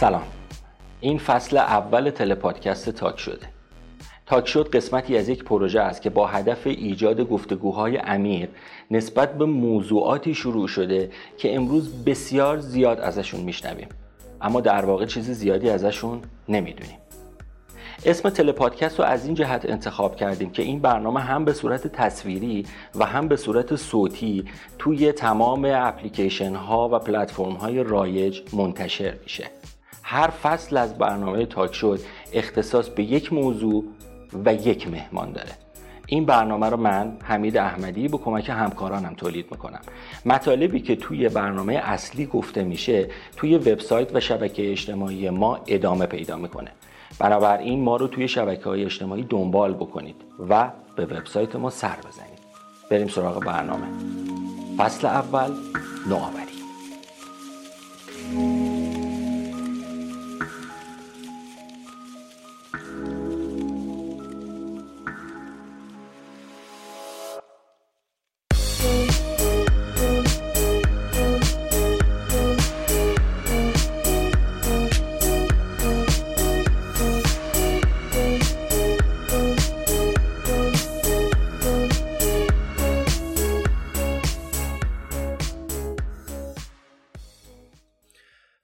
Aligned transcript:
سلام. 0.00 0.22
این 1.00 1.18
فصل 1.18 1.56
اول 1.56 2.10
تلپادکست 2.10 2.90
تاک 2.90 3.18
شده. 3.18 3.46
تاک 4.26 4.48
شد 4.48 4.68
قسمتی 4.68 5.18
از 5.18 5.28
یک 5.28 5.44
پروژه 5.44 5.80
است 5.80 6.02
که 6.02 6.10
با 6.10 6.26
هدف 6.26 6.66
ایجاد 6.66 7.20
گفتگوهای 7.20 7.96
عمیق 7.96 8.48
نسبت 8.90 9.38
به 9.38 9.44
موضوعاتی 9.44 10.34
شروع 10.34 10.68
شده 10.68 11.10
که 11.38 11.54
امروز 11.54 12.04
بسیار 12.04 12.58
زیاد 12.58 13.00
ازشون 13.00 13.40
میشنویم. 13.40 13.88
اما 14.40 14.60
در 14.60 14.84
واقع 14.84 15.06
چیز 15.06 15.30
زیادی 15.30 15.70
ازشون 15.70 16.20
نمی‌دونیم. 16.48 16.98
اسم 18.04 18.30
تلپادکست 18.30 18.98
رو 18.98 19.04
از 19.04 19.26
این 19.26 19.34
جهت 19.34 19.70
انتخاب 19.70 20.16
کردیم 20.16 20.50
که 20.50 20.62
این 20.62 20.80
برنامه 20.80 21.20
هم 21.20 21.44
به 21.44 21.52
صورت 21.52 21.86
تصویری 21.86 22.66
و 22.94 23.04
هم 23.04 23.28
به 23.28 23.36
صورت 23.36 23.76
صوتی 23.76 24.44
توی 24.78 25.12
تمام 25.12 25.64
اپلیکیشن 25.64 26.54
ها 26.54 26.88
و 26.88 26.98
پلتفرم 26.98 27.52
های 27.52 27.82
رایج 27.82 28.42
منتشر 28.52 29.14
میشه. 29.22 29.50
هر 30.10 30.30
فصل 30.30 30.76
از 30.76 30.98
برنامه 30.98 31.46
تاک 31.46 31.74
شد 31.74 32.00
اختصاص 32.32 32.88
به 32.88 33.02
یک 33.02 33.32
موضوع 33.32 33.84
و 34.44 34.54
یک 34.54 34.88
مهمان 34.88 35.32
داره. 35.32 35.52
این 36.06 36.24
برنامه 36.24 36.68
رو 36.68 36.76
من 36.76 37.16
حمید 37.22 37.56
احمدی 37.56 38.08
با 38.08 38.18
کمک 38.18 38.48
همکارانم 38.48 39.14
تولید 39.14 39.46
می‌کنم. 39.50 39.80
مطالبی 40.24 40.80
که 40.80 40.96
توی 40.96 41.28
برنامه 41.28 41.74
اصلی 41.74 42.26
گفته 42.26 42.64
میشه 42.64 43.08
توی 43.36 43.56
وبسایت 43.56 44.16
و 44.16 44.20
شبکه 44.20 44.70
اجتماعی 44.70 45.30
ما 45.30 45.60
ادامه 45.66 46.06
پیدا 46.06 46.36
می‌کنه. 46.36 46.70
بنابراین 47.18 47.80
ما 47.80 47.96
رو 47.96 48.06
توی 48.06 48.28
شبکه 48.28 48.64
های 48.64 48.84
اجتماعی 48.84 49.22
دنبال 49.22 49.74
بکنید 49.74 50.16
و 50.48 50.70
به 50.96 51.04
وبسایت 51.04 51.56
ما 51.56 51.70
سر 51.70 51.96
بزنید. 51.96 52.38
بریم 52.90 53.08
سراغ 53.08 53.44
برنامه. 53.44 53.86
فصل 54.76 55.06
اول 55.06 55.50
نوآوری. 56.08 56.58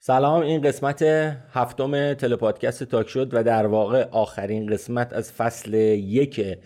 سلام 0.07 0.41
این 0.41 0.61
قسمت 0.61 1.01
هفتم 1.51 2.13
تلپادکست 2.13 2.83
تاک 2.83 3.09
شد 3.09 3.29
و 3.33 3.43
در 3.43 3.65
واقع 3.65 4.07
آخرین 4.11 4.67
قسمت 4.67 5.13
از 5.13 5.31
فصل 5.31 5.73
یک 5.73 6.57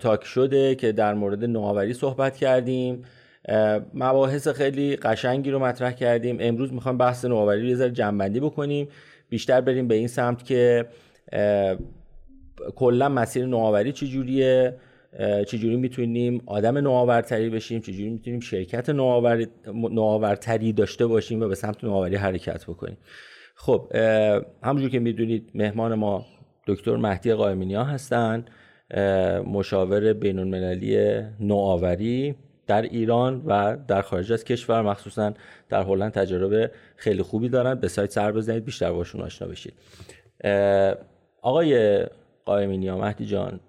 تاک 0.00 0.24
شده 0.24 0.74
که 0.74 0.92
در 0.92 1.14
مورد 1.14 1.44
نوآوری 1.44 1.94
صحبت 1.94 2.36
کردیم. 2.36 3.02
مباحث 3.94 4.48
خیلی 4.48 4.96
قشنگی 4.96 5.50
رو 5.50 5.58
مطرح 5.58 5.92
کردیم. 5.92 6.36
امروز 6.40 6.72
می‌خوام 6.72 6.98
بحث 6.98 7.24
نوآوری 7.24 7.60
رو 7.60 7.66
یه 7.66 7.74
ذره 7.74 7.90
جنبندی 7.90 8.40
بکنیم. 8.40 8.88
بیشتر 9.28 9.60
بریم 9.60 9.88
به 9.88 9.94
این 9.94 10.08
سمت 10.08 10.44
که 10.44 10.86
کلا 12.76 13.08
مسیر 13.08 13.46
نوآوری 13.46 13.92
چجوریه. 13.92 14.74
چجوری 15.46 15.76
می‌تونیم 15.76 16.42
آدم 16.46 16.78
نوآورتری 16.78 17.50
بشیم 17.50 17.80
چجوری 17.80 18.10
می‌تونیم 18.10 18.40
شرکت 18.40 18.90
نوآورتری 19.74 20.72
داشته 20.72 21.06
باشیم 21.06 21.42
و 21.42 21.48
به 21.48 21.54
سمت 21.54 21.84
نوآوری 21.84 22.16
حرکت 22.16 22.64
بکنیم. 22.66 22.98
خب 23.54 23.88
همونجور 24.62 24.90
که 24.90 24.98
می‌دونید 24.98 25.50
مهمان 25.54 25.94
ما 25.94 26.26
دکتر 26.66 26.96
مهدی 26.96 27.32
قائمینیا 27.32 27.84
هستن. 27.84 28.44
مشاور 29.46 30.12
بین 30.12 30.38
المللی 30.38 31.22
نوآوری 31.40 32.34
در 32.66 32.82
ایران 32.82 33.42
و 33.46 33.76
در 33.88 34.02
خارج 34.02 34.32
از 34.32 34.44
کشور 34.44 34.82
مخصوصا 34.82 35.34
در 35.68 35.82
هلند 35.82 36.12
تجربه 36.12 36.70
خیلی 36.96 37.22
خوبی 37.22 37.48
دارن. 37.48 37.74
به 37.74 37.88
سایت 37.88 38.10
سر 38.10 38.32
بزنید 38.32 38.64
بیشتر 38.64 38.92
باشون 38.92 39.20
آشنا 39.20 39.48
بشید. 39.48 39.74
آقای 41.42 42.04
قائمینیا 42.44 42.98
مهدی 42.98 43.26
جان 43.26 43.60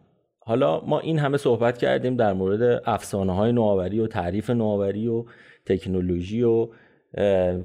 حالا 0.51 0.81
ما 0.85 0.99
این 0.99 1.19
همه 1.19 1.37
صحبت 1.37 1.77
کردیم 1.77 2.15
در 2.15 2.33
مورد 2.33 2.81
افسانه 2.85 3.35
های 3.35 3.51
نوآوری 3.51 3.99
و 3.99 4.07
تعریف 4.07 4.49
نوآوری 4.49 5.07
و 5.07 5.25
تکنولوژی 5.65 6.43
و 6.43 6.67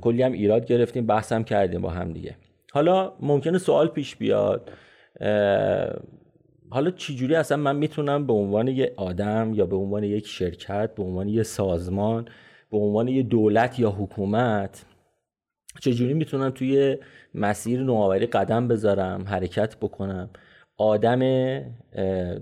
کلی 0.00 0.22
هم 0.22 0.32
ایراد 0.32 0.66
گرفتیم 0.66 1.06
بحث 1.06 1.32
هم 1.32 1.44
کردیم 1.44 1.80
با 1.80 1.90
هم 1.90 2.12
دیگه. 2.12 2.36
حالا 2.72 3.12
ممکنه 3.20 3.58
سوال 3.58 3.88
پیش 3.88 4.16
بیاد 4.16 4.70
حالا 6.70 6.90
چجوری 6.96 7.34
اصلا 7.34 7.56
من 7.56 7.76
می‌تونم 7.76 8.26
به 8.26 8.32
عنوان 8.32 8.68
یه 8.68 8.92
آدم 8.96 9.52
یا 9.54 9.66
به 9.66 9.76
عنوان 9.76 10.04
یک 10.04 10.26
شرکت 10.26 10.94
به 10.94 11.02
عنوان 11.02 11.28
یه 11.28 11.42
سازمان 11.42 12.28
به 12.70 12.78
عنوان 12.78 13.08
یه 13.08 13.22
دولت 13.22 13.78
یا 13.78 13.90
حکومت 13.90 14.84
چجوری 15.80 16.14
می‌تونم 16.14 16.50
توی 16.50 16.96
مسیر 17.34 17.80
نوآوری 17.80 18.26
قدم 18.26 18.68
بذارم 18.68 19.24
حرکت 19.28 19.76
بکنم؟ 19.76 20.30
آدم 20.78 21.20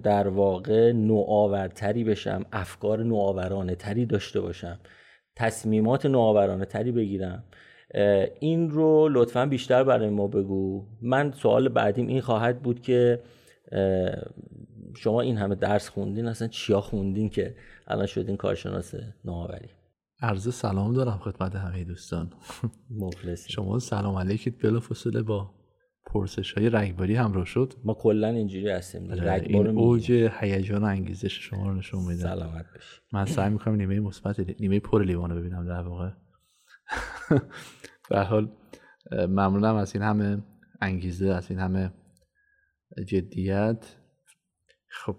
در 0.02 0.28
واقع 0.28 0.92
نوآورتری 0.92 2.04
بشم 2.04 2.44
افکار 2.52 3.02
نوآورانه 3.02 3.74
تری 3.74 4.06
داشته 4.06 4.40
باشم 4.40 4.78
تصمیمات 5.36 6.06
نوآورانه 6.06 6.64
تری 6.64 6.92
بگیرم 6.92 7.44
این 8.40 8.70
رو 8.70 9.08
لطفا 9.12 9.46
بیشتر 9.46 9.84
برای 9.84 10.10
ما 10.10 10.26
بگو. 10.26 10.86
من 11.02 11.32
سوال 11.32 11.68
بعدیم 11.68 12.06
این 12.06 12.20
خواهد 12.20 12.62
بود 12.62 12.80
که 12.80 13.22
شما 14.96 15.20
این 15.20 15.36
همه 15.36 15.54
درس 15.54 15.88
خوندین 15.88 16.26
اصلا 16.26 16.48
چیا 16.48 16.80
خوندین 16.80 17.28
که 17.28 17.54
الان 17.86 18.06
شدین 18.06 18.36
کارشناس 18.36 18.94
نوآوری؟ 19.24 19.68
عرض 20.22 20.54
سلام 20.54 20.94
دارم 20.94 21.18
خدمت 21.18 21.56
همه 21.56 21.84
دوستان. 21.84 22.32
مخلصی 22.90 23.52
شما 23.52 23.78
سلام 23.78 24.16
علیکید 24.16 24.58
بلافاصله 24.62 25.22
با 25.22 25.50
پرسش 26.06 26.52
های 26.52 26.70
رگباری 26.70 27.14
همراه 27.14 27.44
شد. 27.44 27.72
ما 27.84 27.94
کلا 27.94 28.28
اینجوری 28.28 28.70
هستیم. 28.70 29.12
رگبار 29.12 29.66
این 29.66 29.78
اوج 29.78 30.12
هیجان 30.40 30.82
و 30.82 30.86
انگیزش 30.86 31.48
شما 31.48 31.68
رو 31.68 31.74
نشون 31.74 32.02
میده 32.04 32.22
سلامت 32.22 32.66
باشی. 32.74 33.00
من 33.12 33.24
سعی 33.24 33.50
می‌کنم 33.50 33.74
نیمه 33.74 34.00
مثبت 34.00 34.60
نیمه 34.60 34.80
پر 34.80 35.04
لیوان 35.04 35.30
رو 35.30 35.36
ببینم 35.36 35.66
در 35.66 35.88
واقع. 35.88 36.10
به 38.10 38.20
حال 38.20 38.52
ممنونم 39.12 39.74
از 39.74 39.94
این 39.94 40.04
همه 40.04 40.42
انگیزه 40.80 41.28
از 41.28 41.50
این 41.50 41.60
همه 41.60 41.92
جدیت 43.06 43.96
خب 44.88 45.16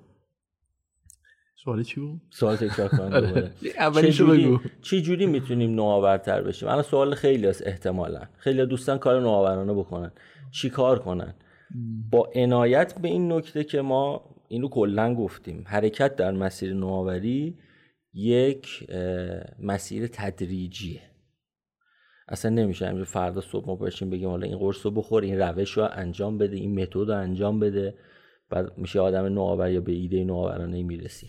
سوالی 1.63 1.83
چی 1.83 1.99
بود؟ 1.99 2.21
سوال 2.29 2.55
تکرار 2.55 2.87
کنم 2.89 3.13
آره. 3.23 3.51
اولیشو 3.77 4.27
بگو. 4.27 4.59
چی 4.81 5.01
جوری 5.01 5.25
می‌تونیم 5.25 5.75
نوآورتر 5.75 6.41
بشیم؟ 6.41 6.69
الان 6.69 6.83
سوال 6.83 7.15
خیلی 7.15 7.47
است 7.47 7.67
احتمالا. 7.67 8.21
خیلی 8.37 8.65
دوستان 8.65 8.97
کار 8.97 9.21
نوآورانه 9.21 9.73
بکنن. 9.73 10.11
چی 10.55 10.69
کار 10.69 10.99
کنن؟ 10.99 11.33
با 12.11 12.31
عنایت 12.35 12.99
به 13.01 13.07
این 13.07 13.31
نکته 13.31 13.63
که 13.63 13.81
ما 13.81 14.35
اینو 14.47 14.69
کلا 14.69 15.15
گفتیم 15.15 15.63
حرکت 15.67 16.15
در 16.15 16.31
مسیر 16.31 16.73
نوآوری 16.73 17.57
یک 18.13 18.87
مسیر 19.59 20.07
تدریجیه. 20.07 21.01
اصلا 22.27 22.51
نمیشه 22.51 22.85
همینجور 22.85 23.05
فردا 23.05 23.41
صبح 23.41 23.67
ما 23.67 23.75
باشیم 23.75 24.09
بگیم 24.09 24.29
حالا 24.29 24.47
این 24.47 24.57
قرص 24.57 24.85
رو 24.85 24.91
بخور 24.91 25.23
این 25.23 25.39
روش 25.39 25.71
رو 25.71 25.87
انجام 25.91 26.37
بده 26.37 26.55
این 26.55 26.81
متد 26.81 26.95
رو 26.95 27.17
انجام 27.17 27.59
بده. 27.59 27.97
بعد 28.49 28.77
میشه 28.77 28.99
آدم 28.99 29.25
نوآور 29.25 29.71
یا 29.71 29.81
به 29.81 29.91
ایده 29.91 30.23
نوآورانه 30.23 30.83
می‌رسی 30.83 31.27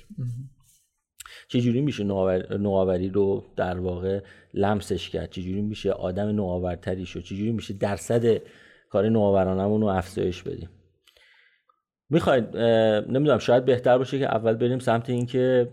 چجوری 1.49 1.81
میشه 1.81 2.05
نوآوری 2.05 3.09
رو 3.09 3.45
در 3.57 3.79
واقع 3.79 4.23
لمسش 4.55 5.11
کرد؟ 5.11 5.31
چجوری 5.31 5.63
میشه 5.63 5.91
آدم 5.93 6.29
نوآورتری 6.29 7.07
شد 7.07 7.21
چجوری 7.21 7.53
میشه 7.53 7.75
درصد 7.75 8.43
کار 8.91 9.09
نوآورانمون 9.09 9.81
رو 9.81 9.87
افزایش 9.87 10.43
بدیم. 10.43 10.69
می‌خواید 12.11 12.57
نمی‌دونم 13.09 13.39
شاید 13.39 13.65
بهتر 13.65 13.99
باشه 13.99 14.19
که 14.19 14.25
اول 14.25 14.55
بریم 14.55 14.79
سمت 14.79 15.11
اینکه 15.11 15.73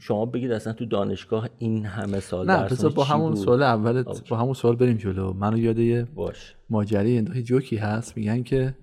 شما 0.00 0.26
بگید 0.26 0.52
اصلا 0.52 0.72
تو 0.72 0.86
دانشگاه 0.86 1.48
این 1.58 1.86
همه 1.86 2.20
سال 2.20 2.50
نه 2.50 2.64
بذار 2.64 2.90
با 2.90 3.04
همون 3.04 3.34
سوال 3.34 3.62
اولت 3.62 4.28
با 4.28 4.36
همون 4.36 4.54
سوال 4.54 4.76
بریم 4.76 4.96
جلو. 4.96 5.32
منو 5.32 5.58
یاد 5.58 6.10
باش 6.14 6.56
ماجری 6.70 7.22
جوکی 7.22 7.76
هست. 7.76 8.16
میگن 8.16 8.42
که 8.42 8.74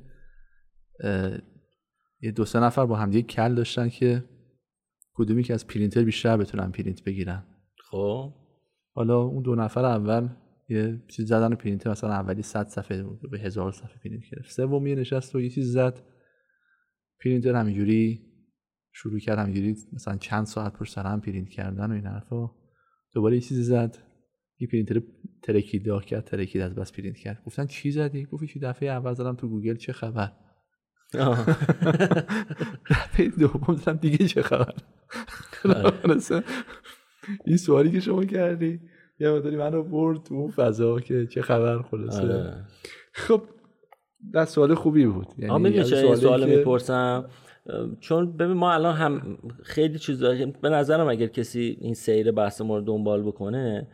یه 2.22 2.32
دو 2.36 2.46
سه 2.46 2.60
نفر 2.60 2.86
با 2.86 2.96
هم 2.96 3.10
دیگه 3.10 3.28
کل 3.28 3.56
داشتن 3.56 3.90
که 3.90 4.24
کدومی 5.14 5.44
که 5.44 5.54
از 5.54 5.68
پرینتر 5.68 6.04
بیشتر 6.04 6.38
بتونن 6.38 6.72
پرینت 6.72 7.04
بگیرن. 7.04 7.44
خب. 7.92 8.34
حالا 8.96 9.22
اون 9.22 9.44
دو 9.44 9.56
نفر 9.56 9.86
اول 9.86 10.30
یه 10.70 11.02
چیز 11.08 11.28
زدن 11.28 11.56
پرینتر 11.56 11.92
مثلا 11.92 12.10
اولی 12.10 12.42
100 12.42 12.68
صفحه 12.68 13.04
به 13.32 13.40
هزار 13.40 13.72
صفحه 13.72 13.98
پرینت 14.04 14.24
گرفت. 14.32 14.52
سومی 14.52 14.96
نشست 14.96 15.36
و 15.36 15.42
یه 15.42 15.50
چیز 15.50 15.72
زد. 15.72 16.02
پرینتر 17.24 17.56
همینجوری 17.56 18.26
شروع 18.94 19.20
کرد 19.20 19.40
همینجوری 19.40 19.76
مثلا 19.94 20.18
چند 20.18 20.46
ساعت 20.46 20.74
پشت 20.74 20.94
سر 20.94 21.04
هم 21.04 21.22
پرینت 21.22 21.50
کردن 21.50 21.92
و 21.92 21.94
این 21.94 22.06
حرفا. 22.06 22.52
دوباره 23.14 23.36
یه 23.36 23.42
چیزی 23.42 23.64
زد. 23.64 23.98
یه 24.60 24.68
پرینتر 24.68 25.02
ترکید 25.42 25.86
داغ 25.86 26.06
کرد 26.06 26.26
ترکید 26.26 26.62
از 26.62 26.76
بس 26.76 26.92
پرینت 26.92 27.18
کرد. 27.18 27.44
گفتن 27.46 27.66
چی 27.66 27.92
زدی؟ 27.92 28.26
گفت 28.26 28.46
چی 28.46 28.60
دفعه 28.60 28.90
اول 28.90 29.14
زدم 29.14 29.36
تو 29.36 29.48
گوگل 29.48 29.76
چه 29.76 29.94
خبر؟ 29.94 30.32
دفعه 32.90 33.30
دوم 33.40 33.76
زدم 33.76 33.98
دیگه 33.98 34.28
چه 34.28 34.42
خبر؟ 34.42 34.74
این 37.46 37.58
سوالی 37.58 37.92
که 37.92 38.00
شما 38.00 38.26
کردی. 38.26 38.80
یه 39.20 39.32
مداری 39.32 39.56
من 39.56 39.74
رو 39.74 39.84
برد 39.84 40.24
تو 40.24 40.36
اون 40.36 40.52
فضا 40.52 41.00
که 41.00 41.28
چه 41.28 41.42
خبر 41.42 41.82
خلاصه. 41.82 42.22
آره. 42.22 42.54
خب 43.14 43.42
در 44.34 44.46
سوال 44.46 44.76
خوبی 44.76 45.06
بود. 45.06 45.28
یعنی 45.38 45.84
سوال 45.84 46.50
می‌پرسم. 46.50 47.30
چون 48.00 48.38
ببین 48.38 48.54
ما 48.54 48.74
الان 48.74 48.96
هم 48.96 49.38
خیلی 49.64 50.00
چیزا 50.00 50.36
به 50.62 50.70
نظرم 50.70 51.08
اگر 51.08 51.28
کسی 51.28 51.78
این 51.82 51.94
سیر 51.94 52.32
بحث 52.32 52.62
ما 52.62 52.78
رو 52.78 52.84
دنبال 52.84 53.24
بکنه 53.24 53.88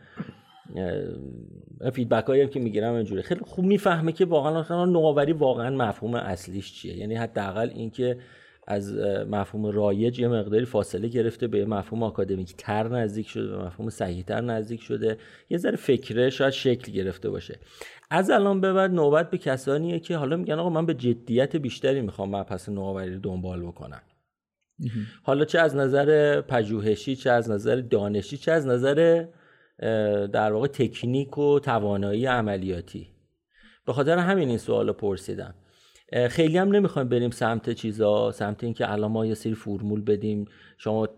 فیدبک 1.92 2.24
هایی 2.24 2.48
که 2.48 2.60
می‌گیرم 2.60 2.94
اینجوری 2.94 3.22
خیلی 3.22 3.40
خوب 3.44 3.64
می‌فهمه 3.64 4.12
که 4.12 4.24
واقعا 4.24 4.84
نوآوری 4.84 5.32
واقعا 5.32 5.76
مفهوم 5.76 6.14
اصلیش 6.14 6.72
چیه. 6.72 6.96
یعنی 6.96 7.14
حداقل 7.14 7.70
اینکه 7.74 8.18
از 8.66 8.96
مفهوم 9.30 9.66
رایج 9.66 10.18
یه 10.18 10.28
مقداری 10.28 10.64
فاصله 10.64 11.08
گرفته 11.08 11.46
به 11.46 11.64
مفهوم 11.64 12.02
آکادمیک 12.02 12.54
تر 12.56 12.88
نزدیک 12.88 13.28
شده 13.28 13.46
به 13.46 13.64
مفهوم 13.64 13.90
صحیح 13.90 14.24
تر 14.24 14.40
نزدیک 14.40 14.82
شده. 14.82 15.18
یه 15.50 15.58
ذره 15.58 15.76
فکره 15.76 16.30
شاید 16.30 16.52
شکل 16.52 16.92
گرفته 16.92 17.30
باشه. 17.30 17.58
از 18.10 18.30
الان 18.30 18.60
به 18.60 18.72
بعد 18.72 18.90
نوبت 18.90 19.30
به 19.30 19.38
کسانیه 19.38 20.00
که 20.00 20.16
حالا 20.16 20.36
میگن 20.36 20.54
آقا 20.54 20.70
من 20.70 20.86
به 20.86 20.94
جدیت 20.94 21.56
بیشتری 21.56 22.00
می‌خوام 22.00 22.36
مبحث 22.36 22.68
نوآوری 22.68 23.14
رو 23.14 23.20
دنبال 23.20 23.62
بکنم. 23.62 24.02
حالا 25.22 25.44
چه 25.44 25.58
از 25.58 25.76
نظر 25.76 26.40
پژوهشی 26.40 27.16
چه 27.16 27.30
از 27.30 27.50
نظر 27.50 27.76
دانشی 27.76 28.36
چه 28.36 28.52
از 28.52 28.66
نظر 28.66 29.24
در 30.26 30.52
واقع 30.52 30.66
تکنیک 30.66 31.38
و 31.38 31.58
توانایی 31.58 32.26
عملیاتی. 32.26 33.08
به 33.86 33.92
خاطر 33.92 34.18
همین 34.18 34.48
این 34.48 34.58
سوال 34.58 34.92
پرسیدم. 34.92 35.54
خیلی 36.30 36.58
هم 36.58 36.68
نمی‌خوایم 36.68 37.08
بریم 37.08 37.30
سمت 37.30 37.70
چیزا 37.70 38.32
سمت 38.32 38.64
اینکه 38.64 38.92
الان 38.92 39.10
ما 39.10 39.26
یه 39.26 39.34
سری 39.34 39.54
فرمول 39.54 40.00
بدیم 40.00 40.44
شما 40.78 41.08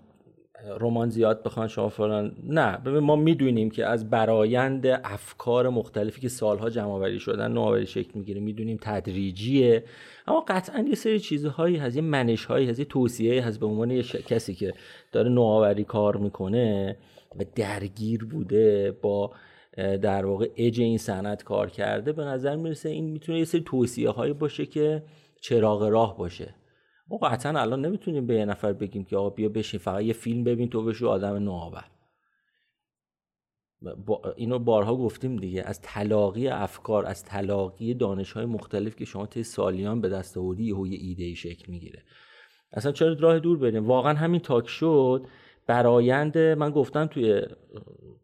رمان 0.80 1.08
زیاد 1.08 1.42
بخوان 1.42 1.68
شما 1.68 1.88
فلان. 1.88 2.36
نه 2.44 2.76
ببین 2.76 2.98
ما 2.98 3.16
می‌دونیم 3.16 3.70
که 3.70 3.86
از 3.86 4.10
برایند 4.10 4.86
افکار 4.86 5.68
مختلفی 5.68 6.20
که 6.20 6.28
سالها 6.28 6.70
جمع 6.70 6.90
آوری 6.90 7.18
شدن 7.18 7.52
نوآوری 7.52 7.86
شکل 7.86 8.10
می‌گیره 8.14 8.40
می‌دونیم 8.40 8.78
تدریجیه. 8.80 9.84
اما 10.26 10.44
قطعا 10.48 10.84
یه 10.88 10.94
سری 10.94 11.20
چیزهایی 11.20 11.76
هست 11.76 11.96
یه 11.96 12.02
منش 12.02 12.44
هایی 12.44 12.70
هست 12.70 12.78
یه 12.78 12.84
توصیه 12.84 13.46
هست 13.46 13.60
به 13.60 13.66
عنوان 13.66 13.90
یه 13.90 14.02
کسی 14.02 14.54
که 14.54 14.74
داره 15.12 15.30
نوآوری 15.30 15.84
کار 15.84 16.16
می‌کنه 16.16 16.96
و 17.38 17.44
درگیر 17.54 18.24
بوده 18.24 18.96
با 19.02 19.30
در 19.78 20.26
واقع 20.26 20.50
اج 20.56 20.80
این 20.80 20.98
صنعت 20.98 21.42
کار 21.42 21.70
کرده 21.70 22.12
به 22.12 22.24
نظر 22.24 22.56
می‌رسه 22.56 22.88
این 22.88 23.04
می‌تونه 23.04 23.38
یه 23.38 23.44
سری 23.44 23.60
توصیه 23.60 24.10
هایی 24.10 24.32
باشه 24.32 24.66
که 24.66 25.02
چراغ 25.40 25.82
راه 25.82 26.18
باشه. 26.18 26.54
ما 27.08 27.18
قطعا 27.18 27.60
الان 27.60 27.86
نمی‌تونیم 27.86 28.26
به 28.26 28.34
یه 28.34 28.44
نفر 28.44 28.72
بگیم 28.72 29.04
که 29.04 29.16
آقا 29.16 29.30
بیا 29.30 29.48
بشین 29.48 29.80
فقط 29.80 30.02
یه 30.02 30.12
فیلم 30.12 30.44
ببین 30.44 30.68
تو 30.68 30.84
بشو 30.84 31.08
آدم 31.08 31.34
نوآور. 31.36 31.84
با 34.06 34.34
اینو 34.36 34.58
بارها 34.58 34.96
گفتیم 34.96 35.36
دیگه 35.36 35.62
از 35.62 35.80
تلاقی 35.80 36.48
افکار 36.48 37.06
از 37.06 37.24
تلاقی 37.24 37.94
دانش 37.94 38.32
های 38.32 38.44
مختلف 38.44 38.96
که 38.96 39.04
شما 39.04 39.26
طی 39.26 39.42
سالیان 39.42 40.00
به 40.00 40.08
دست 40.08 40.38
آوردی 40.38 40.64
یه 40.64 40.98
ایده 41.00 41.24
ای 41.24 41.34
شکل 41.34 41.72
می‌گیره. 41.72 42.02
اصلا 42.72 42.92
چرا 42.92 43.16
راه 43.20 43.38
دور 43.38 43.58
بریم؟ 43.58 43.86
واقعا 43.86 44.14
همین 44.14 44.40
تاک 44.40 44.68
شد. 44.68 45.26
برایند 45.68 46.38
من 46.38 46.70
گفتم 46.70 47.06
توی 47.06 47.42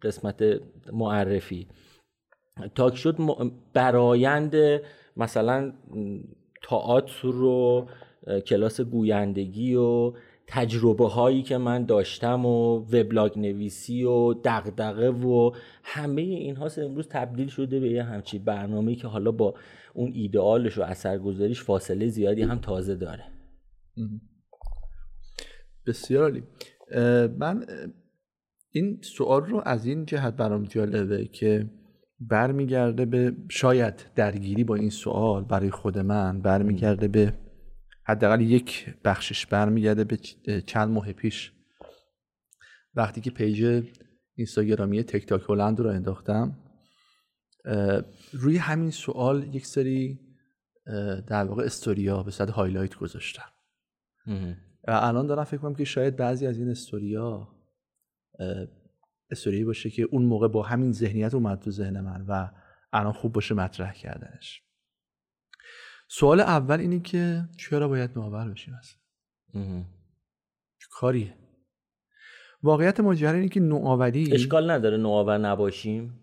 قسمت 0.03 0.45
معرفی. 0.93 1.69
تاک 2.75 2.97
شد 2.97 3.17
برایند 3.73 4.55
مثلا 5.17 5.73
تئاتر 6.63 7.29
رو 7.29 7.89
کلاس 8.47 8.81
گویندگی 8.81 9.75
و 9.75 10.13
تجربه 10.47 11.09
هایی 11.09 11.43
که 11.43 11.59
من 11.59 11.85
داشتم 11.85 12.47
و 12.47 12.77
وبلاگ 12.77 13.39
نویسی 13.39 14.05
و 14.05 14.35
دغدغه 14.45 15.11
و 15.11 15.51
همه 15.83 16.23
اینها 16.23 16.69
امروز 16.77 17.09
تبدیل 17.09 17.49
شده 17.49 17.81
به 17.81 17.91
یه 17.91 18.03
همچی 18.03 18.39
برنامه 18.39 18.95
که 18.95 19.09
حالا 19.09 19.33
با 19.33 19.55
اون 19.95 20.13
ایدئالش 20.15 20.79
و 20.79 20.83
اثرگذاریش 20.83 21.63
فاصله 21.63 22.09
زیادی 22.09 22.43
هم 22.43 22.59
تازه 22.59 22.95
داره. 22.95 23.25
بسیار 25.87 26.23
عالی. 26.23 26.43
من 27.39 27.67
این 28.71 29.01
سوال 29.03 29.45
رو 29.45 29.63
از 29.67 29.87
این 29.87 30.07
جهت 30.07 30.35
برام 30.35 30.65
جالبه 30.65 31.25
که 31.25 31.71
برمیگرده 32.21 33.05
به 33.05 33.37
شاید 33.51 34.07
درگیری 34.15 34.65
با 34.65 34.75
این 34.75 34.91
سوال 34.91 35.45
برای 35.45 35.71
خود 35.71 35.99
من 35.99 36.41
برمیگرده 36.41 37.09
به 37.09 37.35
حداقل 38.07 38.41
یک 38.41 38.95
بخشش 39.05 39.47
برمیگرده 39.47 40.05
به 40.05 40.17
چند 40.67 40.91
ماه 40.91 41.13
پیش. 41.13 41.53
وقتی 42.95 43.21
که 43.21 43.31
پیج 43.31 43.85
اینستاگرامی 44.35 45.03
تک 45.03 45.27
تاک 45.27 45.43
هلند 45.49 45.81
رو 45.81 45.91
انداختم 45.91 46.59
روی 48.33 48.57
همین 48.57 48.91
سوال 48.91 49.55
یک 49.55 49.67
سری 49.67 50.21
در 51.27 51.45
واقع 51.45 51.65
استوریا 51.65 52.23
به 52.23 52.31
صورت 52.31 52.51
highlight 52.51 52.95
گذاشتم. 52.95 53.53
الان 54.89 55.27
دارم 55.27 55.45
فکر 55.45 55.61
کنم 55.61 55.75
که 55.75 55.85
شاید 55.85 56.17
بعضی 56.17 56.47
از 56.47 56.59
این 56.59 56.71
استوریا 56.71 57.49
استوری 59.31 59.65
باشه 59.65 59.91
که 59.91 60.03
اون 60.03 60.25
موقع 60.25 60.49
با 60.49 60.63
همین 60.63 60.93
ذهنیت 60.93 61.35
اومد 61.35 61.59
تو 61.59 61.71
ذهن 61.71 62.01
من 62.01 62.25
و 62.29 62.51
الان 62.93 63.13
خوب 63.13 63.33
باشه 63.33 63.55
مطرح 63.55 63.93
کردنش. 63.93 64.63
سوال 66.09 66.41
اول 66.41 66.81
اینه 66.81 67.01
که 67.01 67.45
چرا 67.59 67.89
باید 67.89 68.11
نوآور 68.17 68.51
بشیم 68.51 68.75
اصلا؟ 68.75 69.85
کاریه. 70.91 71.35
واقعیت 72.63 73.01
ماجرا 73.01 73.31
اینه 73.31 73.49
که 73.49 73.61
نوآوری 73.61 74.33
اشکال 74.33 74.71
نداره 74.71 74.97
نوآور 74.97 75.39
نباشیم. 75.39 76.21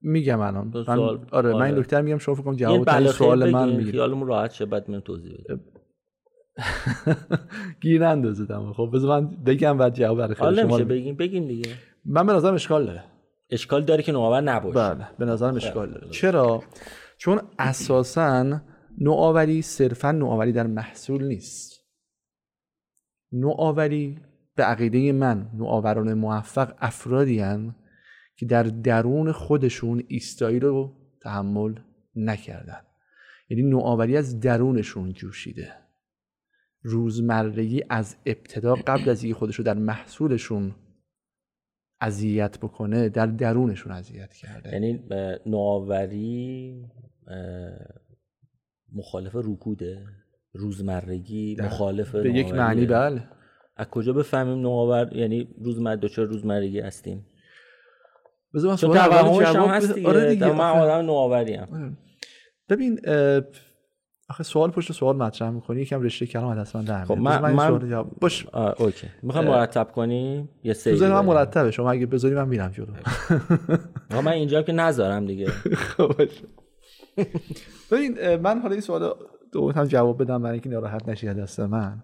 میگم 0.00 0.40
الان. 0.40 0.72
من 0.88 0.98
آره, 0.98 1.20
آره 1.32 1.52
من 1.52 1.62
این 1.62 1.74
آره. 1.74 1.82
دکتر 1.82 2.00
میگم 2.00 2.18
شما 2.18 2.34
فکر 2.34 2.44
کنم 2.44 2.56
جواب 2.56 3.06
سوال 3.06 3.50
من 3.50 3.76
میگم 3.76 3.90
خیالمون 3.90 4.28
راحت 4.28 4.50
شه 4.52 4.66
بعد 4.66 4.90
من 4.90 5.00
توضیح 5.00 5.32
بدم 5.44 5.60
گیر 7.82 8.04
اندازه 8.04 8.46
خب 8.76 8.90
بذار 8.94 9.20
من 9.20 9.30
بگم 9.44 9.78
بعد 9.78 9.94
جواب 9.94 10.18
برای 10.18 10.34
خیلی 10.34 10.60
شما 10.60 10.78
بگیم 10.78 11.16
بگیم 11.16 11.48
دیگه. 11.48 11.70
من 12.04 12.26
به 12.26 12.32
نظرم 12.32 12.54
اشکال 12.54 12.86
داره 12.86 13.04
اشکال 13.50 13.84
داره 13.84 14.02
که 14.02 14.12
نوآور 14.12 14.40
نباشه. 14.40 14.94
بله 14.94 15.08
به 15.18 15.24
نظرم 15.24 15.54
اشکال 15.54 15.90
داره. 15.90 16.08
چرا؟ 16.10 16.62
چون 17.18 17.40
اساسا 17.58 18.60
نوآوری 19.00 19.62
صرفا 19.62 20.12
نوآوری 20.12 20.52
در 20.52 20.66
محصول 20.66 21.24
نیست. 21.24 21.72
نوآوری 23.32 24.18
به 24.54 24.64
عقیده 24.64 25.12
من 25.12 25.50
نوآوران 25.54 26.14
موفق 26.14 26.74
افرادی 26.78 27.38
هن 27.38 27.74
که 28.36 28.46
در 28.46 28.62
درون 28.62 29.32
خودشون 29.32 30.02
ایستایی 30.08 30.60
رو 30.60 30.92
تحمل 31.22 31.74
نکردن. 32.16 32.80
یعنی 33.48 33.62
نوآوری 33.62 34.16
از 34.16 34.40
درونشون 34.40 35.12
جوشیده. 35.12 35.87
روزمرگی 36.82 37.82
از 37.90 38.16
ابتدا 38.26 38.74
قبل 38.74 39.10
از 39.10 39.24
اینکه 39.24 39.38
خودش 39.38 39.56
رو 39.56 39.64
در 39.64 39.74
محصولشون 39.74 40.74
اذیت 42.00 42.58
بکنه 42.58 43.08
در 43.08 43.26
درونشون 43.26 43.92
اذیت 43.92 44.32
کرده. 44.32 44.72
یعنی 44.72 45.04
نوآوری 45.46 46.84
مخالف 48.92 49.32
رکوده 49.34 50.06
روزمرگی 50.52 51.56
مخالف 51.60 52.14
به 52.14 52.32
یک 52.32 52.54
معنی 52.54 52.86
بله. 52.86 53.28
از 53.76 53.86
کجا 53.86 54.12
بفهمیم 54.12 54.60
نوآور 54.60 55.16
یعنی 55.16 55.48
روزمره 55.60 55.96
دچار 55.96 56.26
روزمرگی 56.26 56.80
هستیم؟ 56.80 57.26
بذار 58.54 58.70
من 58.70 58.76
سوال 58.76 58.96
اول 58.96 59.44
جواب 59.44 59.70
هست 59.70 59.94
دیگه, 59.94 60.08
آره 60.08 60.34
دیگه. 60.34 60.52
من 60.52 60.70
آدم 60.70 61.06
نوآوری 61.06 61.56
آره. 61.56 61.96
ببین 62.68 63.00
آخه 64.30 64.44
سوال 64.44 64.70
پشت 64.70 64.92
سوال 64.92 65.16
مطرح 65.16 65.50
می‌کنی 65.50 65.80
یکم 65.80 66.02
رشته 66.02 66.26
کلام 66.26 66.66
من 66.74 66.84
در 66.84 67.04
خب 67.04 67.18
من, 67.18 67.42
من, 67.42 67.52
من... 67.52 68.02
باش. 68.20 68.46
اوکی. 68.54 69.06
می‌خوام 69.22 69.44
مرتب 69.44 69.92
کنی؟ 69.92 70.48
یه 70.64 70.72
سری 70.72 70.98
تو 70.98 71.04
من 71.04 71.24
مرتبه 71.24 71.70
شما 71.70 71.90
اگه 71.90 72.06
بذاری 72.06 72.34
من 72.34 72.48
میرم 72.48 72.70
جلو. 72.70 72.86
من 74.24 74.32
اینجا 74.32 74.62
که 74.62 74.72
نذارم 74.72 75.26
دیگه. 75.26 75.46
خب 75.96 76.12
ببین 77.90 78.36
من 78.36 78.60
حالا 78.60 78.72
این 78.72 78.80
سوال 78.80 79.14
دو 79.52 79.72
هم 79.72 79.84
جواب 79.84 80.22
بدم 80.22 80.42
برای 80.42 80.52
اینکه 80.52 80.68
ناراحت 80.68 81.08
نشی 81.08 81.26
دست 81.26 81.60
من. 81.60 82.02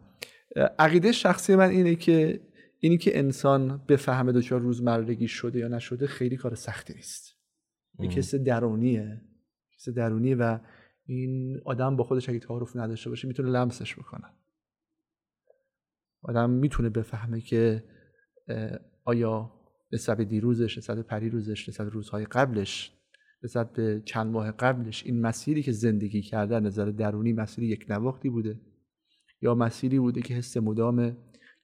عقیده 0.79 1.13
شخصی 1.13 1.57
من 1.57 1.71
اینه 1.71 1.95
که 1.95 2.41
اینی 2.81 2.99
که 2.99 3.19
انسان 3.19 3.81
بفهمه 3.89 4.33
دچار 4.33 4.61
روزمرگی 4.61 5.29
شده 5.29 5.59
یا 5.59 5.69
نشده 5.69 6.07
خیلی 6.07 6.37
کار 6.37 6.55
سختی 6.55 6.95
نیست. 6.95 7.35
این 7.99 8.11
کس 8.11 8.35
درونیه. 8.35 9.21
کس 9.77 9.89
درونیه 9.89 10.37
و 10.37 10.59
این 11.07 11.61
آدم 11.65 11.97
با 11.97 12.05
خودش 12.05 12.29
اگه 12.29 12.39
تعارف 12.39 12.77
نداشته 12.77 13.11
باشه 13.11 13.29
می‌تونه 13.29 13.51
لمسش 13.51 13.99
بکنه. 13.99 14.25
آدم 16.23 16.51
می‌تونه 16.51 16.89
بفهمه 16.89 17.41
که 17.41 17.85
آیا 19.05 19.53
نسبت 19.93 20.21
دیروزش 20.21 20.79
نسبت 20.79 20.99
پریروزش 20.99 21.69
نسبت 21.69 21.93
روزهای 21.93 22.25
قبلش 22.25 22.93
نسبت 23.43 23.73
به 23.73 24.03
چند 24.05 24.33
ماه 24.33 24.53
قبلش 24.53 25.05
این 25.07 25.21
مسیری 25.21 25.63
که 25.63 25.73
زندگی 25.73 26.23
کرده 26.23 26.61
نظر 26.61 26.91
درونی 26.91 27.33
مسیری 27.33 27.67
یک 27.67 27.87
نواختی 27.89 28.31
بوده؟ 28.31 28.61
یا 29.43 29.55
مسیری 29.55 29.99
بوده 29.99 30.23
که 30.23 30.35
حس 30.35 30.57
مدام 30.57 31.17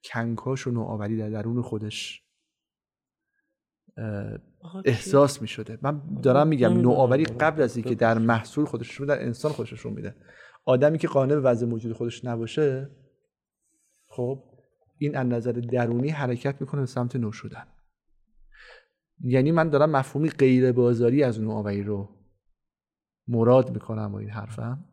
کنکاش 0.05 0.67
و 0.67 0.71
نوآوری 0.71 1.17
در 1.17 1.31
درون 1.31 1.63
خودش 1.63 2.23
احساس 4.85 5.43
می 5.43 5.49
شده 5.49 5.79
من 5.83 6.03
دارم 6.23 6.49
میگم 6.49 6.81
نوآوری 6.81 7.25
قبل 7.25 7.63
از 7.63 7.77
اینکه 7.77 7.95
در 7.95 8.19
محصول 8.19 8.65
خودش 8.65 8.95
رو 8.95 9.07
در 9.07 9.23
انسان 9.23 9.53
خودش 9.53 9.81
رو 9.81 9.91
میده. 9.91 10.15
آدمی 10.65 10.99
که 10.99 11.09
قانع 11.09 11.35
به 11.35 11.41
وضع 11.41 11.67
موجود 11.67 11.93
خودش 11.93 12.25
نباشه 12.25 12.91
خب 14.07 14.43
این 14.99 15.17
از 15.17 15.27
نظر 15.27 15.53
درونی 15.53 16.09
حرکت 16.09 16.61
می‌کنه 16.61 16.81
به 16.81 16.87
سمت 16.87 17.17
نو 17.17 17.33
شدن. 17.33 17.67
یعنی 19.21 19.53
من 19.53 19.69
دارم 19.69 19.91
مفهومی 19.91 20.31
غیر 20.31 20.73
بازاری 20.73 21.23
از 21.23 21.41
نوآوری 21.41 21.83
رو 21.83 22.09
مراد 23.29 23.71
می‌کنم 23.71 24.13
با 24.13 24.19
این 24.19 24.31
حرفم. 24.31 24.85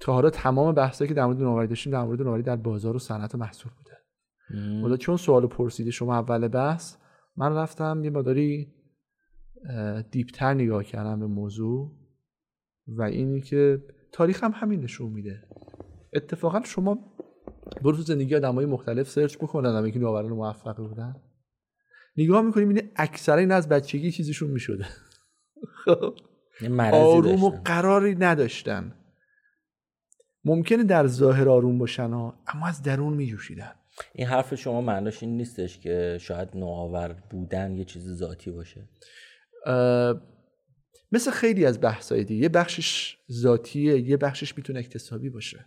تا 0.00 0.12
حالا 0.12 0.30
تمام 0.30 0.74
بحثایی 0.74 1.08
که 1.08 1.14
در 1.14 1.26
مورد 1.26 1.40
نوآوری 1.40 1.66
داشتیم 1.66 1.92
در 1.92 2.02
مورد 2.02 2.22
نوآوری 2.22 2.42
در 2.42 2.56
بازار 2.56 2.96
و 2.96 2.98
صنعت 2.98 3.34
و 3.34 3.38
محصول 3.38 3.72
بوده. 3.78 3.96
حالا 4.82 4.96
چون 4.96 5.16
سوال 5.16 5.46
پرسیده 5.46 5.90
شما 5.90 6.14
اول 6.14 6.48
بحث 6.48 6.96
من 7.36 7.54
رفتم 7.54 8.04
یه 8.04 8.10
مداری 8.10 8.72
دیپتر 10.10 10.54
نگاه 10.54 10.84
کردم 10.84 11.20
به 11.20 11.26
موضوع 11.26 11.92
و 12.86 13.02
اینی 13.02 13.40
که 13.40 13.84
تاریخ 14.12 14.44
هم 14.44 14.52
همین 14.54 14.80
نشون 14.80 15.12
میده. 15.12 15.48
اتفاقا 16.12 16.60
شما 16.64 16.98
برو 17.82 17.96
تو 17.96 18.02
زندگی 18.02 18.34
آدمای 18.34 18.66
مختلف 18.66 19.08
سرچ 19.08 19.36
بکنن 19.36 19.70
آدمایی 19.70 19.92
که 19.92 19.98
نوآوران 19.98 20.32
موفق 20.32 20.76
بودن. 20.76 21.16
نگاه 22.16 22.42
می‌کنیم 22.42 22.68
اینه 22.68 22.90
اکثرا 22.96 23.36
این 23.36 23.52
از 23.52 23.68
بچگی 23.68 24.10
چیزشون 24.10 24.50
می‌شده. 24.50 24.86
خب. 25.84 26.14
آروم 26.78 27.44
و 27.44 27.50
قراری 27.50 28.14
نداشتن. 28.14 28.94
ممکنه 30.44 30.84
در 30.84 31.06
ظاهر 31.06 31.48
آروم 31.48 31.78
باشن 31.78 32.10
ها 32.10 32.38
اما 32.46 32.66
از 32.66 32.82
درون 32.82 33.14
میجوشیدن. 33.14 33.72
این 34.14 34.26
حرف 34.26 34.54
شما 34.54 34.80
معناش 34.80 35.22
این 35.22 35.36
نیستش 35.36 35.78
که 35.78 36.18
شاید 36.20 36.48
نوآور 36.54 37.22
بودن 37.30 37.76
یه 37.76 37.84
چیز 37.84 38.12
ذاتی 38.12 38.50
باشه. 38.50 38.88
مثل 41.12 41.30
خیلی 41.30 41.66
از 41.66 41.80
بحثای 41.80 42.24
دیگه 42.24 42.42
یه 42.42 42.48
بخشش 42.48 43.18
ذاتیه 43.32 44.00
یه 44.00 44.16
بخشش 44.16 44.56
می‌تونه 44.56 44.78
اکتسابی 44.78 45.30
باشه. 45.30 45.66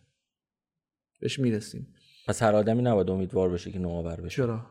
بهش 1.19 1.39
می‌رسیم. 1.39 1.93
پس 2.27 2.43
هر 2.43 2.55
آدمی 2.55 2.81
نباید 2.81 3.09
امیدوار 3.09 3.49
باشه 3.49 3.71
که 3.71 3.79
نوآور 3.79 4.21
بشه. 4.21 4.35
چرا؟ 4.35 4.65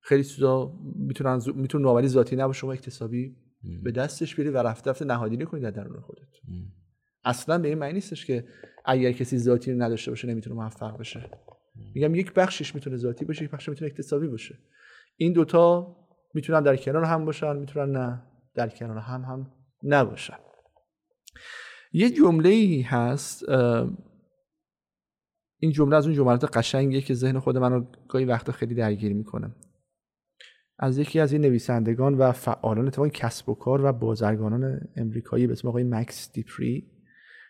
خیلی 0.00 0.24
چیزا 0.24 0.72
می‌تونن 0.96 1.40
می‌تونه 1.54 1.84
نوآوری 1.84 2.08
ذاتی 2.08 2.36
نباشه 2.36 2.58
شما 2.58 2.72
اکتسابی 2.72 3.36
به 3.82 3.92
دستش 3.92 4.34
بیاری 4.34 4.50
و 4.50 4.62
رفته 4.62 4.90
رفته 4.90 5.04
نهادینه 5.04 5.44
کنید 5.44 5.62
در 5.62 5.70
درون 5.70 6.00
خودت. 6.00 6.28
اصلا 7.24 7.58
به 7.58 7.68
این 7.68 7.78
معنی 7.78 7.92
نیستش 7.92 8.26
که 8.26 8.48
اگر 8.84 9.12
کسی 9.12 9.38
ذاتی 9.38 9.72
رو 9.72 9.82
نداشته 9.82 10.10
باشه 10.10 10.28
نمی‌تونه 10.28 10.56
موفق 10.56 10.98
بشه. 10.98 11.30
میگم 11.94 12.14
یک 12.14 12.32
بخشش 12.32 12.74
می‌تونه 12.74 12.96
ذاتی 12.96 13.24
باشه 13.24 13.44
یک 13.44 13.50
بخشش 13.50 13.68
می‌تونه 13.68 13.90
اکتسابی 13.90 14.28
باشه. 14.28 14.58
این 15.16 15.32
دوتا 15.32 15.96
می‌تونن 16.34 16.62
در 16.62 16.76
کنار 16.76 17.04
هم 17.04 17.24
باشن 17.24 17.56
می‌تونن 17.56 17.96
نه 17.96 18.22
در 18.54 18.68
کنار 18.68 18.98
هم 18.98 19.22
هم 19.22 19.52
نباشن. 19.82 20.38
یه 21.92 22.10
جمله 22.10 22.48
ای 22.48 22.82
هست 22.82 23.48
این 25.58 25.72
جمله 25.72 25.96
از 25.96 26.06
اون 26.06 26.14
جملات 26.16 26.56
قشنگیه 26.56 27.00
که 27.00 27.14
ذهن 27.14 27.38
خود 27.38 27.58
منو 27.58 27.84
گاهی 28.08 28.24
وقتا 28.24 28.52
خیلی 28.52 28.74
درگیر 28.74 29.14
می‌کنه. 29.14 29.54
از 30.78 30.98
یکی 30.98 31.20
از 31.20 31.32
این 31.32 31.42
نویسندگان 31.42 32.14
و 32.14 32.32
فعالان 32.32 32.86
اتفاقا 32.86 33.08
کسب 33.08 33.48
و 33.48 33.54
کار 33.54 33.84
و 33.84 33.92
بازرگانان 33.92 34.80
امریکایی 34.96 35.46
به 35.46 35.52
اسم 35.52 35.68
آقای 35.68 35.84
مکس 35.84 36.32
دیپری 36.32 36.90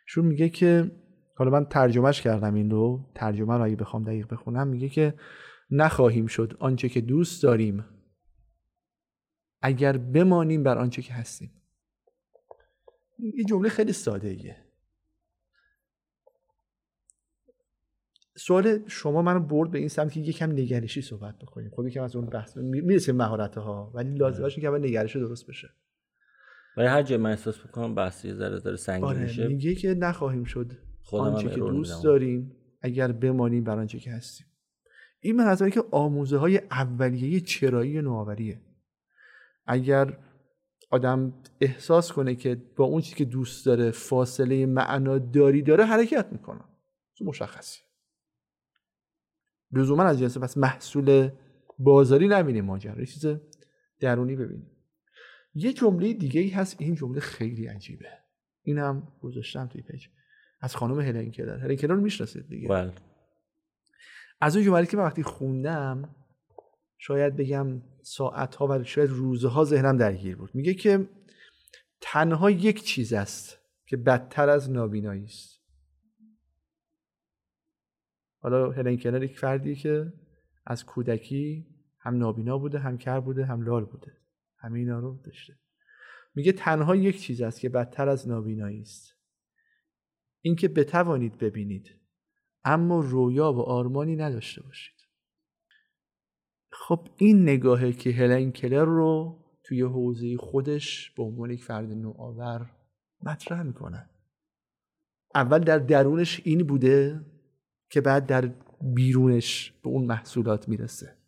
شون 0.07 0.25
میگه 0.25 0.49
که 0.49 0.91
حالا 1.39 1.51
من 1.51 1.65
ترجمهش 1.65 2.21
کردم 2.21 2.55
این 2.55 2.71
رو. 2.71 3.11
ترجمه 3.15 3.57
رو 3.57 3.65
اگه 3.65 3.77
بخوام 3.77 4.05
دقیق 4.05 4.29
بخونم 4.29 4.69
میگه 4.69 4.89
که 4.89 5.15
نخواهیم 5.71 6.27
شد 6.27 6.57
آنچه 6.61 6.89
که 6.89 7.01
دوست 7.01 7.43
داریم 7.43 7.85
اگر 9.63 9.97
بمانیم 9.97 10.63
بر 10.63 10.79
آنچه 10.79 11.03
که 11.03 11.13
هستیم. 11.13 11.51
یه 13.19 13.45
جمله 13.45 13.69
خیلی 13.69 13.93
ساده 13.93 14.29
ایه 14.29 14.57
سوال 18.37 18.89
شما 18.89 19.23
منو 19.23 19.41
برد 19.41 19.71
به 19.71 19.79
این 19.79 19.89
سمت 19.89 20.13
که 20.13 20.21
یکم 20.21 20.53
نگرشی 20.53 21.03
صحبت 21.03 21.39
بکنیم. 21.39 21.71
خب 21.77 21.87
یکم 21.87 22.03
از 22.03 22.17
اون 22.17 22.27
بحث 22.27 22.57
می‌رسیم 22.57 23.17
مهارت 23.17 23.59
ها 23.59 23.93
ولی 23.95 24.15
لازم 24.15 24.43
باشه 24.43 24.61
که 24.61 24.69
اول 24.69 24.85
نگرش 24.85 25.17
درست 25.17 25.47
بشه. 25.47 25.69
ولی 26.77 26.87
هر 26.87 27.03
جای 27.03 27.19
من 27.19 27.31
احساس 27.31 27.59
بکنم 27.67 27.95
بحث 27.95 28.25
یه 28.25 28.35
ذره 28.35 28.59
ذره 28.59 28.77
سنگین 28.77 29.05
آره 29.05 29.23
میشه. 29.23 29.49
میگه 29.49 29.75
که 29.75 29.95
نخواهیم 29.95 30.45
شد 30.45 30.88
آنچه 31.13 31.49
که 31.49 31.57
دوست 31.57 32.05
داریم 32.05 32.57
اگر 32.81 33.13
بمانیم 33.13 33.65
بر 33.65 33.79
آنچه 33.79 33.99
که 33.99 34.11
هستیم. 34.11 34.47
این 35.21 35.37
من 35.37 35.71
که 35.71 35.85
آموزه 35.91 36.37
های 36.37 36.59
اولیه 36.59 37.41
چرایی 37.41 38.03
نوآوریه. 38.03 38.61
اگر 39.67 40.19
آدم 40.91 41.33
احساس 41.61 42.13
کنه 42.13 42.35
که 42.35 42.63
با 42.77 42.85
اون 42.85 43.01
چیزی 43.01 43.17
که 43.17 43.25
دوست 43.25 43.67
داره 43.67 43.91
فاصله 43.91 44.67
معناداری 44.67 45.63
داره 45.63 45.85
حرکت 45.85 46.29
می‌کنه. 46.33 46.61
مشخصی 47.21 47.81
لزوما 49.73 50.03
از 50.03 50.19
جنس 50.19 50.39
پس 50.39 50.57
محصول 50.57 51.31
بازاری 51.79 52.29
نبینیم 52.29 52.65
ماجرا. 52.65 53.05
چیز 53.05 53.27
درونی 54.01 54.37
ببینیم. 54.37 54.71
یه 55.55 55.73
جمله 55.73 56.13
دیگه 56.13 56.41
ای 56.41 56.49
هست 56.49 56.77
این 56.79 56.95
جمله 56.95 57.21
خیلی 57.21 57.67
عجیبه. 57.67 58.09
اینم 58.63 59.13
گذاشتم 59.21 59.67
توی 59.67 59.83
پیج. 59.83 60.07
از 60.61 60.77
خانم 60.77 61.01
هلن 61.01 61.31
کلر. 61.31 61.59
هلن 61.59 61.77
کلر 61.77 61.95
رو 61.95 62.01
می‌شناسید 62.01 62.49
دیگه. 62.49 62.69
بله. 62.69 62.93
از 64.41 64.57
اون 64.57 64.65
جمله 64.65 64.87
که 64.87 64.97
من 64.97 65.05
وقتی 65.05 65.23
خوندم 65.23 66.15
شاید 66.99 67.37
بگم 67.37 67.83
ساعت 68.03 68.55
ها 68.55 68.67
و 68.67 68.85
شاید 68.85 69.11
روزها 69.11 69.65
ذهنم 69.65 69.97
درگیر 69.97 70.37
بود. 70.37 70.55
میگه 70.55 70.75
که 70.75 71.09
تنها 72.01 72.51
یک 72.51 72.83
چیز 72.83 73.13
است 73.13 73.59
که 73.87 73.97
بدتر 73.97 74.49
از 74.49 74.71
نابینایی 74.71 75.25
است. 75.25 75.59
حالا 78.41 78.71
هلن 78.71 78.97
کلر 78.97 79.23
یک 79.23 79.39
فردی 79.39 79.77
که 79.77 80.13
از 80.67 80.85
کودکی 80.85 81.67
هم 81.99 82.19
نابینا 82.19 82.59
بوده 82.59 82.79
هم 82.79 82.99
کر 82.99 83.21
بوده 83.21 83.45
هم 83.45 83.63
لال 83.63 83.85
بوده. 83.85 84.13
همه 84.57 84.79
اینا 84.79 84.99
رو 84.99 85.21
داشته. 85.25 85.59
میگه 86.35 86.53
تنها 86.53 86.97
یک 86.97 87.21
چیز 87.21 87.41
است 87.43 87.61
که 87.61 87.69
بدتر 87.69 88.09
از 88.09 88.29
نابینایی 88.29 88.81
است. 88.81 89.18
اینکه 90.49 90.69
بتوانید 90.69 91.39
ببینید. 91.39 91.95
اما 92.65 93.01
رویا 93.01 93.53
و 93.53 93.61
آرمانی 93.61 94.17
نداشته 94.17 94.63
باشید. 94.63 94.97
خب 96.73 97.09
این 97.17 97.43
نگاهه 97.43 97.93
که 97.93 98.11
هلن 98.11 98.53
کلر 98.53 98.85
رو 98.85 99.45
توی 99.65 99.83
حوزه 99.83 100.37
خودش 100.37 101.11
به 101.11 101.23
عنوان 101.23 101.51
یک 101.51 101.65
فرد 101.65 101.93
نوآور 101.93 102.71
مطرح 103.23 103.63
می‌کنه. 103.63 104.11
اول 105.35 105.59
در 105.59 105.79
درونش 105.79 106.41
این 106.45 106.67
بوده 106.67 107.27
که 107.91 108.01
بعد 108.01 108.27
در 108.27 108.47
بیرونش 108.95 109.73
به 109.83 109.89
اون 109.89 110.05
محصولات 110.05 110.69
می‌رسه. 110.69 111.19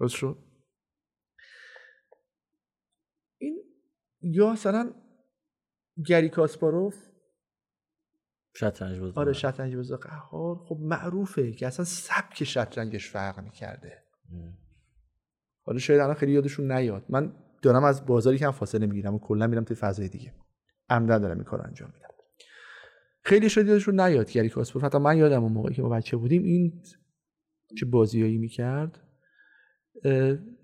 درست 0.00 0.14
شد؟ 0.16 0.38
این 3.38 3.64
یا 4.20 4.52
مثلا 4.52 4.94
گری 6.06 6.28
کاسپاروف 6.28 7.07
شطرنج 8.58 8.98
بازی 8.98 9.12
آره 9.16 9.32
شطرنج 9.32 9.76
بازی 9.76 9.96
قهار 9.96 10.56
خب 10.56 10.78
معروفه 10.80 11.52
که 11.52 11.66
اصلا 11.66 11.84
سبک 11.84 12.44
شطرنجش 12.44 13.10
فرق 13.10 13.40
می‌کرده. 13.40 14.02
حالا 15.62 15.78
شاید 15.78 16.00
الان 16.00 16.14
خیلی 16.14 16.32
یادشون 16.32 16.72
نیاد. 16.72 17.04
من 17.08 17.32
دارم 17.62 17.84
از 17.84 18.06
بازاری 18.06 18.38
که 18.38 18.46
هم 18.46 18.52
فاصله 18.52 18.86
می‌گیرم 18.86 19.14
و 19.14 19.18
کلا 19.18 19.46
میرم 19.46 19.64
توی 19.64 19.76
فضای 19.76 20.08
دیگه. 20.08 20.34
عمدن 20.88 21.18
دارم 21.18 21.36
این 21.36 21.44
کار 21.44 21.66
انجام 21.66 21.90
میدم. 21.94 22.08
خیلی 23.22 23.48
شاید 23.48 23.66
یادشون 23.66 24.00
نیاد 24.00 24.32
گری 24.32 24.48
کاسپاروف 24.48 24.84
حتی 24.84 24.98
من 24.98 25.18
یادم 25.18 25.42
اون 25.42 25.52
موقعی 25.52 25.74
که 25.74 25.82
ما 25.82 25.88
بچه 25.88 26.16
بودیم 26.16 26.42
این 26.44 26.82
چه 27.80 27.86
بازیایی 27.86 28.38
می‌کرد. 28.38 29.00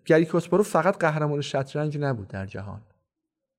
گری 0.05 0.25
کاسپاروف 0.25 0.71
فقط 0.71 0.99
قهرمان 0.99 1.41
شطرنج 1.41 1.99
نبود 1.99 2.29
در 2.29 2.47
جهان. 2.47 2.83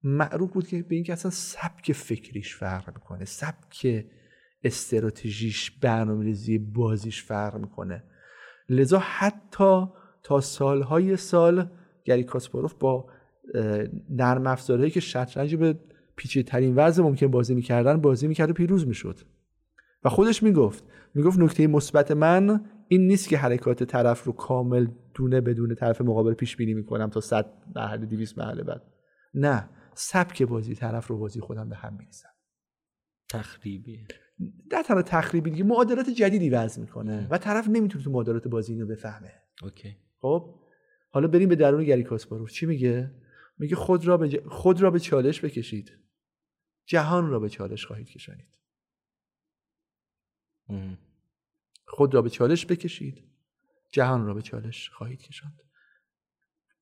معروف 0.04 0.52
بود 0.52 0.68
که 0.68 0.84
به 0.84 0.96
اینکه 0.96 1.14
اصلا 1.14 1.32
سبک 1.32 1.92
فکریش 1.92 2.56
فرق 2.56 2.94
می‌کنه. 2.96 3.26
سبک 3.26 4.06
استراتژیش 4.66 5.72
برنامه‌ریزی 5.72 6.58
بازیش 6.58 7.24
فرق 7.24 7.56
می‌کنه. 7.56 8.04
لذا 8.70 9.00
حتی 9.00 9.86
تا 10.24 10.42
سالهای 10.42 11.18
سال 11.18 11.70
گری 12.06 12.24
کاسپاروف 12.24 12.74
با 12.74 13.10
نرم 14.10 14.48
افزارهایی 14.48 14.92
که 14.92 15.00
شطرنج 15.00 15.56
به 15.56 15.80
پیچیده 16.16 16.50
ترین 16.50 16.76
وضع 16.76 17.04
ممکن 17.04 17.28
بازی 17.28 17.56
می‌کردن 17.56 18.02
بازی 18.02 18.28
می‌کرد 18.28 18.50
و 18.50 18.54
پیروز 18.54 18.88
می‌شد. 18.88 19.20
و 20.04 20.10
خودش 20.10 20.44
می‌گفت 20.44 20.84
می‌گفت 21.16 21.40
نکته 21.40 21.68
مثبت 21.68 22.12
من 22.12 22.66
این 22.88 23.08
نیست 23.08 23.30
که 23.30 23.38
حرکات 23.38 23.84
طرف 23.84 24.24
رو 24.24 24.32
کامل 24.32 24.88
دونه 25.14 25.42
بدون 25.42 25.76
طرف 25.76 26.02
مقابل 26.02 26.34
پیش 26.34 26.56
بینی 26.56 26.74
می‌کنم 26.74 27.10
تا 27.10 27.22
100 27.22 27.54
مرحله 27.76 28.06
200 28.06 28.38
مرحله 28.38 28.64
بعد. 28.64 28.82
نه 29.34 29.70
سبک 29.94 30.44
بازی 30.44 30.76
طرف 30.76 31.08
رو 31.08 31.18
بازی 31.18 31.40
خودم 31.40 31.70
به 31.70 31.76
هم 31.76 31.98
میریزم. 31.98 32.30
تخریبی 33.30 34.08
در 34.70 34.84
تنها 34.84 35.02
تخریبی 35.02 35.52
دیگه 35.52 35.64
معادلات 35.64 36.10
جدیدی 36.10 36.50
وضع 36.50 36.82
می‌کنه 36.82 37.28
و 37.32 37.38
طرف 37.38 37.68
نمی‌تونه 37.68 38.04
تو 38.04 38.12
معادلات 38.12 38.48
بازی 38.48 38.74
اینو 38.74 38.86
بفهمه. 38.86 39.32
اوکی. 39.64 39.98
خب؟ 40.20 40.60
حالا 41.10 41.28
بریم 41.28 41.50
به 41.50 41.56
درون 41.56 41.84
گری 41.84 42.04
کاسپاروف. 42.04 42.52
چی 42.52 42.66
میگه؟ 42.66 43.12
میگه 43.58 43.76
خود 43.76 44.08
را 44.08 44.18
به, 44.18 44.30
ج... 44.30 44.48
خود 44.48 44.82
را 44.82 44.92
به 44.92 45.00
چالش 45.00 45.46
بکشید. 45.46 45.92
جهان 46.86 47.30
را 47.30 47.40
به 47.40 47.50
چالش 47.50 47.86
خواهید 47.86 48.08
کشانید. 48.08 48.48
خود 51.88 52.14
را 52.14 52.22
به 52.22 52.30
چالش 52.30 52.66
بکشید. 52.66 53.24
جهان 53.92 54.26
را 54.26 54.34
به 54.34 54.42
چالش 54.42 54.90
خواهید 54.90 55.22
کشاند. 55.22 55.62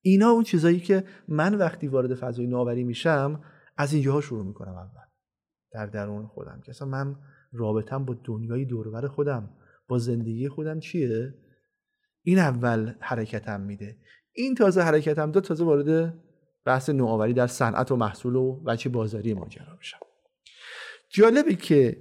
اینا 0.01 0.29
اون 0.29 0.43
چیزایی 0.43 0.79
که 0.79 1.03
من 1.27 1.55
وقتی 1.55 1.87
وارد 1.87 2.15
فضای 2.15 2.47
نوآوری 2.47 2.83
میشم 2.83 3.43
از 3.77 3.93
اینجاها 3.93 4.21
شروع 4.21 4.45
می‌کنم 4.45 4.73
اول. 4.73 5.07
در 5.71 5.85
درون 5.85 6.27
خودم. 6.27 6.61
که 6.61 6.69
اصلا 6.69 6.87
من 6.87 7.15
رابطم 7.53 8.05
با 8.05 8.17
دنیای 8.23 8.65
دورور 8.65 9.07
خودم 9.07 9.49
با 9.87 9.97
زندگی 9.97 10.49
خودم 10.49 10.79
چیه؟ 10.79 11.33
این 12.23 12.39
اول 12.39 12.93
حرکتم 12.99 13.61
میده. 13.61 13.97
این 14.33 14.55
تازه 14.55 14.81
حرکتم 14.81 15.31
دو 15.31 15.41
تازه 15.41 15.63
وارد 15.63 16.13
بحث 16.65 16.89
نوآوری 16.89 17.33
در 17.33 17.47
صنعت 17.47 17.91
و 17.91 17.95
محصول 17.95 18.35
و 18.35 18.61
وجه 18.65 18.89
بازاری 18.89 19.33
ماجرا 19.33 19.75
میشم. 19.77 19.99
جالبه 21.09 21.55
که 21.55 21.97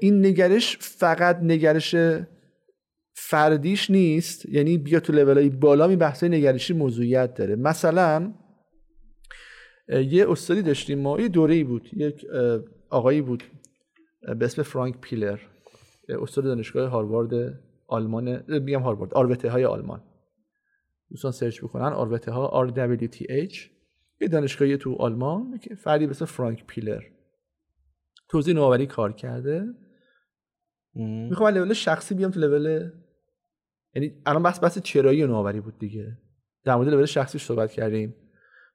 این 0.00 0.26
نگرش 0.26 0.78
فقط 0.78 1.38
نگرش 1.42 1.94
فردیش 3.14 3.90
نیست 3.90 4.46
یعنی 4.46 4.78
بیا 4.78 5.00
تو 5.00 5.34
های 5.34 5.50
بالا 5.50 5.88
می 5.88 5.96
بحث 5.96 6.24
نگرشی 6.24 6.74
موضوعیت 6.74 7.34
داره. 7.34 7.56
مثلا 7.56 8.34
یه 9.88 10.30
استادی 10.30 10.62
داشتیم 10.62 10.98
ما 10.98 11.20
یه 11.20 11.28
دوره 11.28 11.54
ای 11.54 11.64
بود 11.64 11.90
یک 11.92 12.26
آقایی 12.90 13.22
بود 13.22 13.44
به 14.20 14.44
اسم 14.44 14.62
فرانک 14.62 15.00
پیلر 15.00 15.38
استاد 16.08 16.44
دانشگاه 16.44 16.88
هاروارد 16.88 17.60
آلمان 17.86 18.44
میگم 18.48 18.82
هاروارد 18.82 19.14
آروته 19.14 19.50
های 19.50 19.64
آلمان. 19.64 20.02
دوستان 21.10 21.32
سرچ 21.32 21.60
بکنن 21.60 21.92
آروته 21.92 22.30
ها 22.30 22.68
RWTH 22.68 23.56
یه 24.20 24.28
دانشگاهی 24.28 24.76
تو 24.76 24.94
آلمان 24.94 25.58
که 25.58 25.74
فردی 25.74 26.06
به 26.06 26.10
اسم 26.10 26.24
فرانک 26.24 26.66
پیلر. 26.66 27.02
توضیح 28.28 28.54
نوآوری 28.54 28.86
کار 28.86 29.12
کرده. 29.12 29.64
می‌خوام 31.30 31.54
لول 31.54 31.72
شخصی 31.72 32.14
بیام 32.14 32.30
تو 32.30 32.40
لول 32.40 32.90
یعنی 33.94 34.22
الان 34.26 34.42
بحث 34.42 34.62
بحث 34.62 34.78
چرایی 34.78 35.26
نوآوری 35.26 35.60
بود 35.60 35.78
دیگه. 35.78 36.18
در 36.64 36.76
مورد 36.76 36.88
لول 36.88 37.04
شخصیش 37.04 37.44
صحبت 37.44 37.72
کردیم. 37.72 38.14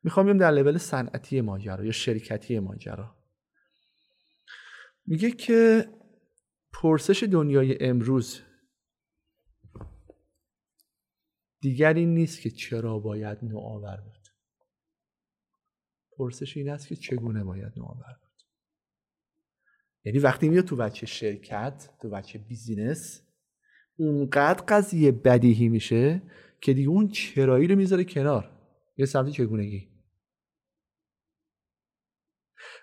می‌خوام 0.04 0.26
بیام 0.26 0.38
در 0.38 0.52
لول 0.52 0.78
صنعتی 0.78 1.42
ماجرا 1.42 1.86
یا 1.86 1.92
شرکتی 1.92 2.60
ماجرا. 2.60 3.16
میگه 5.06 5.32
که 5.32 5.90
پرسش 6.74 7.24
دنیای 7.24 7.78
امروز 7.84 8.42
دیگر 11.62 11.94
این 11.94 12.14
نیست 12.14 12.42
که 12.42 12.50
چرا 12.50 13.00
باید 13.00 13.38
نوآور 13.42 13.98
بود. 14.02 14.28
پرسش 16.18 16.58
این 16.58 16.70
است 16.70 16.88
که 16.88 16.96
چگونه 16.96 17.44
باید 17.44 17.74
نوآور 17.78 18.18
بود. 18.22 18.34
یعنی 20.06 20.20
وقتی 20.20 20.50
میاد 20.50 20.66
تو 20.66 20.76
بچه 20.76 21.06
شرکت 21.06 21.90
تو 22.02 22.10
بچه 22.10 22.40
بیزینس 22.40 23.22
اونقدر 23.98 24.64
قضیه 24.68 25.12
بدیهی 25.12 25.70
میشه 25.70 26.22
که 26.62 26.74
دیگه 26.74 26.90
اون 26.90 27.08
چرایی 27.08 27.68
رو 27.68 27.76
می‌ذاره 27.76 28.04
کنار. 28.04 28.52
یه 28.98 29.06
سمت 29.06 29.30
چگونگی؟ 29.30 29.90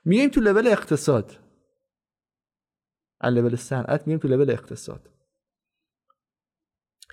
میایم 0.05 0.31
تو 0.31 0.41
لول 0.41 0.67
اقتصاد. 0.67 1.50
از 3.21 3.35
لول 3.35 3.57
صنعت 3.57 4.07
میایم 4.07 4.21
تو 4.21 4.29
لول 4.29 4.51
اقتصاد. 4.51 5.11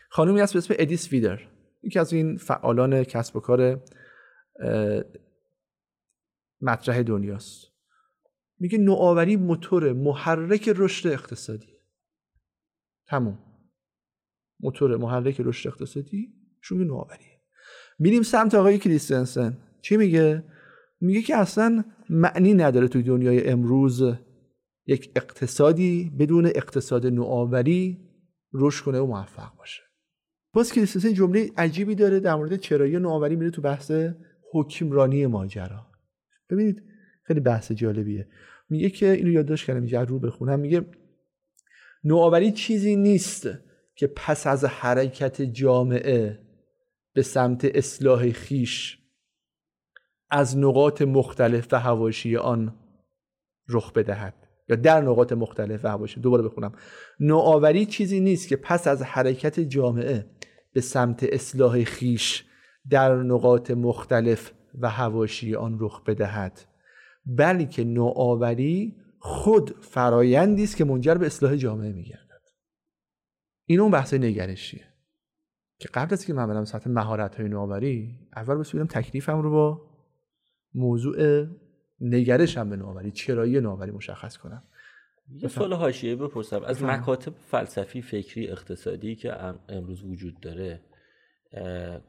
خانومی 0.10 0.40
هست 0.40 0.54
به 0.54 0.58
اسم 0.58 0.74
ادیس 0.78 1.12
ویدر. 1.12 1.42
یکی 1.84 2.00
از 2.00 2.14
این 2.14 2.38
فعالان 2.38 3.04
کسب 3.04 3.36
و 3.36 3.40
کار 3.40 3.84
مطرح 6.62 7.02
دنیاست. 7.02 7.68
میگه 8.60 8.78
نوآوری 8.78 9.36
موتور 9.36 9.94
محرک 9.94 10.70
رشد 10.76 11.08
اقتصادی. 11.08 11.78
تموم. 13.08 13.40
موتور 14.60 14.98
محرک 14.98 15.42
رشد 15.42 15.70
اقتصادی 15.70 16.34
شون 16.62 16.84
نوآوریه. 16.84 17.42
میریم 18.00 18.24
سمت 18.24 18.56
آقای 18.56 18.78
کریستنسن. 18.78 19.58
چی 19.82 19.98
میگه؟ 19.98 20.44
میگه 21.00 21.22
که 21.22 21.36
اصلا 21.36 21.84
معنی 22.10 22.54
نداره 22.54 22.88
توی 22.88 23.04
دنیای 23.04 23.50
امروز 23.50 24.04
یک 24.88 25.12
اقتصادی 25.16 26.12
بدون 26.20 26.46
اقتصاد 26.46 27.08
نوآوری 27.08 27.98
رشد 28.54 28.84
کنه 28.84 29.00
و 29.00 29.06
موفق 29.06 29.56
باشه. 29.58 29.84
باز 30.54 30.72
کریستنسن 30.72 31.14
جمله 31.14 31.52
عجیبی 31.58 31.96
داره 31.96 32.20
در 32.20 32.36
مورد 32.36 32.56
چرایی 32.56 33.00
نوآوری 33.00 33.36
میره 33.36 33.52
تو 33.52 33.62
بحث 33.62 33.92
حکمرانی 34.52 35.26
ماجرا. 35.26 35.88
ببینید 36.50 36.84
خیلی 37.24 37.40
بحث 37.40 37.72
جالبیه. 37.72 38.28
میگه 38.70 38.90
که 38.90 39.12
اینو 39.12 39.32
یادداشت 39.32 39.66
کردم 39.66 39.80
اینجا 39.80 40.04
رو 40.04 40.20
بخونم 40.20 40.60
میگه 40.60 40.86
نوآوری 42.04 42.52
چیزی 42.52 42.96
نیست 42.96 43.50
که 43.96 44.08
پس 44.08 44.48
از 44.48 44.66
حرکت 44.66 45.42
جامعه 45.42 46.40
به 47.14 47.22
سمت 47.22 47.66
اصلاح 47.66 48.32
خیش 48.32 49.00
از 50.30 50.58
نقاط 50.58 51.02
مختلف 51.02 51.68
و 51.72 51.80
حواشی 51.80 52.38
آن 52.38 52.80
رخ 53.70 53.94
بدهد. 53.94 54.47
یا 54.70 54.76
در 54.76 55.02
نقاط 55.02 55.34
مختلف 55.34 55.86
و 55.86 55.90
حواشی 55.90 56.20
دوباره 56.20 56.44
بخونم. 56.44 56.72
نوآوری 57.20 57.86
چیزی 57.86 58.20
نیست 58.20 58.48
که 58.48 58.56
پس 58.56 58.88
از 58.88 59.02
حرکت 59.02 59.60
جامعه 59.60 60.26
به 60.74 60.82
سمت 60.82 61.24
اصلاح 61.24 61.84
خیش 61.84 62.46
در 62.90 63.16
نقاط 63.16 63.72
مختلف 63.72 64.52
و 64.80 64.90
حواشی 64.90 65.56
آن 65.56 65.78
رخ 65.80 66.04
بدهد 66.04 66.62
بلکه 67.26 67.84
نوآوری 67.84 68.96
خود 69.20 69.76
فرایندی 69.82 70.64
است 70.64 70.78
که 70.78 70.86
منجر 70.86 71.16
به 71.16 71.26
اصلاح 71.26 71.56
جامعه 71.56 71.92
میگردد. 71.92 72.28
این 73.66 73.80
اون 73.80 73.92
بحث 73.92 74.14
نگرشیه. 74.14 74.88
که 75.80 75.90
قبل 75.94 76.14
از 76.14 76.26
که 76.26 76.34
من 76.34 76.48
برم 76.48 76.66
سطح 76.66 76.90
مهارت 76.90 77.36
های 77.36 77.50
نوآوری 77.50 78.20
اول 78.36 78.56
بسیارم 78.56 78.88
تکلیفم 78.88 79.42
رو 79.42 79.52
با 79.52 79.82
موضوع 80.74 81.46
نگرشم 82.02 82.70
به 82.70 82.76
نوآوری 82.76 83.12
چرایی 83.12 83.60
نوآوری 83.60 83.92
مشخص 83.92 84.38
کنم. 84.38 84.64
یه 85.30 85.48
سوال 85.48 85.74
حاشیه 85.74 86.16
بپرسم. 86.16 86.64
از 86.64 86.84
مکاتب 86.84 87.34
فلسفی 87.36 88.02
فکری 88.02 88.48
اقتصادی 88.48 89.16
که 89.16 89.34
امروز 89.70 90.04
وجود 90.04 90.40
داره 90.40 90.82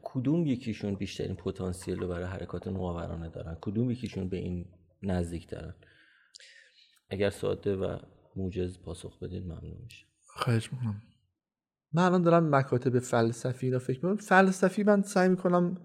کدوم 0.03 0.45
یکیشون 0.45 0.95
بیشترین 0.95 1.35
پتانسیل 1.35 1.99
رو 1.99 2.07
برای 2.07 2.25
حرکات 2.25 2.67
نوآورانه 2.67 3.29
دارن؟ 3.29 3.57
کدوم 3.61 3.91
یکیشون 3.91 4.29
به 4.29 4.37
این 4.37 4.65
نزدیک 5.03 5.49
دارن؟ 5.49 5.73
اگر 7.09 7.29
ساده 7.29 7.75
و 7.75 7.97
موجز 8.35 8.79
پاسخ 8.79 9.19
بدین 9.19 9.43
ممنون 9.43 9.77
میشه 9.83 10.05
خواهش 10.25 10.73
می‌کنم. 10.73 11.01
من 11.93 12.03
الان 12.03 12.21
دارم 12.21 12.55
مکاتب 12.55 12.99
فلسفی 12.99 13.71
رو 13.71 13.79
فکر 13.79 14.05
می‌کنم. 14.05 14.17
فلسفی 14.17 14.83
من 14.83 15.01
سعی 15.01 15.29
می‌کنم 15.29 15.77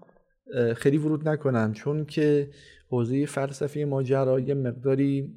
خیلی 0.75 0.97
ورود 0.97 1.29
نکنم 1.29 1.73
چون 1.73 2.05
که 2.05 2.51
حوزه 2.87 3.25
فلسفی 3.25 3.85
ماجرا 3.85 4.39
یه 4.39 4.53
مقداری 4.53 5.33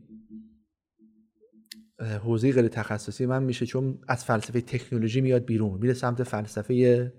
حوزه 1.98 2.52
غیر 2.52 2.68
تخصصی 2.68 3.26
من 3.26 3.42
میشه 3.42 3.66
چون 3.66 3.98
از 4.08 4.24
فلسفه 4.24 4.60
تکنولوژی 4.60 5.20
میاد 5.20 5.44
بیرون 5.44 5.80
میره 5.80 5.94
سمت 5.94 6.22
فلسفه 6.22 7.12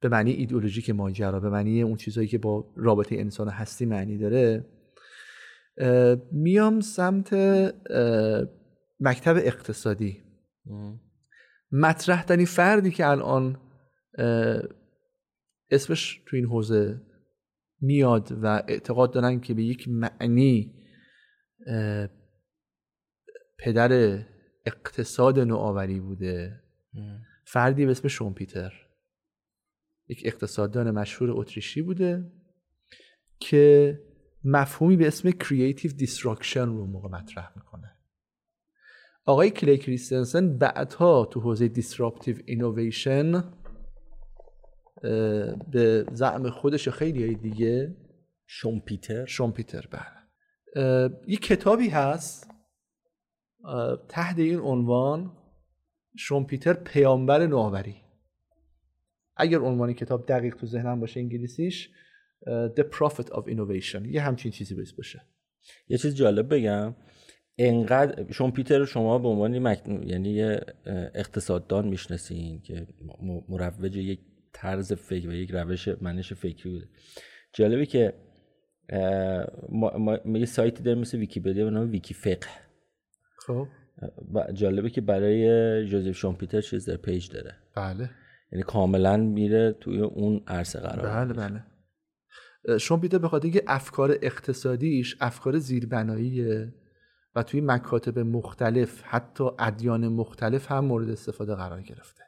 به 0.00 0.08
معنی 0.08 0.30
ایدئولوژیک 0.30 0.90
ماجرا 0.90 1.40
به 1.40 1.50
معنی 1.50 1.82
اون 1.82 1.96
چیزهایی 1.96 2.28
که 2.28 2.38
با 2.38 2.72
رابطه 2.76 3.16
انسان 3.16 3.48
هستی 3.48 3.86
معنی 3.86 4.18
داره. 4.18 4.66
میام 6.32 6.80
سمت 6.80 7.32
مکتب 9.00 9.36
اقتصادی. 9.36 10.22
مطرح 11.72 12.44
فردی 12.44 12.90
که 12.90 13.06
الان 13.06 13.60
اسمش 15.70 16.22
تو 16.26 16.36
این 16.36 16.46
حوزه 16.46 17.00
میاد 17.80 18.38
و 18.42 18.62
اعتقاد 18.68 19.12
دارن 19.12 19.40
که 19.40 19.54
به 19.54 19.62
یک 19.62 19.88
معنی 19.88 20.74
پدر 23.58 24.22
اقتصاد 24.66 25.38
نوآوری 25.38 26.00
بوده. 26.00 26.62
فردی 27.44 27.84
به 27.84 27.90
اسم 27.90 28.08
شومپیتر 28.08 28.72
یک 30.08 30.22
اقتصاددان 30.24 30.90
مشهور 30.90 31.30
اتریشی 31.30 31.82
بوده 31.82 32.32
که 33.40 33.98
مفهومی 34.44 34.96
به 34.96 35.06
اسم 35.06 35.30
Creative 35.30 35.92
Destruction 35.98 36.56
رو 36.56 36.86
موقع 36.86 37.08
مطرح 37.08 37.52
می‌کنه. 37.56 37.92
آقای 39.24 39.50
کلی 39.50 39.78
کریستنسن 39.78 40.58
بعدها 40.58 41.24
تو 41.24 41.40
حوزه 41.40 41.68
Disruptive 41.68 42.40
اه، 42.48 43.55
به 45.72 46.06
زعم 46.12 46.50
خودش 46.50 46.88
خیلی 46.88 47.24
های 47.24 47.34
دیگه. 47.34 47.96
شومپیتر 48.46 49.26
شومپیتر 49.26 49.88
بله. 49.90 51.10
یه 51.26 51.36
کتابی 51.36 51.88
هست 51.88 52.50
تحت 54.08 54.38
این 54.38 54.58
عنوان 54.58 55.32
شومپیتر 56.18 56.72
پیامبر 56.72 57.46
نوآوری. 57.46 57.96
اگر 59.36 59.58
عنوان 59.58 59.92
کتاب 59.92 60.26
دقیق 60.28 60.54
تو 60.54 60.66
ذهنم 60.66 61.00
باشه 61.00 61.20
انگلیسیش 61.20 61.90
The 62.76 62.82
Prophet 62.82 63.26
of 63.26 63.42
Innovation. 63.46 64.06
یه 64.08 64.22
همچین 64.22 64.52
چیزی 64.52 64.74
بایست 64.74 64.96
باشه. 64.96 65.22
یه 65.88 65.98
چیز 65.98 66.14
جالب 66.14 66.54
بگم. 66.54 66.94
انقدر 67.58 68.32
شومپیتر 68.32 68.78
رو 68.78 68.86
شما 68.86 69.18
به 69.18 69.28
عنوان 69.28 69.74
مک- 69.74 70.06
یعنی 70.06 70.28
یه 70.28 70.60
اقتصاددان 71.14 71.88
می‌شناسین 71.88 72.62
که 72.62 72.86
مروج 73.48 73.96
یک 73.96 74.20
طرز 74.56 74.92
فکر 74.92 75.28
و 75.28 75.32
یک 75.32 75.50
روش 75.50 75.88
منش 75.88 76.32
فکری 76.32 76.70
بوده. 76.70 76.88
جالبه 77.52 77.86
که 77.86 78.14
ما, 79.68 79.98
ما, 79.98 80.18
ما 80.24 80.38
یه 80.38 80.46
سایتی 80.46 80.82
داریم 80.82 81.00
مثل 81.00 81.18
ویکیپدیا 81.18 81.64
به 81.64 81.70
نام 81.70 81.90
ویکی 81.90 82.14
فقه 82.14 82.48
خب 83.46 83.68
جالبه 84.54 84.90
که 84.90 85.00
برای 85.00 85.86
جوزف 85.86 86.12
شومپیتر 86.12 86.60
چیز 86.60 86.90
در 86.90 86.96
page 86.96 87.28
داره. 87.30 87.54
بله. 87.76 88.10
یعنی 88.52 88.62
کاملا 88.62 89.16
میره 89.16 89.72
توی 89.80 90.00
اون 90.00 90.42
عرصه 90.46 90.80
قرار. 90.80 91.24
بله 91.24 91.34
بله. 91.34 91.64
اه، 92.68 92.78
شومپیتر 92.78 93.18
به 93.18 93.28
خاطر 93.28 93.44
اینکه 93.44 93.62
افکار 93.66 94.18
اقتصادیش 94.22 95.16
افکار 95.20 95.58
زیربناییه 95.58 96.74
و 97.34 97.42
توی 97.42 97.60
مکاتب 97.60 98.18
مختلف 98.18 99.02
حتی 99.04 99.44
ادیان 99.58 100.08
مختلف 100.08 100.72
هم 100.72 100.84
مورد 100.84 101.10
استفاده 101.10 101.54
قرار 101.54 101.82
گرفته. 101.82 102.22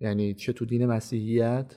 یعنی 0.00 0.34
چه 0.34 0.52
تو 0.52 0.64
دین 0.64 0.86
مسیحیت 0.86 1.76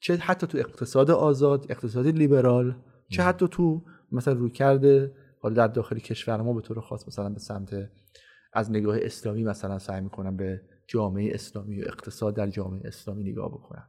چه 0.00 0.16
حتی 0.16 0.46
تو 0.46 0.58
اقتصاد 0.58 1.10
آزاد 1.10 1.66
اقتصاد 1.70 2.06
لیبرال 2.06 2.76
چه 3.08 3.22
حتی 3.22 3.48
تو 3.48 3.84
مثلا 4.12 4.34
روی 4.34 4.50
کرده 4.50 5.14
حالا 5.40 5.54
در 5.54 5.68
داخل 5.68 5.98
کشور 5.98 6.40
ما 6.40 6.52
به 6.52 6.60
طور 6.60 6.80
خاص 6.80 7.08
مثلا 7.08 7.28
به 7.28 7.38
سمت 7.38 7.90
از 8.52 8.70
نگاه 8.70 8.96
اسلامی 9.02 9.44
مثلا 9.44 9.78
سعی 9.78 10.00
می‌کنم 10.00 10.36
به 10.36 10.60
جامعه 10.86 11.34
اسلامی 11.34 11.82
و 11.82 11.84
اقتصاد 11.86 12.36
در 12.36 12.46
جامعه 12.46 12.80
اسلامی 12.84 13.24
نگاه 13.24 13.48
بکنم. 13.48 13.88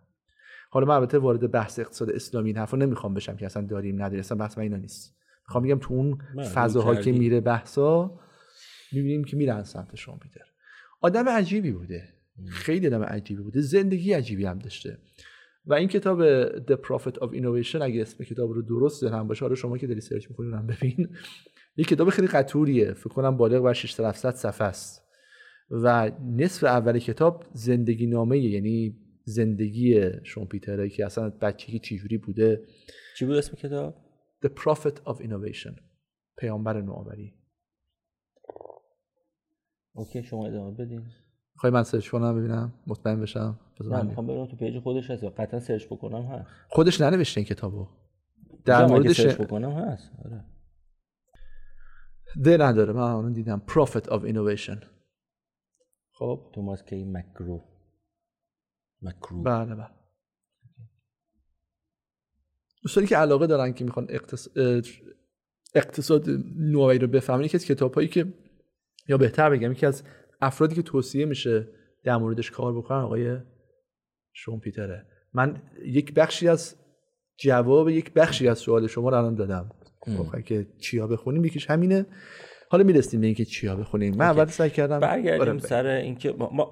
حالا 0.69 0.85
من 0.85 0.95
البته 0.95 1.17
وارد 1.17 1.51
بحث 1.51 1.79
اقتصاد 1.79 2.09
اسلامی 2.09 2.49
این 2.49 2.57
حرفا 2.57 2.77
نمی‌خوام 2.77 3.13
بشم 3.13 3.35
که 3.35 3.45
اصلا 3.45 3.65
داریم 3.65 3.95
نداریم 3.95 4.19
اصلا 4.19 4.37
بحث 4.37 4.57
من 4.57 4.63
اینا 4.63 4.77
نیست. 4.77 5.15
می‌خوام 5.47 5.63
بگم 5.63 5.79
تو 5.79 5.93
اون 5.93 6.17
فضاها 6.53 6.95
که. 6.95 7.11
میره 7.11 7.41
بحثا 7.41 8.19
می‌بینیم 8.91 9.23
که 9.23 9.37
میرن 9.37 9.63
سمت 9.63 9.95
شامپیتر 9.95 10.45
آدم 11.01 11.29
عجیبی 11.29 11.71
بوده. 11.71 12.12
خیلی 12.49 12.87
آدم 12.87 13.03
عجیبی 13.03 13.41
بوده. 13.41 13.61
زندگی 13.61 14.13
عجیبی 14.13 14.45
هم 14.45 14.59
داشته. 14.59 14.97
و 15.65 15.73
این 15.73 15.87
کتاب 15.87 16.47
The 16.57 16.77
Prophet 16.77 17.13
of 17.13 17.29
Innovation 17.33 17.81
اگه 17.81 18.01
اسم 18.01 18.23
کتاب 18.23 18.51
رو 18.51 18.61
درست 18.61 19.01
ذهنم 19.01 19.27
باشه 19.27 19.45
حالا 19.45 19.55
شما 19.55 19.77
که 19.77 19.87
داری 19.87 20.01
سرچ 20.01 20.29
می‌کنی 20.29 20.51
هم 20.51 20.67
ببین. 20.67 21.09
یه 21.77 21.85
کتاب 21.85 22.09
خیلی 22.09 22.27
قطوریه. 22.27 22.93
فکر 22.93 23.09
کنم 23.09 23.37
بالغ 23.37 23.63
بر 23.63 23.73
6700 23.73 24.35
صفحه 24.35 24.67
است. 24.67 25.03
و 25.69 26.11
نصف 26.35 26.63
اول 26.63 26.99
کتاب 26.99 27.45
زندگی 27.53 28.07
نامه 28.07 28.39
یعنی 28.39 28.97
زندگی 29.25 30.01
شومپیتره 30.23 30.89
که 30.89 31.05
اصلا 31.05 31.29
بچگی 31.29 31.79
چجوری 31.79 32.17
بوده. 32.17 32.67
چی 33.17 33.25
بود 33.25 33.35
اسم 33.35 33.55
کتاب؟ 33.55 33.95
The 34.45 34.49
Prophet 34.49 35.13
of 35.13 35.17
Innovation. 35.17 35.73
پیامبر 36.37 36.81
نوآوری. 36.81 37.33
okay 39.93 40.23
شما 40.23 40.47
ادامه 40.47 40.77
بدین. 40.77 41.01
خواهی 41.55 41.73
من 41.73 41.83
search 41.83 42.09
کنم 42.09 42.37
ببینم؟ 42.39 42.73
مطمئن 42.87 43.21
بشم؟ 43.21 43.59
من- 43.79 44.07
می‌خوام 44.07 44.27
برم 44.27 44.45
تو 44.45 44.55
page 44.55 44.79
خودش 44.79 45.11
هست 45.11 45.23
قطعا 45.23 45.59
search 45.59 45.85
بکنم 45.85 46.21
هست. 46.25 46.49
خودش 46.69 47.01
ننوشته 47.01 47.39
این 47.39 47.45
کتابو. 47.47 47.87
در 48.65 48.85
موردش 48.85 49.21
search 49.21 49.37
بکنم 49.41 49.71
هست 49.71 50.11
آره. 50.25 50.45
ده 52.43 52.57
نداره 52.57 52.93
من 52.93 53.01
اون 53.11 53.33
دیدم 53.33 53.61
Prophet 53.67 54.05
of 54.05 54.21
Innovation. 54.21 54.85
خب 56.13 56.49
توماس 56.53 56.83
کی 56.83 57.03
مکرو. 57.05 57.63
مکرو. 59.01 59.43
بله 59.43 59.75
بله. 59.75 59.89
دوستانی 62.83 63.07
که 63.07 63.17
علاقه 63.17 63.47
دارن 63.47 63.73
که 63.73 63.83
می‌خوان 63.83 64.07
اقتص... 64.09 64.47
اقتصاد 65.75 66.29
نوآوری 66.57 66.99
رو 66.99 67.07
بفهمن 67.07 67.43
یکی 67.43 67.57
از 67.57 67.65
کتابایی 67.65 68.07
که 68.07 68.33
یا 69.07 69.17
بهتر 69.17 69.49
بگم 69.49 69.71
یکی 69.71 69.85
از 69.85 70.03
افرادی 70.43 70.75
که 70.75 70.81
توصیه 70.81 71.25
میشه 71.25 71.67
در 72.03 72.17
موردش 72.17 72.51
کار 72.51 72.77
بکنن 72.77 72.97
آقای 72.97 73.37
شون 74.33 74.59
پیتره. 74.59 75.05
من 75.33 75.61
یک 75.85 76.13
بخشی 76.13 76.47
از 76.47 76.75
جواب 77.37 77.89
یک 77.89 78.13
بخشی 78.13 78.47
از 78.47 78.59
سوال 78.59 78.87
شما 78.87 79.09
رو 79.09 79.17
الان 79.17 79.35
دادم. 79.35 79.71
خب 80.01 80.41
که 80.41 80.67
چیا 80.79 81.07
بخونیم 81.07 81.45
یکیش 81.45 81.69
همینه. 81.69 82.05
حالا 82.69 82.83
می‌رسیم 82.83 83.21
به 83.21 83.25
اینکه 83.25 83.45
چیا 83.45 83.75
بخونیم. 83.75 84.15
من 84.15 84.25
اول 84.25 84.45
سعی 84.45 84.69
کردم 84.69 84.99
برگردیم 84.99 85.41
آره، 85.41 85.57
سر 85.57 85.85
اینکه 85.85 86.31
ما, 86.31 86.49
ما 86.53 86.69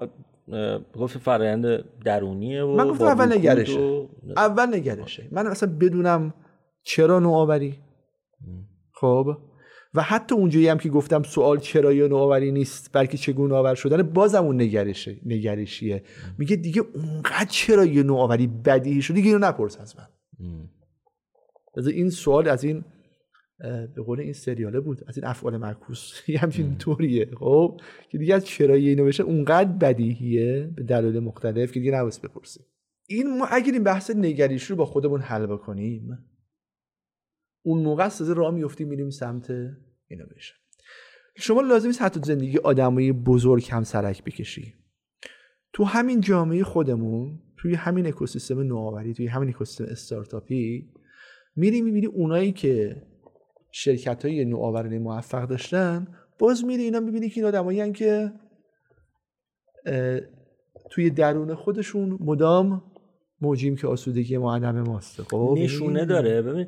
گفت 0.94 1.18
فرایند 1.18 1.84
درونیه 2.04 2.62
و 2.62 2.76
من 2.76 2.88
گفتم 2.88 3.04
اول 3.04 3.32
نگرشه. 3.32 3.80
و- 3.80 4.08
اول 4.36 4.74
نگرشه. 4.74 5.28
من 5.32 5.46
اصلا 5.46 5.76
بدونم 5.80 6.34
چرا 6.82 7.18
نوآوری. 7.18 7.78
خب؟ 8.92 9.36
و 9.94 10.02
حتی 10.02 10.34
اونجایی 10.34 10.68
هم 10.68 10.78
که 10.78 10.88
گفتم 10.88 11.22
سوال 11.22 11.58
چرا 11.58 11.92
یا 11.92 12.06
نوآوری 12.06 12.52
نیست 12.52 12.90
بلکه 12.92 13.18
چگونه 13.18 13.48
نوآور 13.48 13.74
شدن 13.74 14.02
بازم 14.02 14.44
اون 14.44 14.60
نگرشه 14.60 15.16
نگرشیه. 15.26 16.02
میگه 16.38 16.56
دیگه 16.56 16.82
اونقدر 16.94 17.48
چرا 17.50 17.84
یه 17.84 18.02
نوآوری 18.02 18.46
بدیهی 18.46 19.02
شد. 19.02 19.14
دیگه 19.14 19.26
اینو 19.28 19.46
نپرس 19.46 19.80
از 19.80 19.96
من. 19.96 20.06
از 21.76 21.86
این 21.86 22.10
سوال 22.10 22.48
از 22.48 22.64
این 22.64 22.84
به 23.94 24.02
قول 24.06 24.20
این 24.20 24.32
سریاله 24.32 24.80
بود 24.80 25.04
از 25.08 25.18
این 25.18 25.26
افعال 25.26 25.56
معکوس. 25.56 26.12
یه 26.28 26.38
همچین 26.38 26.78
طوریه. 26.78 27.30
خب؟ 27.38 27.80
که 28.10 28.18
دیگه 28.18 28.34
از 28.34 28.46
چرایی 28.46 28.88
اینو 28.88 29.04
بشه 29.04 29.22
اونقدر 29.22 29.72
بدیهیه 29.72 30.70
به 30.76 30.82
دلایل 30.82 31.18
مختلف 31.18 31.72
که 31.72 31.80
دیگه 31.80 31.92
نباید 31.92 32.20
بپرسیم. 32.22 32.64
این 33.08 33.38
ما 33.38 33.46
اگر 33.46 33.72
این 33.72 33.82
بحث 33.82 34.10
نگریش 34.10 34.64
رو 34.64 34.76
با 34.76 34.84
خودمون 34.84 35.20
حل 35.20 35.46
بکنیم 35.46 36.18
اون 37.62 37.82
موقع 37.82 38.08
تازه 38.08 38.34
راه 38.34 38.54
میفتیم 38.54 38.88
میریم 38.88 39.10
سمت 39.10 39.50
اینویشن. 40.08 40.54
شما 41.36 41.60
لازم 41.60 41.86
نیست 41.86 42.02
حتی 42.02 42.20
زندگی 42.24 42.58
آدمای 42.58 43.12
بزرگ 43.12 43.68
هم 43.70 43.82
سرک 43.82 44.24
بکشی. 44.24 44.74
تو 45.72 45.84
همین 45.84 46.20
جامعه 46.20 46.64
خودمون 46.64 47.38
توی 47.56 47.74
همین 47.74 48.06
اکوسیستم 48.06 48.60
نوآوری 48.60 49.14
توی 49.14 49.26
همین 49.26 49.48
اکوسیستم 49.48 49.84
استارتاپی 49.84 50.92
میری 51.56 51.82
می‌بینی 51.82 52.06
اونایی 52.06 52.52
که 52.52 53.02
شرکت 53.70 54.24
های 54.24 54.44
نوآورانه 54.44 54.98
موفق 54.98 55.48
داشتن 55.48 56.06
باز 56.38 56.64
میری 56.64 56.82
اینا 56.82 57.00
می‌بینی 57.00 57.28
که 57.28 57.40
این 57.40 57.48
آدمایی 57.48 57.92
که 57.92 58.32
توی 60.90 61.10
درون 61.10 61.54
خودشون 61.54 62.18
مدام 62.20 62.91
موجیم 63.42 63.76
که 63.76 63.86
آسودگی 63.86 64.38
ما 64.38 64.56
عدم 64.56 64.80
ماست. 64.80 65.22
خب 65.22 65.54
نشونه 65.58 66.04
داره. 66.04 66.42
ببین 66.42 66.66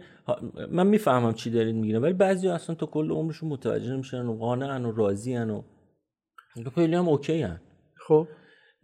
من 0.70 0.87
می‌فهمم 0.87 1.34
چی 1.34 1.50
دارید 1.50 1.74
میگین 1.74 1.96
ولی 1.96 2.12
بعضی 2.12 2.48
اصلا 2.48 2.74
تا 2.74 2.87
کل 2.87 3.10
عمرشون 3.10 3.48
متوجه 3.48 3.92
نمیشن 3.92 4.26
و 4.26 4.37
قانعن 4.37 4.84
و 4.84 4.92
راضیان 4.92 5.50
و 5.50 5.62
خیلی 6.74 6.94
هم 6.94 7.08
اوکی 7.08 7.42
هن. 7.42 7.60
خب. 8.08 8.28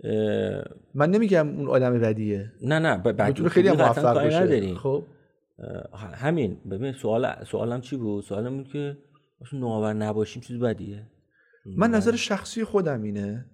اه، 0.05 0.64
من 0.94 1.11
نمیگم 1.11 1.48
اون 1.48 1.68
آدم 1.68 2.00
بدیه. 2.00 2.53
نه 2.62 2.79
نه 2.79 2.98
بعد 2.98 3.48
خیلی 3.48 3.68
هم 3.68 3.76
موفق 3.76 4.14
باشه. 4.14 4.74
خب. 4.74 5.05
همین. 6.14 6.57
ببین 6.70 6.92
سوال 6.92 7.44
سوالم 7.44 7.81
چی 7.81 7.96
بود؟ 7.96 8.24
سوالم 8.24 8.57
بود 8.57 8.68
که 8.68 8.96
اصلا 9.40 9.61
نوآور 9.61 9.92
نباشیم 9.92 10.42
چیز 10.42 10.59
بدیه. 10.59 11.07
من 11.76 11.90
نظر 11.90 12.16
شخصی 12.16 12.64
خودم 12.64 13.03
اینه. 13.03 13.46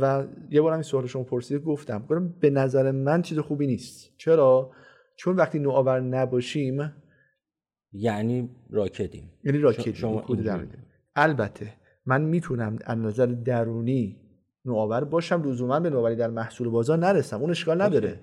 و 0.00 0.26
یه 0.50 0.60
بارم 0.60 0.74
این 0.74 0.82
سوال 0.82 1.06
شما 1.06 1.22
پرسید 1.22 1.62
گفتم. 1.62 1.98
گفتم 1.98 2.28
به 2.40 2.50
نظر 2.50 2.90
من 2.90 3.22
چیز 3.22 3.38
خوبی 3.38 3.66
نیست. 3.66 4.14
چرا؟ 4.16 4.70
چون 5.16 5.36
وقتی 5.36 5.58
نوآور 5.58 6.00
نباشیم 6.00 6.92
یعنی 7.92 8.50
راکدیم. 8.70 9.30
یعنی 9.44 9.58
راکت 9.58 9.94
شما. 9.94 10.24
البته 11.16 11.72
من 12.06 12.22
می‌تونم 12.22 12.78
از 12.84 12.98
نظر 12.98 13.26
درونی 13.26 14.20
نوآور 14.64 15.04
باشم 15.04 15.42
لزوما 15.42 15.80
به 15.80 15.90
نوآوری 15.90 16.16
در 16.16 16.30
محصول 16.30 16.68
بازار 16.68 16.98
نرسم. 16.98 17.40
اون 17.40 17.50
اشکال 17.50 17.82
نداره. 17.82 18.20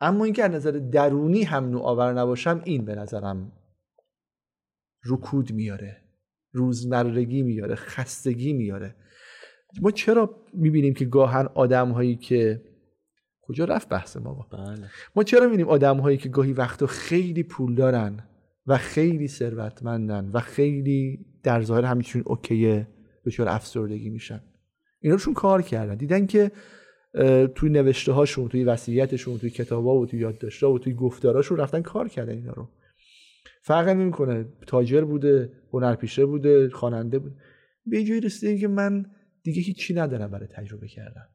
اما 0.00 0.24
اینکه 0.24 0.44
از 0.44 0.50
نظر 0.50 0.70
درونی 0.70 1.42
هم 1.42 1.70
نوآور 1.70 2.12
نباشم 2.12 2.60
این 2.64 2.84
به 2.84 2.94
نظرم 2.94 3.52
رکود 5.04 5.52
میاره. 5.52 5.96
روزمرگی 6.52 7.42
میاره. 7.42 7.74
خستگی 7.74 8.52
میاره. 8.52 8.94
ما 9.82 9.90
چرا 9.90 10.36
می‌بینیم 10.52 10.94
که 10.94 11.04
گاهن 11.04 11.48
آدم 11.54 11.90
هایی 11.90 12.16
که 12.16 12.62
کجا 13.42 13.64
رفت 13.64 13.88
بحث 13.88 14.16
ما؟ 14.16 14.34
با؟ 14.34 14.46
بله. 14.58 14.90
ما 15.16 15.22
چرا 15.22 15.44
می‌بینیم 15.44 15.68
آدم 15.68 15.96
هایی 15.96 16.16
که 16.16 16.28
گاهی 16.28 16.52
وقتا 16.52 16.86
خیلی 16.86 17.42
پول 17.42 17.74
دارن 17.74 18.20
و 18.66 18.76
خیلی 18.76 19.28
ثروتمندن 19.28 20.30
و 20.34 20.40
خیلی 20.40 21.26
در 21.42 21.62
ظاهر 21.62 21.84
همینچون 21.84 22.22
اوکیه 22.26 22.88
دچار 23.24 23.48
افسردگی 23.48 24.10
میشن؟ 24.10 24.40
اینا 25.00 25.14
روشون 25.14 25.34
کار 25.34 25.62
کردن. 25.62 25.94
دیدن 25.94 26.26
که 26.26 26.50
توی 27.54 27.70
نوشته 27.70 28.12
هاشون 28.12 28.48
توی 28.48 28.64
وصیتشون 28.64 29.38
توی 29.38 29.50
کتابا 29.50 29.94
و 29.94 30.06
توی 30.06 30.20
یادداشت‌ها 30.20 30.72
و 30.72 30.78
توی 30.78 30.94
گفتاراشون 30.94 31.58
رفتن 31.58 31.82
کار 31.82 32.08
کردن 32.08 32.32
اینا 32.32 32.52
رو. 32.52 32.68
فرق 33.62 33.88
نمی‌کنه. 33.88 34.46
تاجر 34.66 35.04
بوده 35.04 35.52
هنرپیشه 35.72 36.26
بوده 36.26 36.68
خواننده 36.68 37.18
بود 37.18 37.32
به 37.86 38.04
جایی 38.04 38.20
رسیده 38.20 38.58
که 38.58 38.68
من 38.68 39.06
دیگه 39.44 39.62
هیچی 39.62 39.94
ندارم 39.94 40.30
برای 40.30 40.46
تجربه 40.46 40.88
کردن. 40.88 41.28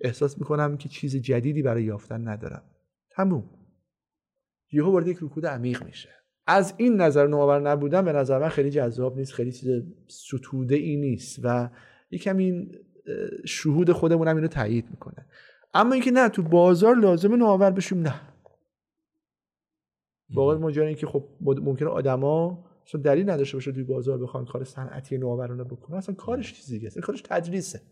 احساس 0.00 0.38
می‌کنم 0.38 0.76
که 0.76 0.88
چیز 0.88 1.16
جدیدی 1.16 1.62
برای 1.62 1.84
یافتن 1.84 2.28
ندارم. 2.28 2.62
تموم. 3.10 3.50
یهو 4.72 4.92
وارد 4.92 5.08
یک 5.08 5.18
رکود 5.22 5.46
عمیق 5.46 5.84
میشه. 5.84 6.08
از 6.46 6.74
این 6.76 7.00
نظر 7.00 7.26
نوآور 7.26 7.60
نبودن 7.60 8.04
به 8.04 8.12
نظر 8.12 8.38
من 8.38 8.48
خیلی 8.48 8.70
جذاب 8.70 9.16
نیست 9.16 9.32
خیلی 9.32 9.52
چیز 9.52 9.68
ستوده 10.08 10.74
ای 10.74 10.96
نیست 10.96 11.40
و 11.42 11.70
یکم 12.10 12.36
این 12.36 12.72
شهود 13.44 13.92
خودمون 13.92 14.28
هم 14.28 14.36
اینو 14.36 14.48
تایید 14.48 14.90
می‌کنه. 14.90 15.26
اما 15.74 15.92
اینکه 15.92 16.10
نه 16.10 16.28
تو 16.28 16.42
بازار 16.42 16.96
لازم 16.96 17.34
نوآور 17.34 17.70
بشیم 17.70 18.00
نه. 18.00 18.20
واقعا 20.34 20.58
ماجرا 20.58 20.92
که 20.92 21.06
خب 21.06 21.28
ممکنه 21.40 21.88
آدما 21.88 22.67
اصلا 22.88 23.00
دلیل 23.00 23.30
نداشته 23.30 23.56
باشه 23.56 23.72
توی 23.72 23.84
بازار 23.84 24.18
بخوان 24.18 24.44
کار 24.44 24.64
صنعتی 24.64 25.18
نوآورانه 25.18 25.64
بکنه 25.64 25.96
اصلا 25.96 26.14
کارش 26.14 26.54
چیز 26.54 26.66
دیگه 26.66 26.86
است 26.86 26.98
کارش 26.98 27.22
تدریسه. 27.22 27.82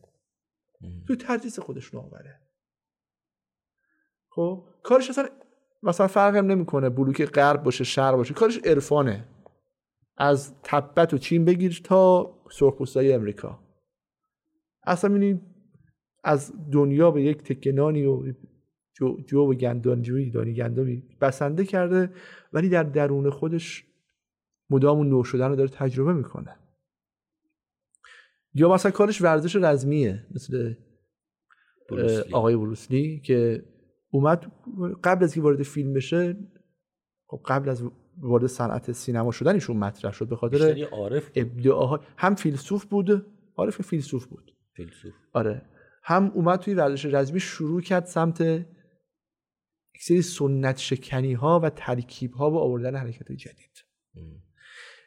تو 1.08 1.16
تدریس 1.16 1.58
خودش 1.58 1.94
نوآوره. 1.94 2.40
خب؟ 4.28 4.64
کارش 4.82 5.10
اصلا 5.10 5.28
مثلا 5.82 6.06
فرق 6.06 6.36
هم 6.36 6.46
نمی‌کنه 6.46 6.88
بلوک 6.88 7.24
غرب 7.24 7.62
باشه 7.62 7.84
شرق 7.84 8.16
باشه. 8.16 8.34
کارش 8.34 8.58
عرفانه. 8.64 9.28
از 10.16 10.54
تبت 10.62 11.14
و 11.14 11.18
چین 11.18 11.44
بگیر 11.44 11.80
تا 11.84 12.34
سرخپوستای 12.50 13.12
امریکا 13.12 13.58
اصلا 14.82 15.10
می‌بینی 15.10 15.40
از 16.24 16.52
دنیا 16.72 17.10
به 17.10 17.22
یک 17.22 17.42
تکنانی 17.42 18.04
و 18.04 18.32
جو, 18.94 19.20
جو 19.20 19.40
و 19.40 19.54
گندانجویی 19.54 20.30
دانی 20.30 20.54
گندمی 20.54 21.02
بسنده 21.20 21.64
کرده 21.64 22.10
ولی 22.52 22.68
در 22.68 22.82
درون 22.82 23.30
خودش 23.30 23.84
مدام 24.70 25.02
نو 25.08 25.24
شدن 25.24 25.48
رو 25.48 25.56
داره 25.56 25.68
تجربه 25.68 26.12
می‌کنه. 26.12 26.56
یا 28.54 28.74
مثلا 28.74 28.92
کارش 28.92 29.22
ورزش 29.22 29.56
رزمیه 29.56 30.26
مثل 30.34 30.74
آقای 32.32 32.56
بروسلی 32.56 33.20
که 33.20 33.64
اومد 34.10 34.52
قبل 35.04 35.24
از 35.24 35.34
که 35.34 35.40
وارد 35.40 35.62
فیلم 35.62 35.92
بشه 35.92 36.36
خب 37.26 37.42
قبل 37.46 37.68
از 37.68 37.84
وارد 38.18 38.46
صنعت 38.46 38.92
سینما 38.92 39.30
شدنشون 39.30 39.76
مطرح 39.76 40.12
شد 40.12 40.28
به 40.28 40.36
خاطر 40.36 40.88
ابداعها. 41.36 42.00
هم 42.16 42.34
فیلسوف 42.34 42.84
بود 42.84 43.26
عارف 43.56 43.82
فیلسوف 43.82 44.26
بود. 44.26 44.56
فیلسوف. 44.76 45.14
آره. 45.32 45.62
هم 46.02 46.30
اومد 46.34 46.58
توی 46.58 46.74
ورزش 46.74 47.06
رزمی 47.06 47.40
شروع 47.40 47.80
کرد 47.80 48.04
سمت 48.04 48.40
یک 48.40 50.02
سری 50.02 50.22
سنت 50.22 50.76
شکنی 50.76 51.32
ها 51.32 51.60
و 51.60 51.70
ترکیب 51.70 52.32
ها 52.32 52.50
و 52.50 52.56
آوردن 52.56 52.96
حرکت 52.96 53.32
جدید. 53.32 53.84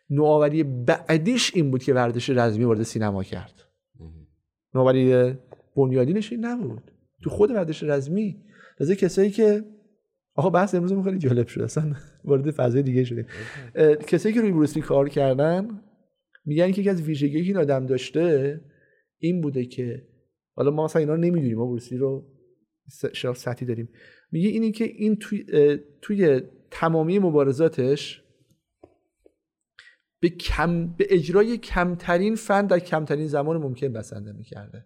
نوآوری 0.09 0.63
بعدیش 0.63 1.51
این 1.55 1.71
بود 1.71 1.83
که 1.83 1.93
ورزش 1.93 2.29
رزمی 2.29 2.63
وارد 2.63 2.83
سینما 2.83 3.23
کرد. 3.23 3.65
نوآوری 4.75 5.33
بنیادینش 5.75 6.31
این 6.31 6.45
نبود. 6.45 6.91
تو 7.23 7.29
خود 7.29 7.51
ورزش 7.51 7.83
رزمی 7.83 8.43
از 8.79 8.91
کسایی 8.91 9.29
که 9.29 9.63
آقا 10.35 10.49
بحث 10.49 10.75
امروز 10.75 11.03
خیلی 11.03 11.17
جالب 11.17 11.47
شد. 11.47 11.61
اصلا 11.61 11.95
وارد 12.23 12.51
فضای 12.51 12.83
دیگه 12.83 13.03
شدیم. 13.03 13.25
کسایی 14.07 14.35
که 14.35 14.41
روی 14.41 14.51
بروسلی 14.51 14.81
کار 14.81 15.09
کردن 15.09 15.81
میگن 16.45 16.71
که 16.71 16.81
یکی 16.81 16.89
از 16.89 17.01
ویژگی 17.01 17.41
که 17.41 17.47
این 17.47 17.57
آدم 17.57 17.85
داشته 17.85 18.61
این 19.17 19.41
بوده 19.41 19.65
که 19.65 20.07
حالا 20.55 20.71
ما 20.71 20.85
مثلا 20.85 20.99
اینا 20.99 21.13
رو 21.13 21.19
نمی‌دونیم 21.19 21.57
ما 21.57 21.65
بروسلی 21.65 21.97
رو 21.97 22.25
سطحی 23.35 23.67
داریم. 23.67 23.89
میگه 24.31 24.49
اینی 24.49 24.71
که 24.71 24.83
این 24.83 25.15
توی, 25.15 25.45
توی 26.01 26.41
تمامی 26.71 27.19
مبارزاتش 27.19 28.23
به, 30.19 30.29
کم، 30.29 30.87
به 30.87 31.07
اجرای 31.09 31.57
کمترین 31.57 32.35
فن 32.35 32.67
در 32.67 32.79
کمترین 32.79 33.27
زمان 33.27 33.57
ممکن 33.57 33.93
بسنده 33.93 34.31
می‌کرده. 34.31 34.85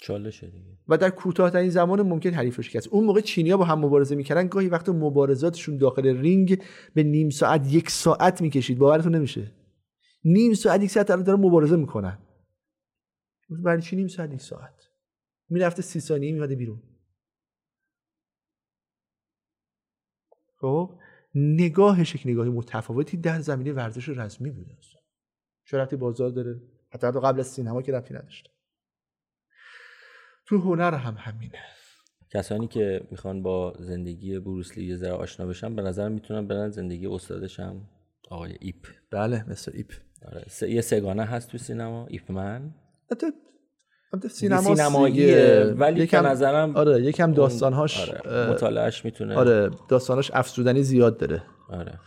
چالشه 0.00 0.50
دیگه. 0.50 0.78
و 0.88 0.98
در 0.98 1.10
کوتاهترین 1.10 1.70
زمان 1.70 2.02
ممکن 2.02 2.30
حریف 2.30 2.60
شکست 2.60 2.88
اون 2.88 3.04
موقع 3.04 3.20
چینیا 3.20 3.56
با 3.56 3.64
هم 3.64 3.78
مبارزه 3.78 4.14
می‌کردن 4.14 4.48
گاهی 4.48 4.68
وقت 4.68 4.88
مبارزاتشون 4.88 5.76
داخل 5.76 6.06
رینگ 6.06 6.62
به 6.94 7.02
نیم 7.02 7.30
ساعت 7.30 7.72
یک 7.72 7.90
ساعت 7.90 8.40
می‌کشید. 8.40 8.78
باورتون 8.78 9.14
نمیشه؟ 9.14 9.52
نیم 10.24 10.54
ساعت 10.54 10.82
یک 10.82 10.90
ساعت 10.90 11.06
داره 11.06 11.38
مبارزه 11.38 11.76
می‌کنن. 11.76 12.18
برای 13.50 13.82
چی 13.82 13.96
نیم 13.96 14.08
ساعت 14.08 14.32
یک 14.32 14.40
ساعت؟ 14.40 14.82
می‌رفته 15.48 15.82
سی 15.82 16.00
ثانیه 16.00 16.32
میاد 16.32 16.54
بیرون. 16.54 16.82
خب؟ 20.60 20.98
نگاهش 21.34 22.14
یک 22.14 22.22
نگاهی 22.24 22.50
متفاوتی 22.50 23.16
در 23.16 23.40
زمینه 23.40 23.72
ورزش 23.72 24.08
رسمی 24.08 24.50
بوده 24.50 24.76
چه 25.64 25.96
بازار 25.96 26.30
داره؟ 26.30 26.60
حتی 26.90 27.06
قبل 27.06 27.40
از 27.40 27.46
سینما 27.46 27.82
که 27.82 27.92
رفتی 27.92 28.14
نداشته. 28.14 28.50
تو 30.46 30.58
هنر 30.58 30.94
هم 30.94 31.14
همینه. 31.18 31.62
کسانی 32.30 32.66
که 32.66 33.08
می‌خوان 33.10 33.42
با 33.42 33.76
زندگی 33.78 34.38
بروسلی 34.38 34.84
یه 34.84 34.96
ذره 34.96 35.12
آشنا 35.12 35.46
بشن 35.46 35.76
به 35.76 35.82
نظر 35.82 36.08
می‌تونن 36.08 36.46
برن 36.46 36.70
زندگی 36.70 37.06
استادش 37.06 37.60
هم 37.60 37.88
آقای 38.30 38.56
ایپ. 38.60 38.86
بله 39.10 39.50
مثل 39.50 39.72
ایپ. 39.74 39.92
آره. 40.26 40.70
یه 40.70 40.80
سگانه 40.80 41.24
هست 41.24 41.50
تو 41.50 41.58
سینما 41.58 42.06
ایپ 42.06 42.32
من 42.32 42.74
سینما 44.30 44.74
سینماییه 44.74 45.74
ولی 45.78 46.02
یکم 46.02 46.26
نظرم 46.26 46.76
آره 46.76 47.02
یکم 47.02 47.32
داستانهاش 47.32 48.10
آره. 48.10 48.50
مطالعهش 48.50 49.04
می‌تونه 49.04 49.36
آره 49.36 49.70
داستانهاش 49.88 50.30
افزودنی 50.34 50.82
زیاد 50.82 51.16
داره 51.16 51.42
آره 51.70 51.98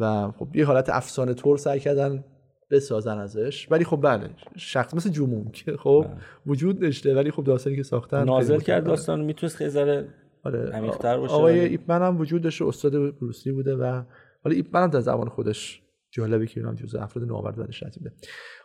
و 0.00 0.30
خب 0.38 0.56
یه 0.56 0.64
حالت 0.64 0.88
افسانه 0.88 1.34
طور 1.34 1.56
سعی 1.56 1.80
کردن 1.80 2.24
بسازن 2.70 3.18
ازش 3.18 3.66
ولی 3.70 3.84
خب 3.84 4.00
بله 4.02 4.30
شخص 4.56 4.94
مثل 4.94 5.10
جمون 5.10 5.50
که 5.52 5.76
خب 5.76 6.06
بله. 6.08 6.16
وجود 6.46 6.80
داشته 6.80 7.14
ولی 7.14 7.30
خب 7.30 7.44
داستانی 7.44 7.76
که 7.76 7.82
ساختن 7.82 8.24
نازل 8.24 8.60
کرد 8.60 8.84
داستان 8.84 9.20
می‌تونست 9.20 9.56
خیلی 9.56 9.70
ذره 9.70 10.08
آره 10.44 10.70
عمیق‌تر 10.70 11.18
باشه 11.18 11.34
آقای 11.34 11.60
ایپمن 11.60 12.02
هم 12.02 12.20
وجود 12.20 12.42
داشته 12.42 12.64
استاد 12.64 12.92
بروسلی 13.18 13.52
بوده 13.52 13.76
و 13.76 14.02
حالا 14.44 14.56
ایپمن 14.56 14.82
هم 14.82 14.90
در 14.90 15.00
زبان 15.00 15.28
خودش 15.28 15.82
جالبه 16.16 16.46
که 16.46 16.60
اینا 16.60 16.74
جزء 16.74 17.00
افراد 17.00 17.26
نوآور 17.26 17.50
درش 17.50 17.84
بوده 17.84 18.12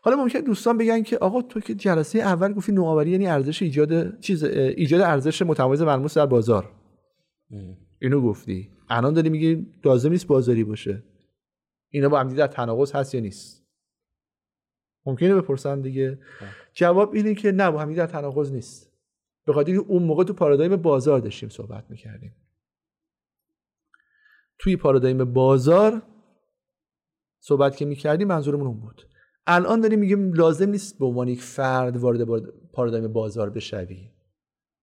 حالا 0.01 0.17
ممکن 0.17 0.39
دوستان 0.39 0.77
بگن 0.77 1.03
که 1.03 1.17
آقا 1.17 1.41
تو 1.41 1.59
که 1.59 1.75
جلسه 1.75 2.19
اول 2.19 2.53
گفتی 2.53 2.71
نوآوری 2.71 3.11
یعنی 3.11 3.27
ارزش 3.27 3.61
ایجاد 3.61 4.19
چیز 4.19 4.43
ایجاد 4.43 5.01
ارزش 5.01 5.41
متمایز 5.41 5.81
ملموس 5.81 6.17
در 6.17 6.25
بازار. 6.25 6.71
اینو 8.01 8.21
گفتی. 8.21 8.69
الان 8.89 9.13
داری 9.13 9.29
میگی 9.29 9.67
لازم 9.85 10.09
نیست 10.09 10.27
بازاری 10.27 10.63
باشه. 10.63 11.03
اینا 11.89 12.09
با 12.09 12.19
هم 12.19 12.33
در 12.33 12.47
تناقض 12.47 12.91
هست 12.91 13.15
یا 13.15 13.21
نیست؟ 13.21 13.67
ممکنه 15.05 15.35
بپرسن 15.35 15.81
دیگه. 15.81 16.19
جواب 16.73 17.13
اینه 17.13 17.35
که 17.35 17.51
نه 17.51 17.71
با 17.71 17.85
در 17.85 18.07
تناقض 18.07 18.51
نیست. 18.51 18.91
به 19.45 19.53
خاطر 19.53 19.75
اون 19.75 20.03
موقع 20.03 20.23
تو 20.23 20.33
پارادایم 20.33 20.75
بازار 20.75 21.19
داشتیم 21.19 21.49
صحبت 21.49 21.85
می‌کردیم. 21.89 22.35
توی 24.59 24.75
پارادایم 24.75 25.33
بازار 25.33 26.01
صحبت 27.43 27.77
که 27.77 27.85
می‌کردیم 27.85 28.27
منظورمون 28.27 28.67
اون 28.67 28.79
بود. 28.79 29.07
الان 29.47 29.81
داریم 29.81 29.99
میگیم 29.99 30.33
لازم 30.33 30.69
نیست 30.69 30.99
به 30.99 31.05
عنوان 31.05 31.27
یک 31.27 31.41
فرد 31.41 31.97
وارد 31.97 32.43
پارادایم 32.73 33.13
بازار 33.13 33.49
بشوی. 33.49 34.11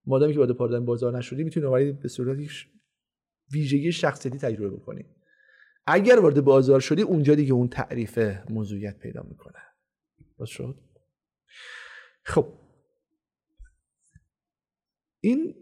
مادامی 0.06 0.32
که 0.32 0.38
وارد 0.38 0.52
پارادایم 0.52 0.84
بازار 0.84 1.18
نشدی 1.18 1.44
می‌تونی 1.44 1.66
وارد 1.66 2.00
به 2.00 2.08
صورت 2.08 2.38
ویژگی 3.52 3.92
شخصیتی 3.92 4.38
تجربه 4.38 4.76
بکنی. 4.76 5.04
اگر 5.86 6.20
وارد 6.20 6.40
بازار 6.40 6.80
شدی 6.80 7.02
اونجا 7.02 7.34
دیگه 7.34 7.52
اون 7.52 7.68
تعریف 7.68 8.18
موضوعیت 8.50 8.98
پیدا 8.98 9.22
می‌کنه. 9.22 9.58
باز 10.38 10.48
شد؟ 10.48 10.78
خب. 12.22 12.52
این 15.20 15.54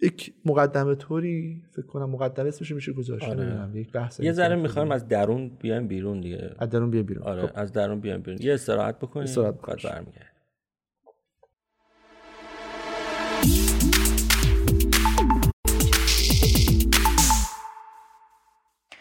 یک 0.00 0.34
مقدمه 0.44 0.94
طوری 0.94 1.62
فکر 1.70 1.86
کنم 1.86 2.10
مقدمه 2.10 2.48
اسمش 2.48 2.72
میشه 2.72 2.92
گذاشت 2.92 3.28
آره. 3.28 3.70
یک 3.74 3.92
بحث 3.92 4.20
یه 4.20 4.32
ذره 4.32 4.56
می‌خوایم 4.56 4.92
از 4.92 5.08
درون 5.08 5.48
بیایم 5.48 5.88
بیرون 5.88 6.20
دیگه. 6.20 6.54
از 6.58 6.70
درون 6.70 6.90
بیایم 6.90 7.06
بیرون. 7.06 7.22
آره 7.22 7.46
خب. 7.46 7.52
از 7.54 7.72
درون 7.72 8.00
بیایم 8.00 8.20
بیرون. 8.20 8.42
یه 8.42 8.54
استراحت 8.54 8.98
بکنیم 8.98 9.24
استراحت 9.24 9.54
بعد 9.54 9.82
برمیگردیم. 9.84 10.28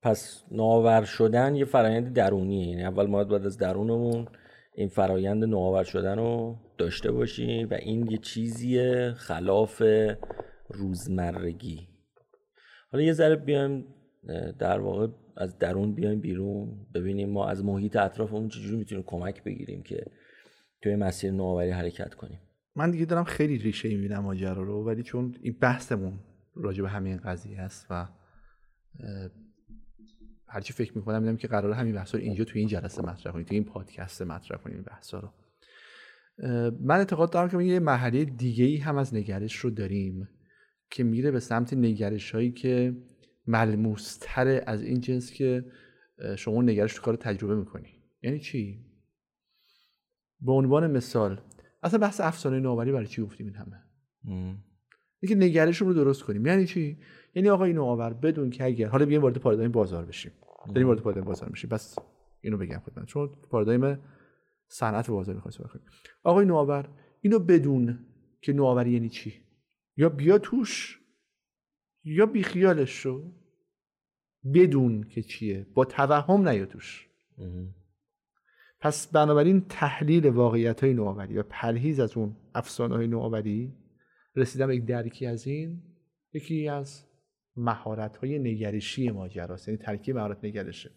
پس 0.04 0.44
نوآور 0.52 1.04
شدن 1.04 1.56
یه 1.56 1.66
فرایند 1.66 2.14
درونیه. 2.14 2.68
یعنی 2.68 2.86
اول 2.86 3.08
ما 3.08 3.24
باید 3.24 3.46
از 3.46 3.58
درونمون 3.58 4.28
این 4.76 4.88
فرایند 4.88 5.44
نوآور 5.44 5.84
شدن 5.84 6.18
رو 6.18 6.56
داشته 6.78 7.12
باشیم 7.12 7.68
و 7.72 7.74
این 7.74 8.12
یه 8.12 8.18
چیزیه 8.18 9.14
خلاف 9.18 9.84
روزمرگی. 10.70 11.91
حالا 12.92 13.04
یه 13.04 13.14
ذره 13.14 13.36
بیایم 13.36 13.86
در 14.60 14.80
واقع 14.80 15.08
از 15.38 15.58
درون 15.58 15.94
بیایم 15.94 16.20
بیرون 16.20 16.86
ببینیم 16.94 17.30
ما 17.30 17.48
از 17.48 17.66
محیط 17.66 17.96
اطرافمون 17.96 18.50
چجوری 18.50 18.78
می‌تونیم 18.78 19.04
کمک 19.08 19.44
بگیریم 19.44 19.84
که 19.84 20.06
توی 20.82 20.96
مسیر 20.96 21.32
نوآوری 21.32 21.70
حرکت 21.70 22.14
کنیم. 22.14 22.40
من 22.76 22.92
دیگه 22.92 23.06
دارم 23.06 23.24
خیلی 23.24 23.58
ریشه 23.58 23.90
می‌بینم 23.90 24.20
ماجرا 24.20 24.64
رو 24.64 24.86
ولی 24.88 25.04
چون 25.04 25.36
این 25.42 25.58
بحثمون 25.62 26.20
راجع 26.56 26.82
به 26.82 26.90
همین 26.90 27.18
قضیه 27.18 27.62
است 27.62 27.88
و 27.90 28.08
هرچی 30.48 30.74
فکر 30.74 30.98
می‌کنم 30.98 31.22
میدم 31.22 31.38
که 31.38 31.48
قرار 31.48 31.72
همین 31.74 31.96
بحثا 31.96 32.18
رو 32.18 32.24
اینجا 32.24 32.44
توی 32.44 32.60
این 32.60 32.68
جلسه 32.70 33.02
مطرح 33.02 33.34
کنیم 33.34 33.46
توی 33.46 33.58
این 33.58 33.66
پادکست 33.66 34.22
مطرح 34.22 34.58
کنیم 34.58 34.76
این 34.76 34.86
بحثا 34.86 35.20
رو. 35.20 35.30
من 36.82 36.98
اعتقاد 36.98 37.32
دارم 37.32 37.50
که 37.50 37.64
یه 37.64 37.80
مرحله 37.80 38.26
دیگه 38.26 38.66
ای 38.66 38.78
هم 38.78 38.98
از 38.98 39.14
نگرش 39.14 39.56
رو 39.56 39.70
داریم. 39.70 40.30
که 40.92 41.04
میره 41.04 41.32
به 41.32 41.40
سمت 41.40 41.74
نگرش 41.74 42.32
هایی 42.32 42.52
که 42.52 42.98
ملموستر 43.48 44.64
از 44.68 44.82
این 44.82 45.00
جنس 45.00 45.32
که 45.32 45.66
شما 46.38 46.62
نگرش 46.62 46.94
تو 46.94 47.02
کار 47.02 47.16
تجربه 47.16 47.56
می‌کنی. 47.56 47.90
یعنی 48.24 48.40
چی؟ 48.40 48.86
به 50.42 50.52
عنوان 50.52 50.92
مثال 50.92 51.42
اصلا 51.84 52.00
بحث 52.00 52.22
افسانه 52.22 52.60
نوآوری 52.60 52.92
برای 52.92 53.08
چی 53.08 53.22
گفتیم 53.22 53.48
این 53.48 53.56
همه؟ 53.56 53.84
اینکه 55.20 55.36
نگرشون 55.36 55.88
رو 55.88 55.94
درست 55.94 56.24
کنیم. 56.24 56.46
یعنی 56.46 56.66
چی؟ 56.66 56.98
یعنی 57.36 57.50
آقا 57.50 57.64
این 57.64 57.76
نوآور 57.76 58.14
بدون 58.14 58.50
که 58.50 58.66
اگر 58.66 58.88
حالا 58.88 59.06
بیایم 59.06 59.22
وارد 59.22 59.38
پارادایم 59.38 59.72
بازار 59.72 60.06
بشیم. 60.06 60.32
داریم 60.68 60.88
وارد 60.88 61.00
پارادایم 61.00 61.26
بازار 61.26 61.50
میشیم. 61.50 61.70
بس 61.70 61.96
اینو 62.42 62.58
بگم 62.58 62.82
خدمت. 62.86 63.06
چون 63.06 63.30
پارادایم 63.50 64.00
صنعت 64.68 65.10
بازار 65.10 65.36
می‌خوایم 65.36 65.58
صحبت 65.58 65.72
کنیم. 65.72 65.86
آقای 66.24 66.46
نوآور 66.46 66.90
اینو 67.22 67.40
بدون 67.40 68.00
که 68.42 68.54
نوآوری 68.54 68.92
یعنی 68.92 69.10
چی؟ 69.10 69.34
یا 69.98 70.10
بیا 70.10 70.38
توش 70.38 71.00
یا 72.04 72.26
بیخیالش 72.26 72.90
شو. 72.90 73.32
بدون 74.54 75.04
که 75.04 75.22
چیه 75.22 75.68
با 75.74 75.86
توهم 75.86 76.50
نیا 76.50 76.66
توش. 76.66 77.08
پس 78.80 79.08
بنابراین 79.08 79.62
تحلیل 79.62 80.26
واقعیت 80.28 80.84
های 80.84 80.94
نوآوری 80.94 81.38
و 81.38 81.44
پرهیز 81.44 82.00
از 82.00 82.18
اون 82.18 82.38
افسانه 82.56 82.96
های 82.96 83.08
نوآوری 83.08 83.74
رسیدم 84.36 84.72
یک 84.72 84.86
درکی 84.86 85.26
از 85.26 85.48
این 85.48 85.84
یکی 86.34 86.68
از 86.68 87.06
مهارت 87.56 88.18
های 88.18 88.40
نگرشی 88.40 89.10
ماجراست 89.10 89.68
یعنی 89.68 89.78
ترکیب 89.78 90.18
مهارت 90.18 90.46
نگرشه. 90.46 90.92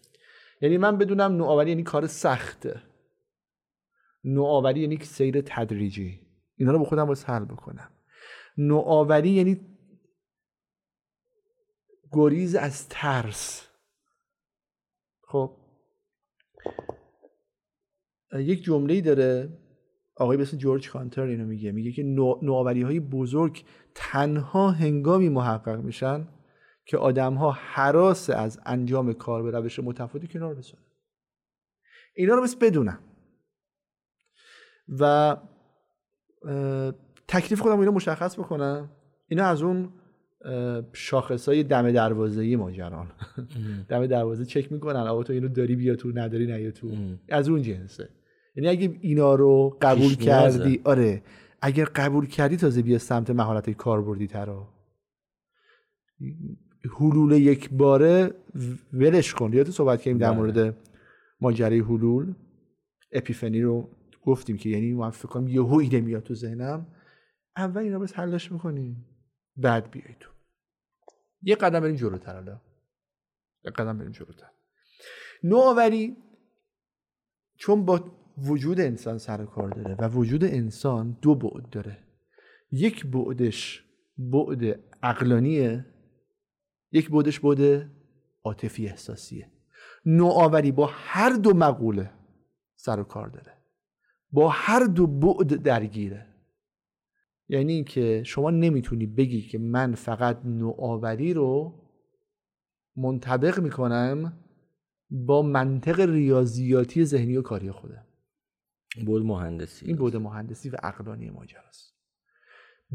یعنی 0.61 0.77
من 0.77 0.97
بدونم 0.97 1.31
نوآوری 1.31 1.69
یعنی 1.69 1.83
کار 1.83 2.07
سخته. 2.07 2.81
نوآوری 4.23 4.79
یعنی 4.79 4.97
سیر 4.97 5.41
تدریجی. 5.41 6.19
اینا 6.55 6.71
رو 6.71 6.79
به 6.79 6.85
خودم 6.85 7.05
باید 7.05 7.17
حل 7.17 7.45
بکنم. 7.45 7.94
نوآوری 8.57 9.29
یعنی 9.29 9.61
گریز 12.11 12.55
از 12.55 12.89
ترس. 12.89 13.67
خب. 15.21 15.57
یک 18.33 18.63
جمله 18.63 19.01
داره 19.01 19.49
آقای 20.15 20.37
بسیار 20.37 20.61
جورج 20.61 20.89
کانتر 20.89 21.21
اینو 21.21 21.45
میگه 21.45 21.71
میگه 21.71 21.91
که 21.91 22.03
نوآوری 22.41 22.81
های 22.81 22.99
بزرگ 22.99 23.65
تنها 23.95 24.71
هنگامی 24.71 25.29
محقق 25.29 25.79
میشن 25.79 26.27
که 26.85 26.97
آدم 26.97 27.33
ها 27.33 27.51
حراس 27.51 28.29
از 28.29 28.59
انجام 28.65 29.13
کار 29.13 29.43
به 29.43 29.51
روش 29.51 29.79
متفاوتی 29.79 30.27
کنار 30.27 30.55
بذارن. 30.55 30.83
اینا 32.15 32.35
رو 32.35 32.41
بس 32.41 32.55
بدونم. 32.55 32.99
و 34.99 35.37
تکلیف 37.27 37.61
خودم 37.61 37.79
اینا 37.79 37.91
مشخص 37.91 38.39
بکنم. 38.39 38.89
اینا 39.27 39.45
از 39.45 39.61
اون 39.61 39.89
شاخص 40.93 41.49
های 41.49 41.63
دم 41.63 41.91
دروازه 41.91 42.41
ای 42.41 42.55
ماجران 42.55 43.07
دم 43.89 44.05
دروازه 44.05 44.45
چک 44.45 44.71
می‌کنن. 44.71 44.99
آقا 44.99 45.23
تو 45.23 45.33
اینو 45.33 45.47
داری 45.47 45.75
بیا 45.75 45.95
تو 45.95 46.11
نداری 46.15 46.45
نیا 46.45 46.71
تو. 46.71 46.91
از 47.29 47.49
اون 47.49 47.61
جنسه. 47.61 48.09
یعنی 48.55 48.69
اگه 48.69 48.97
اینا 49.01 49.35
رو 49.35 49.77
قبول 49.81 50.15
کردی 50.15 50.81
آره. 50.83 51.23
اگر 51.61 51.85
قبول 51.85 52.27
کردی 52.27 52.57
تازه 52.57 52.81
بیا 52.81 52.97
سمت 52.97 53.29
مهارت 53.29 53.69
کاربردی 53.69 54.27
ترا 54.27 54.67
حلول 56.99 57.31
یک 57.31 57.69
باره 57.69 58.31
ولش 58.93 59.33
کن. 59.33 59.53
یادت 59.53 59.69
صحبت 59.69 60.01
کردیم 60.01 60.17
در 60.17 60.31
بله. 60.31 60.37
مورد 60.37 60.77
ماجرای 61.41 61.79
حلول؟ 61.79 62.33
اپیفنی 63.11 63.61
رو 63.61 63.89
گفتیم 64.25 64.57
که 64.57 64.69
یعنی 64.69 64.93
من 64.93 65.09
فکر 65.09 65.27
کنم 65.27 65.47
یهو 65.47 65.75
ایده 65.75 66.01
میاد 66.01 66.23
تو 66.23 66.35
ذهنم. 66.35 66.87
اول 67.57 67.81
اینا 67.81 67.99
بس 67.99 68.13
حلش 68.13 68.51
می‌کنیم 68.51 69.05
بعد 69.57 69.91
بیای 69.91 70.15
تو. 70.19 70.29
یه 71.41 71.55
قدم 71.55 71.79
بریم 71.79 71.95
جلوتر 71.95 72.33
حالا. 72.33 72.61
یه 73.63 73.71
قدم 73.71 73.97
بریم 73.97 74.11
جلوتر. 74.11 74.47
نوآوری 75.43 76.17
چون 77.57 77.85
با 77.85 78.11
وجود 78.37 78.79
انسان 78.79 79.17
سر 79.17 79.45
کار 79.45 79.69
داره 79.69 79.95
و 79.95 80.09
وجود 80.09 80.43
انسان 80.43 81.17
دو 81.21 81.35
بعد 81.35 81.69
داره. 81.69 82.03
یک 82.71 83.05
بعدش 83.05 83.83
بعد 84.17 84.79
عقلانیه 85.03 85.85
یک 86.91 87.09
بعدش 87.11 87.39
بعد 87.39 87.91
عاطفی 88.43 88.87
احساسیه. 88.87 89.51
نوآوری 90.05 90.71
با 90.71 90.89
هر 90.91 91.33
دو 91.33 91.53
مقوله 91.53 92.11
سر 92.75 92.99
و 92.99 93.03
کار 93.03 93.27
داره. 93.27 93.57
با 94.31 94.49
هر 94.49 94.83
دو 94.83 95.07
بعد 95.07 95.63
درگیره. 95.63 96.34
یعنی 97.47 97.73
اینکه 97.73 98.23
شما 98.25 98.51
نمی‌تونی 98.51 99.05
بگی 99.05 99.41
که 99.41 99.57
من 99.57 99.95
فقط 99.95 100.45
نوآوری 100.45 101.33
رو 101.33 101.81
منطبق 102.95 103.59
می‌کنم 103.59 104.39
با 105.09 105.41
منطق 105.41 105.99
ریاضیاتی 105.99 107.05
ذهنی 107.05 107.37
و 107.37 107.41
کاری 107.41 107.71
خودم. 107.71 108.05
بود 109.05 109.25
مهندسی. 109.25 109.85
این 109.85 109.95
بود 109.95 110.15
مهندسی 110.15 110.69
و 110.69 110.75
عقلانی 110.83 111.29
ماجراست. 111.29 111.95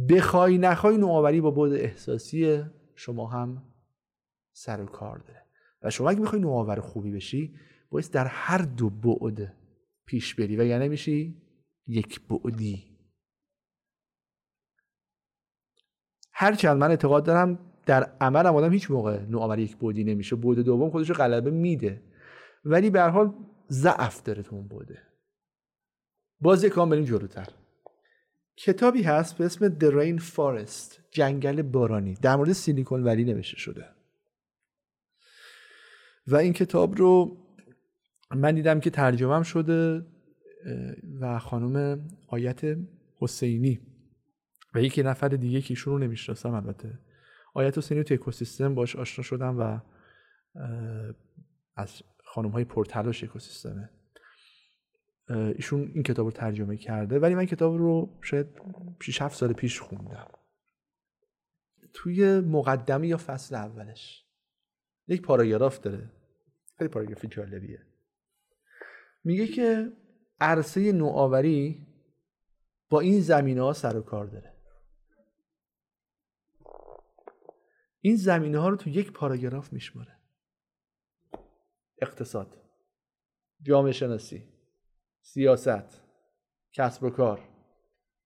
بخوای 0.09 0.59
نخوای 0.59 0.99
نوآوری 0.99 1.41
با 1.41 1.51
بود 1.51 1.73
احساسی 1.73 2.65
شما 2.95 3.27
هم 3.27 3.63
سر 4.53 4.81
و 4.81 4.87
کار 4.87 5.19
داره. 5.19 5.43
و 5.83 5.91
شما 5.91 6.11
اگه 6.11 6.21
می‌خوای 6.21 6.41
نوآور 6.43 6.81
خوبی 6.81 7.13
بشی 7.13 7.55
باید 7.91 8.11
در 8.11 8.27
هر 8.27 8.59
دو 8.59 8.91
بعد 8.91 9.57
پیش 10.07 10.35
بری. 10.35 10.57
و 10.57 10.65
یعنی 10.65 10.89
میشی 10.89 11.43
یک 11.87 12.21
بعدی. 12.29 12.90
هرچند 16.41 16.77
من 16.77 16.91
اعتقاد 16.91 17.25
دارم 17.25 17.59
در 17.87 18.13
عملم 18.21 18.55
آدم 18.55 18.73
هیچ 18.73 18.91
موقع 18.91 19.21
نوآوری 19.21 19.63
یک 19.63 19.79
بعدی 19.79 20.05
نمیشه. 20.05 20.37
بعد 20.37 20.59
دوم 20.59 20.91
خودش 20.91 21.09
رو 21.09 21.15
غلبه 21.15 21.51
میده. 21.51 22.03
ولی 22.65 22.91
به 22.91 23.01
هر 23.01 23.09
حال 23.09 23.35
ضعف 23.71 24.23
داره 24.23 24.43
تو 24.43 24.57
اون 24.57 24.69
بوده. 24.69 24.99
باز 26.41 26.65
یک 26.65 26.75
بریم 26.75 27.05
جلوتر. 27.05 27.49
کتابی 28.57 29.03
هست 29.03 29.39
به 29.39 29.45
اسم 29.45 29.79
The 29.79 29.93
Rain 29.93 30.23
Forest 30.23 30.99
جنگل 31.11 31.63
بارانی. 31.63 32.15
در 32.15 32.37
مورد 32.37 32.53
سیلیکون 32.53 33.05
ولی 33.05 33.25
نوشته 33.25 33.57
شده. 33.57 33.85
و 36.27 36.37
این 36.37 36.53
کتاب 36.53 36.97
رو 36.97 37.37
من 38.37 38.55
دیدم 38.55 38.81
که 38.81 38.91
ترجمهم 38.91 39.43
شده 39.43 40.07
و 41.21 41.39
خانم 41.39 42.09
آیت 42.29 42.61
حسینی. 43.19 43.90
و 44.75 44.83
یکی 44.83 45.03
نفر 45.03 45.29
دیگه 45.29 45.61
که 45.61 45.71
ایشون 45.71 45.93
رو 45.93 45.99
نمی‌شناسم 45.99 46.55
البته. 46.55 46.99
آیت 47.55 47.79
حسینی 47.79 48.05
تو 48.05 48.15
اکوسیستم 48.15 48.75
باش 48.75 48.97
آشنا 48.97 49.23
شدم 49.25 49.59
و 49.59 49.81
از 51.77 52.03
خانم 52.25 52.51
های 52.51 52.65
پرتلاش 52.65 53.25
اکوسیستمه. 53.25 53.91
ایشون 55.29 55.91
این 55.95 56.03
کتاب 56.03 56.27
رو 56.27 56.33
ترجمه 56.33 56.77
کرده 56.77 57.19
ولی 57.19 57.35
من 57.35 57.47
کتاب 57.47 57.77
رو 57.77 58.19
شاید 58.23 58.47
6 59.01 59.23
7 59.23 59.37
سال 59.37 59.53
پیش 59.53 59.81
خوندم. 59.81 60.27
توی 61.93 62.41
مقدمه 62.41 63.09
یا 63.09 63.17
فصل 63.17 63.55
اولش. 63.55 64.25
یک 65.09 65.23
پاراگراف 65.23 65.81
داره. 65.81 66.11
خیلی 66.79 66.91
پاراگرافی 66.91 67.29
جالبیه. 67.29 67.87
میگه 69.25 69.47
که 69.47 69.93
عرصه 70.41 70.93
نوآوری 70.93 71.87
با 72.91 73.01
این 73.01 73.21
زمینه 73.21 73.63
ها 73.63 73.73
سر 73.73 73.97
و 73.97 74.01
کار 74.01 74.27
داره. 74.27 74.60
این 78.01 78.17
زمینه 78.17 78.59
ها 78.59 78.69
رو 78.69 78.77
تو 78.77 78.91
یک 78.91 79.13
پاراگراف 79.13 79.73
میشماره. 79.73 80.17
اقتصاد 82.03 82.57
جامعه 83.63 83.93
شناسی 83.93 84.43
سیاست 85.23 86.03
کسب 86.73 87.03
و 87.03 87.11
کار 87.11 87.41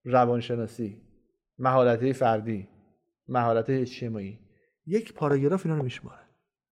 روانشناسی 0.05 1.03
مهارت 1.59 2.12
فردی 2.12 2.68
مهارت 3.29 3.70
اجتماعی. 3.70 4.39
یک 4.87 5.14
پاراگراف 5.14 5.66
اینا 5.66 5.79
رو 5.79 5.85
میشماره. 5.85 6.20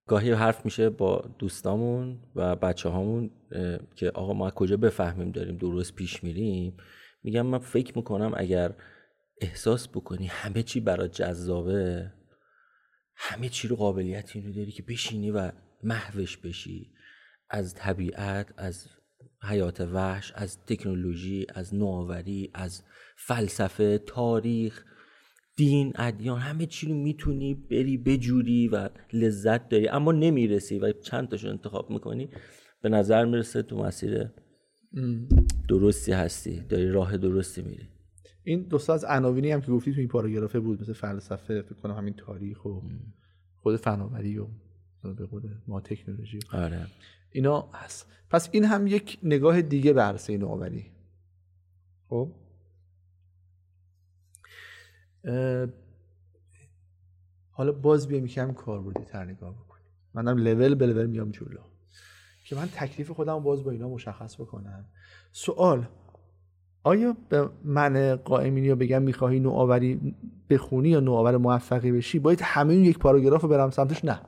گاهی 0.06 0.32
حرف 0.32 0.64
میشه 0.64 0.90
با 0.90 1.34
دوستامون 1.38 2.20
و 2.34 2.56
بچه 2.56 2.88
هامون 2.88 3.30
که 3.96 4.10
آقا 4.10 4.32
ما 4.32 4.50
کجا 4.50 4.76
بفهمیم 4.76 5.30
داریم 5.30 5.56
درست 5.56 5.94
پیش 5.94 6.24
میریم؟ 6.24 6.76
میگم 7.22 7.46
من 7.46 7.58
فکر 7.58 7.96
می‌کنم 7.96 8.32
اگر 8.36 8.74
احساس 9.40 9.88
بکنی 9.88 10.26
همه 10.26 10.62
چی 10.62 10.80
برات 10.80 11.10
جذابه 11.10 12.12
همه 13.24 13.48
چی 13.48 13.68
رو 13.68 13.76
قابلیت 13.76 14.36
این 14.36 14.46
رو 14.46 14.52
داری 14.52 14.72
که 14.72 14.82
بشینی 14.82 15.30
و 15.30 15.52
محوش 15.82 16.36
بشی. 16.36 16.90
از 17.50 17.74
طبیعت 17.74 18.54
از 18.56 18.86
حیات 19.42 19.80
وحش 19.80 20.32
از 20.34 20.58
تکنولوژی 20.66 21.46
از 21.54 21.74
نوآوری 21.74 22.50
از 22.54 22.82
فلسفه 23.16 23.98
تاریخ 23.98 24.84
دین 25.56 25.92
ادیان 25.96 26.40
همه 26.40 26.66
چی 26.66 26.86
رو 26.86 26.94
می‌تونی 26.94 27.54
بری 27.54 27.96
بجوری 27.96 28.68
و 28.68 28.88
لذت 29.12 29.68
داری. 29.68 29.88
اما 29.88 30.12
نمی‌رسی 30.12 30.78
و 30.78 30.92
چند 30.92 31.28
تاشو 31.28 31.48
انتخاب 31.48 31.90
می‌کنی 31.90 32.28
به 32.82 32.88
نظر 32.88 33.24
می‌رسه 33.24 33.62
تو 33.62 33.76
مسیر 33.76 34.30
درستی 35.68 36.12
هستی. 36.12 36.60
داری 36.60 36.90
راه 36.90 37.16
درستی 37.16 37.62
میری. 37.62 37.88
این 38.44 38.62
دوستا 38.62 38.94
از 38.94 39.04
عناوینی 39.04 39.50
هم 39.50 39.60
که 39.60 39.72
گفتی 39.72 39.92
تو 39.92 39.98
این 39.98 40.08
پاراگرافه 40.08 40.60
بود 40.60 40.80
مثل 40.80 40.92
فلسفه 40.92 41.62
فکر 41.62 41.74
کنم 41.74 41.94
همین 41.94 42.14
تاریخ 42.14 42.64
و 42.64 42.80
خود 43.56 43.76
فناوری 43.76 44.38
و 44.38 44.46
به 45.02 45.26
قول 45.26 45.42
ما 45.66 45.80
تکنولوژی. 45.80 46.38
آره. 46.52 46.86
اینا 47.30 47.68
هست. 47.72 48.06
پس 48.30 48.48
این 48.52 48.64
هم 48.64 48.86
یک 48.86 49.18
نگاه 49.22 49.62
دیگه 49.62 49.92
به 49.92 50.02
عرصه 50.02 50.38
نوآوری. 50.38 50.90
خب؟ 52.08 52.32
حالا 57.50 57.72
باز 57.72 58.08
بیایم 58.08 58.26
کم 58.26 58.52
کاربردی 58.52 59.04
تر 59.04 59.24
نگاه 59.24 59.54
بکنیم. 59.54 59.86
منم 60.14 60.38
لول 60.38 60.74
به 60.74 60.86
لول 60.86 61.06
میام 61.06 61.30
جلو. 61.30 61.60
که 62.44 62.56
من 62.56 62.66
تکلیف 62.66 63.10
خودم 63.10 63.38
باز 63.38 63.64
با 63.64 63.70
اینا 63.70 63.88
مشخص 63.88 64.40
بکنم. 64.40 64.84
سوال 65.32 65.86
آیا 66.84 67.16
به 67.28 67.50
من 67.64 68.16
قائمینی 68.16 68.66
یا 68.66 68.74
بگم 68.74 69.02
می‌خواهی 69.02 69.40
نوآوری 69.40 70.14
بخونی 70.50 70.88
یا 70.88 71.00
نوآور 71.00 71.36
موفقی 71.36 71.92
بشی 71.92 72.18
باید 72.18 72.40
همه 72.42 72.74
اون 72.74 72.84
یک 72.84 72.98
پاراگراف 72.98 73.42
رو 73.42 73.48
برم 73.48 73.70
سمتش؟ 73.70 74.04
نه. 74.04 74.20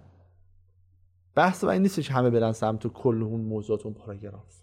بحث 1.34 1.64
و 1.64 1.66
این 1.66 1.82
نیستش 1.82 2.10
همه 2.10 2.30
برن 2.30 2.52
سمت 2.52 2.86
کل 2.86 3.22
اون 3.22 3.40
موضوعات 3.40 3.86
اون 3.86 3.94
پاراگراف. 3.94 4.54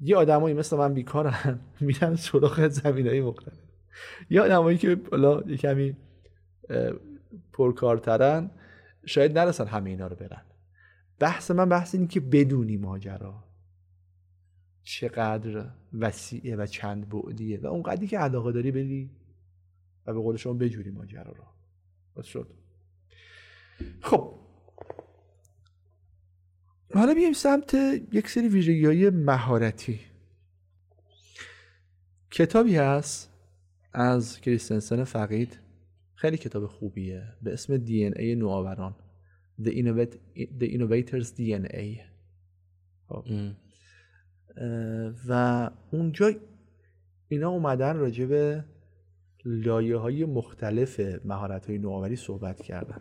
یه 0.00 0.16
آدمایی 0.16 0.54
مثل 0.54 0.76
من 0.76 0.94
بیکارن 0.94 1.60
میرن 1.80 2.16
سراغ 2.16 2.68
زمینهای 2.68 3.20
مختلف. 3.20 3.58
یه 4.30 4.40
آدمایی 4.40 4.78
که 4.78 5.00
حالا 5.10 5.42
یه 5.46 5.56
کمی 5.56 5.96
پرکارترن 7.52 8.50
شاید 9.06 9.38
نرسن 9.38 9.66
همه 9.66 9.90
اینا 9.90 10.06
رو 10.06 10.16
برن. 10.16 10.42
بحث 11.18 11.50
من 11.50 11.68
بحث 11.68 11.94
اینه 11.94 12.06
که 12.06 12.20
بدونی 12.20 12.76
ماجرا. 12.76 13.44
چقدر 14.82 15.70
وسیعه 15.92 16.56
و 16.56 16.66
چند 16.66 17.08
بعدیه 17.08 17.60
و 17.60 17.66
اونقدری 17.66 18.06
که 18.06 18.18
علاقه 18.18 18.52
داری 18.52 18.70
بری 18.70 19.10
و 20.06 20.12
به 20.12 20.20
قول 20.20 20.36
شما 20.36 20.52
بجوری 20.52 20.90
ماجرا 20.90 21.32
رو. 21.32 21.44
بس 22.16 22.26
شد. 22.26 22.54
خب. 24.00 24.38
حالا 26.94 27.14
بیایم 27.14 27.32
سمت 27.32 27.74
یک 28.12 28.28
سری 28.28 28.48
ویژگی 28.48 28.86
های 28.86 29.10
مهارتی. 29.10 30.00
کتابی 32.30 32.76
هست 32.76 33.32
از 33.92 34.40
کریستنسن 34.40 35.04
فقید. 35.04 35.58
خیلی 36.14 36.36
کتاب 36.36 36.66
خوبیه. 36.66 37.36
به 37.42 37.52
اسم 37.52 37.76
دی 37.76 38.06
ان 38.06 38.12
ای 38.16 38.34
نوآوران. 38.34 38.94
The, 39.60 39.70
Innovators 40.74 41.28
DNA 41.36 42.00
خب. 43.08 43.24
و 45.28 45.70
اونجا 45.90 46.32
اینا 47.28 47.50
اومدن 47.50 47.96
راجع 47.96 48.24
به 48.24 48.64
لایه 49.44 49.96
های 49.96 50.24
مختلف 50.24 51.00
مهارت 51.24 51.66
های 51.66 51.78
نوآوری 51.78 52.16
صحبت 52.16 52.62
کردن. 52.62 53.00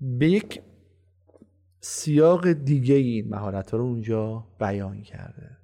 به 0.00 0.30
یک 0.30 0.60
سیاق 1.80 2.52
دیگه 2.52 2.94
این 2.94 3.28
مهارت 3.28 3.70
ها 3.70 3.78
رو 3.78 3.84
اونجا 3.84 4.46
بیان 4.60 5.02
کرده. 5.02 5.56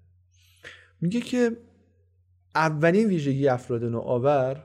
میگه 1.00 1.20
که 1.20 1.56
اولین 2.54 3.08
ویژگی 3.08 3.48
افراد 3.48 3.84
نوآور 3.84 4.64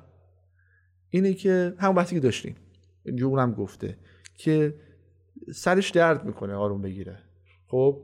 اینه 1.09 1.33
که 1.33 1.73
همون 1.77 1.95
بحثی 1.95 2.15
که 2.15 2.21
داشتیم 2.21 2.55
اینجا 3.05 3.29
هم 3.29 3.51
گفته 3.51 3.97
که 4.35 4.73
سرش 5.53 5.89
درد 5.89 6.25
می‌کنه 6.25 6.53
آروم 6.53 6.81
بگیره. 6.81 7.19
خب؟ 7.67 8.03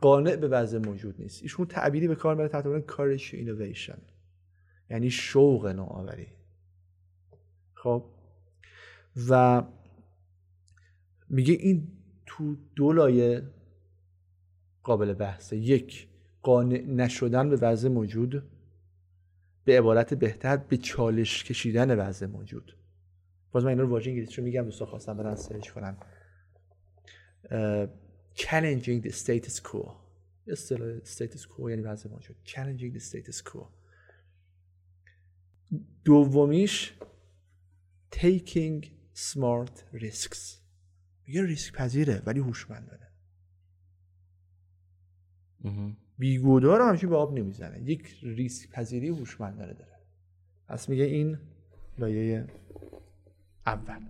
قانع 0.00 0.36
به 0.36 0.48
وضع 0.48 0.78
موجود 0.78 1.14
نیست. 1.18 1.42
ایشون 1.42 1.66
تعبیری 1.66 2.08
به 2.08 2.14
کار 2.14 2.34
می‌بره 2.34 2.48
تحت 2.48 2.66
عنوان 2.66 2.82
کارش 2.82 3.34
اینویشن 3.34 3.98
یعنی 4.90 5.10
شوق 5.10 5.66
نوآوری. 5.66 6.26
خب؟ 7.74 8.04
و 9.28 9.62
میگه 11.28 11.54
این 11.54 11.88
تو 12.26 12.56
دو 12.76 12.92
لایه 12.92 13.42
قابل 14.82 15.12
بحثه 15.12 15.56
یک 15.56 16.08
قانع 16.42 16.80
نشدن 16.80 17.50
به 17.50 17.56
وضع 17.56 17.88
موجود. 17.88 18.42
به 19.64 19.78
عبارت 19.78 20.14
بهتر 20.14 20.56
به 20.56 20.76
چالش 20.76 21.44
کشیدن 21.44 21.98
وضع 21.98 22.26
موجود. 22.26 22.76
باز 23.52 23.64
من 23.64 23.70
این 23.70 23.78
رو 23.78 23.88
واژه 23.88 24.10
انگلیسی 24.10 24.36
رو 24.36 24.44
میگم 24.44 24.62
دوستا 24.62 24.86
خواستم 24.86 25.16
برن 25.16 25.34
سرچ 25.34 25.70
کنم 25.70 25.96
challenging 28.42 29.00
the 29.06 29.12
status 29.12 29.60
quo. 29.60 29.96
اصطلاح 30.48 31.04
status 31.04 31.46
quo 31.46 31.70
یعنی 31.70 31.82
وضع 31.82 32.10
موجود 32.10 32.36
challenging 32.44 32.98
the 32.98 33.00
status 33.00 33.42
quo. 33.50 33.66
دومیش 36.04 36.92
taking 38.14 38.86
smart 39.14 39.94
risks. 39.94 40.60
یه 41.26 41.42
ریسک 41.42 41.72
پذیره 41.72 42.22
ولی 42.26 42.40
هوشمندانه. 42.40 43.10
بیگودار 46.18 46.80
همچین 46.80 47.08
به 47.10 47.16
آب 47.16 47.38
نمی‌زنه. 47.38 47.82
یک 47.82 48.18
ریسک 48.22 48.70
پذیری 48.70 49.08
هوشمندانه 49.08 49.72
داره. 49.72 49.98
پس 50.68 50.88
میگه 50.88 51.04
این 51.04 51.38
لایه 51.98 52.46
اول. 53.66 54.00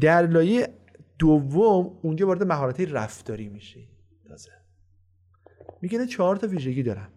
در 0.00 0.26
لایه 0.26 0.83
دوم 1.18 1.98
اونجا 2.02 2.26
وارد 2.26 2.42
مهارت 2.42 2.80
رفتاری 2.80 3.48
میشه 3.48 3.88
تازه. 4.28 4.50
میگه 5.82 6.06
چهار 6.06 6.36
تا 6.36 6.46
ویژگی 6.46 6.82
دارم. 6.82 7.12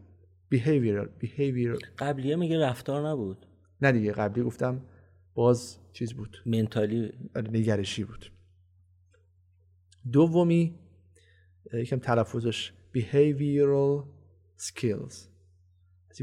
Behavioral 0.54 1.24
behavioral. 1.24 1.86
قبلیه 1.98 2.36
میگه 2.36 2.60
رفتار 2.60 3.10
نبود. 3.10 3.45
نه 3.82 3.91
دیگه 3.91 4.12
قبلی 4.12 4.43
گفتم 4.43 4.82
باز 5.34 5.78
چیز 5.93 6.14
بود. 6.14 6.38
منتالی. 6.45 7.12
آره، 7.36 7.52
نگرشی 7.52 8.04
بود. 8.04 8.32
دومی 10.12 10.80
یکم 11.74 12.00
تلفظش 12.00 12.74
behavioral 12.95 14.06
skills. 14.58 15.37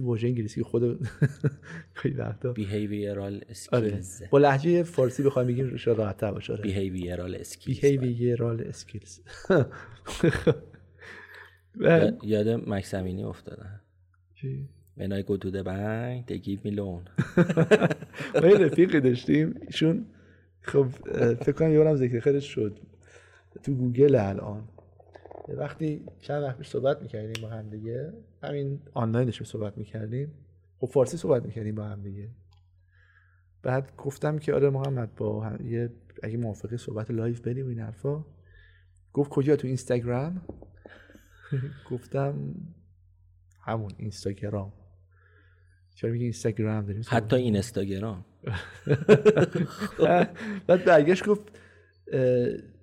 این 0.00 0.06
واژه 0.06 0.28
انگلیسی 0.28 0.62
خود 0.62 1.08
خیلی 1.92 2.14
وقتا. 2.14 2.54
Behavioral 2.54 3.54
skills. 3.54 3.72
آره. 3.72 4.02
با 4.30 4.38
لحجه 4.38 4.82
فارسی 4.82 5.22
بخوایم 5.22 5.48
بگیم 5.48 5.76
شاید 5.76 5.98
راحت 5.98 6.16
تر 6.16 6.32
باشه 6.32 6.56
behavioral 6.56 7.44
skills. 7.44 7.78
Behavioral 7.78 8.72
skills. 8.72 9.20
یاد 12.22 12.48
مکسمینی 12.48 13.24
افتادم 13.24 13.80
چی؟ 14.34 14.68
When 14.98 15.12
I 15.12 15.22
go 15.22 15.36
to 15.36 15.50
the 15.50 15.64
bank 15.64 16.26
they 16.28 16.38
give 16.38 16.64
me 16.64 16.70
loan. 16.70 17.02
ما 18.42 18.48
یه 18.48 18.58
رفیقی 18.58 19.00
داشتیم. 19.00 19.54
ایشون 19.66 20.06
خب 20.60 20.86
فکر 21.34 21.52
کنم 21.52 21.72
یه 21.72 21.94
ذکر 21.94 22.20
خیرش 22.20 22.54
شد. 22.54 22.78
تو 23.62 23.74
گوگل 23.74 24.14
الان. 24.14 24.68
وقتی 25.48 26.06
چند 26.20 26.42
وقت 26.42 26.62
صحبت 26.62 27.02
می‌کردیم 27.02 27.42
با 27.42 27.48
هم 27.48 27.70
دیگه 27.70 28.12
همین 28.42 28.80
آنلاینش 28.94 29.42
صحبت 29.42 29.78
می‌کردیم. 29.78 30.32
خب 30.78 30.86
فارسی 30.86 31.16
صحبت 31.16 31.44
می‌کردیم 31.44 31.74
با 31.74 31.84
هم 31.84 32.02
دیگه. 32.02 32.30
بعد 33.62 33.96
گفتم 33.96 34.38
که 34.38 34.54
آره 34.54 34.70
محمد 34.70 35.14
با 35.14 35.44
هم 35.44 35.66
یه 35.66 35.90
اگه 36.22 36.36
موافقی 36.36 36.76
صحبت 36.76 37.10
live 37.10 37.40
بریم 37.40 37.68
این 37.68 37.78
حرفا. 37.78 38.24
گفت 39.12 39.30
کجا؟ 39.30 39.56
تو 39.56 39.66
اینستاگرام؟ 39.66 40.42
گفتم 41.90 42.54
همون 43.60 43.90
اینستاگرام. 43.98 44.72
چرا 45.94 46.10
میگه 46.10 46.22
اینستاگرام 46.22 46.86
داریم 46.86 47.02
حتی 47.06 47.36
این 47.36 47.54
اینستاگرام. 47.54 48.24
بعد 50.66 50.84
برگشت 50.84 51.26
گفت 51.26 51.42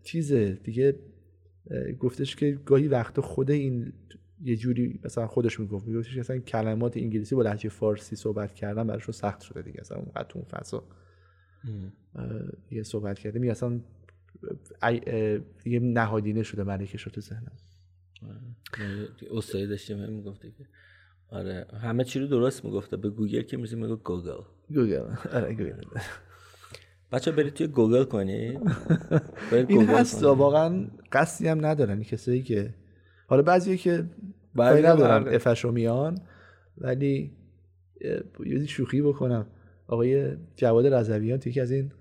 چیزه 0.04 0.54
دیگه 0.54 0.96
گفتش 2.00 2.36
که 2.36 2.52
گاهی 2.66 2.88
وقت 2.88 3.20
خود 3.20 3.52
این 3.52 3.94
یه 4.44 4.56
جوری 4.56 5.00
مثلا 5.04 5.28
خودش 5.28 5.60
می‌گفت 5.60 5.88
میگفتش 5.88 6.18
مثلا 6.18 6.38
کلمات 6.38 6.98
انگلیسی 6.98 7.36
با 7.36 7.42
لهجه 7.42 7.70
فارسی 7.70 8.16
صحبت 8.16 8.54
کردن 8.54 8.88
براشون 8.88 9.14
سخت 9.14 9.42
شده 9.42 9.62
دیگه. 9.62 9.80
مثلا 9.82 9.98
اونقدر 9.98 10.24
تو 10.24 10.40
اون 10.40 10.48
فضا 10.48 10.84
یه 12.72 12.84
صحبت 12.84 13.20
کردیم 13.20 13.44
یه 13.44 13.52
اصلا 13.52 13.82
یه 15.66 15.80
نهادینه 15.80 16.44
شده 16.44 16.64
ملکه 16.64 16.98
شد 16.98 17.12
تو 17.12 17.22
ذهنم. 17.22 17.58
استادی 19.32 19.68
داشتیم 19.68 20.10
می‌گفته 20.10 20.52
که. 20.52 20.66
آره. 21.30 21.66
همه 21.82 22.04
چی 22.04 22.20
رو 22.20 22.28
درست 22.28 22.66
می‌گفته. 22.66 22.98
به 22.98 23.10
گوگل 23.10 23.42
که 23.42 23.58
میزیم 23.58 23.80
میگو 23.80 23.96
گوگل. 23.96 24.44
گوگل. 24.70 25.16
آره 25.34 25.54
گوگل. 25.54 25.82
بچه 27.12 27.32
برید 27.32 27.54
توی 27.54 27.68
گوگل 27.68 28.04
کنید 28.04 28.62
این 29.68 29.90
هست 29.90 30.24
واقعا 30.24 30.88
قصدی 31.12 31.48
هم 31.48 31.66
ندارن 31.66 32.04
کسایی 32.04 32.44
که 32.44 32.74
حالا 33.28 33.42
بعضی 33.42 33.78
که 33.78 34.06
کاری 34.58 34.84
ندارن 34.84 35.36
افه‌ش 35.36 35.66
رو 35.66 35.72
میان 35.72 36.18
ولی 36.78 37.32
یه 38.46 38.66
شوخی 38.66 39.02
بکنم. 39.02 39.48
آقای 39.88 40.38
جواد 40.56 40.88
رضویان 40.88 41.40
توی 41.40 41.52
که 41.52 41.62
از 41.62 41.72
این 41.72 41.92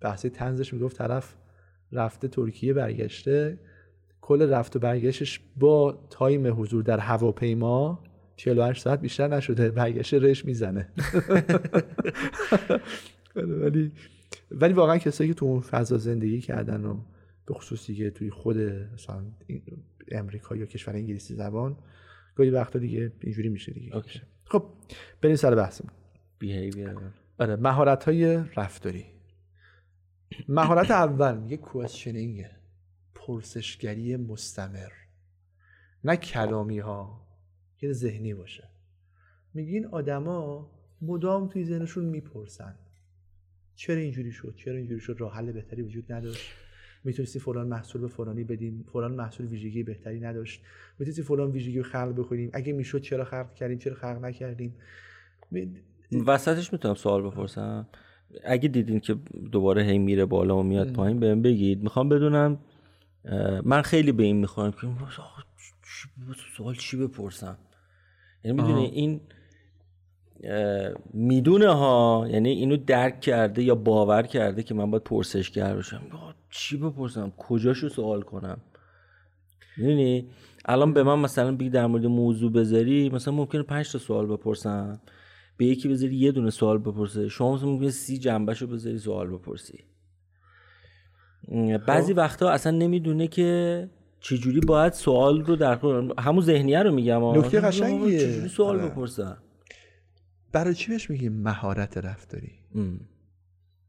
بحث 0.00 0.26
تنزش 0.26 0.74
می‌گفت 0.74 0.98
طرف 0.98 1.34
رفته 1.92 2.28
ترکیه 2.28 2.72
برگشته. 2.72 3.58
کل 4.20 4.50
رفت 4.50 4.76
و 4.76 4.78
برگشتش 4.78 5.40
با 5.56 6.06
تایم 6.10 6.60
حضور 6.60 6.82
در 6.82 6.98
هواپیما 6.98 8.04
48 8.36 8.82
ساعت 8.82 9.00
بیشتر 9.00 9.28
نشده 9.28 9.70
برگشت 9.70 10.14
رش 10.14 10.44
می‌زنه. 10.44 10.88
ولی 13.36 13.92
ولی 14.50 14.72
واقعا 14.72 14.98
کسایی 14.98 15.30
که 15.30 15.34
تو 15.34 15.46
اون 15.46 15.60
فضا 15.60 15.98
زندگی 15.98 16.40
کردن 16.40 16.84
و 16.84 17.00
به 17.46 17.54
خصوصی 17.54 17.94
که 17.94 18.10
توی 18.10 18.30
خود 18.30 18.58
مثلا 18.94 19.24
امریکا 20.08 20.56
یا 20.56 20.66
کشور 20.66 20.94
انگلیسی 20.94 21.34
زبان 21.34 21.76
گاهی 22.34 22.50
وقتا 22.50 22.78
دیگه 22.78 23.12
اینجوری 23.20 23.48
میشه 23.48 23.72
دیگه. 23.72 23.96
okay. 23.96 24.20
خب 24.44 24.64
بریم 25.20 25.36
سر 25.36 25.54
بحثمون. 25.54 25.92
behavior 26.38 26.96
آره 27.38 27.56
مهارت 27.56 28.04
های 28.04 28.44
رفتاری. 28.56 29.04
مهارت 30.48 30.90
اول 30.90 31.38
میگه 31.38 31.56
questioning 31.56 32.46
پرسشگری 33.14 34.16
مستمر. 34.16 34.92
نه 36.04 36.16
کلامی 36.16 36.78
ها 36.78 37.26
که 37.76 37.92
ذهنی 37.92 38.34
باشه. 38.34 38.68
میگه 39.54 39.72
این 39.72 39.86
آدما 39.86 40.70
مدام 41.02 41.48
توی 41.48 41.64
ذهنشون 41.64 42.04
می‌پرسن. 42.04 42.74
چرا 43.74 43.96
اینجوری 43.96 44.32
شد؟ 44.32 44.54
چرا 44.56 44.76
اینجوری 44.76 45.00
شد؟ 45.00 45.16
راه 45.18 45.34
حل 45.34 45.52
بهتری 45.52 45.82
وجود 45.82 46.12
نداشت. 46.12 46.50
می‌تونستی 47.04 47.38
فلان 47.38 47.66
محصول 47.66 48.00
به 48.00 48.08
فلانی 48.08 48.44
بدیم. 48.44 48.84
فلان 48.92 49.12
محصول 49.12 49.46
ویژگی 49.46 49.82
بهتری 49.82 50.20
نداشت. 50.20 50.62
می‌تونستی 50.98 51.22
فلان 51.22 51.50
ویژگی 51.50 51.78
رو 51.78 51.84
خلق 51.84 52.12
بکنیم. 52.12 52.50
اگه 52.52 52.72
می‌شد 52.72 53.00
چرا 53.00 53.24
خلق 53.24 53.54
کردیم؟ 53.54 53.78
چرا 53.78 53.94
خلق 53.94 54.24
نکردیم؟ 54.24 54.74
وسطش 56.26 56.72
می‌تونم 56.72 56.94
سوال 56.94 57.22
بپرسم. 57.22 57.88
اگه 58.44 58.68
دیدین 58.68 59.00
که 59.00 59.14
دوباره 59.52 59.82
هی 59.82 59.98
میره 59.98 60.24
بالا 60.24 60.56
و 60.56 60.62
میاد 60.62 60.92
پایین 60.92 61.20
بهم 61.20 61.42
بگید. 61.42 61.82
می‌خوام 61.82 62.08
بدونم 62.08 62.58
من 63.64 63.82
خیلی 63.82 64.12
به 64.12 64.22
این 64.22 64.36
می‌خوام 64.36 64.72
که 64.72 64.88
سوال 66.56 66.74
چی 66.74 66.96
بپرسم؟ 66.96 67.58
یعنی 68.44 68.62
می‌دونی 68.62 68.84
این 68.84 69.20
می‌دونه 71.14 71.68
ها 71.68 72.26
یعنی 72.30 72.50
اینو 72.50 72.76
درک 72.76 73.20
کرده 73.20 73.62
یا 73.62 73.74
باور 73.74 74.22
کرده 74.22 74.62
که 74.62 74.74
من 74.74 74.90
باید 74.90 75.04
پرسشگر 75.04 75.74
باشم 75.74 76.02
چی 76.50 76.76
بپرسم؟ 76.76 77.32
کجاشو 77.38 77.88
سوال 77.88 78.22
کنم؟ 78.22 78.58
می‌دونی؟ 79.76 80.26
الان 80.64 80.92
به 80.92 81.02
من 81.02 81.18
مثلا 81.18 81.56
بگی 81.56 81.70
در 81.70 81.86
مورد 81.86 82.06
موضوع 82.06 82.52
بذاری 82.52 83.10
مثلا 83.10 83.34
ممکنه 83.34 83.62
پنج 83.62 83.92
تا 83.92 83.98
سوال 83.98 84.26
بپرسم. 84.26 85.00
به 85.56 85.64
یکی 85.64 85.88
بذاری 85.88 86.16
یه 86.16 86.32
دونه 86.32 86.50
سوال 86.50 86.78
بپرسه. 86.78 87.28
شما 87.28 87.54
مثلا 87.54 87.68
ممکنه 87.68 87.90
سی 87.90 88.18
جنبهشو 88.18 88.66
بذاری 88.66 88.98
سوال 88.98 89.26
بپرسی. 89.30 89.84
بعضی 91.86 92.12
وقتا 92.12 92.50
اصلا 92.50 92.72
نمی‌دونه 92.78 93.26
که 93.26 93.88
چجوری 94.20 94.60
باید 94.60 94.92
سوال 94.92 95.44
رو 95.44 95.56
در 95.56 95.78
همون 96.18 96.42
ذهنیه 96.42 96.82
رو 96.82 96.92
میگم. 96.92 97.38
نکته 97.38 97.60
قشنگیه. 97.60 98.18
چجوری 98.18 98.48
سوال 98.48 98.80
آره. 98.80 98.88
بپرسم. 98.88 99.38
برای 100.52 100.74
چی 100.74 100.90
بهش 100.90 101.10
میگیم 101.10 101.32
مهارت 101.32 101.98
رفتاری؟ 101.98 102.52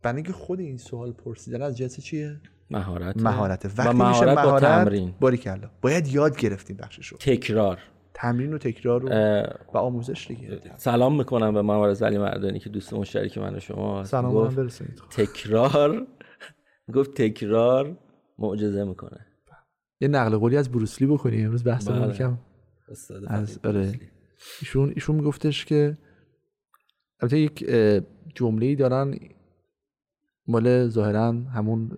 برای 0.02 0.16
اینکه 0.16 0.34
خود 0.34 0.60
این 0.60 0.78
سوال 0.78 1.12
پرسیدن 1.12 1.62
از 1.62 1.78
جنس 1.78 2.00
چیه؟ 2.00 2.42
مهارت. 2.72 3.18
مهارت 3.18 3.66
و 3.66 3.70
وقتی 3.78 3.98
مهارت 3.98 4.20
میشه 4.20 4.36
با 4.36 4.42
مهارت 4.42 4.64
تمرین. 4.64 5.14
باریکلا. 5.20 5.70
باید 5.82 6.08
یاد 6.08 6.38
گرفتیم 6.38 6.78
بخششو. 6.78 7.18
تکرار. 7.18 7.80
تمرین 8.14 8.54
و 8.54 8.58
تکرار 8.58 9.06
و, 9.06 9.10
اه، 9.12 9.46
و 9.74 9.78
آموزش 9.78 10.28
دیگه. 10.28 10.62
سلام 10.78 11.18
می‌کنم 11.18 11.54
به 11.54 11.62
ممارز 11.62 12.04
علی 12.04 12.18
مردانی 12.18 12.60
که 12.60 12.70
دوست 12.70 12.94
مشترک 12.94 13.38
من 13.38 13.56
و 13.56 13.60
شما 13.60 14.04
سلام 14.04 14.34
گفت 14.34 14.56
برسونید. 14.56 15.02
تکرار. 15.10 16.08
گفت 16.96 17.14
تکرار 17.14 17.98
معجزه 18.40 18.84
می‌کنه. 18.84 19.26
یه 20.02 20.08
نقل 20.08 20.38
قولی 20.38 20.58
از 20.58 20.72
بروسلی 20.72 21.08
بکنیم. 21.08 21.46
امروز 21.46 21.64
بحثمون 21.64 22.00
بله. 22.00 22.38
استاد 22.92 23.26
از 23.28 23.60
آره. 23.66 24.00
ایشون 24.62 24.92
ایشون 24.96 25.16
میگفتش 25.16 25.66
که 25.66 25.98
البته 27.24 27.40
یک 27.40 27.66
اه، 27.68 28.02
جمله‌ای 28.36 28.76
دارن 28.76 29.20
مال 30.48 30.88
ظاهرا 30.88 31.32
همون 31.32 31.92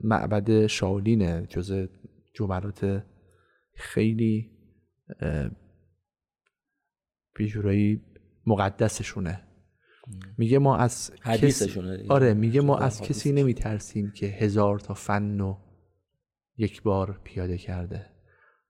معبد 0.00 0.66
شاولینه 0.66 1.46
جز 1.48 1.88
جملات 2.34 3.04
خیلی 3.74 4.50
اه، 5.20 5.50
یه 7.40 7.46
جورایی 7.46 8.02
مقدسشونه 8.46 9.42
میگه 10.38 10.58
ما 10.58 10.76
از 10.76 11.10
حدیثشونه 11.20 11.96
دیگه. 11.96 12.12
آره 12.12 12.34
میگه 12.34 12.60
ما 12.60 12.78
از 12.78 13.00
کسی 13.00 13.04
حدیثشون. 13.04 13.34
نمیترسیم 13.34 14.10
که 14.10 14.26
هزار 14.26 14.78
تا 14.78 14.94
فن 14.94 15.38
رو 15.38 15.58
یک 16.56 16.82
بار 16.82 17.20
پیاده 17.24 17.58
کرده 17.58 18.06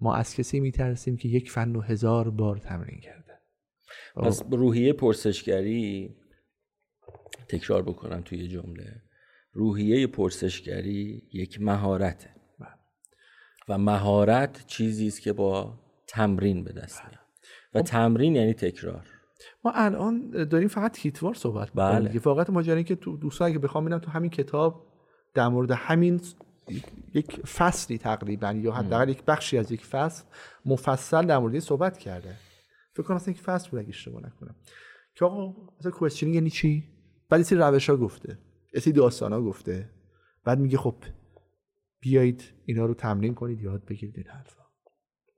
ما 0.00 0.14
از 0.14 0.34
کسی 0.34 0.60
میترسیم 0.60 1.16
که 1.16 1.28
یک 1.28 1.50
فن 1.50 1.74
رو 1.74 1.80
هزار 1.80 2.30
بار 2.30 2.56
تمرین 2.56 3.00
کرده 3.00 3.29
پس 4.16 4.42
روحیه 4.50 4.92
پرسشگری 4.92 6.16
تکرار 7.48 7.82
بکنم 7.82 8.20
توی 8.20 8.48
جمله. 8.48 9.02
روحیه 9.52 10.06
پرسشگری 10.06 11.22
یک 11.32 11.60
مهارته. 11.60 12.40
و 13.68 13.78
مهارت 13.78 14.66
چیزی 14.66 15.06
است 15.06 15.20
که 15.20 15.32
با 15.32 15.78
تمرین 16.06 16.64
به 16.64 16.72
دست 16.72 17.02
میاد. 17.04 17.20
و 17.74 17.82
تمرین 17.82 18.36
یعنی 18.36 18.54
تکرار. 18.54 19.06
ما 19.64 19.72
الان 19.74 20.30
داریم 20.44 20.68
فقط 20.68 20.98
هیتوار 20.98 21.34
صحبت 21.34 21.70
بله. 21.74 22.08
دیگه. 22.08 22.20
واقعا 22.24 22.44
ماجرا 22.48 22.74
این 22.74 22.84
که 22.84 22.94
تو 22.96 23.16
دوستان 23.16 23.48
اگه 23.48 23.58
بخوام 23.58 23.84
ببینم 23.84 23.98
تو 23.98 24.10
همین 24.10 24.30
کتاب 24.30 24.86
در 25.34 25.48
مورد 25.48 25.70
همین 25.70 26.20
یک 27.14 27.46
فصلی 27.46 27.98
تقریبا 27.98 28.52
یا 28.52 28.72
حداقل 28.72 29.08
یک 29.08 29.24
بخشی 29.24 29.58
از 29.58 29.72
یک 29.72 29.84
فصل 29.84 30.24
مفصل 30.64 31.26
در 31.26 31.38
مورد 31.38 31.58
صحبت 31.58 31.98
کرده. 31.98 32.36
فکر 33.02 33.08
کنم 33.08 33.16
اصلا 33.16 33.34
یک 33.34 33.40
فصل 33.40 33.70
بود 33.70 33.80
اگه 33.80 33.88
اشتباه 33.88 34.22
نکنم. 34.22 34.54
که 35.14 35.24
آقا 35.24 35.54
مثلا 35.78 35.90
questioning 35.92 36.34
یعنی 36.34 36.50
چی؟ 36.50 36.84
بعد 37.28 37.42
سری 37.42 37.58
روش 37.58 37.90
ها 37.90 37.96
گفته 37.96 38.38
سری 38.78 38.92
داستان 38.92 39.32
ها 39.32 39.42
گفته. 39.42 39.90
بعد 40.44 40.58
میگه 40.58 40.78
خب 40.78 40.94
بیایید 42.00 42.44
اینا 42.64 42.86
رو 42.86 42.94
تمرین 42.94 43.34
کنید 43.34 43.60
یاد 43.60 43.84
بگیرید 43.84 44.16
این 44.16 44.26
حرفا. 44.26 44.62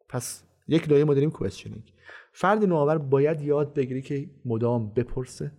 پس 0.08 0.44
یک 0.68 0.88
لایه 0.88 1.04
ما 1.04 1.14
داریم 1.14 1.30
questioning 1.30 1.92
فرد 2.32 2.64
نوآور 2.64 2.98
باید 2.98 3.40
یاد 3.40 3.74
بگیره 3.74 4.00
که 4.00 4.30
مدام 4.44 4.92
بپرسه 4.94 5.52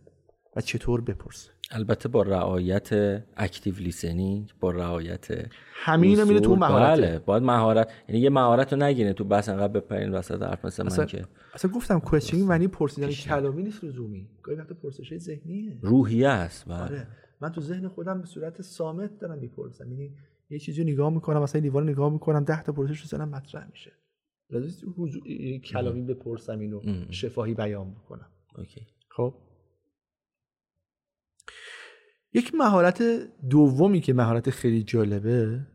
و 0.56 0.62
چطور 0.62 1.02
بپرسه. 1.02 1.52
البته 1.76 2.10
با 2.10 2.22
رعایت 2.22 2.90
active 3.38 3.76
listening 3.76 4.54
با 4.60 4.72
رعایت 4.72 5.28
همین 5.74 6.24
میره 6.24 6.40
تو. 6.40 6.56
مهارت. 6.56 7.00
بله 7.00 7.20
باید 7.20 7.44
مهارت 7.44 7.92
یعنی 8.10 8.22
یه 8.22 8.30
مهارت 8.30 8.74
رو 8.74 8.80
نگیره 8.80 9.14
تو 9.14 9.24
بس 9.24 9.50
انقدر 9.50 9.74
بپرین 9.74 10.12
وسط 10.12 10.42
حرف 10.42 10.66
مثل 10.66 10.86
اصلا, 10.86 11.04
من 11.04 11.10
که. 11.10 11.26
اصلا 11.54 11.72
گفتم 11.72 12.00
کوئسچنینگ 12.00 12.48
معنی 12.50 12.68
پرسیدن 12.68 13.10
کلامی 13.10 13.64
نیست 13.64 13.84
لزومی. 13.84 14.30
گاهی 14.44 14.58
وقتا 14.58 14.76
پرسش 14.76 15.18
ذهنیه. 15.18 15.78
روحیه 15.82 16.30
است 16.30 16.66
بله. 16.66 16.82
آره. 16.82 17.08
من 17.42 17.52
تو 17.52 17.62
ذهن 17.62 17.88
خودم 17.88 18.22
به 18.22 18.28
صورت 18.28 18.62
صامت 18.62 19.20
دارم 19.20 19.38
می‌پرسم. 19.38 19.92
یعنی 19.92 20.12
یه 20.50 20.60
چیزی 20.60 20.84
رو 20.84 20.90
نگاه 20.90 21.14
می‌کنم 21.14 21.42
مثلا 21.42 21.62
دیوار 21.62 21.84
رو 21.84 21.90
نگاه 21.90 22.14
می‌کنم 22.14 22.44
ده 22.44 22.64
تا 22.64 22.72
پرسش 22.72 23.00
رو 23.00 23.08
ذهنم 23.08 23.30
مطرح 23.30 23.68
میشه. 23.72 23.92
لازم 24.50 24.66
نیست 24.66 24.84
حضور- 24.98 25.28
یعنی 25.28 25.60
کلامی 25.60 26.02
بپرسم 26.02 26.60
اینو. 26.60 26.82
شفاهی 27.10 27.54
بیان 27.54 27.92
بکنم. 27.92 28.28
اوکی. 28.58 28.82
خب؟ 29.10 29.34
یک 32.34 32.56
مهارت 32.56 33.02
دومی 33.50 34.02
که 34.02 34.14
مهارت 34.14 34.50
خیلی 34.50 34.84
جالبه 34.84 35.68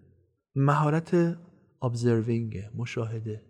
مهارت 0.54 1.38
observing 1.84 2.74
مشاهده. 2.74 3.42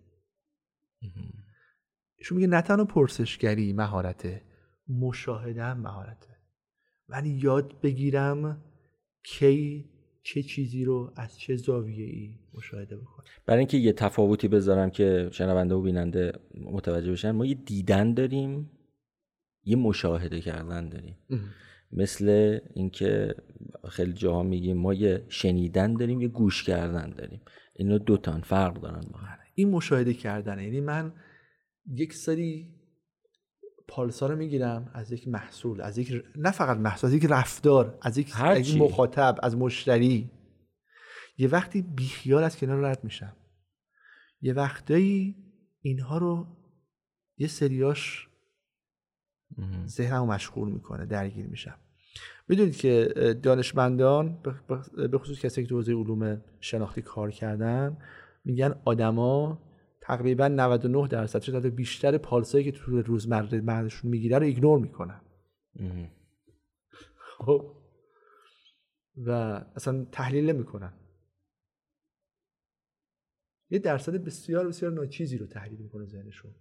ایشون 2.17 2.37
میگه 2.37 2.47
نه 2.47 2.63
تنها 2.63 2.85
پرسشگری 2.85 3.73
مهارته 3.73 4.43
مشاهده 4.89 5.63
هم 5.63 5.81
مهارته 5.81 6.37
من 7.09 7.27
یاد 7.27 7.81
بگیرم 7.81 8.65
کی 9.25 9.91
چه 10.23 10.43
چیزی 10.43 10.85
رو 10.85 11.13
از 11.17 11.39
چه 11.39 11.57
زاویه 11.57 12.05
ای 12.05 12.35
مشاهده 12.55 12.97
بکنم 12.97 13.25
برای 13.47 13.59
اینکه 13.59 13.77
یه 13.77 13.93
تفاوتی 13.93 14.49
بذارم 14.49 14.91
که 14.91 15.29
شنونده 15.33 15.75
و 15.75 15.83
بیننده 15.83 16.33
متوجه 16.55 17.13
بشن 17.13 17.31
ما 17.31 17.47
یه 17.47 17.55
دیدن 17.55 18.15
داریم 18.15 18.71
یه 19.65 19.77
مشاهده 19.77 20.41
کردن 20.41 20.89
داریم. 20.89 21.17
مثل 21.93 22.59
اینکه 22.74 23.34
خیلی 23.91 24.12
جاها 24.12 24.43
میگیم 24.43 24.76
ما 24.76 24.95
یه 24.95 25.24
شنیدن 25.28 25.95
داریم 25.95 26.20
یه 26.20 26.28
گوش 26.28 26.64
کردن 26.64 27.11
داریم 27.11 27.41
اینا 27.74 27.99
دو 27.99 28.16
تا 28.16 28.41
فرق 28.41 28.80
دارن 28.80 29.01
با 29.12 29.18
هم 29.18 29.39
این 29.55 29.70
مشاهده 29.70 30.14
کردنه 30.14 30.64
یعنی 30.64 30.80
من 30.80 31.12
یک 31.95 32.14
سری 32.14 32.78
پالسا 33.89 34.26
رو 34.26 34.36
می‌گیرم 34.36 34.91
از 34.95 35.12
یک 35.12 35.28
محصول 35.28 35.80
از 35.80 35.99
یک 35.99 36.22
نه 36.36 36.51
فقط 36.51 36.76
محصول 36.76 37.09
از 37.09 37.14
یک 37.14 37.26
رفتار 37.30 37.99
از 38.03 38.18
یک, 38.18 38.30
هر 38.32 38.47
از 38.47 38.68
یک. 38.68 38.82
مخاطب 38.82 39.39
از 39.43 39.57
مشتری 39.57 40.30
یه 41.39 41.49
وقتی 41.49 41.82
بیخیال 41.82 42.43
از 42.45 42.57
کنار 42.57 42.80
رد 42.80 43.05
میشم 43.05 43.36
یه 44.41 44.53
وقتایی 44.53 45.36
اینها 45.80 46.18
رو 46.18 46.47
یه 47.39 47.47
سریاش. 47.47 48.28
ذهنمو 49.87 50.27
مشغول 50.27 50.73
می‌کنه 50.73 51.07
درگیر 51.07 51.47
میشم. 51.47 51.75
می‌دونید 52.49 52.77
که 52.77 53.05
دانشمندان 53.43 54.43
به- 55.09 55.19
خصوص 55.19 55.41
کسی 55.41 55.63
که 55.63 55.69
تو 55.69 55.75
حوزه 55.77 55.93
علوم 55.93 56.43
شناختی 56.61 57.03
کار 57.03 57.31
کردن 57.31 57.97
میگن 58.45 58.81
آدما 58.85 59.63
تقریبا 60.01 60.49
99 60.49 61.09
درصد 61.09 61.43
شاید 61.43 61.59
حتی 61.59 61.71
بیشتر 61.71 62.19
پالسایی 62.19 62.65
که 62.65 62.73
تو 62.73 63.03
روزمره 63.03 63.61
مردشون 63.61 64.11
می‌گیره 64.11 64.39
رو 64.39 64.45
ایگنور 64.45 64.79
می‌کنن. 64.79 65.21
خب؟ 67.39 67.75
و 69.17 69.31
اصلا 69.77 70.07
تحلیل 70.13 70.51
نمی‌کنن. 70.51 70.93
یه 73.71 73.79
درصد 73.79 74.25
بسیار 74.25 74.69
بسیار 74.69 74.93
ناچیزی 74.93 75.39
رو 75.39 75.47
تحلیل 75.47 75.79
می‌کنه 75.81 76.07
ذهنشون. 76.07 76.55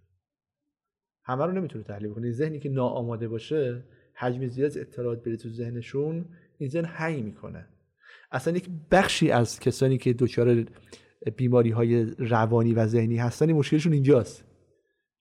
همه 1.28 1.44
رو 1.44 1.52
نمی‌تونه 1.52 1.84
تحلیل 1.84 2.12
کنه 2.12 2.32
ذهنی 2.32 2.58
که 2.58 2.68
ناآماده 2.68 3.28
باشه 3.28 3.84
حجم 4.14 4.46
زیاد 4.46 4.66
از 4.66 4.76
اطلاعات 4.76 5.24
بره 5.24 5.36
تو 5.36 5.48
ذهنشون 5.48 6.24
این 6.58 6.70
ذهن 6.70 6.88
هی 6.98 7.22
می‌کنه. 7.22 7.68
اصلا 8.30 8.56
یک 8.56 8.68
بخشی 8.90 9.30
از 9.30 9.60
کسانی 9.60 9.98
که 9.98 10.12
دچار 10.12 10.64
بیماری 11.36 11.70
های 11.70 12.04
روانی 12.04 12.74
و 12.74 12.86
ذهنی 12.86 13.16
هستن 13.16 13.48
این 13.48 13.56
مشکلشون 13.56 13.92
اینجاست. 13.92 14.44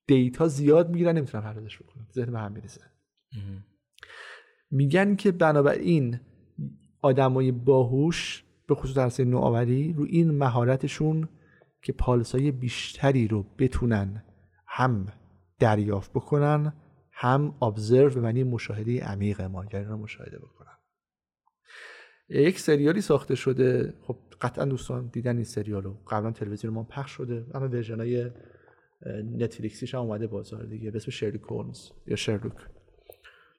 دیتا 0.07 0.47
زیاد 0.47 0.89
می‌گیرن 0.89 1.17
نمی‌تونن 1.17 1.43
پردازش 1.43 1.81
بکنن. 1.81 2.07
ذهن 2.13 2.31
به 2.31 2.39
هم 2.39 2.51
میریزه. 2.51 2.81
مهم. 3.33 3.63
میگن 4.71 5.15
که 5.15 5.31
بنابراین 5.31 6.19
آدمای 7.01 7.51
باهوش 7.51 8.43
به 8.67 8.75
خصوص 8.75 8.97
در 8.97 9.09
سن 9.09 9.23
نوآوری 9.23 9.93
رو 9.93 10.05
این 10.09 10.31
مهارتشون 10.31 11.29
که 11.81 11.93
پالسای 11.93 12.51
بیشتری 12.51 13.27
رو 13.27 13.45
بتونن 13.59 14.23
هم 14.67 15.05
دریافت 15.59 16.11
بکنن 16.11 16.73
هم 17.11 17.55
ابزرو 17.61 18.09
به 18.09 18.21
معنی 18.21 18.43
مشاهده 18.43 19.03
عمیق 19.03 19.41
ماجرا 19.41 19.89
رو 19.89 19.97
مشاهده 19.97 20.39
بکنن. 20.39 20.77
یک 22.29 22.59
سریالی 22.59 23.01
ساخته 23.01 23.35
شده 23.35 23.93
خب 24.01 24.17
قطعا 24.41 24.65
دوستان 24.65 25.09
دیدن 25.13 25.35
این 25.35 25.43
سریال 25.43 25.83
رو. 25.83 25.97
قبلا 26.07 26.31
تلویزیون 26.31 26.73
ما 26.73 26.83
پخش 26.83 27.11
شده 27.11 27.45
اما 27.53 27.67
ورژن 27.67 27.99
های 27.99 28.31
نتفلیکسیش 29.37 29.95
هم 29.95 30.01
اومده 30.01 30.27
بازار 30.27 30.65
دیگه 30.65 30.91
به 30.91 30.97
اسم 30.97 31.11
شرلوک 31.11 31.41
هولمز 31.41 31.89
یا 32.07 32.15
شرلوک. 32.15 32.53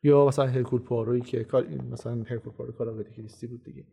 یا 0.02 0.26
مثلا 0.26 0.46
هرکول 0.46 0.80
پارویی 0.80 1.20
که 1.20 1.44
کار 1.44 1.68
مثلا 1.68 2.12
هرکول 2.12 2.52
پارو 2.52 2.72
کار 2.72 2.88
آقای 2.88 3.04
کریستی 3.04 3.46
بود 3.46 3.64
دیگه. 3.64 3.84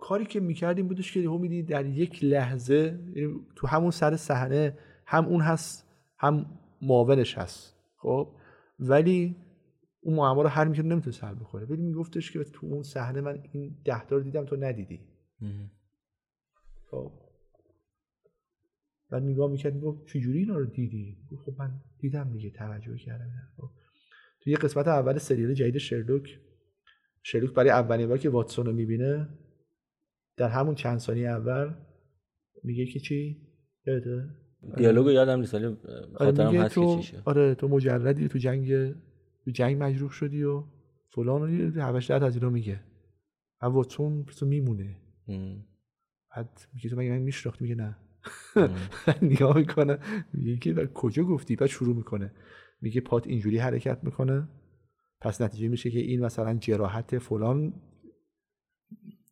کاری 0.00 0.24
که 0.24 0.40
می‌کردیم 0.40 0.88
بودش 0.88 1.12
که 1.12 1.20
هم 1.20 1.62
در 1.62 1.86
یک 1.86 2.24
لحظه 2.24 2.98
یعنی 3.14 3.40
تو 3.56 3.66
همون 3.66 3.90
سر 3.90 4.16
صحنه 4.16 4.78
هم 5.06 5.26
اون 5.26 5.40
هست 5.40 5.86
هم 6.18 6.46
معاونش 6.84 7.38
هست. 7.38 7.76
خب؟ 7.96 8.36
ولی 8.78 9.36
اون 10.00 10.16
معما 10.16 10.42
رو 10.42 10.48
هر 10.48 10.64
می‌کرد 10.68 10.86
نمی‌تونه 10.86 11.16
سر 11.16 11.34
بخوره 11.34 11.66
ولی 11.66 11.82
میگفتش 11.82 12.32
که 12.32 12.44
تو 12.44 12.66
اون 12.66 12.82
صحنه 12.82 13.20
من 13.20 13.42
این 13.52 13.76
ده 13.84 14.06
تا 14.06 14.16
رو 14.16 14.22
دیدم 14.22 14.44
تو 14.44 14.56
ندیدی. 14.56 15.00
خب. 16.90 17.12
بعد 19.10 19.22
نگاه 19.22 19.50
می‌کرد 19.50 19.74
می‌گفت 19.74 20.06
چجوری 20.06 20.38
اینا 20.38 20.58
رو 20.58 20.66
دیدی؟ 20.66 21.18
خب 21.44 21.54
من 21.58 21.80
دیدم 21.98 22.32
دیگه 22.32 22.50
توجه 22.50 22.96
کردم. 22.96 23.30
خب. 23.56 23.70
تو 24.40 24.50
یه 24.50 24.56
قسمت 24.56 24.88
اول 24.88 25.18
سریال 25.18 25.54
جدید 25.54 25.78
شرلوک 25.78 26.40
شرلوک 27.22 27.54
برای 27.54 27.70
اولین 27.70 28.08
بار 28.08 28.18
که 28.18 28.30
واتسون 28.30 28.66
رو 28.66 28.72
می‌بینه 28.72 29.28
در 30.36 30.48
همون 30.48 30.74
چند 30.74 30.98
ثانیه 30.98 31.28
اول 31.28 31.74
میگه 32.64 32.86
که 32.86 33.00
چی؟ 33.00 33.48
یادته؟ 33.86 34.43
دیالوگو 34.76 35.10
یادم 35.10 35.40
نیست 35.40 35.54
ولی 35.54 35.64
آره 35.64 35.76
خاطرم 36.14 36.54
هست 36.54 36.74
تو 36.74 36.96
چی 36.96 37.02
شد 37.02 37.22
آره 37.24 37.54
تو 37.54 37.68
مجردی 37.68 38.28
تو 38.28 38.38
جنگ 38.38 38.92
تو 39.44 39.50
جنگ 39.50 39.82
مجروح 39.82 40.10
شدی 40.10 40.42
و 40.42 40.64
فلان 41.14 41.70
و 41.76 41.80
هوش 41.80 42.10
از 42.10 42.34
اینا 42.34 42.50
میگه. 42.50 42.80
و 43.62 43.66
واتسون 43.66 44.24
تو 44.24 44.46
میمونه. 44.46 44.96
بعد 46.36 46.60
میگه 46.74 46.90
تو 46.90 46.96
مگه 46.96 47.10
من 47.10 47.18
میشناخت 47.18 47.62
میگه 47.62 47.74
نه. 47.74 47.96
نگاه 49.22 49.56
می‌کنه. 49.56 49.98
میگه 50.32 50.56
که 50.56 50.86
کجا 50.86 51.22
گفتی؟ 51.24 51.56
بعد 51.56 51.68
شروع 51.68 51.96
می‌کنه. 51.96 52.32
میگه 52.80 53.00
پات 53.00 53.26
اینجوری 53.26 53.58
حرکت 53.58 53.98
می‌کنه. 54.02 54.48
پس 55.20 55.40
نتیجه 55.40 55.68
میشه 55.68 55.90
که 55.90 55.98
این 55.98 56.24
مثلا 56.24 56.54
جراحت 56.54 57.18
فلان 57.18 57.72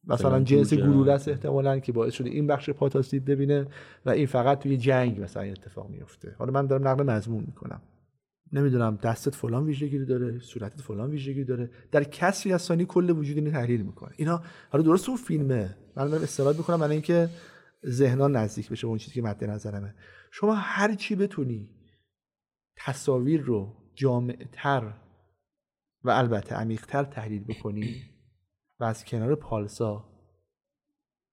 مثلا 0.04 0.40
جنس. 0.40 0.72
است 0.72 1.28
احتمالاً 1.28 1.78
که 1.78 1.92
باعث 1.92 2.14
شده 2.14 2.30
این 2.30 2.46
بخش 2.46 2.70
پات 2.70 2.96
آسیب 2.96 3.30
ببینه 3.30 3.66
و 4.06 4.10
این 4.10 4.26
فقط 4.26 4.58
توی 4.58 4.76
جنگ 4.76 5.20
مثلا 5.20 5.42
اتفاق 5.42 5.90
میفته. 5.90 6.34
حالا 6.38 6.52
من 6.52 6.66
دارم 6.66 6.88
نقل 6.88 7.02
مضمون 7.02 7.44
می‌کنم. 7.46 7.82
نمی‌دونم 8.52 8.98
دستت 9.02 9.34
فلان 9.34 9.64
ویژگی 9.64 10.04
داره 10.04 10.38
صورتت 10.38 10.80
فلان 10.80 11.10
ویژگی 11.10 11.44
داره. 11.44 11.70
در 11.92 12.04
کسری 12.04 12.52
از 12.52 12.62
ثانیه 12.62 12.86
کل 12.86 13.10
وجود 13.10 13.36
اینو 13.36 13.50
تحلیل 13.50 13.82
می‌کنه. 13.82 14.10
اینا 14.16 14.42
حالا 14.70 14.84
درست 14.84 15.08
اون 15.08 15.18
فیلمه. 15.18 15.76
من 15.96 16.08
دارم 16.08 16.22
استناد 16.22 16.56
می‌کنم 16.56 16.80
برای 16.80 16.92
اینکه 16.92 17.28
ذهنا 17.86 18.28
نزدیک 18.28 18.70
بشه 18.70 18.86
به 18.86 18.88
اون 18.88 18.98
چیزی 18.98 19.14
که 19.14 19.22
مد 19.22 19.44
نظرمه. 19.44 19.94
شما 20.30 20.54
هر 20.54 20.94
چی 20.94 21.16
بتونی 21.16 21.70
تصاویر 22.76 23.40
رو 23.40 23.76
جامعتر 23.94 24.92
و 26.04 26.10
البته 26.10 26.54
عمیقتر 26.54 27.04
تحلیل 27.04 27.44
بکنی 27.44 28.02
و 28.82 28.84
از 28.84 29.04
کنار 29.04 29.34
پالسا. 29.34 30.08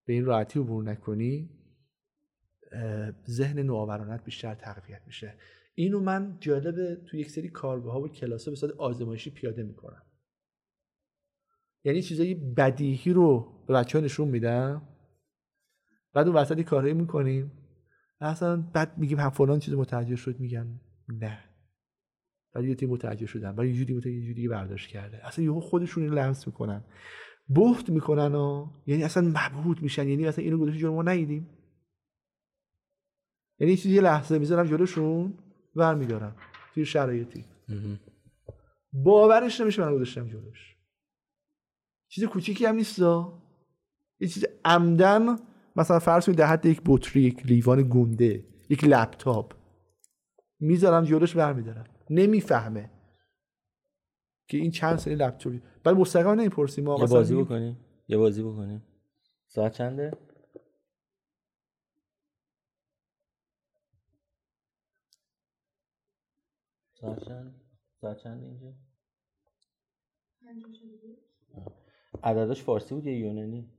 به 0.05 0.13
این 0.13 0.25
راحتی 0.25 0.59
عبور 0.59 0.83
نکنی 0.83 1.49
ذهن 3.29 3.59
نوآورانت 3.59 4.23
بیشتر 4.23 4.55
تقویت 4.55 5.01
میشه. 5.05 5.37
اینو 5.75 5.99
من 5.99 6.37
جالبه 6.39 7.01
تو 7.09 7.17
یک 7.17 7.31
سری 7.31 7.49
کارگاه 7.49 7.93
ها 7.93 8.01
و 8.01 8.07
کلاسه 8.07 8.51
به 8.51 8.57
صورت 8.57 8.73
آزمایشی 8.73 9.31
پیاده 9.31 9.63
می‌کنم. 9.63 10.01
یعنی 11.83 12.01
چیزای 12.01 12.33
بدیهی 12.33 13.13
رو 13.13 13.53
به 13.67 13.73
بچه 13.73 13.97
ها 13.97 14.05
نشون 14.05 14.27
میدم. 14.27 14.87
بعد 16.13 16.27
اون 16.27 16.35
وسط 16.35 16.61
کارهایی 16.61 16.93
می‌کنیم. 16.93 17.51
اصلا 18.21 18.61
بعد 18.61 18.97
میگیم 18.97 19.19
هم 19.19 19.29
فلان 19.29 19.59
چیز 19.59 19.73
متوجه 19.73 20.15
شد 20.15 20.39
میگن 20.39 20.81
نه. 21.07 21.43
بعد 22.53 22.65
یه 22.65 22.75
تیم 22.75 22.89
متوجه 22.89 23.25
شدن. 23.25 23.55
بعد 23.55 23.67
یه 23.67 23.85
جوری 23.85 23.93
یه 23.93 24.27
جوری 24.27 24.47
برداشت 24.47 24.89
کرده. 24.89 25.27
اصلا 25.27 25.45
یهو 25.45 25.59
خودشون 25.59 26.03
اینو 26.03 26.15
لمس 26.15 26.47
می‌کنن. 26.47 26.83
بهت 27.49 27.89
می‌کنن 27.89 28.35
و 28.35 28.67
یعنی 28.85 29.03
اصلا 29.03 29.27
مبهوت 29.27 29.83
میشن. 29.83 30.07
یعنی 30.07 30.27
اصلا 30.27 30.43
اینو 30.43 30.57
گذاشت 30.57 30.77
جلو 30.77 30.93
ما 30.93 31.03
ندیدیم. 31.03 31.49
یعنی 33.59 33.77
چیزی 33.77 33.95
یه 33.95 34.01
لحظه 34.01 34.39
می‌ذارم 34.39 34.67
جلوشون 34.67 35.33
برمیدارم 35.75 36.35
توی 36.73 36.85
شرایطی. 36.85 37.45
باورش 38.93 39.61
نمیشه 39.61 39.81
من 39.85 39.95
گذاشتم 39.95 40.27
جلوش. 40.27 40.75
چیز 42.07 42.23
کوچیکی 42.23 42.65
هم 42.65 42.75
نیست 42.75 42.99
یه 44.19 44.27
چیز 44.27 44.45
عمدن 44.65 45.35
مثلا 45.75 45.99
فرض 45.99 46.25
کنید 46.25 46.37
در 46.37 46.47
حد 46.47 46.65
یک 46.65 46.81
بطری 46.85 47.21
یک 47.21 47.45
لیوان 47.45 47.81
گونده 47.83 48.45
یک 48.69 48.83
لپتاپ. 48.83 49.53
می‌ذارم 50.59 51.03
جلوش 51.05 51.35
برمیدارم. 51.35 51.85
نمی‌فهمه. 52.09 52.91
که 54.49 54.57
این 54.57 54.71
چند 54.71 54.97
سری 54.97 55.15
لپتاپی. 55.15 55.61
بعد 55.83 55.95
مستقیما 55.95 56.35
نمی‌پرسیم 56.35 56.83
ما 56.83 56.97
یه 56.99 57.07
بازی 57.07 57.35
بکنیم. 57.35 57.77
یه 58.07 58.17
بازی 58.17 58.43
بکنیم. 58.43 58.83
ساعت 59.47 59.71
چنده؟ 59.71 60.11
ساعت 66.93 67.23
چند؟ 67.23 67.61
ساعت 68.01 68.17
چند 68.17 68.43
اینجا؟ 68.43 68.73
آه. 71.55 71.73
عدداش 72.23 72.63
فارسی 72.63 72.95
بود 72.95 73.05
یا 73.05 73.17
یونانی؟ 73.17 73.71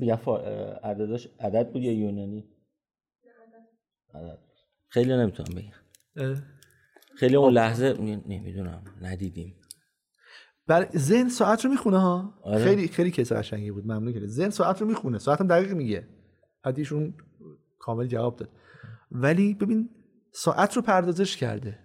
بگم 0.00 0.16
فا... 0.16 0.38
اه، 0.38 0.90
عدداش 0.90 1.28
عدد 1.40 1.72
بود 1.72 1.82
یا 1.82 1.92
یونانی؟ 1.92 2.48
عدد. 4.14 4.38
خیلی 4.88 5.12
نمی‌تونم 5.16 5.54
بگم. 5.54 5.72
اه. 6.16 6.42
خیلی 7.16 7.36
اون 7.36 7.52
لحظه 7.52 7.92
نمی‌دونم 8.26 8.84
ندیدیم. 9.02 9.54
بر 10.66 10.88
ذهن 10.96 11.28
ساعت 11.28 11.64
رو 11.64 11.70
می‌خونه 11.70 11.98
ها. 11.98 12.40
آره. 12.42 12.64
خیلی 12.64 12.88
خیلی 12.88 13.10
کیس 13.10 13.32
قشنگی 13.32 13.70
بود 13.70 13.84
ممنون 13.84 14.12
کرد 14.12 14.26
ذهن 14.26 14.50
ساعت 14.50 14.80
رو 14.80 14.86
می‌خونه 14.86 15.18
ساعت 15.18 15.40
هم 15.40 15.46
دقیق 15.46 15.72
میگه. 15.72 16.08
حدیشون 16.64 17.14
کامل 17.78 18.06
جواب 18.06 18.36
داد. 18.36 18.50
ولی 19.10 19.54
ببین 19.54 19.90
ساعت 20.32 20.76
رو 20.76 20.82
پردازش 20.82 21.36
کرده. 21.36 21.78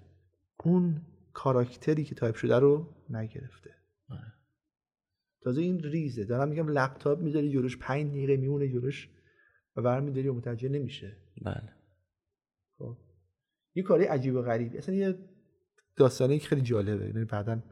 اون 0.64 1.02
کاراکتری 1.34 2.04
که 2.04 2.16
تایپ 2.16 2.36
شده 2.36 2.60
رو 2.60 2.96
نگرفته. 3.10 3.70
تازه 5.42 5.62
این 5.62 5.80
ریزه. 5.84 6.26
دارم 6.26 6.50
میگم 6.50 6.68
لپتاپ 6.68 7.20
می‌ذاری 7.20 7.52
جلوش 7.52 7.78
5 7.78 8.12
دقیقه 8.12 8.38
میمونه 8.38 8.68
جلوش 8.68 9.10
و 9.76 9.82
برمیداری 9.82 10.28
و 10.28 10.34
متوجه 10.34 10.70
نمیشه. 10.70 11.18
بله. 11.46 11.56
خب 11.56 11.77
یه 13.78 13.84
کاری 13.84 14.04
عجیب 14.06 14.36
و 14.36 14.42
غریب. 14.42 14.76
اصلا 14.76 14.96
یه 14.96 15.16
داستانی 15.96 16.40
که 16.40 16.48
خیلی 16.48 16.62
جالبه. 16.62 17.06
یعنی 17.06 17.26
بعدا 17.26 17.64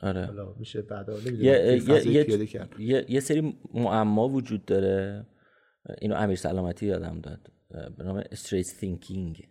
آره. 0.00 0.26
حالا 0.26 0.54
میشه 0.58 0.82
بعدا 0.82 1.18
یه, 1.18 1.32
یه, 1.32 2.06
یه, 2.06 2.24
پیاده 2.24 2.46
کرد. 2.46 2.80
یه, 2.80 3.06
یه 3.08 3.20
سری 3.20 3.58
معما 3.74 4.28
وجود 4.28 4.64
داره. 4.64 5.26
اینو 6.00 6.14
امیر 6.14 6.36
سلامتی 6.36 6.86
یادم 6.86 7.20
داد. 7.20 7.52
به 7.98 8.04
نام 8.04 8.22
استریت 8.32 8.66
تینکینگ 8.80 9.48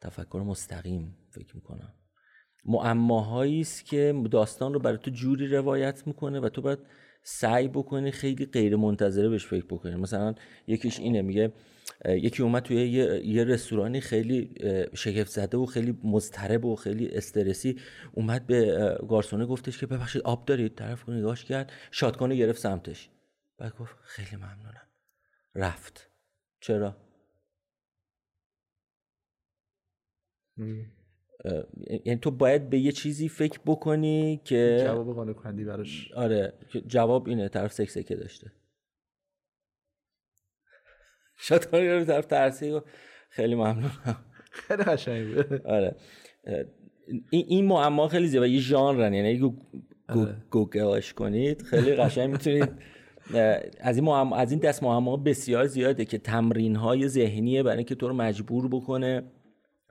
تفکر 0.00 0.42
مستقیم 0.46 1.16
فکر 1.30 1.56
می‌کنم. 1.56 1.94
معماهایی 2.64 3.60
است 3.60 3.86
که 3.86 4.22
داستان 4.30 4.74
رو 4.74 4.80
برای 4.80 4.98
تو 4.98 5.10
جوری 5.10 5.46
روایت 5.46 6.06
می‌کنه 6.06 6.40
و 6.40 6.48
تو 6.48 6.62
باید 6.62 6.78
سعی 7.22 7.68
بکنی 7.68 8.10
خیلی 8.10 8.46
غیر 8.46 8.76
منتظره 8.76 9.28
بهش 9.28 9.46
فکر 9.46 9.64
بکنی 9.64 9.96
مثلا 9.96 10.34
یکیش 10.66 10.98
اینه 11.00 11.22
میگه 11.22 11.52
یکی 12.04 12.42
اومد 12.42 12.62
توی 12.62 12.76
یه, 12.76 13.26
یه 13.26 13.44
رستورانی 13.44 14.00
خیلی 14.00 14.54
شگفت 14.94 15.30
زده 15.30 15.56
و 15.58 15.66
خیلی 15.66 15.98
مضطرب 16.04 16.64
و 16.64 16.76
خیلی 16.76 17.08
استرسی 17.08 17.80
اومد 18.12 18.46
به 18.46 18.76
گارسونه 19.08 19.46
گفتش 19.46 19.78
که 19.78 19.86
ببخشید 19.86 20.22
آب 20.22 20.44
دارید؟ 20.44 20.74
طرف 20.74 21.08
نگاش 21.08 21.44
کرد 21.44 21.72
شاتگان 21.90 22.34
گرفت 22.34 22.60
سمتش. 22.60 23.10
بعد 23.58 23.76
گفت 23.76 23.96
خیلی 24.02 24.36
ممنونم. 24.36 24.88
رفت. 25.54 26.10
چرا؟ 26.60 26.96
یعنی 32.04 32.20
تو 32.20 32.30
باید 32.30 32.70
به 32.70 32.78
یه 32.78 32.92
چیزی 32.92 33.28
فکر 33.28 33.60
بکنی 33.66 34.40
که 34.44 34.82
جواب 34.84 35.14
قانع 35.14 35.32
کنندی 35.32 35.64
براش. 35.64 36.12
آره 36.12 36.52
که 36.72 36.80
جواب 36.80 37.28
اینه 37.28 37.48
طرف 37.48 37.72
سک 37.72 37.90
سکه 37.90 38.16
داشته. 38.16 38.52
شاتگان 41.38 41.82
گرفت 41.82 42.06
طرف 42.06 42.26
ترسی 42.26 42.70
و 42.70 42.80
خیلی 43.30 43.54
ممنونم. 43.54 44.24
خیلی 44.50 44.82
قشنگ 44.82 45.34
بود 45.34 45.66
آره 45.66 45.96
این 47.30 47.44
این 47.48 47.64
معما 47.64 48.08
خیلی 48.08 48.38
و 48.38 48.46
یه 48.46 48.60
ژانرن 48.60 49.14
یعنی 49.14 49.28
اگه 49.28 49.38
گو- 49.38 49.56
آره. 50.08 50.36
گوگلش 50.50 51.12
کنید 51.12 51.62
خیلی 51.62 51.94
قشنگ 51.94 52.30
می‌تونید. 52.30 52.68
از 53.80 53.96
این 53.96 54.04
معما 54.04 54.36
از 54.36 54.50
این 54.50 54.60
دست 54.60 54.82
معما 54.82 55.16
بسیار 55.16 55.66
زیاده 55.66 56.04
که 56.04 56.18
تمرین 56.18 56.76
های 56.76 57.08
ذهنیه 57.08 57.62
برای 57.62 57.76
اینکه 57.76 57.94
تو 57.94 58.08
رو 58.08 58.14
مجبور 58.14 58.68
بکنه. 58.68 59.22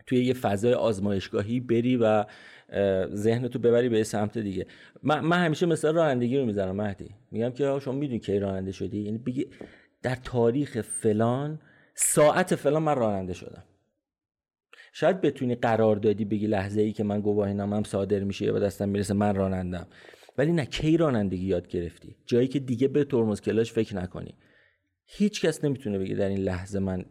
توی 0.06 0.26
یه 0.26 0.34
فضای 0.34 0.74
آزمایشگاهی 0.74 1.60
بری 1.60 1.98
و 1.98 2.26
اه، 2.70 3.16
ذهنتو 3.16 3.60
ببری 3.60 3.90
به 3.90 4.04
سمت 4.04 4.38
دیگه. 4.38 4.68
من, 5.04 5.20
من 5.20 5.46
همیشه 5.46 5.66
مثال 5.66 5.96
رانندگی 5.96 6.38
رو 6.38 6.46
می‌زنم 6.46 6.76
مهدی. 6.76 7.10
میگم 7.32 7.50
که 7.50 7.80
شما 7.82 7.94
می‌دونی 7.94 8.20
کی 8.20 8.40
راننده 8.40 8.72
شدی؟ 8.72 9.00
یعنی 9.00 9.18
بگی 9.18 9.46
در 10.02 10.16
تاریخ 10.16 10.82
فلان 10.82 11.60
ساعت 11.96 12.56
فلان 12.56 12.84
من 12.84 12.96
راننده 12.96 13.34
شدم. 13.34 13.64
شاید 14.94 15.22
بتونی 15.22 15.56
قرار 15.56 15.96
دادی 15.96 16.26
بگی 16.26 16.48
لحظه 16.48 16.82
ای 16.82 16.92
که 16.92 17.04
من 17.04 17.22
گواهینامم 17.22 17.84
صادر 17.84 18.20
میشه 18.20 18.46
یا 18.46 18.54
به 18.54 18.60
دستم 18.60 18.90
می‌رسه 18.90 19.14
من 19.14 19.36
رانندم. 19.36 19.88
ولی 20.38 20.52
نه 20.52 20.66
کی 20.66 20.98
رانندگی 20.98 21.46
یاد 21.46 21.68
گرفتی؟ 21.68 22.16
جایی 22.26 22.48
که 22.48 22.60
دیگه 22.60 22.88
به 22.88 23.04
ترمز 23.04 23.42
کلاش 23.42 23.72
فکر 23.72 23.96
نکنی. 23.96 24.36
هیچ 25.06 25.42
کس 25.42 25.64
نمی‌تونه 25.64 26.00
بگه 26.00 26.16
در 26.16 26.30
این 26.30 26.40
لحظه 26.40 26.80
من 26.80 27.06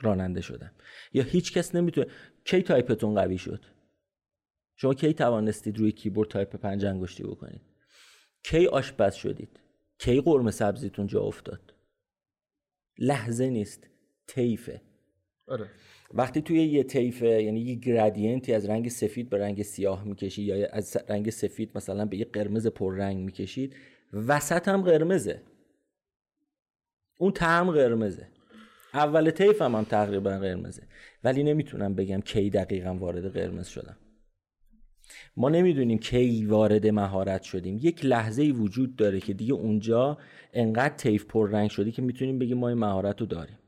راننده 0.00 0.40
شدم. 0.40 0.72
یا 1.12 1.22
هیچ 1.22 1.52
کس 1.52 1.74
نمی‌تونه 1.74 2.06
کی 2.44 2.62
تایپتون 2.62 3.14
قوی 3.14 3.38
شد؟ 3.38 3.64
شما 4.76 4.94
کی 4.94 5.12
توانستید 5.12 5.78
روی 5.78 5.92
کیبورد 5.92 6.28
تایپ 6.28 6.56
پنج 6.56 6.84
انگشتی 6.84 7.22
بکنید؟ 7.22 7.60
کی 8.42 8.66
آشپز 8.66 9.14
شدید؟ 9.14 9.60
کی 9.98 10.20
قرمه 10.20 10.50
سبزیتون 10.50 11.06
جا 11.06 11.20
افتاد؟ 11.20 11.74
لحظه 12.98 13.50
نیست 13.50 13.86
طیفه. 14.26 14.82
آره. 15.46 15.70
وقتی 16.14 16.42
توی 16.42 16.62
یه 16.62 16.82
طیفه 16.82 17.42
یعنی 17.42 17.60
یه 17.60 17.74
gradient 17.74 18.45
ی 18.45 18.54
از 18.54 18.66
رنگ 18.66 18.88
سفید 18.88 19.30
به 19.30 19.38
رنگ 19.38 19.62
سیاه 19.62 20.04
می‌کشی 20.04 20.42
یا 20.42 20.68
از 20.72 20.96
رنگ 21.08 21.30
سفید 21.30 21.70
مثلا 21.74 22.04
به 22.04 22.16
یه 22.16 22.24
قرمز 22.24 22.66
پررنگ 22.66 23.24
می‌کشید 23.24 23.76
وسط 24.12 24.68
هم 24.68 24.82
قرمزه. 24.82 25.42
اون 27.18 27.32
تم 27.32 27.70
قرمزه. 27.70 28.28
اول 28.94 29.30
طیف 29.30 29.62
هم, 29.62 29.74
هم 29.74 29.84
تقریبا 29.84 30.38
قرمزه. 30.38 30.82
ولی 31.24 31.42
نمی‌تونم 31.42 31.94
بگم 31.94 32.20
کی 32.20 32.50
دقیقا 32.50 32.94
وارد 32.94 33.32
قرمز 33.32 33.68
شدم. 33.68 33.96
ما 35.36 35.48
نمی‌دونیم 35.48 35.98
کی 35.98 36.44
وارد 36.46 36.86
مهارت 36.86 37.42
شدیم. 37.42 37.78
یک 37.82 38.04
لحظه 38.04 38.42
وجود 38.42 38.96
داره 38.96 39.20
که 39.20 39.34
دیگه 39.34 39.52
اونجا 39.52 40.18
انقدر 40.52 40.94
طیف 40.94 41.24
پررنگ 41.26 41.70
شدی 41.70 41.92
که 41.92 42.02
می‌تونیم 42.02 42.38
بگیم 42.38 42.58
ما 42.58 42.68
این 42.68 42.78
مهارت 42.78 43.20
رو 43.20 43.26
داریم. 43.26 43.58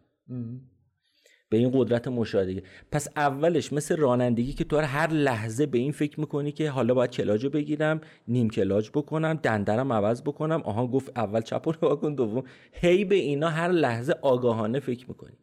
به 1.53 1.59
این 1.59 1.71
قدرت 1.75 2.09
مشاهده. 2.09 2.63
پس 2.93 3.09
اولش 3.17 3.73
مثل 3.73 3.97
رانندگی 3.97 4.53
که 4.53 4.65
تو 4.65 4.77
هر 4.77 5.11
لحظه 5.13 5.67
به 5.67 5.79
این 5.79 5.93
فکر 5.93 6.21
می‌کنی 6.21 6.53
که 6.53 6.71
حالا 6.71 6.95
باید 6.95 7.11
کلاج 7.11 7.45
رو 7.45 7.51
بگیرم 7.51 8.01
نیم 8.29 8.51
کلاج 8.51 8.91
بکنم 8.91 9.35
دندرم 9.35 9.93
عوض 9.93 10.23
بکنم. 10.23 10.63
آها 10.65 10.87
گفت 10.87 11.19
اول 11.19 11.41
چپ 11.41 11.69
رو 11.69 11.97
کن 11.97 12.15
دوم. 12.15 12.45
هی 12.73 13.05
به 13.05 13.15
اینا 13.15 13.49
هر 13.49 13.69
لحظه 13.69 14.15
آگاهانه 14.23 14.81
فکر 14.81 15.09
می‌کنی. 15.09 15.37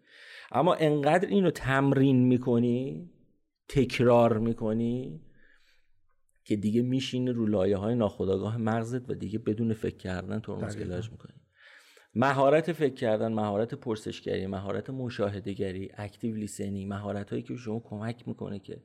اما 0.51 0.73
انقدر 0.73 1.27
اینو 1.27 1.51
تمرین 1.51 2.27
می‌کنی 2.27 3.09
تکرار 3.67 4.37
می‌کنی 4.37 5.21
که 6.45 6.55
دیگه 6.55 6.81
میشینه 6.81 7.31
رو 7.31 7.45
لایه 7.45 7.77
های 7.77 7.95
ناخودآگاه 7.95 8.57
مغزت 8.57 9.09
و 9.09 9.13
دیگه 9.13 9.39
بدون 9.39 9.73
فکر 9.73 9.97
کردن 9.97 10.39
ترمز 10.39 10.75
دقیقاً. 10.75 10.83
کلاج 10.83 11.11
می‌کنی. 11.11 11.38
مهارت 12.13 12.71
فکر 12.71 12.93
کردن 12.93 13.33
مهارت 13.33 13.73
پرسشگری 13.73 14.47
مهارت 14.47 14.89
مشاهدهگری 14.89 15.91
active 15.97 16.35
listening 16.35 16.93
مهارت 16.93 17.29
هایی 17.29 17.43
که 17.43 17.53
به 17.53 17.59
شما 17.59 17.79
کمک 17.79 18.27
می‌کنه 18.27 18.59
که 18.59 18.83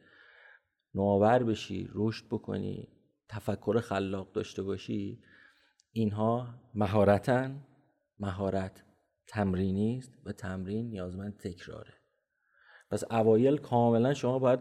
نوآور 0.94 1.42
بشی 1.42 1.88
رشد 1.94 2.26
بکنی 2.30 2.88
تفکر 3.28 3.80
خلاق 3.80 4.32
داشته 4.32 4.62
باشی 4.62 5.22
اینها 5.92 6.48
مهارتن. 6.74 7.64
مهارت 8.18 8.84
تمرینی 9.26 9.98
است 9.98 10.12
و 10.24 10.32
تمرین 10.32 10.90
نیازمند 10.90 11.36
تکراره. 11.36 11.94
پس 12.90 13.04
اوایل 13.12 13.56
کاملا 13.56 14.14
شما 14.14 14.38
باید 14.38 14.60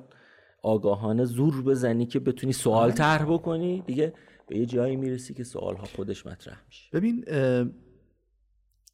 آگاهانه 0.64 1.26
زور 1.26 1.64
بزنی 1.64 2.05
که 2.05 2.20
بتونی 2.20 2.53
سوال 2.53 2.91
طرح 2.91 3.26
بکنی. 3.26 3.82
دیگه 3.82 4.14
به 4.47 4.57
یه 4.57 4.66
جایی 4.66 4.95
می‌رسی 4.95 5.34
که 5.34 5.43
سوال 5.43 5.76
ها 5.76 5.86
خودش 5.86 6.26
مطرح 6.26 6.61
میشه. 6.66 6.89
ببین 6.93 7.26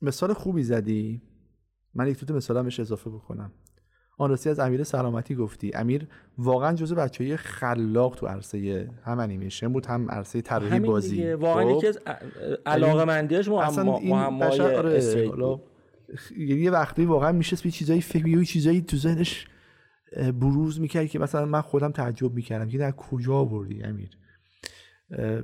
مثال 0.02 0.34
خوبی 0.34 0.64
زدی. 0.64 1.22
من 1.94 2.08
یک 2.08 2.20
دوتا 2.20 2.34
مثالم 2.34 2.64
بهش 2.64 2.80
اضافه 2.80 3.10
بکنم. 3.10 3.52
آن 4.18 4.30
راستی 4.30 4.50
از 4.50 4.60
امیر 4.60 4.84
سلامتی 4.84 5.36
گفتی. 5.36 5.72
امیر 5.76 6.08
واقعا 6.38 6.76
جزو 6.76 6.96
بچه 6.96 7.24
های 7.24 7.38
خلاق 7.38 8.16
تو 8.16 8.28
عرصه 8.28 8.90
هم 9.04 9.20
انیمیشن 9.20 9.74
بود 9.74 9.86
هم 9.86 10.12
عرصه 10.12 10.42
طراحی 10.42 10.80
بازی. 10.80 11.10
دیگه. 11.10 11.36
واقعا 11.36 11.64
خب؟ 11.64 11.78
یکی 11.78 11.88
از 11.88 12.00
علاقه 12.66 13.06
مندیاش 13.06 13.48
این 13.48 14.10
معمای 14.10 14.62
آره 14.62 15.02
یه 16.38 16.72
وقتی 16.72 17.06
واقعا 17.06 17.32
میشه 17.32 17.58
به 17.64 17.72
چیزایی 17.72 18.02
فکر 18.02 18.44
چیزایی 18.44 18.82
تو 18.82 18.98
ذهنش 18.98 19.48
بروز 20.18 20.80
می‌کرد 20.80 21.08
که 21.08 21.20
مثلا 21.20 21.46
من 21.46 21.62
خودم 21.62 21.92
تعجب 21.92 22.34
می‌کردم 22.34 22.70
که 22.70 22.78
در 22.78 22.92
کجا 22.92 23.36
آوردی 23.36 23.84
امیر. 23.84 24.10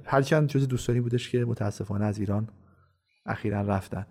هرچند 0.05 0.47
جز 0.47 0.67
دوستانی 0.67 1.01
بودش 1.01 1.29
که 1.29 1.45
متاسفانه 1.45 2.05
از 2.05 2.19
ایران 2.19 2.49
اخیرا 3.25 3.61
رفتن. 3.61 4.05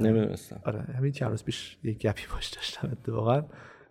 نمی‌دونستم. 0.00 0.60
آره 0.64 0.80
همین 0.80 1.12
چند 1.12 1.30
روز 1.30 1.44
پیش 1.44 1.78
یک 1.82 1.98
گپی 1.98 2.22
باش 2.32 2.48
داشتم 2.48 2.88
اتفاقا. 2.92 3.44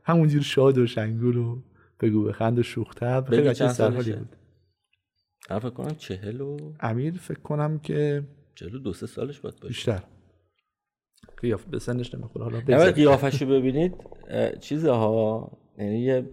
همونجور 0.04 0.42
شاد 0.42 0.78
و 0.78 0.88
شنگول 0.88 1.38
و 1.38 1.62
بگو 2.00 2.24
بخند 2.24 2.60
و 2.60 2.64
شوخ 2.64 2.94
طبع 2.96 3.30
خیلی 3.30 3.54
چند 3.54 3.70
سالشه؟ 3.70 4.16
بود. 4.16 4.36
فکر 5.42 5.70
کنم 5.70 5.96
چهل 5.96 6.42
و 6.42 6.58
امیر 6.80 7.14
فکر 7.14 7.40
کنم 7.40 7.80
که 7.80 8.24
چهل 8.56 8.80
دو 8.80 8.94
سه 8.94 9.08
سالش 9.08 9.40
باید 9.40 9.56
باشه. 9.56 9.68
بیشتر. 9.68 10.04
قیاف 11.38 11.66
به 11.66 11.80
سنش 11.80 12.16
نمی‌خوره. 12.16 12.46
حالا 12.46 12.58
اما 12.58 12.66
بگذاریم. 12.66 12.94
قیافش 12.94 13.42
رو 13.42 13.48
ببینید 13.48 13.94
چیزها 14.60 15.52
یعنی 15.78 16.00
یه 16.00 16.30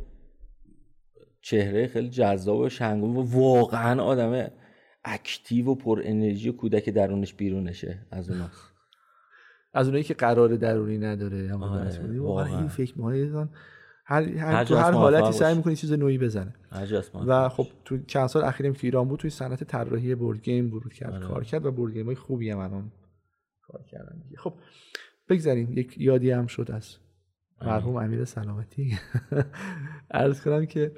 چهره 1.43 1.87
خیلی 1.87 2.09
جذاب 2.09 2.59
و 2.59 2.69
شنگون 2.69 3.17
و 3.17 3.23
واقعا 3.23 4.03
آدم 4.03 4.51
active 5.05 5.67
و 5.67 5.75
پر 5.75 6.03
انرژی 6.05 6.49
و 6.49 6.53
کودک 6.53 6.89
درونش 6.89 7.35
بیرونشه 7.35 8.07
از 8.11 8.31
اوناست 8.31 8.68
از 9.79 9.87
اونایی 9.87 10.05
که 10.05 10.15
قرار 10.15 10.57
درونی 10.57 10.99
نداره 10.99 11.55
آره، 11.55 12.21
واقعا. 12.21 12.59
این 12.59 12.69
فکر 12.69 12.99
می‌کنه 12.99 13.49
هر 14.05 14.23
هر 14.23 14.53
هر 14.53 14.65
تو 14.65 14.77
هر 14.77 14.93
حالتی 14.93 15.33
سعی. 15.33 15.55
می‌کنه 15.55 15.77
چیز 15.77 15.93
نوعی 15.93 16.19
بزنه. 16.19 16.55
و 17.27 17.49
خب. 17.49 17.67
تو 17.85 17.99
چند 18.07 18.27
سال 18.27 18.45
اخیرم 18.45 18.73
که 18.73 18.87
ایران 18.87 19.09
بود 19.09 19.21
توی 19.21 19.31
صنعت 19.31 19.65
طراحی 19.65 20.15
board 20.15 20.43
game 20.43 20.75
ورود 20.75 20.93
کرد. 20.93 21.13
آره. 21.15 21.27
کار 21.27 21.45
کرد 21.45 21.67
و 21.67 21.73
board 21.73 21.93
game 21.93 22.07
های 22.07 22.15
خوبی 22.15 22.51
هم 22.51 22.59
الان 22.59 22.93
کار 23.63 23.83
کردن 23.83 24.23
خب 24.37 24.55
بگذاریم. 25.29 25.79
یک 25.79 25.95
یادی 25.99 26.31
هم 26.31 26.47
شد 26.47 26.71
از 26.71 26.97
مرحوم 27.63 27.97
امیر 27.97 28.25
سلامتی. 28.25 28.99
عرض 30.11 30.43
کنم 30.43 30.67
که 30.67 30.93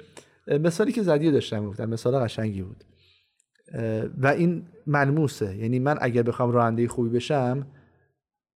مثالی 0.47 0.91
که 0.91 1.03
زدی 1.03 1.31
داشتم 1.31 1.65
گفتم 1.65 1.89
مثال 1.89 2.19
قشنگی 2.19 2.61
بود. 2.61 2.83
و 4.17 4.27
این 4.27 4.63
ملموسه. 4.87 5.57
یعنی 5.57 5.79
من 5.79 5.97
اگر 6.01 6.23
بخوام 6.23 6.51
راننده 6.51 6.87
خوبی 6.87 7.09
بشم 7.09 7.67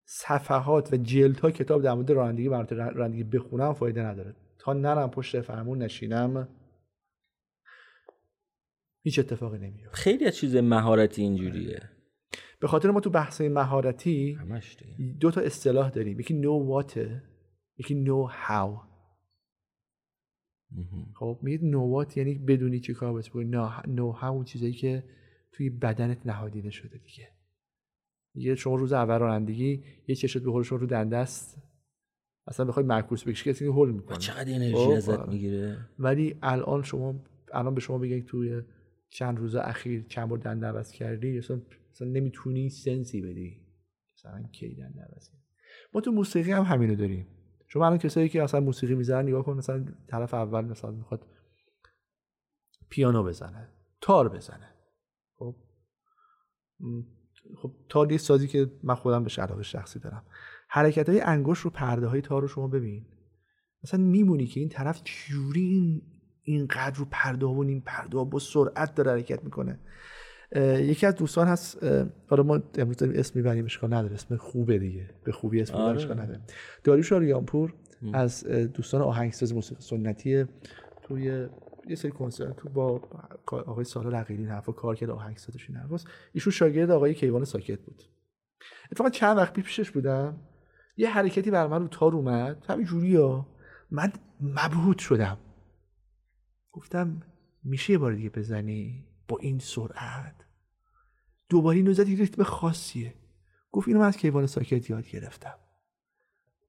صفحات 0.06 0.93
و 0.93 0.97
جلد 0.97 1.39
ها 1.39 1.51
کتاب 1.51 1.84
در 1.84 1.93
مورد 1.93 2.12
رانندگی 2.12 2.47
رانندگی 2.74 3.24
بخونم 3.24 3.74
فایده 3.74 4.03
نداره. 4.03 4.36
تا 4.60 4.74
نرم 4.74 5.10
پشت 5.10 5.41
فرمون 5.41 5.82
نشینم 5.82 6.47
هیچ 9.01 9.20
اتفاقی 9.20 9.58
نمیفته 9.58 9.97
خیلی 9.97 10.26
از 10.26 10.36
چیز 10.36 10.56
مهارتی 10.56 11.22
اینجوریه. 11.22 11.89
به 12.60 12.68
خاطر 12.68 12.91
ما 12.91 12.99
تو 12.99 13.10
بحث 13.10 13.41
مهارتی 13.41 14.38
دو 15.20 15.32
تا 15.32 15.41
اصطلاح 15.41 15.89
داریم. 15.89 16.20
یکی 16.20 16.34
نو 16.34 16.68
واته 16.68 17.24
یکی 17.78 17.95
نو 17.95 18.28
هاو 18.32 18.82
خب 21.16 21.39
میگید 21.41 21.64
نوات 21.64 22.18
یعنی 22.18 22.36
بدونی 22.36 22.80
چی 22.80 22.93
کار 22.93 23.14
باید 23.14 23.26
بکنی. 23.26 23.51
نو 23.88 24.12
هاو 24.12 24.43
چیزایی 24.43 24.74
که 24.74 25.03
توی 25.51 25.70
بدنت 25.70 26.26
نهادینه 26.26 26.70
شده 26.70 26.97
دیگه. 26.97 27.34
یه 28.36 28.55
شما 28.55 28.75
روز 28.75 28.93
اول 28.93 29.19
رانندگی 29.19 29.83
یه 30.07 30.15
چشت 30.15 30.38
به 30.38 30.63
شما 30.63 30.79
رو 30.79 30.88
دنده 30.88 31.17
است. 31.17 31.61
اصلا 32.47 32.65
بخوای 32.65 32.86
معکوس 32.86 33.27
بکشی 33.27 33.49
کسی 33.49 33.65
هول 33.65 33.91
می‌کنه. 33.91 34.17
چقدر 34.17 34.53
انرژی 34.53 34.75
خب، 34.75 34.89
ازت. 34.89 35.27
می‌گیره؟ 35.27 35.77
ولی 35.99 36.36
الان 36.41 36.83
شما 36.83 37.15
الان 37.53 37.75
به 37.75 37.81
شما 37.81 37.97
بگن 37.97 38.21
توی 38.21 38.61
چند 39.09 39.38
روز 39.38 39.55
اخیر 39.55 40.05
چند 40.09 40.29
بار 40.29 40.38
دنده 40.38 40.67
عوض 40.67 40.91
کردی 40.91 41.38
اصلا, 41.38 41.61
اصلا 41.91 42.07
نمی‌تونی 42.07 42.69
سنسی 42.69 43.21
بدی. 43.21 43.61
مثلا 44.17 44.43
کی 44.51 44.75
دنده 44.75 45.01
عوض 45.01 45.29
ما 45.93 46.01
تو 46.01 46.11
موسیقی 46.11 46.51
هم 46.51 46.63
همینو 46.63 46.95
داریم. 46.95 47.27
شما 47.67 47.86
الان 47.86 47.97
کسایی 47.97 48.29
که 48.29 48.43
اصلا 48.43 48.59
موسیقی 48.59 48.95
می‌زنن 48.95 49.27
نگاه 49.27 49.43
کن 49.45 49.57
مثلا 49.57 49.86
طرف 50.07 50.33
اول 50.33 50.65
مثلا 50.65 50.91
می‌خواد 50.91 51.27
پیانو 52.89 53.23
بزنه 53.23 53.69
تار 54.01 54.29
بزنه. 54.29 54.69
خب؟ 55.36 55.55
خب 57.58 57.72
تار 57.89 58.12
یه 58.12 58.18
سازی 58.18 58.48
که 58.48 58.72
من 58.84 58.96
خودم 58.96 59.24
به 59.24 59.32
علاقه 59.38 59.64
شخصی 59.64 60.00
دارم. 60.00 60.24
حرکت 60.70 61.10
های 61.10 61.22
انگشت 61.22 61.62
رو 61.62 61.70
پرده 61.70 62.08
های 62.08 62.22
تار 62.22 62.41
رو 62.41 62.48
شما 62.48 62.68
ببین. 62.68 63.06
مثلا 63.84 64.00
میمونی 64.04 64.48
که 64.48 64.60
این 64.60 64.70
طرف 64.70 65.02
چجوری 65.04 65.62
این 65.62 66.02
اینقدر 66.43 66.96
رو 66.96 67.06
پرده 67.12 67.46
و 67.46 67.60
این 67.60 67.82
پرده 67.82 68.18
با 68.18 68.39
سرعت 68.39 68.96
داره 68.96 69.12
حرکت 69.12 69.43
می‌کنه. 69.43 69.80
یکی 70.76 71.06
از 71.06 71.16
دوستان 71.16 71.48
هست 71.48 71.84
حالا 72.28 72.43
ما 72.43 72.64
امروز 72.78 72.98
داریم 72.98 73.20
اسم 73.20 73.39
می‌بریم 73.39 73.66
اشکال 73.66 73.93
نداره. 73.93 74.14
اسم 74.14 74.38
خوبه 74.38 74.80
دیگه. 74.80 75.10
به 75.24 75.32
خوبی 75.32 75.62
اسم 75.62 75.74
آره. 75.74 75.98
اشکال 75.98 76.20
نداره. 76.20 76.41
داریوش 76.84 77.14
آریانپور 77.14 77.74
از 78.14 78.48
دوستان 78.48 79.02
آهنگساز 79.02 79.54
موسیقی 79.54 79.82
سنتی 79.82 80.46
توی 81.04 81.48
یه 81.88 81.95
سری 81.95 82.11
کنسرت 82.11 82.55
تو 82.55 82.69
با 82.69 83.01
آقای 83.49 83.83
سالا 83.83 84.09
رقیلی 84.09 84.45
حرفا 84.45 84.71
کار 84.71 84.95
کرد 84.95 85.09
آهنگسازش 85.09 85.69
این 85.69 85.77
حرفاست. 85.77 86.07
ایشون 86.33 86.53
شاگرد 86.53 86.91
آقای 86.91 87.13
کیوان 87.13 87.45
ساکت 87.45 87.79
بود. 87.79 88.03
اتفاقا 88.91 89.09
چند 89.09 89.38
وقت 89.38 89.53
پیشش 89.53 89.91
بودم 89.91 90.39
یه 90.97 91.09
حرکتی 91.09 91.51
بر 91.51 91.67
من 91.67 91.81
رو 91.81 91.88
تار 91.88 92.15
اومد. 92.15 92.65
همین 92.67 92.86
جوریا 92.86 93.47
من 93.91 94.13
مبهوت 94.41 94.99
شدم. 94.99 95.38
گفتم 96.71 97.21
میشه 97.63 97.93
یه 97.93 97.97
بار 97.97 98.13
دیگه 98.13 98.29
بزنی؟ 98.29 99.05
با 99.27 99.38
این 99.38 99.59
سرعت. 99.59 100.45
دوباره 101.49 101.77
اینو 101.77 101.93
زدی 101.93 102.15
ریتم 102.15 102.43
خاصیه. 102.43 103.13
گفت 103.71 103.88
اینو 103.88 103.99
من 103.99 104.07
از 104.07 104.17
کیوان 104.17 104.45
ساکت 104.45 104.89
یاد 104.89 105.07
گرفتم. 105.07 105.55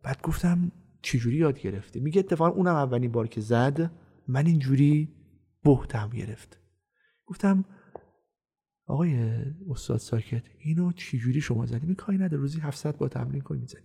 بعد 0.02 0.22
گفتم 0.22 0.72
چجوری 1.02 1.36
یاد 1.36 1.60
گرفته 1.60 2.00
میگه 2.00 2.18
اتفاقا 2.18 2.50
اونم 2.50 2.74
اولین 2.74 3.12
بار 3.12 3.26
که 3.26 3.40
زد 3.40 3.90
من 4.28 4.46
اینجوری 4.46 5.14
بهتم 5.64 6.08
گرفت. 6.08 6.60
گفتم 7.26 7.64
آقای 8.86 9.42
استاد 9.70 9.98
ساکت 9.98 10.42
اینو 10.58 10.92
چجوری 10.92 11.40
شما 11.40 11.66
زدی 11.66 11.94
کاری 11.94 12.18
نداره 12.18 12.36
روزی 12.36 12.60
700 12.60 12.98
بار 12.98 13.08
تمرین 13.08 13.40
کن 13.40 13.56
می‌زنی. 13.56 13.82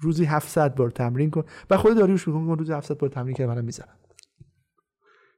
روزی 0.00 0.24
700 0.24 0.74
بار 0.74 0.90
تمرین 0.90 1.30
کن. 1.30 1.44
و 1.70 1.76
خود 1.76 1.96
داریوش 1.96 2.28
میگه 2.28 2.54
روزی 2.54 2.72
700 2.72 2.98
بار 2.98 3.10
تمرین 3.10 3.34
کردم 3.34 3.52
منم 3.52 3.64
می‌زنم. 3.64 3.98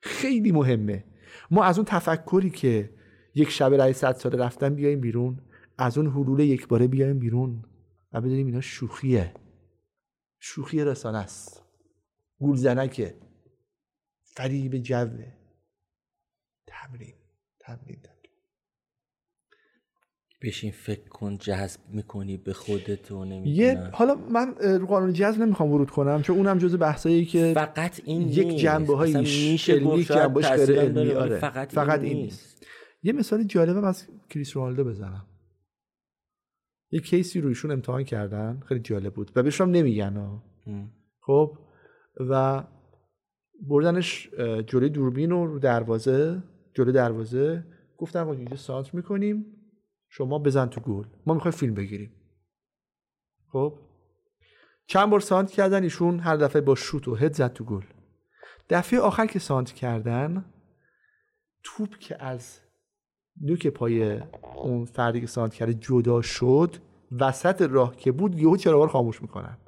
خیلی 0.03 0.53
مهمه. 0.53 1.05
ما 1.51 1.65
از 1.65 1.79
اون 1.79 1.85
تفکری 1.85 2.51
که 2.51 2.95
یک 3.35 3.51
شب 3.51 3.75
رای 3.75 3.93
صد 3.93 4.13
سال 4.13 4.33
رفتن 4.33 4.75
بیایم 4.75 5.01
بیرون 5.01 5.41
از 5.79 5.99
اون 5.99 6.07
حلول 6.07 6.41
یک 6.41 6.69
باره 6.69 6.87
بیایم 6.87 7.19
بیرون 7.19 7.65
و 8.13 8.21
بدونیم 8.21 8.47
اینا 8.47 8.61
شوخیه. 8.61 9.35
شوخی 10.41 10.85
رسانه 10.85 11.19
است 11.19 11.63
گولزنکه 12.39 13.15
فریب 14.37 14.77
جوه. 14.77 15.33
تمرین 16.67 17.15
تمرین 17.61 18.01
تمرین. 18.01 18.23
بشین 20.43 20.73
فکر 20.73 21.09
کن 21.09 21.39
جذب 21.39 21.81
می‌کنی 21.89 22.37
به 22.37 22.53
خودت 22.53 23.11
و 23.13 23.27
یه 23.47 23.91
حالا 23.93 24.15
من 24.15 24.55
رو 24.55 24.87
قانون 24.87 25.13
جذب 25.13 25.43
نمی‌خوام 25.43 25.73
ورود 25.73 25.91
کنم 25.91 26.23
چون 26.23 26.37
اونم 26.37 26.59
جزء 26.59 26.77
بحثایی 26.77 27.25
که 27.25 27.53
فقط 27.55 28.01
این 28.05 28.23
یک 28.23 28.57
جنبه 28.57 28.97
های 28.97 29.17
میشه 29.17 29.73
علمی 29.73 30.05
جنبهش 30.05 30.47
غیر 30.47 30.81
علمی. 30.81 31.13
آره. 31.13 31.39
فقط, 31.39 31.73
فقط 31.73 32.01
این, 32.01 32.17
نیست. 32.17 32.67
یه 33.03 33.13
مثال 33.13 33.45
جالبم 33.45 33.85
از 33.85 34.09
کریس 34.31 34.57
رونالدو 34.57 34.85
بزنم. 34.85 35.27
یه 36.91 37.01
کیسی 37.01 37.41
رویشون 37.41 37.71
امتحان 37.71 38.05
کردن 38.05 38.61
خیلی 38.69 38.81
جالب 38.81 39.15
بود. 39.15 39.33
و 39.37 39.43
بهشون 39.43 39.71
نمیگن 39.71 40.43
خب؟ 41.21 41.59
و 42.21 42.65
بردنش 43.69 44.31
جلوی 44.67 44.89
دوربین 44.89 45.33
و 45.33 45.47
رو 45.47 45.59
دروازه 45.59 46.43
جلوی 46.75 46.93
دروازه. 46.93 47.65
گفتم 47.99 48.29
اینجا 48.29 48.57
سانتر 48.57 48.91
می‌کنیم 48.93 49.47
شما 50.09 50.39
بزن 50.39 50.67
تو 50.67 50.81
گل. 50.81 51.05
ما 51.27 51.35
می‌خوایم 51.35 51.57
فیلم 51.57 51.75
بگیریم. 51.75 52.13
خب؟ 53.53 53.79
چند 54.87 55.11
بار 55.11 55.21
سانت 55.21 55.51
کردن 55.51 55.83
ایشون 55.83 56.19
هر 56.19 56.37
دفعه 56.37 56.63
با 56.63 56.75
شوت 56.75 57.09
و 57.09 57.15
هد 57.15 57.33
زد 57.33 57.53
تو 57.53 57.65
گل. 57.65 57.85
دفعه 58.71 59.01
آخر 59.01 59.27
که 59.27 59.39
سانت 59.39 59.73
کردن 59.73 60.45
توپ 61.65 61.99
که 61.99 62.25
از 62.25 62.61
نوک 63.41 63.67
پای 63.67 64.21
اون 64.57 64.85
فردی 64.85 65.21
که 65.21 65.27
سانت 65.27 65.55
کرده 65.55 65.75
جدا 65.75 66.23
شد 66.23 66.77
وسط 67.21 67.63
راه 67.63 67.97
که 67.97 68.13
بود 68.13 68.39
یهو 68.39 68.57
چراغ 68.57 68.91
خاموش 68.91 69.23
می‌کنن. 69.23 69.59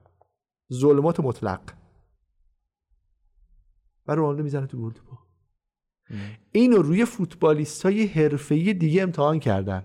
ظلمات 0.73 1.21
مطلق. 1.21 1.61
و 4.07 4.15
رونالدو 4.15 4.43
می‌زنه 4.43 4.67
تو 4.67 4.83
گل 4.83 4.93
تو 4.93 5.03
اینو 6.53 6.77
روی 6.77 7.05
فوتبالیست 7.05 7.83
های 7.83 8.07
حرفه‌ای 8.07 8.75
دیگه 8.75 9.03
امتحان 9.03 9.41
کردن. 9.41 9.85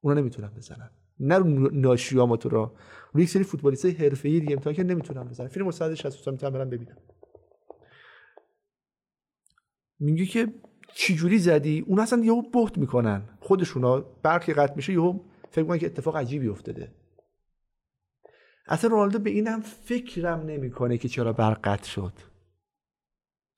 اونا 0.00 0.20
نمی‌تونن 0.20 0.48
بزنن. 0.48 0.90
نه 1.20 1.38
رو 1.38 1.70
ناشیاماتو 1.72 2.48
را. 2.48 2.74
روی 3.12 3.22
یک 3.22 3.30
سری 3.30 3.44
فوتبالیست 3.44 3.86
حرفه‌ای 3.86 4.40
دیگه 4.40 4.52
امتحان 4.52 4.74
که 4.74 4.84
نمی‌تونن 4.84 5.24
بزنن. 5.24 5.48
فیلم 5.48 5.66
مستند 5.66 5.94
60 5.94 6.28
می‌تونم 6.28 6.52
برم 6.52 6.70
ببینم 6.70 6.96
میگه 10.00 10.26
که 10.26 10.54
چی 10.94 11.38
زدی؟ 11.38 11.84
اون 11.86 12.00
اصلا 12.00 12.24
یهو 12.24 12.42
بهت 12.42 12.78
می‌کنن. 12.78 13.28
خودشونا 13.40 14.00
برقی 14.00 14.52
قطع 14.52 14.74
میشه 14.76 14.92
یهو 14.92 15.20
فکر 15.50 15.62
می‌کنن 15.62 15.78
که 15.78 15.86
اتفاق 15.86 16.16
عجیبی 16.16 16.48
افتاده. 16.48 16.94
اصلا 18.66 18.90
رونالدو 18.90 19.18
به 19.18 19.30
اینم 19.30 19.60
فکرم 19.60 20.40
نمی‌کنه 20.40 20.98
که 20.98 21.08
چرا 21.08 21.32
برق 21.32 21.60
قطع 21.64 21.88
شد. 21.88 22.12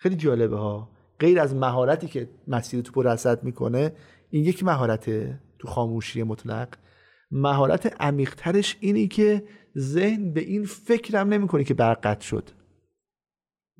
خیلی 0.00 0.16
جالبه 0.16 0.56
ها. 0.56 0.90
غیر 1.18 1.40
از 1.40 1.54
مهارتی 1.54 2.06
که 2.06 2.30
مسیر 2.48 2.80
توپ 2.80 2.98
رصد 2.98 3.44
می‌کنه 3.44 3.92
این 4.30 4.44
یک 4.44 4.64
مهارته 4.64 5.42
تو 5.58 5.68
خاموشی 5.68 6.22
مطلق. 6.22 6.74
مهارت 7.30 8.02
عمیقترش 8.02 8.76
اینی 8.80 9.08
که 9.08 9.48
ذهن 9.78 10.32
به 10.32 10.40
این 10.40 10.64
فکرم 10.64 11.28
نمی‌کنه 11.28 11.64
که 11.64 11.74
برق 11.74 12.00
قطع 12.00 12.20
شد. 12.20 12.50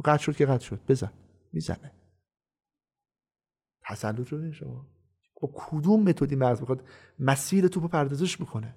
قطع 0.05 0.23
شد 0.23 0.37
که 0.37 0.47
قطع 0.47 0.65
شد. 0.65 0.81
بزن. 0.89 1.13
می‌زنه. 1.53 1.93
تسلط 3.89 4.29
رو 4.29 4.53
شما 4.53 4.87
با 5.41 5.51
کدوم 5.55 6.03
متدی 6.03 6.37
مغز 6.37 6.61
می‌خواد 6.61 6.89
مسیر 7.19 7.69
توپ 7.69 7.91
پردازش 7.91 8.41
می‌کنه؟ 8.41 8.77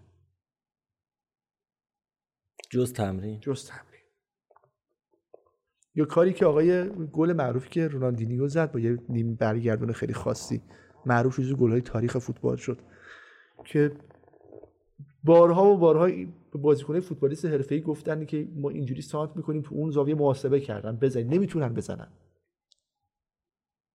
جز 2.71 2.93
تمرین. 2.93 3.39
جز 3.39 3.65
تمرین. 3.67 3.92
یا 5.95 6.05
کاری 6.05 6.33
که 6.33 6.45
آقای 6.45 6.89
گل 6.89 7.33
معروفی 7.33 7.69
که 7.69 7.87
رونالدینیو 7.87 8.47
زد 8.47 8.71
با 8.71 8.79
یه 8.79 8.97
نیم 9.09 9.35
برگردون 9.35 9.91
خیلی 9.91 10.13
خاصی 10.13 10.61
معروف 11.05 11.35
شد 11.35 11.53
گل 11.53 11.71
های 11.71 11.81
تاریخ 11.81 12.17
فوتبال 12.17 12.55
شد 12.55 12.79
که 13.65 13.91
بارها 15.23 15.65
و 15.65 15.77
بارها 15.77 16.05
به 16.51 16.59
بازیکنای 16.59 17.01
فوتبالیست 17.01 17.45
حرفه‌ای 17.45 17.81
گفتن 17.81 18.25
که 18.25 18.47
ما 18.55 18.69
اینجوری 18.69 19.01
سانت 19.01 19.35
می‌کنیم 19.35 19.61
تو 19.61 19.75
اون 19.75 19.91
زاویه 19.91 20.15
محاسبه 20.15 20.59
کردن 20.59 20.95
بزنید 20.95 21.33
نمی‌تونن 21.33 21.73
بزنن. 21.73 22.07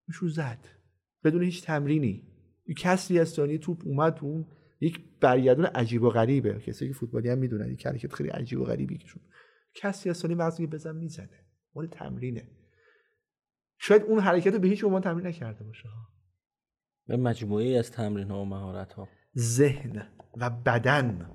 ایشون 0.08 0.28
زد. 0.28 0.58
بدون 1.24 1.42
هیچ 1.42 1.64
تمرینی. 1.64 2.22
کسری 2.76 3.18
از 3.18 3.28
ثانیه 3.28 3.58
توپ 3.58 3.82
اومد 3.84 4.14
تو 4.14 4.26
اون 4.26 4.46
یک 4.80 5.00
برگردون 5.20 5.64
عجیب 5.64 6.02
و 6.02 6.10
غریبه. 6.10 6.54
کسی 6.54 6.88
که 6.88 6.94
فوتبالی 6.94 7.28
هم 7.28 7.38
می‌دونن 7.38 7.70
یک 7.70 7.86
حرکت 7.86 8.12
خیلی 8.12 8.28
عجیب 8.28 8.60
و 8.60 8.64
غریبی 8.64 8.98
که 8.98 9.06
کسی 9.74 10.10
از 10.10 10.26
مغزی 10.26 10.66
بزن 10.66 10.96
می‌زنه. 10.96 11.44
مال 11.74 11.86
تمرینه. 11.86 12.50
شاید 13.78 14.02
اون 14.02 14.18
حرکت 14.18 14.52
رو 14.52 14.58
به 14.58 14.68
هیچ 14.68 14.84
عنوان 14.84 15.02
تمرین 15.02 15.26
نکرده 15.26 15.64
باشه. 15.64 15.88
به 17.06 17.16
مجموعه 17.16 17.78
از 17.78 17.90
تمرین 17.90 18.30
ها 18.30 18.42
و 18.42 18.44
مهارت 18.44 18.92
ها 18.92 19.08
ذهن 19.38 20.08
و 20.36 20.50
بدن 20.50 21.30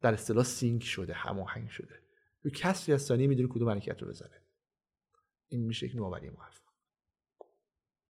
در 0.00 0.12
اصطلاح 0.12 0.44
سینک 0.44 0.82
شده 0.82 1.12
هماهنگ 1.12 1.68
شده. 1.68 1.94
تو 2.42 2.50
کسری 2.50 2.94
از 2.94 3.02
ثانیه 3.02 3.26
می‌دونه 3.26 3.48
کدوم 3.48 3.68
حرکت 3.68 4.02
رو 4.02 4.08
بزنه. 4.08 4.42
این 5.48 5.66
میشه 5.66 5.86
یک 5.86 5.96
نوآوری 5.96 6.30
موفق. 6.30 6.66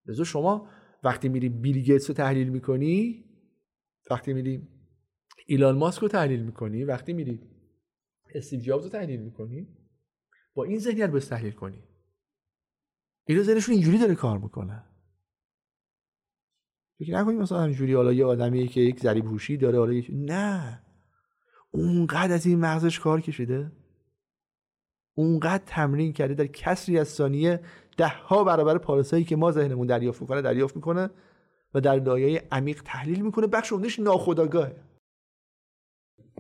لذا 0.07 0.25
شما 0.25 0.71
وقتی 1.05 1.29
میری 1.29 1.49
بیل 1.49 1.79
گیتس 1.79 2.11
رو 2.11 2.15
تحلیل 2.15 2.49
می‌کنی 2.49 3.25
وقتی 4.11 4.33
میری 4.33 4.69
ایلان 5.47 5.79
ماسک 5.79 6.03
رو 6.03 6.09
تحلیل 6.09 6.43
می‌کنی 6.43 6.85
وقتی 6.85 7.13
میری 7.13 7.41
استیو 8.35 8.61
جابز 8.61 8.85
رو 8.85 8.91
تحلیل 8.91 9.21
می‌کنی 9.21 9.69
با 10.57 10.65
این 10.65 10.79
ذهنیت 10.79 11.11
بس 11.11 11.29
تحلیل 11.29 11.53
کنی. 11.53 11.83
اینا 13.27 13.43
ذهنشون 13.43 13.75
اینجوری 13.75 13.99
داره 13.99 14.15
کار 14.15 14.39
می‌کنه. 14.39 14.85
فکر 16.99 17.15
نکنید 17.15 17.41
مثلا 17.41 17.61
همینجوری 17.61 17.95
حالا 17.95 18.13
یه 18.13 18.25
آدمی 18.25 18.69
که 18.69 18.81
یک 18.81 19.01
ذریب 19.01 19.25
هوشی 19.25 19.57
داره 19.57 19.79
حالا 19.79 20.03
نه. 20.13 20.83
اونقدر 21.71 22.35
از 22.35 22.47
این 22.47 22.61
مغزش 22.61 23.01
کار 23.01 23.21
کشیده. 23.21 23.73
اونقدر 25.15 25.65
تمرین 25.67 26.13
کرده 26.13 26.35
در 26.35 26.47
کسری 26.47 26.99
از 26.99 27.09
ثانیه 27.09 27.61
ده 27.97 28.09
ها 28.09 28.45
برابر 28.45 28.79
پارسایی 28.79 29.25
که 29.25 29.37
ما 29.37 29.53
ذهنمون 29.53 29.87
دریافت 29.87 30.23
می‌کنه 30.23 30.43
دریافت 30.43 30.77
می‌کنه 30.77 31.11
و 31.75 31.81
در 31.81 31.99
دایه 31.99 32.49
عمیق 32.53 32.83
تحلیل 32.83 33.23
می‌کنه. 33.23 33.47
بخش 33.47 33.73
عمدهش 33.73 33.99
ناخودآگاهه. 33.99 34.85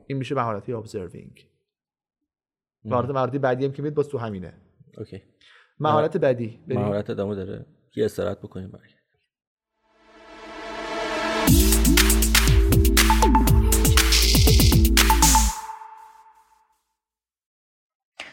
این 0.06 0.18
میشه 0.18 0.34
مهارت 0.34 0.70
ابزروینگ 0.70 1.55
مهارت 2.86 3.10
مهارت 3.10 3.36
بعدی 3.36 3.64
هم 3.64 3.72
که 3.72 3.82
میاد 3.82 3.94
باز 3.94 4.08
تو 4.08 4.18
همینه. 4.18 4.52
اوکی. 4.98 5.22
مهارت 5.80 6.16
بعدی. 6.16 6.60
مهارت 6.68 7.10
ادامه 7.10 7.34
داره. 7.34 7.66
یه 7.96 8.04
استراحت 8.04 8.38
بکنیم 8.38 8.68
برای 8.68 8.88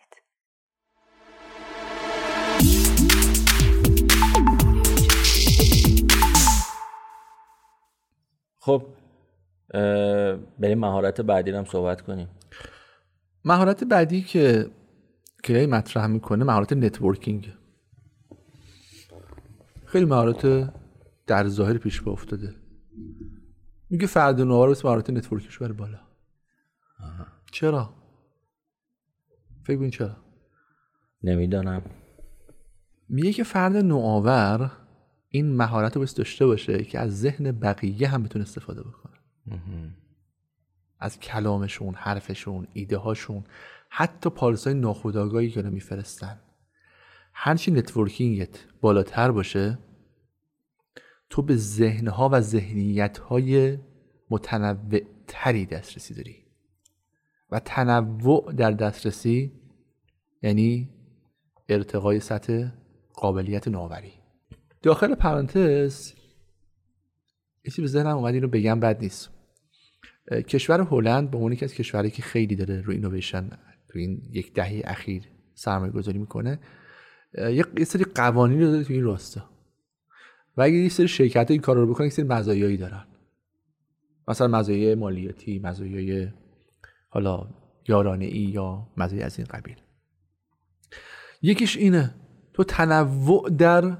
خب 8.70 8.84
بریم 10.60 10.80
مهارت 10.80 11.22
بعدی 11.22 11.52
هم 11.52 11.66
صحبت 11.66 12.02
کنیم. 12.02 12.28
مهارت 13.46 13.84
بعدی 13.84 14.22
که 14.22 14.72
که 15.44 15.68
مطرح 15.68 16.08
می‌کنه 16.08 16.46
مهارت 16.46 16.74
networking. 16.74 17.54
خیلی 19.86 20.06
مهارت 20.06 20.74
در 21.28 21.48
ظاهر 21.48 21.78
پیش 21.78 22.02
با 22.02 22.12
افتاده. 22.12 22.56
میگه 23.90 24.08
فرد 24.08 24.42
نوآور 24.42 24.70
بس 24.70 24.86
مهارت 24.86 25.10
network 25.10 25.47
ش 25.47 25.58
بره 25.58 25.74
بالا. 25.74 26.00
چرا؟ 27.52 27.94
فکر 29.64 29.78
بین 29.78 29.90
چرا؟ 29.90 30.18
نمی‌دانم. 31.24 31.82
میگه 33.10 33.34
که 33.34 33.44
فرد 33.44 33.78
نوآور 33.78 34.72
این 35.30 35.56
مهارت 35.56 35.96
رو 35.96 36.02
بس 36.02 36.16
داشته 36.16 36.46
باشه 36.46 36.84
که 36.84 37.00
از 37.00 37.20
ذهن 37.20 37.52
بقیه 37.52 38.08
هم 38.08 38.24
بتونه 38.24 38.44
استفاده 38.44 38.82
بکنه. 38.84 39.14
از 41.00 41.20
کلامشون 41.20 41.96
حرفشون 41.96 42.68
ایده 42.74 42.98
هاشون 42.98 43.44
حتی 43.90 44.30
پالسای 44.30 44.74
ناخودآگاهی 44.74 45.50
که 45.50 45.62
میفرستن. 45.62 46.40
هرچی 47.34 47.72
networking 47.72 48.52
ت 48.52 48.60
بالاتر 48.82 49.32
باشه 49.32 49.78
تو 51.30 51.42
به 51.42 51.56
ذهنها 51.56 52.30
و 52.30 52.42
ذهنیتهای 52.42 53.78
متنوع 54.30 55.00
تری 55.28 55.66
دسترسی 55.66 56.14
داری. 56.14 56.46
و 57.52 57.60
تنوع 57.60 58.54
در 58.54 58.72
دسترسی 58.72 59.52
یعنی 60.42 60.90
ارتقای 61.70 62.20
سطح 62.20 62.70
قابلیت 63.14 63.68
نوآوری. 63.68 64.19
داخل 64.82 65.16
پرانتز 65.16 66.14
یه 67.66 67.74
به 67.78 67.88
ذهنم 67.88 68.18
اومد 68.18 68.34
اینو 68.34 68.48
بگم 68.48 68.80
بد 68.80 69.02
نیست. 69.02 69.30
کشور 70.48 70.82
هلند 70.82 71.32
به 71.32 71.38
عنوان 71.38 71.52
یکی 71.52 71.66
از 71.66 71.74
کشورهایی 71.74 72.12
که 72.12 72.22
خیلی 72.22 72.56
داره 72.56 72.82
روی 72.82 72.96
اینویشن 72.96 73.50
تو 73.88 74.00
این 74.00 74.22
یک 74.32 74.54
دهه 74.54 74.82
اخیر 74.86 75.24
سرمایه 75.54 75.92
گذاری 75.92 76.18
می‌کنه 76.18 76.60
یه 77.78 77.86
سری 77.86 78.04
قوانین 78.04 78.62
رو 78.62 78.72
داره 78.72 78.84
تو 78.84 78.94
این 78.94 79.04
راستا. 79.04 79.50
و 80.58 80.62
اگه 80.62 80.74
یه 80.74 80.90
سری 80.90 81.08
شرکت 81.08 81.52
این 81.52 81.62
کار 81.62 81.76
رو 81.76 81.94
بکنن 81.94 82.08
یک 82.08 82.14
سری 82.14 82.26
مزایایی 82.26 82.78
دارن. 82.78 83.06
مثلا 84.28 84.48
مزایای 84.48 84.96
مالیاتی 84.96 85.60
مزایای 85.60 86.28
حالا 87.10 87.50
یارانه 87.88 88.26
ای 88.26 88.40
یا 88.40 88.88
مزایای 88.98 89.24
از 89.24 89.40
این 89.40 89.48
قبیل. 89.50 89.76
یکیش 91.42 91.78
اینه 91.78 92.16
تو 92.54 92.64
تنوع 92.64 93.50
در 93.50 93.98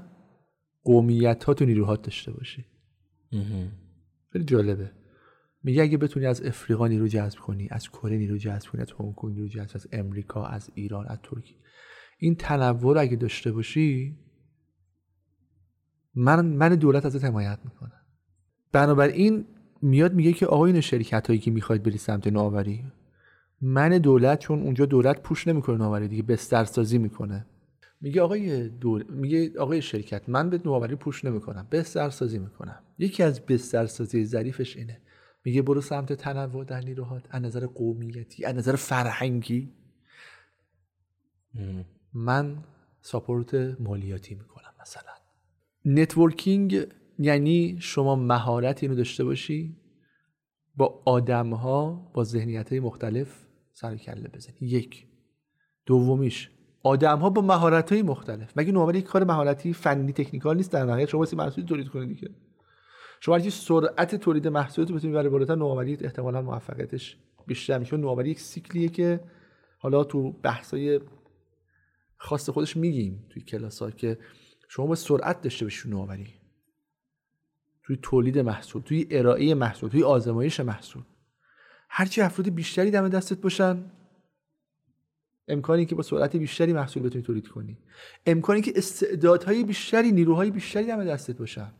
قومیت 0.84 1.44
ها 1.44 1.54
تو 1.54 1.64
نیروهات 1.64 2.02
داشته 2.02 2.32
باشی. 2.32 2.64
خیلی 4.32 4.44
جالبه. 4.44 4.90
میگه 5.62 5.82
اگه 5.82 5.96
بتونی 5.96 6.26
از 6.26 6.42
افریقا 6.42 6.86
نیرو 6.86 7.08
جذب 7.08 7.38
کنی 7.38 7.68
از 7.70 7.88
کره 7.88 8.16
نیرو 8.16 8.38
جذب 8.38 8.68
کنی 8.70 8.82
از 8.82 8.92
هنگ 8.92 9.14
کنگ 9.14 9.34
نیرو 9.34 9.48
جذب 9.48 9.70
از 9.74 9.88
امریکا 9.92 10.44
از 10.44 10.70
ایران 10.74 11.06
از 11.08 11.18
ترکیه 11.22 11.56
این 12.18 12.34
تنوع 12.34 12.94
رو 12.94 13.00
اگه 13.00 13.16
داشته 13.16 13.52
باشی 13.52 14.18
من 16.14 16.46
من 16.46 16.74
دولت 16.74 17.06
ازت 17.06 17.24
حمایت 17.24 17.58
می‌کنه 17.64 17.92
بنابراین 18.72 19.44
میاد 19.82 20.14
میگه 20.14 20.32
که 20.32 20.46
آقایون 20.46 20.80
شرکت 20.80 21.26
هایی 21.26 21.40
که 21.40 21.50
می‌خواید 21.50 21.82
بری 21.82 21.98
سمت 21.98 22.26
نوآوری 22.26 22.84
من 23.60 23.88
دولت 23.88 24.38
چون 24.38 24.62
اونجا 24.62 24.86
دولت 24.86 25.22
پوش 25.22 25.48
نمی‌کنه 25.48 25.76
نوآوری 25.76 26.08
دیگه 26.08 26.22
بسترسازی 26.22 26.98
می‌کنه. 26.98 27.46
میگه 28.00 28.22
آقای 28.22 28.68
دول... 28.68 29.04
میگه 29.10 29.58
آقای 29.58 29.82
شرکت 29.82 30.28
من 30.28 30.50
به 30.50 30.60
نوآوری 30.64 30.96
push 30.96 31.24
نمی‌کنم 31.24 31.68
بسترسازی 31.70 32.38
می‌کنم. 32.38 32.82
یکی 32.98 33.22
از 33.22 33.46
بسترسازی 33.46 34.24
ظریفش 34.24 34.76
اینه. 34.76 35.00
میگه 35.44 35.62
برو 35.62 35.80
سمت 35.80 36.12
تنوع 36.12 36.64
در 36.64 36.80
نیروهات 36.80 37.26
از 37.30 37.42
نظر 37.42 37.66
قومیتی 37.66 38.44
از 38.44 38.54
نظر 38.54 38.76
فرهنگی. 38.76 39.72
من 42.12 42.64
support 43.00 43.54
مالیاتی 43.80 44.34
می‌کنم 44.34 44.74
مثلا. 44.80 45.12
networking 45.84 46.86
یعنی 47.18 47.76
شما 47.80 48.16
مهارت 48.16 48.82
اینو 48.82 48.94
داشته 48.94 49.24
باشی 49.24 49.76
با 50.76 51.02
آدم 51.04 51.54
ها 51.54 52.10
با 52.14 52.24
ذهنیت 52.24 52.70
های 52.70 52.80
مختلف 52.80 53.46
سر 53.72 53.96
کله 53.96 54.28
بزنی. 54.28 54.56
یک. 54.60 55.06
دومیش 55.86 56.50
آدم 56.82 57.18
ها 57.18 57.30
با 57.30 57.42
مهارت 57.42 57.92
های 57.92 58.02
مختلف. 58.02 58.52
مگه 58.56 58.72
نوآوری 58.72 58.98
یک 58.98 59.04
کار 59.04 59.24
مهارتی 59.24 59.72
فنی 59.72 60.12
تکنیکال 60.12 60.56
نیست؟ 60.56 60.72
در 60.72 60.84
نهایت 60.84 61.08
شما 61.08 61.26
محصول 61.32 61.64
تولید 61.64 61.88
کنید 61.88 62.08
دیگه. 62.08 62.30
شما 63.20 63.36
اگه 63.36 63.50
سرعت 63.50 64.14
تولید 64.14 64.48
محصولات 64.48 64.90
رو 64.90 64.96
بتونید 64.96 65.16
ببری 65.16 65.28
بالاتر 65.28 65.54
نوآوری 65.54 65.98
احتمالا 66.00 66.42
موفقیتش 66.42 67.16
بیشتر 67.46 67.78
میشه. 67.78 67.96
نوآوری 67.96 68.30
یک 68.30 68.40
سیکلیه 68.40 68.88
که 68.88 69.20
حالا 69.78 70.04
تو 70.04 70.32
بحثای 70.32 71.00
خاص 72.16 72.50
خودش 72.50 72.76
میگیم 72.76 73.26
توی 73.30 73.42
کلاس 73.42 73.82
ها 73.82 73.90
که 73.90 74.18
شما 74.68 74.86
با 74.86 74.94
سرعت 74.94 75.40
داشته 75.40 75.64
باشید 75.64 75.90
نوآوری. 75.90 76.26
توی 77.82 77.98
تولید 78.02 78.38
محصول 78.38 78.82
توی 78.82 79.06
ارائه 79.10 79.54
محصول 79.54 79.90
توی 79.90 80.02
آزمایش 80.02 80.60
محصول. 80.60 81.02
هرچی 81.88 82.20
افراد 82.20 82.48
بیشتری 82.48 82.90
دم 82.90 83.08
دستت 83.08 83.40
باشن 83.40 83.84
امکانی 85.50 85.86
که 85.86 85.94
با 85.94 86.02
سرعت 86.02 86.36
بیشتری 86.36 86.72
محصول 86.72 87.02
بتونی 87.02 87.24
تولید 87.24 87.48
کنی. 87.48 87.78
امکانی 88.26 88.60
که 88.60 88.72
استعدادهای 88.76 89.64
بیشتری 89.64 90.12
نیروهای 90.12 90.50
بیشتری 90.50 90.86
دم 90.86 91.04
دستت 91.04 91.38
باشن. 91.38 91.72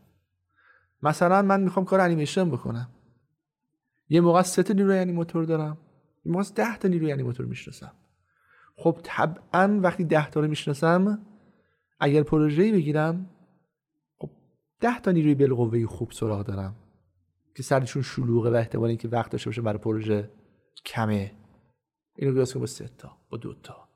مثلا 1.01 1.41
من 1.41 1.61
می‌خوام 1.61 1.85
کار 1.85 1.99
انیمیشن 1.99 2.49
بکنم. 2.49 2.89
یه 4.09 4.21
موقع 4.21 4.41
سه 4.41 4.63
تا 4.63 4.73
نیروی 4.73 4.97
انیماتور 4.97 5.43
دارم. 5.43 5.77
یه 6.25 6.31
موقع 6.31 6.43
ده 6.55 6.77
تا 6.77 6.87
نیروی 6.87 7.11
انیماتور 7.11 7.45
می‌شناسم. 7.45 7.91
خب 8.75 8.99
طبعا 9.03 9.79
وقتی 9.83 10.03
ده 10.03 10.29
تا 10.29 10.39
رو 10.39 10.47
می‌شناسم 10.47 11.25
اگر 11.99 12.23
پروژه‌ای 12.23 12.71
بگیرم 12.71 13.29
خب 14.17 14.29
ده 14.79 14.99
تا 14.99 15.11
نیروی 15.11 15.35
بالقوه 15.35 15.85
خوب 15.85 16.11
سراغ 16.11 16.45
دارم 16.45 16.75
که 17.55 17.63
سرشون 17.63 18.01
شلوغه 18.01 18.49
و 18.49 18.55
احتمال 18.55 18.89
اینکه 18.89 19.07
وقت 19.07 19.31
داشته 19.31 19.49
باشه 19.49 19.61
برای 19.61 19.79
پروژه 19.79 20.29
کمه. 20.85 21.31
اینو 22.15 22.33
قیاس 22.33 22.57
با 22.57 22.65
سه 22.65 22.89
تا 22.97 23.17
با 23.29 23.37
دو 23.37 23.53
تا. 23.53 23.89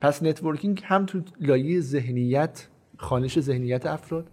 پس 0.00 0.22
networking 0.22 0.82
هم 0.84 1.06
تو 1.06 1.22
لایه 1.40 1.80
ذهنیت 1.80 2.68
خوانش 2.96 3.40
ذهنیت 3.40 3.86
افراد 3.86 4.32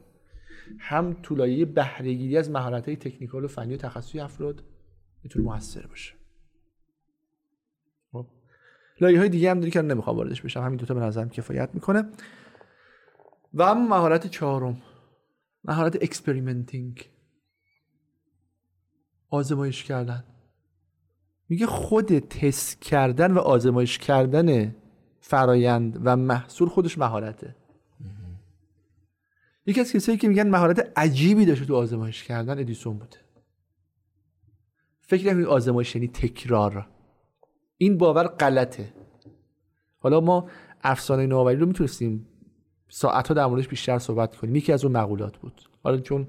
هم 0.80 1.18
تو 1.24 1.36
لایه 1.36 1.66
بهرهگیری 1.66 2.38
از 2.38 2.50
مهارت 2.50 2.86
های 2.86 2.96
technical 2.96 3.44
و 3.44 3.48
فنی 3.48 3.74
و 3.74 3.78
تخصصی 3.78 4.20
افراد 4.20 4.64
می‌تونه 5.24 5.46
موثر 5.46 5.88
باشه. 5.88 6.14
خب. 8.12 8.28
لایه 9.02 9.20
های 9.20 9.30
دیگه 9.30 9.52
هم 9.52 9.60
داری 9.60 9.72
که 9.72 9.82
نمی‌خوام 9.82 10.18
واردش 10.18 10.42
بشم 10.42 10.62
همین 10.62 10.78
دوتا 10.78 10.94
به 10.94 11.00
نظرم 11.00 11.30
کفایت 11.30 11.70
می‌کنه. 11.74 12.12
و 13.54 13.62
اما 13.62 13.88
مهارت 13.88 14.28
چهارم 14.28 14.82
مهارت 15.64 15.96
experimenting 15.96 17.10
آزمایش 19.30 19.84
کردن. 19.84 20.24
میگه 21.50 21.66
خود 21.66 22.20
تست 22.20 22.82
کردن 22.82 23.32
و 23.32 23.40
آزمایش 23.40 23.98
کردن 23.98 24.76
فرایند 25.20 26.00
و 26.04 26.16
محصول 26.16 26.70
خودش 26.70 26.98
مهارته. 26.98 27.56
یکی 29.66 29.82
از 29.82 29.94
کسایی 29.94 30.18
که 30.18 30.28
میگن 30.28 30.50
مهارت 30.50 30.92
عجیبی 30.96 31.46
داشته 31.46 31.66
تو 31.66 31.76
آزمایش 31.76 32.24
کردن 32.24 32.60
ادیسون 32.60 32.98
بوده 32.98 33.18
فکر 35.02 35.28
نکنید 35.28 35.46
آزمایش 35.46 35.96
یعنی 35.96 36.08
تکرار. 36.08 36.88
این 37.78 37.98
باور 37.98 38.28
غلطه. 38.28 38.94
حالا 40.00 40.22
ما 40.22 40.50
افسانه 40.84 41.26
نوآوری 41.26 41.56
رو 41.56 41.66
می‌تونستیم 41.66 42.28
ساعتها 42.90 43.34
در 43.34 43.46
موردش 43.46 43.68
بیشتر 43.68 44.00
صحبت 44.00 44.36
کنیم. 44.36 44.56
یکی 44.56 44.74
از 44.74 44.86
اون 44.86 44.98
مقولات 44.98 45.38
بود. 45.38 45.62
حالا 45.84 45.98
چون 45.98 46.28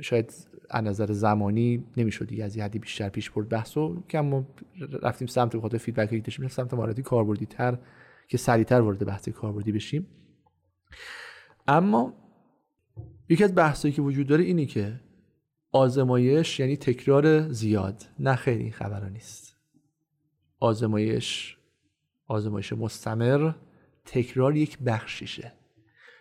شاید 0.00 0.47
از 0.70 0.84
نظر 0.84 1.12
زمانی 1.12 1.84
نمی‌شد 1.96 2.26
دیگه 2.26 2.44
از 2.44 2.56
یه 2.56 2.64
حدی 2.64 2.78
بیشتر 2.78 3.08
پیش 3.08 3.30
برد. 3.30 3.48
بحثو 3.48 4.02
که 4.08 4.20
ما 4.20 4.46
رفتیم 5.02 5.28
سمت 5.28 5.56
بخاطر 5.56 5.78
فیدبک 5.78 6.10
که 6.10 6.18
داشتیم 6.18 6.48
سمت 6.48 6.74
مهارتی 6.74 7.02
کاربردی 7.02 7.46
تر 7.46 7.78
که 8.28 8.38
سریعتر 8.38 8.80
وارد 8.80 9.06
بحث 9.06 9.28
کاربردی 9.28 9.72
بشیم. 9.72 10.06
اما 11.68 12.14
یکی 13.28 13.44
از 13.44 13.54
بحثایی 13.54 13.94
که 13.94 14.02
وجود 14.02 14.26
داره 14.26 14.44
اینی 14.44 14.66
که 14.66 15.00
آزمایش 15.72 16.60
یعنی 16.60 16.76
تکرار 16.76 17.52
زیاد 17.52 18.04
نه 18.18 18.34
خیلی 18.34 18.62
این 18.62 18.72
نیست. 19.08 19.56
آزمایش 20.60 21.56
آزمایش 22.26 22.72
مستمر 22.72 23.52
تکرار 24.04 24.56
یک 24.56 24.78
بخشیشه. 24.78 25.52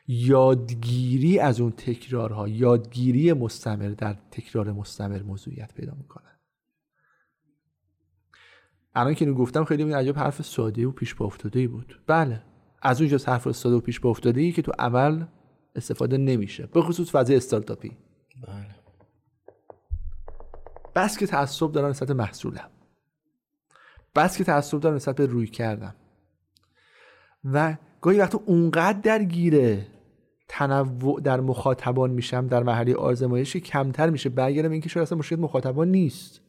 یادگیری 0.08 1.40
از 1.40 1.62
اون 1.62 1.72
تکرارها 1.72 2.48
یادگیری 2.48 3.34
مستمر 3.34 3.90
در 3.90 4.18
تکرار 4.32 4.72
مستمر 4.72 5.24
موضوعیت 5.24 5.74
پیدا 5.74 5.94
می‌کنه. 5.98 6.24
الان 8.96 9.14
که 9.14 9.26
گفتم 9.26 9.66
خیلی 9.66 9.94
عجب 9.94 10.18
حرف 10.18 10.42
ساده 10.42 10.88
و 10.88 10.92
پیش 10.92 11.16
با 11.16 11.26
افتاده 11.26 11.68
بود. 11.68 12.02
بله 12.08 12.44
از 12.82 13.02
اونجا 13.02 13.18
حرف 13.28 13.52
ساده 13.52 13.76
و 13.76 13.80
پیش 13.80 14.00
با 14.00 14.10
افتاده 14.10 14.42
ای 14.42 14.52
که 14.52 14.62
تو 14.62 14.72
اول 14.80 15.26
استفاده 15.76 16.18
نمیشه 16.18 16.68
به 16.68 16.82
خصوص 16.82 17.12
فضای 17.12 17.36
استارتاپی. 17.36 17.98
بله. 18.48 18.76
بس 20.96 21.18
که 21.18 21.28
تعصب 21.28 21.72
دارن 21.72 21.90
نسبت 21.90 22.12
محصولم. 22.12 22.70
بس 24.16 24.38
که 24.38 24.44
تعصب 24.44 24.80
دارن 24.80 24.96
نسبت 24.96 25.16
به 25.16 25.26
روی 25.26 25.48
کردم. 25.48 25.96
و 27.44 27.78
گاهی 28.02 28.20
وقتا 28.20 28.42
اونقدر 28.46 29.00
درگیره 29.00 29.88
تنوع 30.48 31.22
در 31.22 31.40
مخاطبان 31.40 32.12
میشم 32.12 32.48
در 32.48 32.64
محلی 32.64 32.94
آزمایشی 32.94 33.60
کمتر 33.60 34.10
میشه. 34.10 34.30
برگردم 34.30 34.72
اینکه 34.72 34.90
شاید 34.90 35.04
اصلا 35.04 35.18
مشکل 35.18 35.36
مخاطبان 35.36 35.92
نیست. 35.92 36.42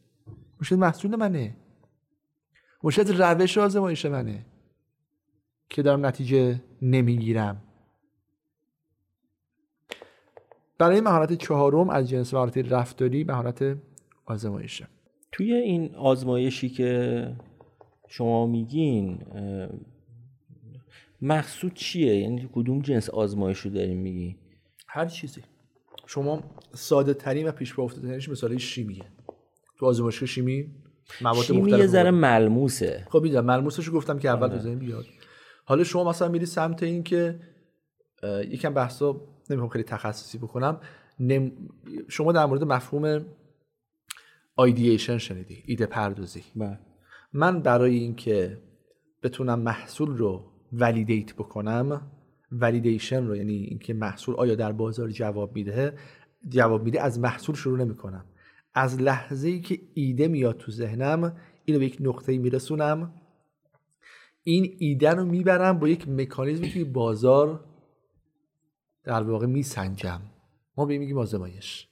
مشکل 0.61 0.75
محصول 0.75 1.15
منه. 1.15 1.55
مشکل 2.83 3.17
روش 3.17 3.57
آزمایش 3.57 4.05
منه 4.05 4.45
که 5.69 5.81
دارم 5.81 6.05
نتیجه 6.05 6.61
نمی‌گیرم. 6.81 7.61
برای 10.79 11.01
مهارت 11.01 11.33
چهارم 11.33 11.89
از 11.89 12.09
جنس 12.09 12.33
مهارت 12.33 12.57
رفتاری 12.57 13.23
مهارت 13.23 13.77
آزمایشه 14.25 14.87
توی 15.31 15.53
این 15.53 15.95
آزمایشی 15.95 16.69
که 16.69 17.35
شما 18.07 18.47
میگین 18.47 19.19
مقصود 21.21 21.73
چیه؟ 21.73 22.15
یعنی 22.15 22.49
کدوم 22.53 22.81
جنس 22.81 23.09
آزمایش 23.09 23.59
رو 23.59 23.71
داریم 23.71 23.97
میگی؟ 23.97 24.37
هر 24.87 25.05
چیزی. 25.05 25.41
شما 26.05 26.43
ساده 26.73 27.13
ترین 27.13 27.47
و 27.47 27.51
پیش 27.51 27.79
افتاده 27.79 28.07
ترینش 28.07 28.29
مثال 28.29 28.57
شیمیه 28.57 29.05
تو 29.79 29.85
آزمایشگاه 29.85 30.27
شیمی 30.27 30.75
مواد 31.21 31.43
شیمی 31.43 31.71
یه 31.71 31.87
ذره 31.87 32.11
ملموسه. 32.11 33.07
خب 33.09 33.21
می‌دونم 33.23 33.45
ملموسش 33.45 33.91
گفتم 33.91 34.19
که 34.19 34.29
اول 34.29 34.47
تو 34.47 34.67
آره. 34.67 34.75
بیاد. 34.75 35.05
حالا 35.65 35.83
شما 35.83 36.09
مثلا 36.09 36.27
میری 36.27 36.45
سمت 36.45 36.83
این 36.83 37.03
که 37.03 37.39
یکم 38.23 38.73
بحثا 38.73 39.21
نمی‌خوام 39.49 39.69
خیلی 39.69 39.83
تخصصی 39.83 40.37
بکنم. 40.37 40.81
نم... 41.19 41.51
شما 42.07 42.31
در 42.31 42.45
مورد 42.45 42.63
مفهوم 42.63 43.25
آیدییشن 44.55 45.17
شنیدی 45.17 45.63
ایده 45.65 45.85
پردازی. 45.85 46.43
بله. 46.55 46.79
من 47.33 47.61
برای 47.61 47.95
اینکه 47.95 48.61
بتونم 49.23 49.59
محصول 49.59 50.17
رو 50.17 50.48
ولیدیت 50.73 51.33
بکنم 51.33 52.11
ولیدیشن 52.51 53.27
رو 53.27 53.35
یعنی 53.35 53.53
اینکه 53.53 53.93
محصول 53.93 54.35
آیا 54.35 54.55
در 54.55 54.71
بازار 54.71 55.09
جواب 55.09 55.55
میده 55.55 55.93
جواب 56.49 56.83
میده 56.83 57.01
از 57.01 57.19
محصول 57.19 57.55
شروع 57.55 57.77
نمی 57.77 57.95
کنم 57.95 58.25
از 58.73 59.01
لحظه 59.01 59.47
ای 59.47 59.61
که 59.61 59.79
ایده 59.93 60.27
میاد 60.27 60.57
تو 60.57 60.71
ذهنم 60.71 61.37
اینو 61.65 61.79
به 61.79 61.85
یک 61.85 61.97
نقطه 61.99 62.37
میرسونم. 62.37 63.13
این 64.43 64.75
ایده 64.79 65.09
رو 65.09 65.25
می‌برم 65.25 65.79
با 65.79 65.87
یک 65.87 66.09
مکانیزمی 66.09 66.69
که 66.69 66.85
بازار 66.85 67.65
در 69.03 69.23
واقع 69.23 69.45
میسنجم. 69.45 70.21
ما 70.77 70.85
به 70.85 70.97
میگیم 70.97 71.17
آزمایش. 71.17 71.87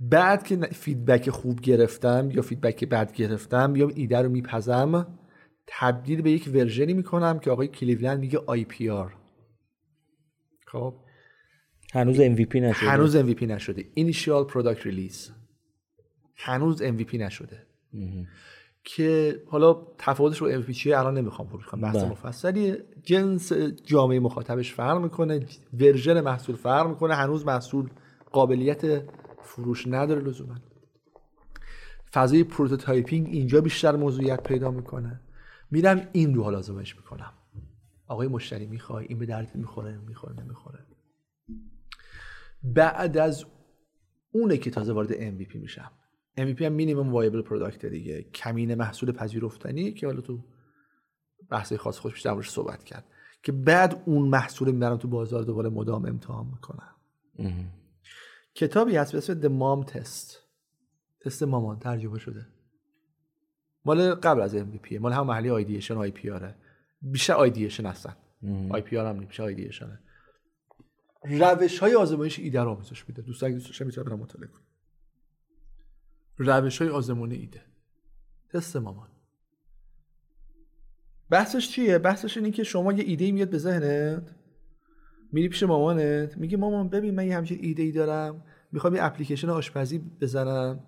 بعد 0.00 0.42
که 0.42 0.56
feedback 0.56 1.30
خوب 1.30 1.60
گرفتم 1.60 2.30
یا 2.30 2.42
feedback 2.42 2.84
بد 2.84 3.12
گرفتم 3.12 3.76
یا 3.76 3.88
ایده 3.88 4.18
رو 4.18 4.28
میپزم 4.28 5.18
تبدیل 5.66 6.22
به 6.22 6.30
یک 6.30 6.50
version 6.54 6.87
ی 6.87 6.92
می‌کنم 6.92 7.38
که 7.38 7.50
آقای 7.50 7.68
کلیولند 7.68 8.20
میگه 8.20 8.38
IPR. 8.38 9.14
خب؟ 10.66 10.94
هنوز 11.92 12.16
MVP 12.16 12.54
نشده. 12.54 12.90
هنوز 12.90 13.16
MVP 13.16 13.42
نشده. 13.42 13.82
Initial 13.82 14.52
Product 14.52 14.82
Release. 14.82 15.30
هنوز 16.36 16.82
MVP 16.82 17.14
نشده. 17.14 17.66
که 18.84 19.42
حالا 19.46 19.86
تفاوتش 19.98 20.38
رو 20.38 20.62
MVP 20.62 20.70
چیه؟ 20.70 20.98
الان 20.98 21.18
نمی‌خوام 21.18 21.48
ورود 21.48 21.64
کنم. 21.64 21.80
بحث 21.80 21.96
بله. 21.96 22.08
مفصلی 22.10 22.76
جنس 23.02 23.52
جامعه 23.84 24.20
مخاطبش 24.20 24.72
فرق 24.72 25.02
می‌کنه. 25.02 25.46
version 25.72 26.20
محصول 26.20 26.56
فرق 26.56 26.88
می‌کنه. 26.88 27.14
هنوز 27.14 27.46
محصول 27.46 27.90
قابلیت 28.32 29.02
فروش 29.42 29.86
نداره 29.86 30.20
لزوما. 30.20 30.54
فضای 32.12 32.44
prototyping 32.44 33.28
اینجا 33.30 33.60
بیشتر 33.60 33.96
موضوعیت 33.96 34.42
پیدا 34.42 34.70
می‌کنه. 34.70 35.20
میرم 35.70 36.08
این 36.12 36.34
رو 36.34 36.42
حالا 36.42 36.58
آزمایش 36.58 36.96
می‌کنم. 36.96 37.32
آقای 38.06 38.28
مشتری 38.28 38.66
می‌خوای؟ 38.66 39.06
این 39.08 39.18
به 39.18 39.26
درد 39.26 39.54
می‌خوره؟ 39.54 39.98
می‌خوره 39.98 40.42
نمی‌خوره. 40.42 40.86
بعد 42.62 43.16
از 43.16 43.44
اونه 44.32 44.56
که 44.56 44.70
تازه 44.70 44.92
وارد 44.92 45.12
MVP 45.12 45.54
میشم. 45.54 45.90
MVP 46.38 46.62
هم 46.62 46.72
minimum 46.72 47.12
viable 47.12 47.42
product 47.42 47.86
دیگه. 47.86 48.22
کمینه 48.22 48.74
محصول 48.74 49.12
پذیرفتنی 49.12 49.92
که 49.92 50.06
حالا 50.06 50.20
تو 50.20 50.44
بحث 51.50 51.72
خاص 51.72 51.98
خودش 51.98 52.12
بیشتر 52.12 52.42
صحبت 52.42 52.84
کرد. 52.84 53.04
که 53.42 53.52
بعد 53.52 54.02
اون 54.06 54.28
محصول 54.28 54.70
می‌برم 54.72 54.96
تو 54.96 55.08
بازار 55.08 55.42
دوباره 55.42 55.68
مدام 55.68 56.06
امتحان 56.06 56.46
می‌کنم. 56.46 56.94
کتابی 58.54 58.96
هست 58.96 59.12
به 59.12 59.18
اسم 59.18 59.40
The 59.40 59.46
Mom 59.60 59.90
Test. 59.92 60.36
تست 61.20 61.42
مامان 61.42 61.78
ترجمه 61.78 62.18
شده. 62.18 62.46
مال 63.86 64.14
قبل 64.14 64.40
از 64.40 64.56
MVP 64.56 64.92
مال 65.00 65.12
هم 65.12 65.26
محلی 65.26 65.50
ideation 65.50 65.94
IPR 65.94 66.30
ه 66.30 66.54
بیشتر 67.02 67.32
ideation 67.32 67.86
هستن. 67.86 68.16
آی 68.70 68.82
پی 68.82 68.96
آر 68.96 69.06
هم 69.06 69.18
بیشتر 69.18 69.42
آیدیشنه 69.42 69.98
روش 71.24 71.78
های 71.78 71.94
آزمایش 71.94 72.38
ایده 72.38 72.60
رو 72.60 72.70
آموزش 72.70 73.08
میده. 73.08 73.22
دوست 73.22 73.42
اگه 73.42 73.54
دوست 73.54 73.82
می‌تونه 73.82 74.04
برام 74.06 74.20
مطالعه 74.20 74.48
کنه 74.48 74.62
روش 76.38 76.82
های 76.82 76.90
آزمون 76.90 77.32
ایده. 77.32 77.62
تست 78.52 78.76
مامان. 78.76 79.08
بحثش 81.30 81.70
چیه؟ 81.70 81.98
بحثش 81.98 82.36
اینه 82.36 82.50
که 82.50 82.64
شما 82.64 82.92
یه 82.92 83.04
ایده 83.04 83.32
میاد 83.32 83.50
به 83.50 83.58
ذهنت 83.58 84.34
میری 85.32 85.48
پیش 85.48 85.62
مامانت 85.62 86.36
میگه 86.36 86.56
مامان 86.56 86.88
ببین 86.88 87.14
من 87.14 87.26
یه 87.26 87.36
همچین 87.36 87.58
ایده 87.62 87.82
ای 87.82 87.92
دارم 87.92 88.44
می‌خوام 88.72 88.94
یه 88.94 89.04
اپلیکیشن 89.04 89.48
آشپزی 89.48 89.98
بزنم. 89.98 90.84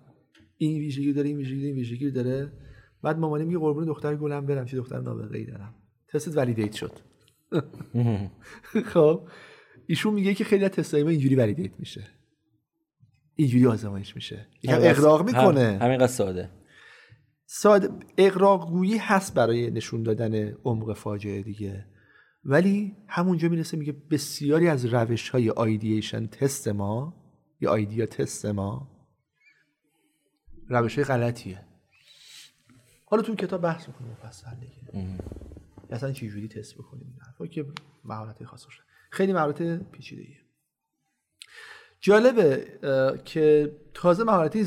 این 0.57 0.79
ویژگی 0.79 1.13
داره 1.13 1.27
این 1.27 1.37
ویژگی 1.37 1.65
این 1.65 1.75
ویژگی 1.75 2.11
داره. 2.11 2.51
بعد 3.03 3.19
مامانی 3.19 3.45
میگه 3.45 3.57
قربون 3.59 3.85
دختر 3.85 4.15
گلم 4.15 4.45
برم 4.45 4.65
چه 4.65 4.77
دختر 4.77 5.01
نابغه 5.01 5.37
ای 5.37 5.45
دارم. 5.45 5.75
تست 6.07 6.37
ولیدیت 6.37 6.73
شد. 6.73 6.91
خب 8.85 9.27
ایشون 9.87 10.13
میگه 10.13 10.33
که 10.33 10.43
خیلی 10.43 10.65
از 10.65 10.71
تستای 10.71 11.03
ما 11.03 11.09
اینجوری 11.09 11.35
ولیدیت 11.35 11.79
میشه. 11.79 12.07
اینجوری 13.35 13.67
آزمایش 13.67 14.15
میشه. 14.15 14.47
یکم 14.63 14.77
اقراق 14.81 15.25
می‌کنه. 15.25 15.77
همینقدر 15.81 16.07
ساده. 16.07 16.49
ساده. 17.45 17.89
اقراق 18.17 18.69
گویی 18.69 18.97
هست 18.97 19.33
برای 19.33 19.71
نشون 19.71 20.03
دادن 20.03 20.53
عمق 20.63 20.93
فاجعه 20.93 21.43
دیگه. 21.43 21.85
ولی 22.43 22.95
همونجا 23.07 23.49
می‌رسه 23.49 23.77
میگه 23.77 23.95
بسیاری 24.11 24.67
از 24.67 24.85
روش 24.85 25.29
های 25.29 25.49
آیدیشن 25.49 26.27
تست 26.27 26.67
ما 26.67 27.15
یا 27.61 27.71
آیدیا 27.71 28.05
تست 28.05 28.45
ما 28.45 28.91
روش 30.69 30.95
های 30.95 31.05
غلطیه. 31.05 31.68
حالا 33.09 33.23
تو 33.23 33.35
کتاب 33.35 33.61
بحث 33.61 33.87
می‌کنیم 33.87 34.11
مفصل 34.11 34.55
دیگه. 34.59 35.13
اصلا 35.89 36.11
چه 36.11 36.27
جوری 36.27 36.47
تست 36.47 36.75
بکنیم 36.75 37.17
این 37.39 37.49
که 37.49 37.65
مهارت 38.03 38.43
خاص 38.43 38.65
باشه. 38.65 38.81
خیلی 39.11 39.33
مهارت 39.33 39.91
پیچیده 39.91 40.21
ایه. 40.21 40.37
جالبه 41.99 42.65
که 43.25 43.75
تازه 43.93 44.23
مهارتی 44.23 44.65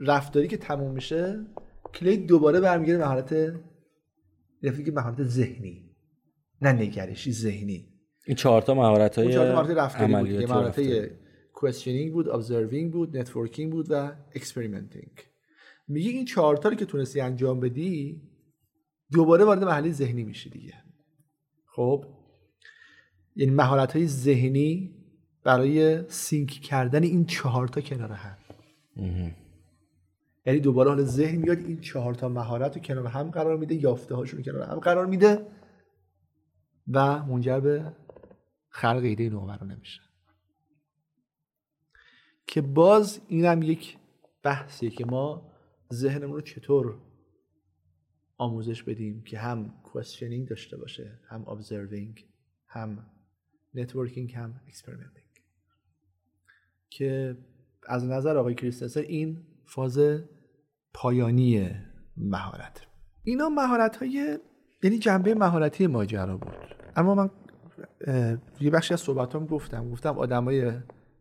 رفتاری 0.00 0.48
که 0.48 0.56
تموم 0.56 0.90
میشه 0.94 1.46
کلی 1.84 2.16
دوباره 2.16 2.60
برمیگرده 2.60 3.04
مهارت 3.04 3.28
که 4.84 4.92
مهارت 4.92 5.22
ذهنی. 5.22 5.90
نه 6.62 6.72
نگرشی 6.72 7.32
ذهنی. 7.32 7.88
این 8.26 8.36
چهار 8.36 8.62
تا 8.62 8.74
مهارت 8.74 9.18
های 9.18 9.52
مهارت 9.52 9.70
رفتاری 9.70 10.14
بود. 10.14 10.50
مهارت 10.50 11.08
questioning 11.54 12.10
بود 12.12 12.26
observing 12.26 12.92
بود 12.92 13.22
networking 13.22 13.66
بود 13.70 13.86
و 13.90 14.12
experimenting. 14.34 15.31
میگه 15.88 16.10
این 16.10 16.24
چهار 16.24 16.56
تا 16.56 16.74
که 16.74 16.84
تونستی 16.84 17.20
انجام 17.20 17.60
بدی 17.60 18.22
دوباره 19.12 19.44
وارد 19.44 19.64
محلی 19.64 19.92
ذهنی 19.92 20.24
میشی 20.24 20.50
دیگه. 20.50 20.74
خب؟ 21.66 22.04
یعنی 23.36 23.52
مهارت 23.52 23.96
های 23.96 24.06
ذهنی 24.06 24.94
برای 25.44 26.08
سینک 26.08 26.50
کردن 26.50 27.02
این 27.02 27.26
چهار 27.26 27.68
تا 27.68 27.80
کنار 27.80 28.12
هم. 28.12 28.36
یعنی 30.46 30.60
دوباره 30.60 30.90
حالا 30.90 31.02
ذهن 31.02 31.36
میاد 31.36 31.58
این 31.58 31.80
چهار 31.80 32.14
تا 32.14 32.28
مهارت 32.28 32.76
رو 32.76 32.82
کنار 32.82 33.06
هم 33.06 33.30
قرار 33.30 33.56
میده 33.56 33.74
یافته 33.74 34.14
هاشون 34.14 34.42
کنار 34.42 34.62
هم 34.62 34.78
قرار 34.78 35.06
میده 35.06 35.46
و 36.92 37.24
منجر 37.26 37.60
به 37.60 37.92
خلق 38.68 39.02
ایده 39.02 39.28
نوآورانه 39.28 39.74
میشه 39.74 40.00
که 42.46 42.60
باز 42.60 43.20
اینم 43.28 43.62
یک 43.62 43.96
بحثیه 44.42 44.90
که 44.90 45.04
ما 45.04 45.51
ذهنمون 45.92 46.34
رو 46.34 46.40
چطور 46.40 46.98
آموزش 48.38 48.82
بدیم 48.82 49.22
که 49.22 49.38
هم 49.38 49.74
questioning 49.84 50.48
داشته 50.48 50.76
باشه 50.76 51.20
هم 51.28 51.44
observing 51.44 52.20
هم 52.66 53.06
networking 53.76 54.34
هم 54.34 54.60
experimenting. 54.68 55.40
که 56.90 57.36
از 57.88 58.04
نظر 58.04 58.36
آقای 58.36 58.54
کریستنسن 58.54 59.00
این 59.00 59.46
فاز 59.64 60.00
پایانی 60.94 61.70
مهارت. 62.16 62.86
اینا 63.24 63.48
مهارت 63.48 63.96
های 63.96 64.38
یعنی 64.82 64.98
جنبه 64.98 65.34
مهارتی 65.34 65.86
ماجرا 65.86 66.36
بود. 66.36 66.56
اما 66.96 67.14
من 67.14 67.30
یه 68.60 68.70
بخشی 68.70 68.94
از 68.94 69.00
صحبتام 69.00 69.46
گفتم. 69.46 69.90
گفتم 69.90 70.18
آدمای 70.18 70.72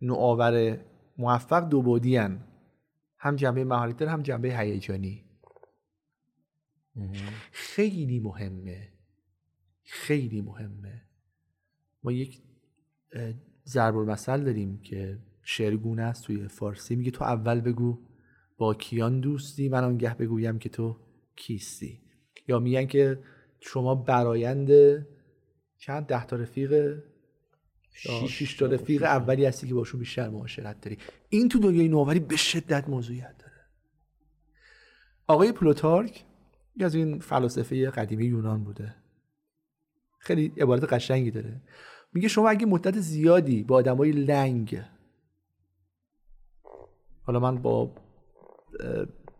نوآور 0.01 0.79
موفق 1.17 1.69
دو 1.69 1.81
بودی 1.81 2.17
هم 3.23 3.35
جنبه 3.35 3.63
مهارتی 3.63 3.97
داره 3.97 4.11
هم 4.11 4.21
جنبه 4.21 4.57
هیجانی 4.57 5.25
خیلی 7.51 8.19
مهمه. 8.19 8.89
خیلی 9.83 10.41
مهمه. 10.41 11.01
ما 12.03 12.11
یک 12.11 12.41
ضرب 13.65 13.97
المثل 13.97 14.43
داریم 14.43 14.81
که 14.81 15.19
شعرگونه 15.43 16.01
است 16.01 16.23
توی 16.23 16.47
فارسی. 16.47 16.95
میگه 16.95 17.11
تو 17.11 17.23
اول 17.23 17.61
بگو 17.61 17.99
با 18.57 18.73
کیان 18.73 19.19
دوستی 19.19 19.69
من 19.69 19.83
آنگه 19.83 20.15
بگویم 20.15 20.59
که 20.59 20.69
تو 20.69 20.97
کیستی. 21.35 22.01
یا 22.47 22.59
میگن 22.59 22.85
که 22.85 23.23
شما 23.59 23.95
برایند 23.95 24.69
چند 25.77 26.05
ده 26.05 26.25
تا 26.25 26.35
رفیق 26.35 27.01
شیش 27.93 28.53
تا 28.53 28.65
رفیق 28.65 29.03
اولی 29.03 29.45
هستی 29.45 29.67
که 29.67 29.73
باشون 29.73 29.99
بیشتر 29.99 30.29
معاشرت 30.29 30.81
داری. 30.81 30.97
این 31.29 31.49
تو 31.49 31.59
دنیای 31.59 31.87
نوآوری 31.87 32.19
به 32.19 32.35
شدت 32.35 32.89
موضوعیت 32.89 33.37
داره. 33.37 33.51
آقای 35.27 35.51
پلوتارک 35.51 36.25
یکی 36.75 36.85
از 36.85 36.95
این 36.95 37.19
فلاسفه 37.19 37.89
قدیمی 37.89 38.25
یونان 38.25 38.63
بوده. 38.63 38.95
خیلی 40.19 40.53
عبارت 40.57 40.93
قشنگی 40.93 41.31
داره. 41.31 41.61
میگه 42.13 42.27
شما 42.27 42.49
اگه 42.49 42.65
مدت 42.65 42.99
زیادی 42.99 43.63
با 43.63 43.75
آدمای 43.75 44.11
لنگ 44.11 44.81
حالا 47.23 47.39
من 47.39 47.61
با 47.61 47.95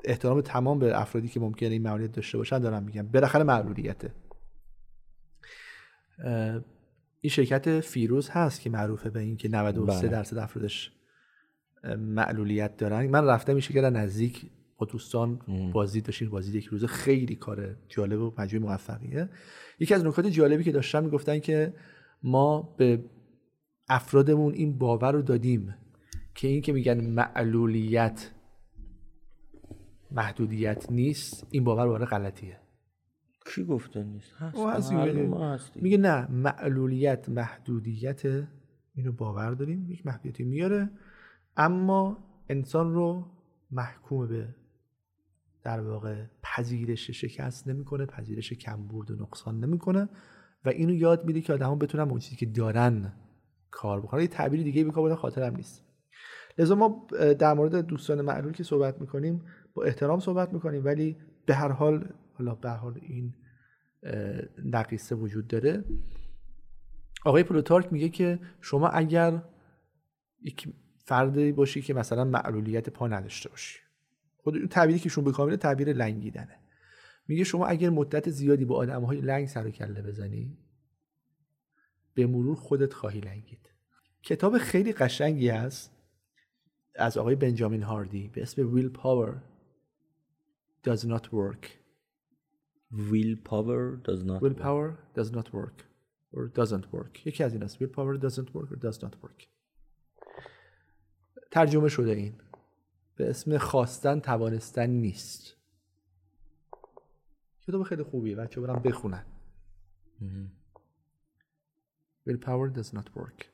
احترام 0.03 0.41
تمام 0.41 0.79
به 0.79 1.01
افرادی 1.01 1.27
که 1.27 1.39
ممکنه 1.39 1.69
این 1.69 1.81
معلولیت 1.81 2.11
داشته 2.11 2.37
باشن 2.37 2.59
دارم 2.59 2.83
میگم. 2.83 3.07
بالاخره 3.07 3.43
معلولیته. 3.43 4.13
این 7.21 7.31
شرکت 7.31 7.79
فیروز 7.79 8.29
هست 8.29 8.61
که 8.61 8.69
معروفه 8.69 9.09
به 9.09 9.19
این 9.19 9.37
که 9.37 9.49
93 9.49 9.99
بله. 10.01 10.09
درصد 10.09 10.37
افرادش 10.37 10.91
معلولیت 11.97 12.77
دارن. 12.77 13.07
من 13.07 13.25
رفتم 13.25 13.51
این 13.51 13.61
شرکت 13.61 13.83
نزدیک 13.83 14.45
با 14.77 14.85
دوستان 14.85 15.39
بازی 15.73 16.01
داشتیم. 16.01 16.29
بازی 16.29 16.57
یک 16.57 16.65
روزه. 16.65 16.87
خیلی 16.87 17.35
کار 17.35 17.75
جالب 17.89 18.21
و 18.21 18.33
مجموعه 18.37 18.71
موفقیه. 18.71 19.29
یکی 19.79 19.93
از 19.93 20.05
نکات 20.05 20.27
جالبی 20.27 20.63
که 20.63 20.71
داشتن 20.71 21.03
می‌گفتن 21.03 21.39
که 21.39 21.73
ما 22.23 22.75
به 22.77 23.03
افرادمون 23.89 24.53
این 24.53 24.77
باور 24.77 25.11
رو 25.11 25.21
دادیم 25.21 25.75
که 26.35 26.47
این 26.47 26.61
که 26.61 26.73
میگن 26.73 27.01
معلولیت 27.01 28.31
محدودیت 30.11 30.91
نیست 30.91 31.47
این 31.51 31.63
باور 31.63 31.87
باور 31.87 32.05
غلطیه. 32.05 32.60
کی 33.45 33.63
گفته 33.63 34.03
نیست؟ 34.03 34.33
هست 34.33 35.77
میگه 35.77 35.97
نه 35.97 36.31
معلولیت 36.31 37.29
محدودیت 37.29 38.25
اینو 38.95 39.11
باور 39.11 39.51
داریم 39.51 39.91
یک 39.91 40.05
محدودیتی 40.05 40.43
میاره. 40.43 40.89
اما 41.57 42.17
انسان 42.49 42.93
رو 42.93 43.25
محکوم 43.71 44.27
به 44.27 44.55
در 45.63 45.79
واقع 45.79 46.25
پذیرش 46.43 47.11
شکست 47.11 47.67
نمی‌کنه 47.67 48.05
پذیرش 48.05 48.53
کمبود 48.53 49.11
و 49.11 49.15
نقصان 49.15 49.59
نمی‌کنه 49.59 50.09
و 50.65 50.69
اینو 50.69 50.93
یاد 50.93 51.25
میده 51.25 51.41
که 51.41 51.53
آدما 51.53 51.75
بتونن 51.75 52.09
اون 52.09 52.19
چیزی 52.19 52.35
که 52.35 52.45
دارن 52.45 53.13
کار 53.71 54.01
بکنن. 54.01 54.21
یه 54.21 54.27
تعبیر 54.27 54.63
دیگه 54.63 54.83
به 54.83 55.15
خاطرم 55.15 55.55
نیست. 55.55 55.83
لذا 56.57 56.75
ما 56.75 57.07
در 57.39 57.53
مورد 57.53 57.75
دوستان 57.75 58.21
معلول 58.21 58.53
که 58.53 58.63
صحبت 58.63 59.01
می‌کنیم 59.01 59.41
با 59.73 59.83
احترام 59.83 60.19
صحبت 60.19 60.53
می‌کنیم 60.53 60.85
ولی 60.85 61.17
به 61.45 61.55
هر 61.55 61.71
حال 61.71 62.13
حالا 62.33 62.55
به 62.55 62.69
حال 62.69 62.99
این 63.01 63.33
نقیصه 64.65 65.15
وجود 65.15 65.47
داره. 65.47 65.83
آقای 67.25 67.43
پلوتارک 67.43 67.93
میگه 67.93 68.09
که 68.09 68.39
شما 68.61 68.87
اگر 68.87 69.43
یک 70.41 70.73
فردی 70.97 71.51
باشی 71.51 71.81
که 71.81 71.93
مثلا 71.93 72.23
معلولیت 72.23 72.89
پا 72.89 73.07
نداشته 73.07 73.49
باشی 73.49 73.79
خود 74.37 74.65
تعبیری 74.65 74.99
که 74.99 75.09
شون 75.09 75.23
بکامله 75.23 75.57
تعبیر 75.57 75.93
لنگیدنه. 75.93 76.57
میگه 77.27 77.43
شما 77.43 77.65
اگر 77.65 77.89
مدت 77.89 78.29
زیادی 78.29 78.65
با 78.65 78.75
آدم 78.75 79.03
های 79.03 79.21
لنگ 79.21 79.47
سر 79.47 79.67
و 79.67 79.69
کله 79.69 80.01
بزنی 80.01 80.57
به 82.13 82.27
مرور 82.27 82.55
خودت 82.55 82.93
خواهی 82.93 83.19
لنگید. 83.19 83.69
کتاب 84.23 84.57
خیلی 84.57 84.93
قشنگی 84.93 85.49
هست 85.49 85.91
از 86.95 87.17
آقای 87.17 87.35
بنجامین 87.35 87.83
هاردی. 87.83 88.27
به 88.27 88.41
اسم 88.41 88.73
ویل 88.73 88.89
پاور 88.89 89.41
does 90.87 90.99
not 90.99 91.25
work. 91.25 91.80
Willpower 92.93 94.01
does 94.03 94.23
not 94.23 94.41
willpower 94.41 94.89
work. 94.89 95.13
does 95.15 95.31
not 95.31 95.53
work 95.53 95.85
or 96.33 96.47
doesn't 96.47 96.85
work 96.93 97.25
یکی 97.25 97.43
از 97.43 97.53
این 97.53 97.63
است 97.63 97.83
willpower 97.83 98.17
doesn't 98.21 98.49
work 98.53 98.71
or 98.71 98.75
does 98.75 98.97
not 99.03 99.13
work 99.23 99.47
ترجمه 101.51 101.89
شده 101.89 102.11
این 102.11 102.33
به 103.15 103.29
اسم 103.29 103.57
خواستن 103.57 104.19
توانستن 104.19 104.89
نیست 104.89 105.55
کتاب 107.67 107.83
خیلی 107.83 108.03
خوبیه 108.03 108.35
بچه 108.35 108.61
برم 108.61 108.81
بخونن 108.81 109.25
willpower 112.29 112.77
does 112.77 112.93
not 112.93 113.05
work 113.15 113.45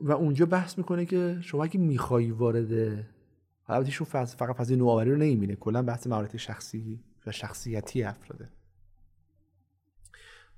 و 0.00 0.12
اونجا 0.12 0.46
بحث 0.46 0.78
می‌کنه 0.78 1.06
که 1.06 1.38
شما 1.40 1.64
اگه 1.64 1.80
میخوایی 1.80 2.30
وارد 2.30 3.04
البته 3.66 3.86
ایشون 3.86 4.06
فقط 4.06 4.56
فضای 4.56 4.76
نوآوری 4.76 5.10
رو 5.10 5.16
نمی‌بینه. 5.16 5.54
کلا 5.54 5.82
بحث 5.82 6.06
مهارت 6.06 6.36
شخصی 6.36 7.00
و 7.26 7.32
شخصیتی 7.32 8.02
افراده. 8.02 8.48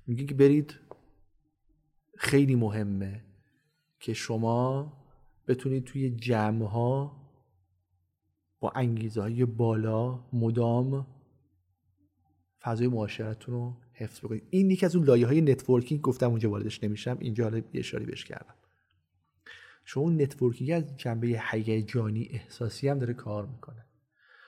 میگه 0.07 0.25
که 0.25 0.33
برید. 0.33 0.75
خیلی 2.17 2.55
مهمه 2.55 3.23
که 3.99 4.13
شما 4.13 4.93
بتونید 5.47 5.83
توی 5.83 6.09
جمع 6.09 6.65
ها 6.65 7.17
با 8.59 8.71
انگیزه 8.75 9.21
های 9.21 9.45
بالا 9.45 10.19
مدام 10.33 11.07
فضای 12.61 12.87
معاشرتتون 12.87 13.53
رو 13.53 13.77
حفظ 13.93 14.19
بکنید. 14.19 14.47
این 14.49 14.71
یکی 14.71 14.85
از 14.85 14.95
اون 14.95 15.05
لایه 15.05 15.27
های 15.27 15.41
networking 15.41 16.01
گفتم 16.01 16.29
اونجا 16.29 16.49
واردش 16.49 16.83
نمیشم. 16.83 17.17
اینجا 17.19 17.43
حالا 17.43 17.61
اشاره 17.73 18.05
بهش 18.05 18.25
کردم. 18.25 18.55
شما 19.89 20.03
اون 20.03 20.21
networking 20.21 20.71
از 20.71 20.97
جنبه 20.97 21.41
هیجانی 21.51 22.29
احساسی 22.31 22.87
هم 22.87 22.99
داره 22.99 23.13
کار 23.13 23.45
می‌کنه. 23.45 23.85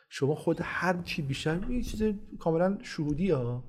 شما 0.10 0.36
خود 0.36 0.57
هر 0.61 1.02
چی 1.02 1.22
بیشتر 1.22 1.66
این 1.70 1.82
چیز 1.82 2.03
کاملا 2.40 2.78
شهودی 2.82 3.32
ها. 3.32 3.64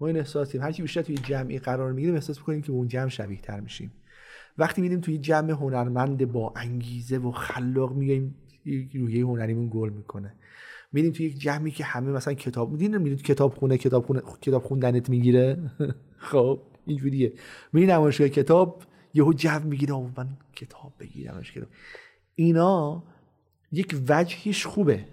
ما 0.00 0.06
این 0.06 0.16
احساسیم. 0.16 0.62
هر 0.62 0.72
کی 0.72 0.82
بیشتر 0.82 1.02
توی 1.02 1.16
جمعی 1.16 1.58
قرار 1.58 1.92
می‌گیریم 1.92 2.14
احساس 2.14 2.38
می‌کنیم 2.38 2.62
که 2.62 2.72
اون 2.72 2.88
جمع 2.88 3.08
شبیه 3.08 3.40
تر 3.40 3.60
میشیم. 3.60 3.92
وقتی 4.58 4.82
میریم 4.82 5.00
توی 5.00 5.18
جمع 5.18 5.50
هنرمند 5.50 6.32
با 6.32 6.52
انگیزه 6.56 7.18
و 7.18 7.30
خلاق 7.30 7.94
میگیم 7.94 8.34
روحیه 8.94 9.26
هنریمون 9.26 9.68
گل 9.72 9.90
می‌کنه. 9.90 10.34
میریم 10.92 11.12
توی 11.12 11.26
یک 11.26 11.38
جمعی 11.38 11.70
که 11.70 11.84
همه 11.84 12.10
مثلا 12.10 12.34
کتاب 12.34 12.72
میدین 12.72 12.96
میرید 12.96 13.22
کتاب 13.22 13.54
خونه 13.54 13.78
کتاب 13.78 14.06
خونه 14.06 14.22
کتاب 14.40 14.62
خوندنت 14.62 15.10
می‌گیره؟ 15.10 15.70
خب 16.30 16.60
اینجوریه. 16.86 17.32
میری 17.72 17.86
نمایشگاه 17.86 18.28
کتاب 18.28 18.82
یهو 19.14 19.32
جو 19.32 19.60
می‌گیره 19.64 19.94
من 19.94 20.36
کتاب 20.56 20.94
بگیرمش 20.98 21.52
کتاب 21.52 21.68
اینا 22.34 23.04
یک 23.72 24.02
وجهش 24.08 24.66
خوبه. 24.66 25.08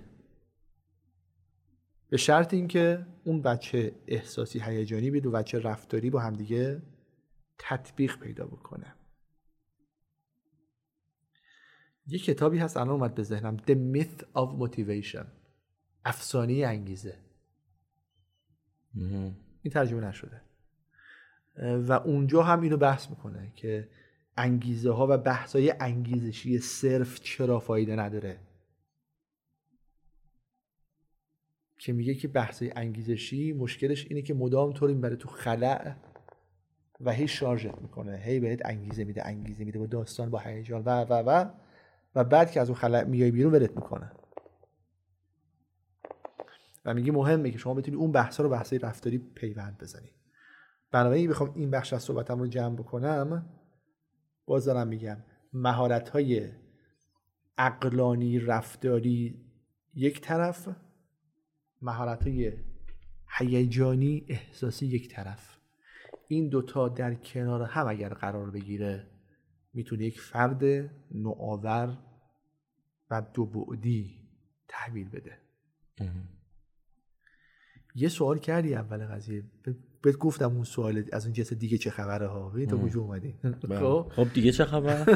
به 2.09 2.17
شرط 2.17 2.53
اینکه 2.53 3.05
اون 3.23 3.41
بچه 3.41 3.95
احساسی 4.07 4.59
هیجانی 4.59 5.11
بید 5.11 5.25
و 5.25 5.31
بچه 5.31 5.59
رفتاری 5.59 6.09
با 6.09 6.19
همدیگه 6.19 6.81
تطبیق 7.57 8.19
پیدا 8.19 8.45
بکنه. 8.45 8.95
یه 12.07 12.19
کتابی 12.19 12.57
هست 12.57 12.77
الان 12.77 12.89
اومد 12.89 13.15
به 13.15 13.23
ذهنم. 13.23 13.57
The 13.57 13.75
Myth 13.95 14.23
of 14.35 14.59
Motivation. 14.59 15.25
افسانه 16.05 16.53
انگیزه. 16.53 17.19
این 19.61 19.73
ترجمه 19.73 20.07
نشده. 20.07 20.41
و 21.59 21.91
اونجا 21.91 22.43
هم 22.43 22.61
اینو 22.61 22.77
بحث 22.77 23.09
می‌کنه 23.09 23.51
که 23.55 23.89
انگیزه 24.37 24.91
ها 24.91 25.07
و 25.09 25.17
بحث 25.17 25.55
های 25.55 25.73
انگیزشی 25.79 26.57
صرف 26.57 27.19
چرا 27.19 27.59
فایده 27.59 27.95
نداره. 27.95 28.39
که 31.77 31.93
میگه 31.93 32.15
که 32.15 32.27
بحث 32.27 32.63
انگیزشی 32.75 33.53
مشکلش 33.53 34.05
اینه 34.09 34.21
که 34.21 34.33
مدام 34.33 34.73
طور 34.73 34.89
این 34.89 35.15
تو 35.15 35.29
خلع 35.29 35.95
و 37.01 37.11
هی 37.11 37.27
شارژت 37.27 37.81
می‌کنه. 37.81 38.17
هی 38.17 38.39
بهت 38.39 38.65
انگیزه 38.65 39.03
میده 39.03 39.27
انگیزه 39.27 39.63
میده 39.65 39.79
با 39.79 39.85
داستان 39.85 40.29
با 40.29 40.39
هیجان 40.39 40.83
و 40.83 40.89
و 40.89 41.13
و 41.13 41.49
و 42.15 42.23
بعد 42.23 42.51
که 42.51 42.61
از 42.61 42.69
اون 42.69 42.79
خلع 42.79 43.03
میای 43.03 43.31
بیرون 43.31 43.53
ولت 43.53 43.71
می‌کنه. 43.75 44.11
و 46.85 46.93
میگه 46.93 47.11
مهمه 47.11 47.51
که 47.51 47.57
شما 47.57 47.73
بتونی 47.73 47.97
اون 47.97 48.11
بحثا 48.11 48.43
رو 48.43 48.49
بحثای 48.49 48.79
رفتاری 48.79 49.17
پیوند 49.17 49.77
بزنی. 49.77 50.09
بنابراین 50.91 51.29
بخوام 51.29 51.53
این 51.55 51.71
بخش 51.71 51.93
از 51.93 52.03
صحبتم 52.03 52.39
رو 52.39 52.47
جمع 52.47 52.75
بکنم 52.75 53.49
باز 54.45 54.65
دارم 54.65 54.87
میگم 54.87 55.17
مهارت 55.53 56.09
های 56.09 56.49
عقلانی 57.57 58.39
رفتاری 58.39 59.45
یک 59.93 60.21
طرف 60.21 60.69
مهارت 61.81 62.27
های 62.27 62.53
هیجانی 63.37 64.25
احساسی 64.29 64.85
یک 64.85 65.15
طرف. 65.15 65.57
این 66.27 66.49
دوتا 66.49 66.89
در 66.89 67.13
کنار 67.15 67.63
هم 67.63 67.87
اگر 67.87 68.13
قرار 68.13 68.51
بگیره 68.51 69.07
می‌تونه 69.73 70.03
یک 70.03 70.21
فرد 70.21 70.63
نوآور 71.11 71.97
و 73.09 73.21
دو 73.33 73.45
بعدی 73.45 74.29
تحویل 74.67 75.09
بده. 75.09 75.37
یه 77.95 78.09
سوال 78.09 78.37
کردی 78.39 78.75
اول 78.75 79.05
قضیه. 79.05 79.43
بهت 80.01 80.17
گفتم 80.17 80.55
اون 80.55 80.63
سوال 80.63 81.03
از 81.13 81.25
اون 81.25 81.33
جنس 81.33 81.53
دیگه 81.53 81.77
چه 81.77 81.89
خبره 81.89 82.27
ها 82.27 82.49
ببین 82.49 82.69
تو 82.69 82.87
کجا 82.87 83.01
اومدی. 83.01 83.35
خب. 83.69 84.11
خب 84.15 84.33
دیگه 84.33 84.51
چه 84.51 84.65
خبر؟ 84.65 85.01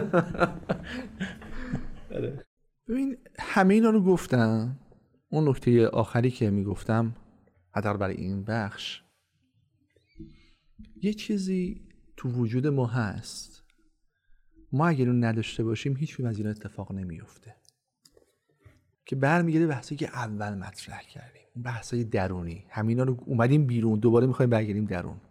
آره. 2.15 2.45
ببین 2.87 3.17
همه 3.39 3.73
اینا 3.73 3.89
رو 3.89 4.03
گفتم. 4.03 4.79
اون 5.29 5.49
نکته 5.49 5.87
آخری 5.87 6.31
که 6.31 6.49
می‌گفتم 6.49 7.15
حداقل 7.75 7.97
برای 7.97 8.15
این 8.15 8.43
بخش. 8.43 9.01
یه 11.01 11.13
چیزی 11.13 11.87
تو 12.17 12.29
وجود 12.29 12.67
ما 12.67 12.87
هست. 12.87 13.63
ما 14.71 14.87
اگر 14.87 15.07
اون 15.09 15.23
نداشته 15.23 15.63
باشیم 15.63 15.97
هیچ 15.97 16.19
از 16.19 16.37
این 16.37 16.47
اتفاق 16.47 16.91
نمیفته 16.91 17.55
که 19.05 19.15
برمیگرده 19.15 19.67
بحثی 19.67 19.95
که 19.95 20.07
اول 20.07 20.53
مطرح 20.53 21.01
کردیم. 21.01 21.42
بحثای 21.55 22.03
درونی. 22.03 22.65
همینا 22.69 23.03
رو 23.03 23.23
اومدیم 23.25 23.65
بیرون 23.65 23.99
دوباره 23.99 24.27
می‌خوایم 24.27 24.49
برگردیم 24.49 24.85
درون. 24.85 25.21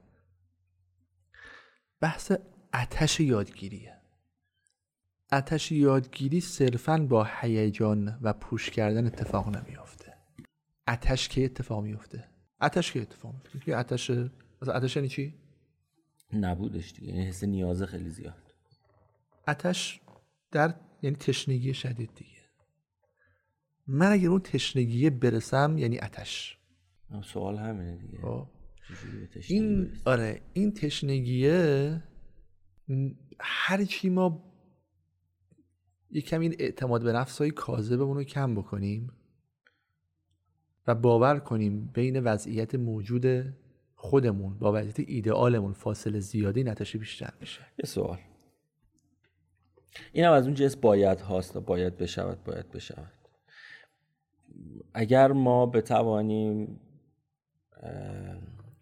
بحث 2.00 2.32
اتش 2.74 3.20
یادگیریه. 3.20 3.96
اتش 5.32 5.72
یادگیری 5.72 6.40
صرفا 6.40 6.98
با 6.98 7.28
هیجان 7.40 8.18
و 8.22 8.32
پوش 8.32 8.70
کردن 8.70 9.06
اتفاق 9.06 9.56
نمیافته. 9.56 10.14
اتش 10.88 11.28
که 11.28 11.44
اتفاق 11.44 11.82
میفته 11.82 12.28
اتش 12.62 12.92
که 12.92 13.02
اتفاق 13.02 13.34
میفته 13.34 13.76
اتش 13.76 14.10
اتش 14.62 14.96
یعنی 14.96 15.08
چی؟ 15.08 15.34
نبودش 16.32 16.92
دیگه. 16.92 17.08
یعنی 17.08 17.26
حس 17.26 17.44
نیاز 17.44 17.82
خیلی 17.82 18.10
زیاد. 18.10 18.54
اتش 19.48 20.00
در 20.50 20.74
یعنی 21.02 21.16
تشنگی 21.16 21.74
شدید 21.74 22.10
دیگه. 22.14 22.41
من 23.86 24.12
اگر 24.12 24.28
اون 24.28 24.40
تشنگیه 24.40 25.10
برسم 25.10 25.78
یعنی 25.78 25.98
اتش 25.98 26.58
سوال 27.22 27.56
همینه 27.56 27.96
دیگه. 27.96 28.18
خب. 28.18 28.46
این 29.48 29.92
آره 30.04 30.40
این 30.52 30.74
تشنگیه 30.74 32.02
هر 33.40 33.84
چی 33.84 34.08
ما 34.08 34.52
یکم 36.10 36.40
این 36.40 36.56
اعتماد 36.58 37.02
به 37.02 37.12
نفس 37.12 37.38
های 37.38 37.50
کاذبمون 37.50 38.16
رو 38.16 38.24
کم 38.24 38.54
بکنیم 38.54 39.12
و 40.86 40.94
باور 40.94 41.38
کنیم 41.38 41.90
بین 41.94 42.20
وضعیت 42.20 42.74
موجود 42.74 43.54
خودمون 43.94 44.58
با 44.58 44.72
وضعیت 44.72 45.00
ایدئالمون 45.10 45.72
فاصله 45.72 46.20
زیادی 46.20 46.64
نتشه 46.64 46.98
بیشتر 46.98 47.32
میشه. 47.40 47.60
یه 47.78 47.86
سوال. 47.86 48.18
این 50.12 50.24
هم 50.24 50.32
از 50.32 50.44
اون 50.44 50.54
جنس 50.54 50.76
باید 50.76 51.20
هاست 51.20 51.58
باید 51.58 51.96
بشود 51.96 52.44
باید 52.44 52.70
بشود. 52.70 53.21
اگر 54.94 55.32
ما 55.32 55.66
بتوانیم 55.66 56.80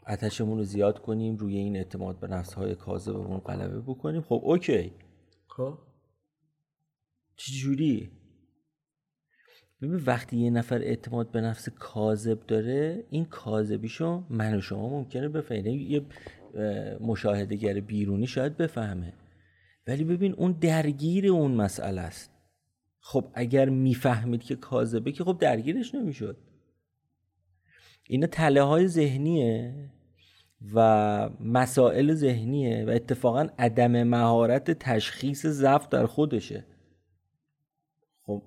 اتشمون 0.09 0.59
رو 0.59 0.65
زیاد 0.65 0.99
کنیم 0.99 1.37
روی 1.37 1.57
این 1.57 1.77
اعتماد 1.77 2.21
به 2.21 2.27
نفس 2.27 2.55
های 2.55 2.75
کاذبمون 2.75 3.39
غلبه 3.39 3.81
بکنیم 3.81 4.23
خب 4.23 4.41
اوکی. 4.45 4.93
خب. 5.47 5.79
چجوری؟ 7.37 8.11
ببین 9.83 10.01
وقتی 10.07 10.37
یه 10.37 10.51
نفر 10.51 10.79
اعتماد 10.79 11.31
به 11.31 11.41
نفس 11.41 11.69
کاذب 11.69 12.47
داره 12.47 13.05
این 13.11 13.25
کاذبیشو 13.25 14.25
من 14.31 14.57
و 14.57 14.61
شما 14.61 14.89
ممکنه 14.89 15.29
بفهمه 15.29 15.73
یه 15.73 16.03
مشاهدهگر 17.01 17.81
بیرونی 17.81 18.27
شاید 18.27 18.57
بفهمه. 18.57 19.13
ولی 19.87 20.05
ببین 20.05 20.33
اون 20.33 20.53
درگیر 20.53 21.33
اون 21.33 21.51
مسئله 21.53 22.01
است. 22.01 22.30
خب 23.01 23.31
اگر 23.35 23.69
می‌فهمید 23.69 24.43
که 24.43 24.57
کاذبه 24.57 25.13
که 25.13 25.25
خب 25.25 25.39
درگیرش 25.39 25.95
نمی‌شد. 25.95 26.37
اینا 28.07 28.27
تله 28.27 28.63
های 28.63 28.89
ذهنیه 28.89 29.75
و 30.75 31.31
مسائل 31.41 32.15
ذهنیه 32.15 32.85
و 32.85 32.91
اتفاقا 32.91 33.49
عدم 33.59 34.03
مهارت 34.03 34.71
تشخیص 34.71 35.47
ضعف 35.47 35.89
در 35.89 36.07
خودشه. 36.07 36.65
خب 38.23 38.43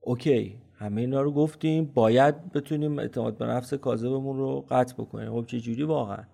اوکی 0.00 0.58
همه 0.74 1.00
اینا 1.00 1.22
رو 1.22 1.32
گفتیم 1.32 1.84
باید 1.84 2.52
بتونیم 2.52 2.98
اعتماد 2.98 3.38
به 3.38 3.46
نفس 3.46 3.74
کاذبمون 3.74 4.36
رو 4.36 4.66
قطع 4.70 4.94
بکنیم. 4.94 5.30
خب 5.30 5.46
چه 5.46 5.60
جوری 5.60 5.82
واقعا؟ 5.82 6.24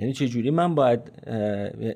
یعنی 0.00 0.12
چه 0.12 0.28
جوری 0.28 0.50
من 0.50 0.74
باید 0.74 1.12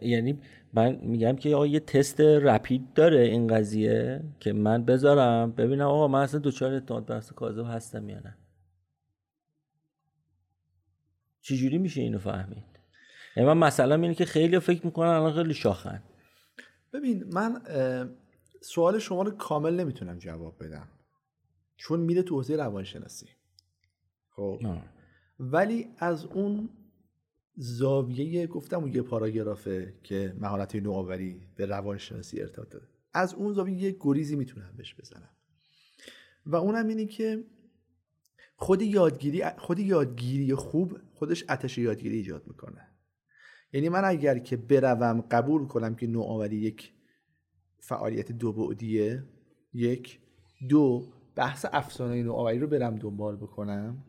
یعنی 0.02 0.40
من 0.72 0.98
میگم 1.02 1.36
که 1.36 1.55
آقا 1.55 1.66
یه 1.66 1.81
تست 1.81 2.20
رپید 2.20 2.93
داره 2.93 3.20
این 3.20 3.47
قضیه 3.47 4.24
که 4.40 4.52
من 4.52 4.85
بذارم 4.85 5.52
ببینم 5.52 5.86
آقا 5.86 6.09
من 6.09 6.20
اصلا 6.20 6.40
دوچار 6.40 6.72
اعتماد 6.72 7.12
نفس 7.12 7.32
کاذب 7.32 7.64
هستم 7.66 8.09
یا 8.09 8.18
نه. 8.18 8.36
چجوری 11.40 11.78
میشه 11.78 12.01
اینو 12.01 12.18
فهمید؟ 12.18 12.64
یعنی 13.36 13.48
من 13.48 13.59
مثلا 13.59 13.94
اینه 13.94 14.14
که 14.14 14.24
خیلی 14.24 14.59
فکر 14.59 14.86
می‌کنن 14.86 15.09
الان 15.09 15.32
خیلی 15.32 15.55
شاخن. 15.55 16.02
ببین 16.93 17.24
من 17.32 17.62
سوال 18.60 18.98
شما 18.98 19.22
رو 19.22 19.31
کامل 19.31 19.74
نمی‌تونم 19.81 20.18
جواب 20.18 20.64
بدم. 20.64 20.89
چون 21.76 22.01
میره 22.01 22.22
تو 22.22 22.35
حوزه 22.35 22.56
روانشناسی. 22.56 23.28
خب؟ 24.31 24.60
ولی 25.39 25.86
از 25.98 26.24
اون 26.24 26.68
زاویه 27.56 28.47
گفتم 28.47 28.81
اون 28.81 28.94
یه 28.94 29.02
پاراگرافه 29.02 29.94
که 30.02 30.36
مهارت 30.39 30.76
نوآوری 30.76 31.47
به 31.56 31.66
روانشناسی 31.66 32.40
ارتباط 32.40 32.68
داره. 32.68 32.89
از 33.12 33.35
اون 33.35 33.52
زاویه 33.52 33.76
یه 33.76 33.97
گریزی 34.01 34.36
می‌تونم 34.36 34.74
بهش 34.76 34.94
بزنم. 34.94 35.31
و 36.47 36.56
اونم 36.56 36.89
اینه 36.89 37.06
که 37.06 37.44
خود 38.56 38.82
یادگیری 38.82 39.43
خود 39.59 39.78
یادگیری 39.78 40.55
خوب 40.55 40.98
خودش 41.14 41.44
اتش 41.48 41.78
یادگیری 41.78 42.16
ایجاد 42.16 42.47
می‌کنه. 42.47 42.89
یعنی 43.72 43.89
من 43.89 44.05
اگر 44.05 44.39
که 44.39 44.56
بروم 44.56 45.20
قبول 45.20 45.66
کنم 45.66 45.94
که 45.94 46.06
نوآوری 46.06 46.56
یک 46.56 46.93
فعالیت 47.78 48.32
دو 48.32 48.52
بعدیه 48.52 49.24
یک 49.72 50.18
دو 50.68 51.06
بحث 51.36 51.66
افسانه 51.72 52.22
نوآوری 52.22 52.59
رو 52.59 52.66
برم 52.66 52.97
دنبال 52.97 53.36
بکنم 53.36 54.05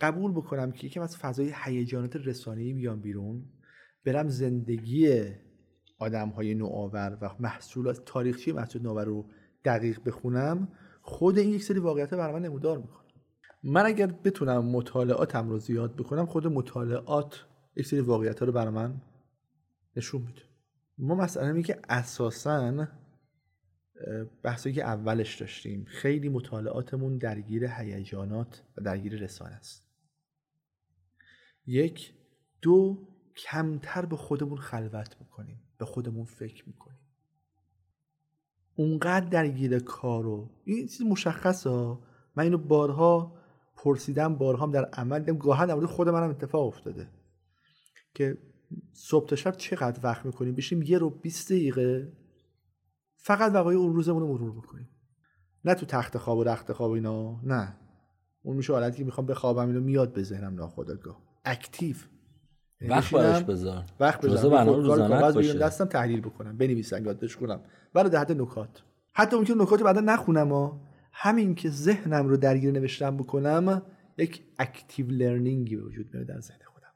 قبول 0.00 0.32
بکنم 0.32 0.72
که 0.72 0.86
یکم 0.86 1.00
از 1.00 1.16
فضای 1.16 1.54
هیجانات 1.64 2.16
رسانه‌ای 2.16 2.72
بیام 2.72 3.00
بیرون. 3.00 3.44
برم 4.04 4.28
زندگی 4.28 5.22
آدم 5.98 6.28
های 6.28 6.54
نوآور 6.54 7.18
و 7.20 7.30
محصولات 7.40 8.04
تاریخچه 8.04 8.52
محصول 8.52 8.82
نوآور 8.82 9.04
رو 9.04 9.30
دقیق 9.64 10.00
بخونم 10.04 10.68
خود 11.02 11.38
این 11.38 11.50
یک 11.50 11.62
سری 11.62 11.78
واقعیت 11.78 12.14
برای 12.14 12.34
من 12.34 12.42
نمودار 12.42 12.78
می‌کنه. 12.78 13.04
من 13.62 13.86
اگر 13.86 14.06
بتونم 14.06 14.64
مطالعاتم 14.64 15.48
رو 15.48 15.58
زیاد 15.58 15.96
بکنم 15.96 16.26
خود 16.26 16.46
مطالعات 16.46 17.44
یک 17.76 17.86
سری 17.86 18.00
واقعیت 18.00 18.42
رو 18.42 18.52
برای 18.52 18.74
من 18.74 19.00
نشون 19.96 20.22
میده. 20.22 20.42
ما 20.98 21.14
مسئله 21.14 21.46
اینه 21.46 21.62
که 21.62 21.78
اساسا 21.88 22.86
بحثی 24.42 24.72
که 24.72 24.84
اولش 24.84 25.40
داشتیم 25.40 25.84
خیلی 25.88 26.28
مطالعاتمون 26.28 27.18
درگیر 27.18 27.64
هیجانات 27.64 28.62
و 28.76 28.82
درگیر 28.82 29.22
رسانه 29.22 29.54
است. 29.54 29.83
یک 31.66 32.14
دو 32.62 33.08
کمتر 33.36 34.04
به 34.04 34.16
خودمون 34.16 34.58
خلوت 34.58 35.16
می‌کنیم 35.20 35.60
به 35.78 35.84
خودمون 35.84 36.24
فکر 36.24 36.68
می‌کنیم. 36.68 36.98
اونقدر 38.76 39.28
درگیر 39.28 39.78
کارو 39.78 40.50
این 40.64 40.86
چیز 40.86 41.02
مشخصه 41.02 41.70
من 42.36 42.44
اینو 42.44 42.58
بارها 42.58 43.36
پرسیدم 43.76 44.34
بارها 44.34 44.66
هم 44.66 44.72
در 44.72 44.84
عمل 44.84 45.18
دیدم 45.18 45.38
گاهن 45.38 45.66
در 45.66 45.86
خود 45.86 46.08
منم 46.08 46.30
اتفاق 46.30 46.66
افتاده 46.66 47.08
که 48.14 48.38
صبح 48.92 49.28
تا 49.28 49.36
شب 49.36 49.52
چقدر 49.56 50.00
وقت 50.02 50.26
می‌کنیم؟ 50.26 50.54
بشیم 50.54 50.82
یه 50.82 50.98
رو 50.98 51.10
20 51.10 51.52
دقیقه 51.52 52.12
فقط 53.16 53.52
وقایع 53.54 53.78
اون 53.78 53.94
روزمون 53.94 54.22
رو 54.22 54.28
مرور 54.28 54.52
بکنیم. 54.52 54.88
نه 55.64 55.74
تو 55.74 55.86
تخت 55.86 56.18
خواب 56.18 56.38
و 56.38 56.44
رخت 56.44 56.72
خواب 56.72 56.90
اینا 56.90 57.40
نه. 57.42 57.76
اون 58.42 58.56
میشه 58.56 58.72
حالتی 58.72 58.98
که 58.98 59.04
می‌خوام 59.04 59.26
بخوابم 59.26 59.66
اینو 59.66 59.80
میاد 59.80 60.12
به 60.12 60.22
ذهنم 60.22 60.54
ناخودآگاه. 60.54 61.23
اکتیو. 61.44 61.96
وقت 62.80 63.14
براش 63.14 63.42
بذار. 63.42 63.84
وقت 64.00 64.20
بذار 64.20 64.66
روزانه 64.66 65.32
باشه. 65.32 65.58
دستم 65.58 65.84
تحلیل 65.84 66.20
بکنم 66.20 66.56
بنویسم 66.56 67.04
یادداشت 67.04 67.38
کنم. 67.38 67.60
ولی 67.94 68.08
در 68.08 68.20
حد 68.20 68.32
نکات. 68.32 68.82
حتی 69.12 69.36
ممکن 69.36 69.62
نکات 69.62 69.82
بعدا 69.82 70.00
نخونم 70.00 70.52
ها 70.52 70.80
همین 71.12 71.54
که 71.54 71.70
ذهنم 71.70 72.28
رو 72.28 72.36
درگیر 72.36 72.72
نوشتم 72.72 73.16
بکنم 73.16 73.82
یک 74.18 74.42
اکتیو 74.58 75.06
لرنینگی 75.06 75.76
به 75.76 75.82
وجود 75.82 76.14
میاد 76.14 76.26
در 76.26 76.40
ذهن 76.40 76.58
خودم. 76.64 76.92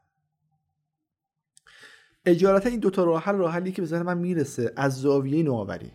اجارت 2.25 2.67
این 2.67 2.79
دوتا 2.79 3.03
راه 3.03 3.23
حل 3.23 3.35
راه 3.35 3.53
حلی 3.53 3.71
که 3.71 3.81
به 3.81 3.87
ذهن 3.87 4.01
من 4.01 4.17
می‌رسه 4.17 4.73
از 4.75 5.01
زاویه 5.01 5.43
نوآوری. 5.43 5.91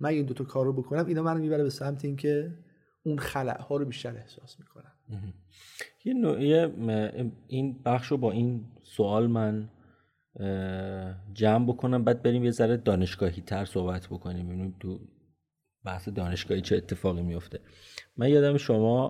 من 0.00 0.08
این 0.08 0.26
دوتا 0.26 0.44
کار 0.44 0.64
رو 0.64 0.72
بکنم 0.72 1.06
اینا 1.06 1.22
منو 1.22 1.38
می‌بره 1.38 1.62
به 1.62 1.70
سمت 1.70 2.04
اینکه 2.04 2.58
اون 3.02 3.18
خلع 3.18 3.60
ها 3.60 3.76
رو 3.76 3.84
بیشتر 3.84 4.16
احساس 4.16 4.60
می‌کنم. 4.60 4.92
یه 6.04 6.14
نوعی 6.14 6.54
این 7.46 7.82
بخش 7.82 8.06
رو 8.06 8.16
با 8.16 8.32
این 8.32 8.64
سوال 8.82 9.26
من 9.26 9.70
جمع 11.34 11.66
بکنم 11.66 12.04
بعد 12.04 12.22
بریم 12.22 12.44
یه 12.44 12.50
ذره 12.50 12.76
دانشگاهی 12.76 13.42
تر 13.42 13.64
صحبت 13.64 14.06
بکنیم 14.06 14.46
ببینیم 14.46 14.76
تو 14.80 15.00
بحث 15.84 16.08
دانشگاهی 16.08 16.60
چه 16.60 16.76
اتفاقی 16.76 17.22
میفته 17.22 17.60
من 18.16 18.28
یادم 18.28 18.56
شما 18.56 19.08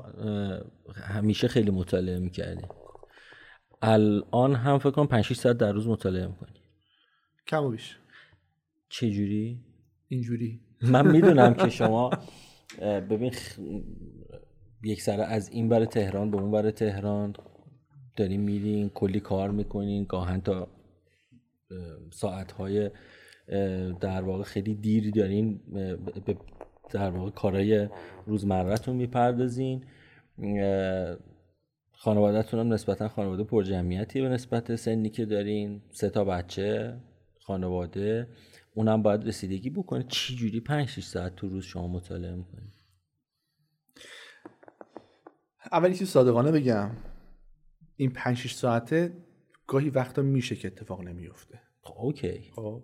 همیشه 0.95 1.49
خیلی 1.49 1.71
مطالعه 1.71 2.19
می‌کردی. 2.19 2.65
الان 3.83 4.55
هم 4.55 4.79
فکر 4.79 4.91
کنم 4.91 5.07
5 5.07 5.33
ساعت 5.33 5.57
در 5.57 5.73
روز 5.73 5.89
مطالعه 5.89 6.27
می‌کنی. 6.27 6.61
کم 7.47 7.65
و 7.65 7.71
بیش. 7.71 7.99
چه 8.89 9.11
جوری 9.11 9.61
اینجوری. 10.09 10.61
من 10.83 11.11
می‌دونم 11.11 11.55
که 11.55 11.69
شما 11.69 12.11
ببین 12.81 13.33
یک 14.83 15.03
سره 15.03 15.25
از 15.25 15.49
این 15.49 15.69
بر 15.69 15.85
تهران 15.85 16.31
به 16.31 16.37
اون 16.37 16.51
بر 16.51 16.71
تهران 16.71 17.35
دارین 18.17 18.41
میرین 18.41 18.89
کلی 18.89 19.21
کار 19.21 19.51
می‌کنین 19.51 20.05
گاهن 20.05 20.41
تا 20.41 20.69
ساعتهای 22.13 22.91
در 24.01 24.23
واقع 24.23 24.43
خیلی 24.43 24.75
دیری 24.75 25.11
دارین 25.11 25.61
به 26.27 26.37
در 26.91 27.11
واقع 27.11 27.31
کارهای 27.31 27.89
روزمرتون 28.27 28.97
می‌پردازین. 28.97 29.85
خانوادهتون 31.93 32.61
هم 32.61 32.73
نسبتا 32.73 33.09
خانواده 33.09 33.45
پرجمعیتی 33.45 34.21
به 34.21 34.29
نسبت 34.29 34.77
سنی 34.77 35.11
که 35.11 35.25
دارین. 35.25 35.83
سه 35.91 36.11
تا 36.11 36.25
بچه 36.25 36.97
خانواده. 37.41 38.29
اونم 38.75 39.03
باید 39.03 39.29
رسیدگی 39.29 39.71
بکنه. 39.71 40.05
چی 40.09 40.37
جوری 40.37 40.61
5 40.61 40.89
6 40.89 41.05
ساعت 41.05 41.37
تو 41.37 41.49
روز 41.49 41.65
شما 41.65 41.89
مطالعه 41.89 42.35
می‌کنید 42.35 42.78
اولی 45.73 45.95
چیز 45.95 46.09
صادقانه 46.09 46.53
بگم 46.53 46.91
این 47.97 48.11
5 48.11 48.37
6 48.37 48.53
ساعته 48.53 49.13
گاهی 49.67 49.91
وقتا 49.91 50.23
میشه 50.23 50.57
که 50.57 50.69
اتفاق 50.69 51.03
نمیفته. 51.03 51.61
خب 51.83 51.95
اوکی. 51.99 52.51
خب. 52.57 52.83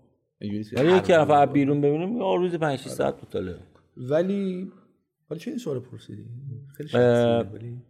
ولی 0.77 0.97
یکی 0.97 1.13
نفر 1.13 1.47
بیرون 1.47 1.81
ببینیم 1.81 2.19
روز 2.19 2.55
5 2.55 2.79
6 2.79 2.89
ساعت 2.89 3.15
مطالعه 3.23 3.57
ولی 3.97 4.73
ولی 5.31 5.41
چه 5.41 5.51
این 5.51 5.59
سوال 5.59 5.81
پرسیدی؟ 5.81 6.27
خیلی 6.77 6.91
ولی 6.93 7.83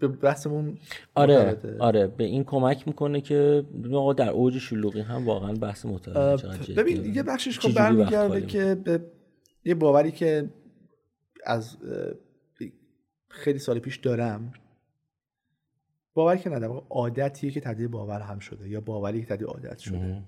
به 0.00 0.08
بحثمون 0.08 0.78
آره 1.14 1.58
آره 1.78 2.06
به 2.06 2.24
این 2.24 2.44
کمک 2.44 2.88
می‌کنه 2.88 3.20
که 3.20 3.64
آقا 3.92 4.12
در 4.12 4.30
اوج 4.30 4.58
شلوغی 4.58 5.00
هم 5.00 5.26
واقعا 5.26 5.52
بحث 5.52 5.86
مطالعه 5.86 6.74
ببین 6.76 7.14
یه 7.14 7.22
بخشش 7.22 7.58
خب 7.58 7.74
برمیگرده 7.74 8.46
که 8.46 8.74
به 8.74 9.00
یه 9.64 9.74
باوری 9.74 10.12
که 10.12 10.50
از 11.44 11.76
خیلی 13.34 13.58
سال 13.58 13.78
پیش 13.78 13.96
دارم. 13.96 14.52
باوری 16.14 16.38
که 16.38 16.50
نه 16.50 16.66
عادتیه 16.90 17.50
که 17.50 17.60
تبدیل 17.60 17.88
باور 17.88 18.20
هم 18.20 18.38
شده 18.38 18.68
یا 18.68 18.80
باوری 18.80 19.20
که 19.20 19.26
تبدیل 19.26 19.46
عادت 19.46 19.78
شده. 19.78 20.22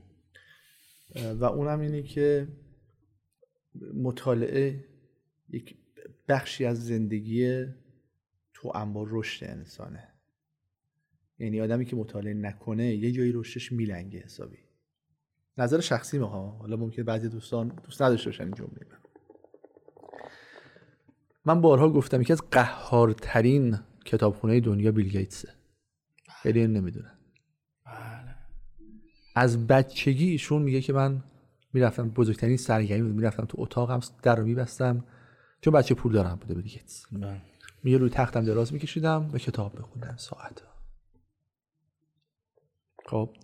و 1.34 1.44
اونم 1.44 1.80
اینه 1.80 2.02
که 2.02 2.48
مطالعه 3.94 4.84
یک 5.48 5.76
بخشی 6.28 6.64
از 6.64 6.86
زندگی 6.86 7.64
تو 8.54 8.72
انبار 8.74 9.06
رشد 9.10 9.46
انسانه. 9.46 10.08
یعنی 11.38 11.60
آدمی 11.60 11.84
که 11.84 11.96
مطالعه 11.96 12.34
نکنه 12.34 12.94
یه 12.94 13.12
جایی 13.12 13.32
رشدش 13.32 13.72
میلنگه 13.72 14.18
حسابی. 14.18 14.58
نظر 15.58 15.80
شخصی 15.80 16.18
ها 16.18 16.50
حالا 16.50 16.76
ممکنه 16.76 17.04
بعضی 17.04 17.28
دوستان 17.28 17.68
دوست 17.84 18.02
نداشته 18.02 18.30
باشن 18.30 18.44
این 18.44 18.54
جمله 18.54 18.86
من 21.46 21.60
بارها 21.60 21.88
گفتم 21.88 22.20
یکی 22.20 22.32
از 22.32 22.42
قهارترین 22.50 23.78
کتابخونه 24.04 24.60
دنیا 24.60 24.92
بیل 24.92 25.08
گیتسه. 25.08 25.48
خیلی 26.42 26.66
نمی‌دونن 26.66 27.18
بله. 27.86 28.34
از 29.34 29.66
بچگی 29.66 30.30
ایشون 30.30 30.62
میگه 30.62 30.80
که 30.80 30.92
من 30.92 31.24
می‌رفتم 31.72 32.08
بزرگترین 32.08 32.56
سرگرمی 32.56 33.12
می‌رفتم 33.12 33.44
تو 33.44 33.60
اتاقم 33.60 34.00
در 34.22 34.36
رو 34.36 34.44
میبستم. 34.44 35.04
چون 35.60 35.72
بچه 35.72 35.94
پول 35.94 36.12
دارم 36.12 36.36
بوده 36.36 36.54
بیل 36.54 36.64
گیتس. 36.64 37.06
بله. 37.12 37.42
میگه 37.82 37.98
روی 37.98 38.10
تختم 38.10 38.44
دراز 38.44 38.72
میکشیدم 38.72 39.30
و 39.32 39.38
کتاب 39.38 39.78
بخوندم 39.78 40.16
ساعت. 40.16 40.62
خب 43.06 43.34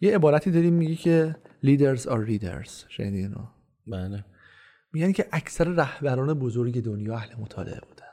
یه 0.00 0.14
عبارتی 0.14 0.50
داریم 0.50 0.74
میگه 0.74 0.94
که 0.94 1.36
leaders 1.64 2.00
are 2.00 2.28
readers. 2.28 2.70
شنیدین 2.88 3.34
بله. 3.86 4.24
میگن 4.92 5.12
که 5.12 5.26
اکثر 5.32 5.64
رهبران 5.64 6.34
بزرگ 6.34 6.82
دنیا 6.82 7.14
اهل 7.14 7.40
مطالعه 7.40 7.80
بودن. 7.80 8.04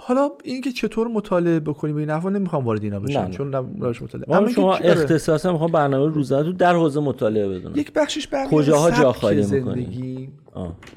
حالا 0.00 0.30
اینکه 0.44 0.72
چطور 0.72 1.08
مطالعه 1.08 1.60
بکنیم 1.60 1.94
به 1.94 2.00
این 2.00 2.10
افعال 2.10 2.32
نمی‌خوام 2.32 2.64
وارد 2.64 2.84
اینا 2.84 3.00
بشم 3.00 3.30
چون 3.30 3.52
روش 3.52 4.02
مطالعه. 4.02 4.36
اما 4.36 4.48
شما 4.48 4.76
اختصاصا 4.76 5.52
می‌خوام 5.52 5.72
برنامه 5.72 6.14
روزانه 6.14 6.52
در 6.52 6.74
حوزه 6.74 7.00
مطالعه 7.00 7.48
بدونم. 7.48 7.76
یک 7.76 7.92
بخشش 7.92 8.26
برمیگرده 8.26 8.56
کجاها 8.56 8.90
جا 8.90 9.12
خالی 9.12 9.42
زندگی. 9.42 10.32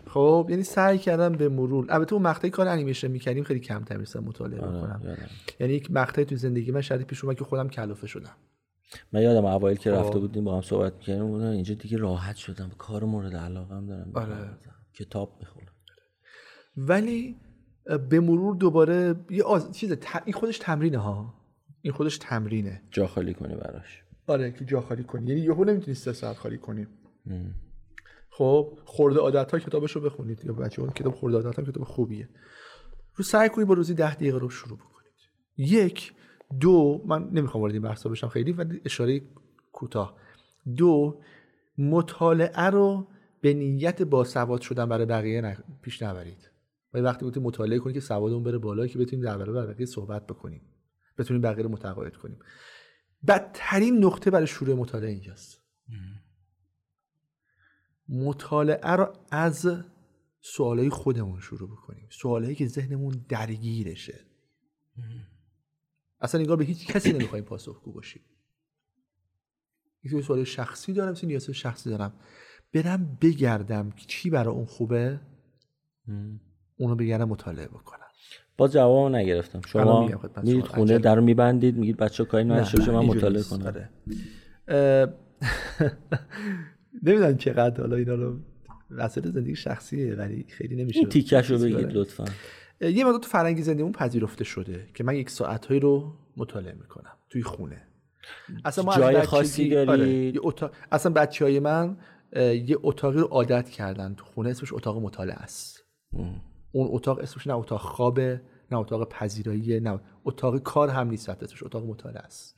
خب 0.08 0.48
یعنی 0.50 0.64
سعی 0.64 0.98
کردم 0.98 1.32
به 1.32 1.50
مرور 1.50 1.86
البته 1.90 2.14
اون 2.14 2.24
مقطعی 2.24 2.50
کار 2.50 2.68
انیمیشن 2.68 3.08
می‌کردیم 3.08 3.44
خیلی 3.44 3.60
کم 3.60 3.84
تمیز 3.84 4.18
مطالعه 4.18 4.62
آره، 4.62 4.78
بکنم. 4.78 5.18
یعنی 5.60 5.74
یک 5.74 5.92
مقطعی 5.92 6.26
تو 6.26 6.36
زندگی 6.36 6.72
من 6.72 6.82
شاید 6.82 7.02
پیش 7.02 7.24
اومد 7.24 7.38
که 7.38 7.44
خودم 7.44 7.70
کلافه 7.70 8.08
شدم. 8.08 8.36
من 9.14 9.22
یادم 9.22 9.46
اوایل 9.46 9.78
که 9.78 9.92
رفته 9.92 10.14
خب. 10.14 10.20
بودیم 10.20 10.44
با 10.44 10.56
هم 10.56 10.62
صحبت 10.62 10.94
می‌کردیم 10.94 11.34
اینجا 11.34 11.74
دیگه 11.74 11.98
راحت 11.98 12.36
شدم 12.36 12.72
کار 12.78 13.04
مورد 13.04 13.36
علاقه 13.36 13.82
دارم 13.82 14.12
آره. 14.16 14.58
کتاب 14.94 15.38
می‌خونم 15.40 15.72
ولی 16.78 17.36
به 18.10 18.20
مرور 18.20 18.56
دوباره 18.56 19.16
یه 19.30 19.44
آز... 19.44 19.72
چیز 19.72 19.98
این 20.26 20.34
خودش 20.34 20.58
تمرینه 20.58 20.98
ها؟ 20.98 21.34
این 21.82 21.94
خودش 21.94 22.18
تمرینه. 22.18 22.82
جا 22.92 23.08
خالی 23.08 23.34
کنی 23.34 23.56
براش. 23.56 24.04
آره 24.28 24.52
که 24.52 24.66
جا 24.66 24.82
خالی 24.82 25.04
کنی. 25.04 25.30
یعنی 25.30 25.42
یهو 25.42 25.64
نمی‌تونی 25.64 25.96
سه 25.96 26.14
ساعت 26.14 26.38
خالی 26.38 26.58
کنی. 26.58 26.88
خب 28.30 28.80
خورده 28.86 29.20
عادت 29.20 29.52
ها 29.52 29.60
کتابش 29.60 29.92
رو 29.92 30.02
بخونید. 30.02 30.46
یا 30.46 30.54
بچه 30.54 30.82
اون 30.82 30.92
کتاب 30.92 31.16
خورده 31.16 31.38
عادت 31.38 31.60
ها 31.60 31.66
کتاب 31.66 31.84
خوبیه. 31.84 32.30
رو 33.16 33.24
سعی 33.24 33.50
کنید 33.50 33.68
با 33.68 33.74
روزی 33.74 33.94
ده 33.94 34.16
دقیقه 34.16 34.38
رو 34.38 34.50
شروع 34.50 34.78
بکنید. 34.78 35.12
یک 35.58 36.14
دو 36.60 37.04
من 37.06 37.30
نمی‌خوام 37.30 37.62
وارد 37.62 37.74
این 37.74 37.82
بحثا 37.82 38.10
بشم 38.10 38.28
خیلی 38.28 38.52
ولی 38.52 38.82
اشاره 38.86 39.22
کوتاه. 39.72 40.18
دو 40.78 41.22
مطالعه 41.78 42.66
رو 42.70 43.08
به 43.42 43.54
نیت 43.54 44.02
باسواد 44.02 44.62
شدن 44.62 44.86
برای 44.90 45.06
بقیه 45.06 45.58
پیش 45.82 46.02
نبرید. 46.02 46.52
ما 46.94 47.02
وقتی 47.02 47.26
می‌تونیم 47.26 47.48
مطالعه 47.48 47.80
کنیم 47.80 47.94
که 47.94 48.00
سوادمون 48.00 48.44
بره 48.44 48.58
بالا 48.58 48.88
که 48.88 49.00
بتونیم 49.00 49.26
در 49.26 49.38
برابر 49.38 49.66
بقیه 49.66 49.86
صحبت 49.86 50.28
بکنیم. 50.28 50.62
بتونیم 51.18 51.42
بقیه 51.42 51.64
رو 51.64 51.70
متقاعد 51.70 52.18
کنیم. 52.18 52.40
بدترین 53.28 54.06
نقطه 54.06 54.32
برای 54.32 54.48
شروع 54.48 54.76
مطالعه 54.76 55.10
اینجاست. 55.10 55.62
مطالعه 58.10 58.92
رو 58.92 59.14
از 59.32 59.84
سوالای 60.42 60.90
خودمون 60.90 61.40
شروع 61.40 61.70
بکنیم. 61.70 62.08
سوالایی 62.12 62.56
که 62.56 62.68
ذهنمون 62.68 63.26
درگیرشه. 63.30 64.26
اصلا 66.22 66.42
نگاه 66.42 66.58
به 66.58 66.66
هیچ 66.66 66.88
کسی 66.88 67.14
نمی‌خوایم 67.14 67.44
پاسخگو 67.44 67.92
باشیم 67.92 68.22
یک 70.04 70.24
سوال 70.24 70.44
شخصی 70.44 70.94
دارم 70.94 71.14
یه 71.14 71.30
نیاز 71.30 71.50
شخصی 71.50 71.90
دارم. 71.90 72.14
برم 72.74 73.18
بگردم 73.22 73.94
چی 74.08 74.30
برای 74.30 74.56
اون 74.56 74.66
خوبه؟ 74.66 75.20
اونو 76.78 76.96
بگردم 76.96 77.30
مطالعه 77.30 77.68
بکنم. 77.68 77.98
با 78.58 78.68
جواب 78.68 79.16
نگرفتم. 79.16 79.62
شما 79.68 80.10
میرید 80.44 80.66
خونه 80.66 81.00
در 81.00 81.16
رو 81.16 81.22
میبندید 81.22 81.78
میگید 81.78 81.98
بچه 81.98 82.26
کاری 82.26 82.44
نشه 82.44 82.92
من 82.92 83.06
مطالعه 83.06 83.44
کنم 83.44 83.66
آره. 83.66 83.90
نمی‌دونم 87.04 87.38
چقدر 87.38 87.82
حالا 87.82 87.96
اینا 87.96 88.14
رو 88.14 88.40
وسط 88.90 89.28
زندگی 89.28 89.56
شخصیه 89.56 90.16
ولی 90.16 90.46
خیلی 90.50 90.76
نمیشه 90.76 91.00
این 91.00 91.10
تیکش 91.10 91.52
رو 91.52 91.58
بگید 91.58 91.92
لطفا. 91.92 92.26
یه 92.82 93.06
مقدار 93.06 93.20
تو 93.20 93.30
فرنگی 93.30 93.62
زندگیمون 93.62 93.92
پذیرفته 93.92 94.44
شده 94.44 94.90
که 94.94 95.04
من 95.04 95.16
یک 95.16 95.30
ساعتهایی 95.30 95.80
رو 95.80 96.14
مطالعه 96.38 96.74
می‌کنم 96.74 97.12
توی 97.30 97.44
خونه. 97.44 97.82
اصلا 98.66 98.84
ما 98.84 98.96
جای 98.96 99.22
خاصی 99.22 99.70
داری؟ 99.70 99.90
آره. 99.90 100.34
اتاق... 100.44 100.72
اصلا 100.92 101.14
بچه 101.14 101.46
های 101.46 101.60
من 101.60 101.98
یه 102.36 102.78
اتاقی 102.84 103.20
رو 103.20 103.26
عادت 103.26 103.70
کردن 103.70 104.14
تو 104.16 104.26
خونه 104.26 104.50
اسمش 104.50 104.74
اتاق 104.74 104.98
مطالعه 104.98 105.36
است. 105.36 105.80
اون 106.72 106.88
اتاق 106.92 107.20
اسمش 107.20 107.48
نه 107.48 107.54
اتاق 107.54 107.82
خوابه 107.82 108.42
نه 108.72 108.78
اتاق 108.78 109.10
پذیرایی 109.10 109.80
نه 109.80 110.00
اتاق 110.24 110.58
کار 110.58 110.90
هم 110.90 111.10
نیست 111.10 111.30
اسمش 111.30 111.64
اتاق 111.64 111.86
مطالعه 111.86 112.22
است. 112.22 112.58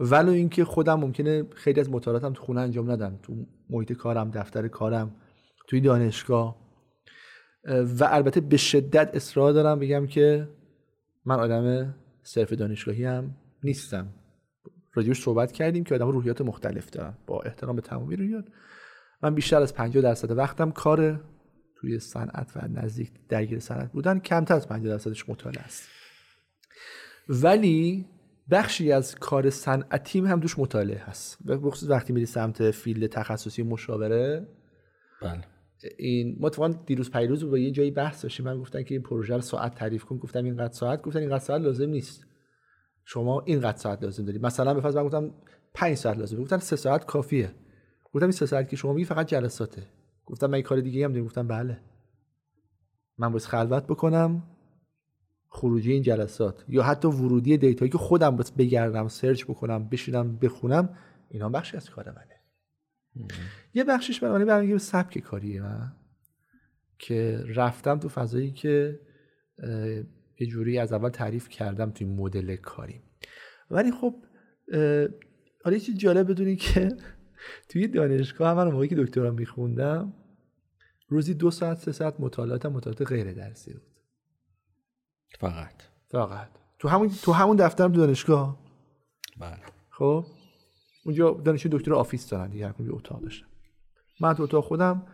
ولو 0.00 0.32
اینکه 0.32 0.64
خودم 0.64 1.00
ممکنه 1.00 1.44
خیلی 1.54 1.80
از 1.80 1.90
مطالعاتم 1.90 2.32
تو 2.32 2.42
خونه 2.42 2.60
انجام 2.60 2.90
ندم. 2.90 3.18
تو 3.22 3.46
محیط 3.70 3.92
کارم 3.92 4.30
دفتر 4.30 4.68
کارم 4.68 5.16
توی 5.68 5.80
دانشگاه. 5.80 6.61
و 7.64 8.04
البته 8.04 8.40
به 8.40 8.56
شدت 8.56 9.10
اصرار 9.14 9.52
دارم 9.52 9.78
بگم 9.78 10.06
که 10.06 10.48
من 11.24 11.40
آدم 11.40 11.94
صرف 12.22 12.52
دانشگاهی 12.52 13.04
هم 13.04 13.34
نیستم. 13.64 14.08
راجبش 14.94 15.22
صحبت 15.22 15.52
کردیم 15.52 15.84
که 15.84 15.94
آدم 15.94 16.08
روحیات 16.08 16.40
مختلف 16.40 16.90
دارن. 16.90 17.14
با 17.26 17.42
احترام 17.42 17.76
به 17.76 17.82
تمامی 17.82 18.16
روحیات. 18.16 18.44
من 19.22 19.34
بیشتر 19.34 19.62
از 19.62 19.74
50 19.74 20.02
درصد 20.02 20.30
وقتم 20.30 20.70
کار 20.70 21.20
توی 21.76 21.98
صنعت 21.98 22.52
و 22.56 22.68
نزدیک 22.68 23.10
درگیر 23.28 23.58
صنعت 23.58 23.92
بودن. 23.92 24.18
کمتر 24.18 24.54
از 24.54 24.68
50 24.68 24.92
درصدش 24.92 25.28
مطالعه 25.28 25.62
است. 25.62 25.88
ولی 27.28 28.06
بخشی 28.50 28.92
از 28.92 29.14
کار 29.14 29.50
صنعتیم 29.50 30.26
هم 30.26 30.40
دوش 30.40 30.58
مطالعه 30.58 30.98
هست. 30.98 31.42
بخصوص 31.46 31.90
وقتی 31.90 32.12
میری 32.12 32.26
سمت 32.26 32.70
فیلد 32.70 33.06
تخصصی 33.06 33.62
مشاوره 33.62 34.46
بله. 35.22 35.51
این 35.98 36.36
ما 36.40 36.46
اتفاقا 36.46 36.68
دیروز 36.86 37.10
پیروز 37.10 37.44
با 37.44 37.58
یه 37.58 37.70
جایی 37.70 37.90
بحث 37.90 38.22
داشتیم. 38.22 38.46
من 38.46 38.60
گفتن 38.60 38.82
که 38.82 38.94
این 38.94 39.02
پروژه 39.02 39.34
رو 39.34 39.40
ساعت 39.40 39.74
تعریف 39.74 40.04
کن. 40.04 40.16
گفتم 40.18 40.44
اینقدر 40.44 40.72
ساعت؟ 40.72 41.02
گفتن 41.02 41.18
اینقدر 41.18 41.44
ساعت 41.44 41.60
لازم 41.60 41.88
نیست. 41.88 42.26
شما 43.04 43.42
اینقدر 43.46 43.78
ساعت 43.78 44.02
لازم 44.02 44.24
داری. 44.24 44.38
مثلا 44.38 44.74
به 44.74 44.80
فرض 44.80 44.96
من 44.96 45.04
گفتم 45.04 45.34
5 45.74 45.96
ساعت 45.96 46.18
لازم. 46.18 46.42
گفتن 46.42 46.58
3 46.58 46.76
ساعت 46.76 47.06
کافیه. 47.06 47.54
گفتم 48.12 48.26
این 48.26 48.32
3 48.32 48.46
ساعت 48.46 48.68
که 48.68 48.76
شما 48.76 48.92
میگی 48.92 49.04
فقط 49.04 49.26
جلساته. 49.26 49.82
گفتم 50.26 50.46
من 50.46 50.60
کار 50.60 50.80
دیگه 50.80 51.04
هم 51.04 51.12
دارم. 51.12 51.24
گفتم 51.24 51.48
بله. 51.48 51.80
من 53.18 53.32
باید 53.32 53.42
خلوت 53.42 53.86
بکنم 53.86 54.42
خروجی 55.48 55.92
این 55.92 56.02
جلسات 56.02 56.64
یا 56.68 56.82
حتی 56.82 57.08
ورودی 57.08 57.56
دیتایی 57.56 57.90
که 57.90 57.98
خودم 57.98 58.36
بگردم 58.58 59.08
سرچ 59.08 59.44
بکنم 59.44 59.88
بشینم 59.88 60.36
بخونم 60.36 60.98
اینا 61.28 61.48
بخشی 61.48 61.76
از 61.76 61.90
کار 61.90 62.10
منه. 62.10 62.31
یه 63.74 63.84
بخشش 63.84 64.20
برای 64.20 64.44
برمیگه 64.44 64.72
به 64.72 64.78
سبک 64.78 65.18
کاریه 65.18 65.62
من 65.62 65.92
که 66.98 67.44
رفتم 67.56 67.98
تو 67.98 68.08
فضایی 68.08 68.52
که 68.52 69.00
یه 70.40 70.46
جوری 70.46 70.78
از 70.78 70.92
اول 70.92 71.08
تعریف 71.08 71.48
کردم 71.48 71.90
توی 71.90 72.06
مدل 72.06 72.56
کاری. 72.56 73.02
ولی 73.70 73.90
خب 73.92 74.14
حالا 75.64 75.78
چیز 75.78 75.98
جالب 75.98 76.30
بدونی 76.30 76.56
که 76.56 76.88
توی 77.68 77.88
دانشگاه 77.88 78.54
من 78.54 78.68
موقعی 78.68 78.88
که 78.88 78.96
دکترا 78.96 79.30
میخوندم 79.30 80.12
روزی 81.08 81.34
دو 81.34 81.50
ساعت 81.50 81.78
سه 81.78 81.92
ساعت 81.92 82.20
مطالعات 82.20 82.66
مطالعات 82.66 83.02
غیر 83.02 83.32
درسی 83.32 83.72
بود. 83.72 83.82
فقط. 85.40 85.82
فقط. 86.10 86.48
تو 86.78 86.88
همون 86.88 87.10
تو 87.22 87.32
همون 87.32 87.56
دفتر 87.56 87.88
دانشگاه؟ 87.88 88.58
بله. 89.40 89.62
خب؟ 89.90 90.26
اونجا 91.04 91.30
دانشجو 91.30 91.78
دکتر 91.78 91.94
آفیس 91.94 92.28
دارن 92.28 92.50
دیگه 92.50 92.66
هر 92.66 92.72
اتاق 92.90 93.22
داشتن. 93.22 93.46
من 94.20 94.34
تو 94.34 94.42
اتاق 94.42 94.64
خودم 94.64 95.06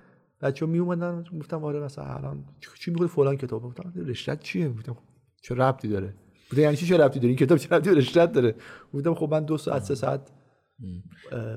بچه 0.43 0.67
می 0.67 0.79
اومدن 0.79 1.25
گفتم 1.39 1.65
آره 1.65 1.81
مثلا 1.81 2.05
الان 2.05 2.45
چی 2.79 2.91
می‌خواد 2.91 3.09
فلان 3.09 3.37
کتاب. 3.37 3.63
گفتم 3.63 3.93
رشته 3.97 4.37
چیه؟ 4.37 4.69
گفتم 4.69 4.97
چه 5.43 5.55
ربطی 5.55 5.89
داره؟ 5.89 6.15
گفتم 6.51 6.61
یعنی 6.61 6.77
چی 6.77 6.87
چه 6.87 6.97
ربطی 6.97 7.19
داره؟ 7.19 7.29
این 7.29 7.37
کتاب 7.37 7.59
چه 7.59 7.69
ربطی 7.77 7.91
به 7.95 8.33
داره؟ 8.33 8.55
گفتم 8.95 9.15
خب 9.15 9.29
من 9.31 9.45
دو 9.45 9.59
ساعت 9.59 9.83
سه 9.83 9.95
ساعت 9.95 10.31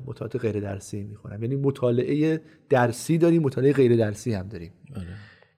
مطالعات 0.05 0.35
غیر 0.35 0.59
درسی 0.59 1.03
می‌خونم. 1.03 1.43
یعنی 1.43 1.55
مطالعه 1.55 2.41
درسی 2.69 3.17
داریم 3.17 3.41
مطالعه 3.41 3.73
غیر 3.73 3.95
درسی 3.95 4.33
هم 4.33 4.47
داریم. 4.47 4.73
آره. 4.95 5.07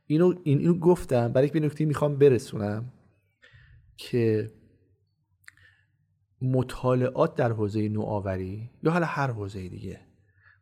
اینو 0.05 0.33
اینو 0.43 0.73
گفتم 0.73 1.27
برای 1.27 1.47
به 1.47 1.59
نکته 1.59 1.85
می‌خوام 1.85 2.17
برسونم 2.17 2.93
که 3.97 4.51
مطالعات 6.43 7.35
در 7.35 7.51
حوزه 7.51 7.89
نوآوری 7.89 8.69
یا 8.83 8.91
حالا 8.91 9.05
هر 9.05 9.31
حوزه 9.31 9.69
دیگه 9.69 9.99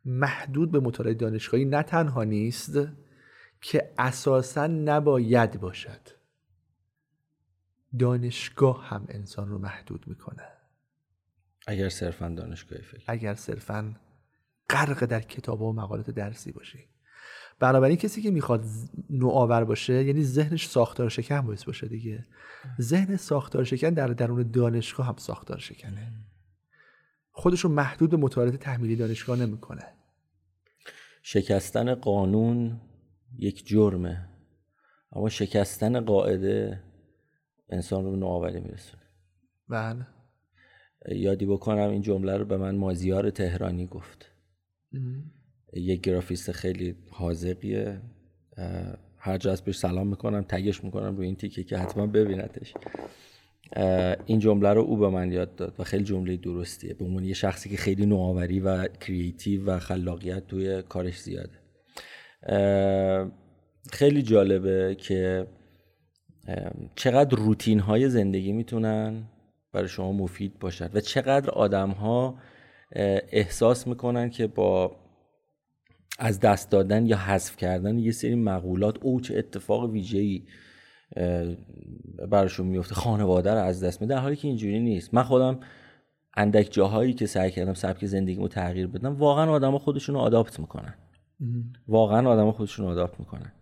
محدود 0.04 0.70
به 0.70 0.80
مطالعه 0.80 1.14
دانشگاهی 1.14 1.64
نه 1.64 1.82
تنها 1.82 2.24
نیست 2.24 2.78
که 3.60 3.92
اساسا 3.98 4.66
نباید 4.66 5.60
باشد. 5.60 6.00
دانشگاه 7.98 8.88
هم 8.88 9.06
انسان 9.08 9.48
رو 9.48 9.58
محدود 9.58 10.04
می‌کنه. 10.08 10.48
اگر 11.66 11.88
صرفا 11.88 12.28
دانشگاهی 12.28 12.82
فکر. 12.82 13.04
اگر 13.06 13.34
صرفا 13.34 13.94
غرق 14.70 15.04
در 15.04 15.20
کتاب 15.20 15.62
و 15.62 15.72
مقالات 15.72 16.10
درسی 16.10 16.52
باشه 16.52 16.78
بنابراین 17.62 17.96
کسی 17.96 18.22
که 18.22 18.30
می‌خواد 18.30 18.64
نوآور 19.10 19.64
باشه 19.64 20.04
یعنی 20.04 20.24
ذهنش 20.24 20.66
ساختار 20.68 21.08
شکن 21.08 21.40
باعث 21.40 21.64
باشه 21.64 21.88
دیگه. 21.88 22.24
ذهن 22.80 23.16
ساختار 23.16 23.64
شکن 23.64 23.90
در 23.90 24.06
درون 24.06 24.50
دانشگاه 24.50 25.06
هم 25.06 25.16
ساختار 25.16 25.58
شکنه. 25.58 26.12
خودش 27.30 27.60
رو 27.60 27.70
محدود 27.70 28.10
به 28.10 28.16
مطالعات 28.16 28.56
تحمیلی 28.56 28.96
دانشگاه 28.96 29.38
نمی‌کنه. 29.38 29.84
شکستن 31.22 31.94
قانون 31.94 32.80
یک 33.38 33.66
جرمه 33.66 34.28
اما 35.12 35.28
شکستن 35.28 36.00
قاعده 36.00 36.82
انسان 37.68 38.04
رو 38.04 38.10
به 38.10 38.16
نوآوری 38.16 38.60
میرسونه. 38.60 39.02
بله. 39.68 40.06
یادی 41.08 41.46
بکنم 41.46 41.90
این 41.90 42.02
جمله 42.02 42.36
رو 42.36 42.44
به 42.44 42.56
من 42.56 42.76
مازیار 42.76 43.30
تهرانی 43.30 43.86
گفت. 43.86 44.32
یک 45.72 46.00
گرافیست 46.00 46.52
خیلی 46.52 46.94
حاضقیه 47.10 48.00
هر 49.18 49.38
جا 49.38 49.56
بهش 49.64 49.78
سلام 49.78 50.06
می‌کنم 50.06 50.42
تگش 50.42 50.84
می‌کنم 50.84 51.16
روی 51.16 51.26
این 51.26 51.36
تیکه 51.36 51.64
که 51.64 51.78
حتما 51.78 52.06
ببینتش. 52.06 52.74
این 54.26 54.38
جمله 54.38 54.72
رو 54.72 54.80
او 54.80 54.96
به 54.96 55.08
من 55.08 55.32
یاد 55.32 55.54
داد 55.54 55.74
و 55.78 55.84
خیلی 55.84 56.04
جمله 56.04 56.36
درستیه. 56.36 56.94
به 56.94 57.04
عنوان 57.04 57.24
یه 57.24 57.34
شخصی 57.34 57.70
که 57.70 57.76
خیلی 57.76 58.06
نوآوری 58.06 58.60
و 58.60 58.88
کریتیو 58.88 59.66
و 59.66 59.78
خلاقیت 59.78 60.46
توی 60.46 60.82
کارش 60.82 61.20
زیاده. 61.20 61.58
خیلی 63.92 64.22
جالبه 64.22 64.96
که 64.98 65.46
چقدر 66.96 67.36
روتین 67.36 67.80
های 67.80 68.08
زندگی 68.08 68.52
می‌تونن 68.52 69.22
برای 69.72 69.88
شما 69.88 70.12
مفید 70.12 70.58
باشد 70.58 70.90
و 70.96 71.00
چقدر 71.00 71.50
آدم 71.50 71.90
ها 71.90 72.38
احساس 73.32 73.86
می‌کنن 73.86 74.30
که 74.30 74.46
با 74.46 74.96
از 76.18 76.40
دست 76.40 76.70
دادن 76.70 77.06
یا 77.06 77.16
حذف 77.16 77.56
کردن 77.56 77.98
یه 77.98 78.12
سری 78.12 78.34
مقولات 78.34 78.98
او 79.02 79.20
چه 79.20 79.38
اتفاق 79.38 79.90
ویژه‌ای 79.90 80.42
براشون 82.30 82.66
میفته 82.66 82.94
خانواده 82.94 83.50
رو 83.50 83.58
از 83.58 83.84
دست 83.84 84.00
میده 84.02 84.14
در 84.14 84.20
حالی 84.20 84.36
که 84.36 84.48
اینجوری 84.48 84.80
نیست. 84.80 85.14
من 85.14 85.22
خودم 85.22 85.60
اندک 86.36 86.68
جاهایی 86.70 87.12
که 87.12 87.26
سعی 87.26 87.50
کردم 87.50 87.74
سبک 87.74 88.06
زندگیمو 88.06 88.48
تغییر 88.48 88.86
بدم 88.86 89.16
واقعا 89.16 89.50
آدم 89.50 89.78
خودشون 89.78 90.14
رو 90.14 90.20
آداپت 90.20 90.60
می‌کنن. 90.60 90.94
واقعا 91.88 92.30
آدم 92.30 92.52
خودشون 92.52 92.86
رو 92.86 92.92
آداپت 92.92 93.20
می‌کنن. 93.20 93.52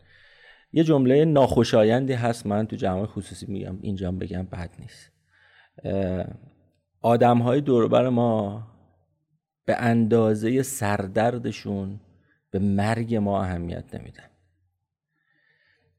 یه 0.72 0.84
جمله 0.84 1.24
ناخوشایندی 1.24 2.12
هست 2.12 2.46
من 2.46 2.66
تو 2.66 2.76
جمعه 2.76 3.06
خصوصی 3.06 3.46
میگم 3.46 3.78
اینجا 3.80 4.12
بگم 4.12 4.42
بد 4.42 4.70
نیست. 4.78 5.12
آدم 7.00 7.38
های 7.38 7.60
دوربر 7.60 8.08
ما 8.08 8.66
به 9.64 9.76
اندازه 9.76 10.62
سردردشون 10.62 12.00
به 12.50 12.58
مرگ 12.58 13.14
ما 13.14 13.42
اهمیت 13.42 13.94
نمیدن. 13.94 14.24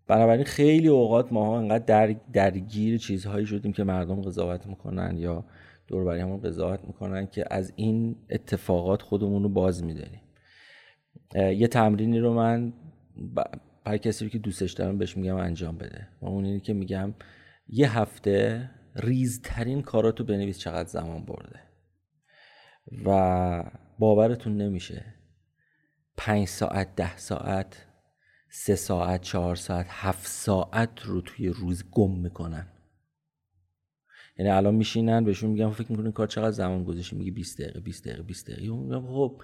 بنابراین 0.07 0.43
خیلی 0.43 0.87
اوقات 0.87 1.33
ماها 1.33 1.59
انقدر 1.59 1.85
در 1.85 2.15
درگیر 2.33 2.97
چیزهایی 2.97 3.45
شدیم 3.45 3.73
که 3.73 3.83
مردم 3.83 4.21
قضاوت 4.21 4.67
می‌کنن 4.67 5.17
یا 5.17 5.45
دوربری 5.87 6.19
همون 6.19 6.41
قضاوت 6.41 6.85
می‌کنن 6.85 7.27
که 7.27 7.45
از 7.51 7.73
این 7.75 8.15
اتفاقات 8.29 9.01
خودمون 9.01 9.43
رو 9.43 9.49
باز 9.49 9.83
میداریم. 9.83 10.21
یه 11.35 11.67
تمرینی 11.67 12.19
رو 12.19 12.33
من 12.33 12.73
برای 13.85 13.99
کسی 13.99 14.29
که 14.29 14.39
دوستش 14.39 14.73
دارم 14.73 14.97
بهش 14.97 15.17
میگم 15.17 15.35
انجام 15.35 15.77
بده. 15.77 16.07
و 16.21 16.25
اون 16.25 16.45
اینه 16.45 16.59
که 16.59 16.73
میگم 16.73 17.13
یه 17.67 17.99
هفته 17.99 18.69
ریزترین 18.95 19.81
کاراتو 19.81 20.23
بنویس 20.23 20.59
چقدر 20.59 20.89
زمان 20.89 21.25
برده. 21.25 21.59
و 23.05 23.63
باورتون 23.99 24.57
نمیشه 24.57 25.05
پنج 26.17 26.47
ساعت 26.47 26.95
ده 26.95 27.17
ساعت 27.17 27.85
سه 28.49 28.75
ساعت 28.75 29.21
چهار 29.21 29.55
ساعت 29.55 29.85
هفت 29.89 30.27
ساعت 30.27 31.01
رو 31.03 31.21
توی 31.21 31.49
روز 31.49 31.83
گم 31.91 32.19
می‌کنن. 32.19 32.67
یعنی 34.37 34.51
الان 34.51 34.75
میشینن 34.75 35.23
بهشون 35.23 35.49
میگم 35.49 35.71
فکر 35.71 35.91
می‌کنین 35.91 36.11
کار 36.11 36.27
چقدر 36.27 36.51
زمان 36.51 36.83
گذاشتی؟ 36.83 37.15
میگه 37.15 37.31
20 37.31 37.61
دقیقه 37.61 37.79
20 37.79 38.05
دقیقه 38.05 38.23
20 38.23 38.51
دقیقه. 38.51 38.75
میگم 38.75 39.07
خب 39.07 39.41